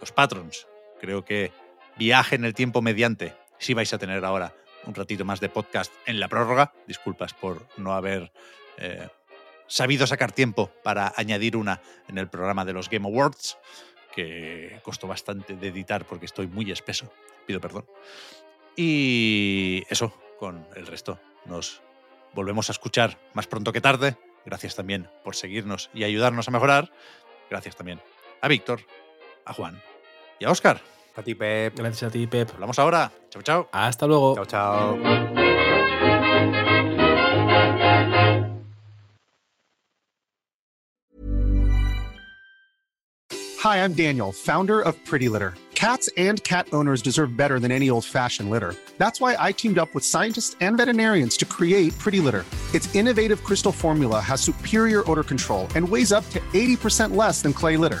[0.00, 0.66] Los patrons,
[1.00, 1.52] creo que
[1.98, 4.54] viaje en el tiempo mediante, si vais a tener ahora
[4.86, 6.72] un ratito más de podcast en la prórroga.
[6.86, 8.32] Disculpas por no haber
[8.78, 9.08] eh,
[9.66, 13.58] sabido sacar tiempo para añadir una en el programa de los Game Awards,
[14.14, 17.12] que costó bastante de editar porque estoy muy espeso.
[17.46, 17.86] Pido perdón.
[18.76, 21.18] Y eso, con el resto.
[21.44, 21.82] Nos
[22.34, 24.16] volvemos a escuchar más pronto que tarde.
[24.44, 26.92] Gracias también por seguirnos y ayudarnos a mejorar.
[27.50, 28.00] Gracias también
[28.40, 28.80] a Víctor,
[29.44, 29.82] a Juan
[30.38, 30.80] y a Oscar.
[31.16, 31.76] A ti, Pep.
[31.76, 32.50] Gracias a ti, Pep.
[32.52, 33.10] Hablamos ahora.
[33.30, 33.68] Chao, chao.
[33.72, 34.34] Hasta luego.
[34.34, 34.98] Chao, chao.
[43.60, 45.52] Hi, I'm Daniel, founder of Pretty Litter.
[45.74, 48.74] Cats and cat owners deserve better than any old fashioned litter.
[48.98, 52.44] That's why I teamed up with scientists and veterinarians to create Pretty Litter.
[52.74, 57.52] Its innovative crystal formula has superior odor control and weighs up to 80% less than
[57.52, 58.00] clay litter.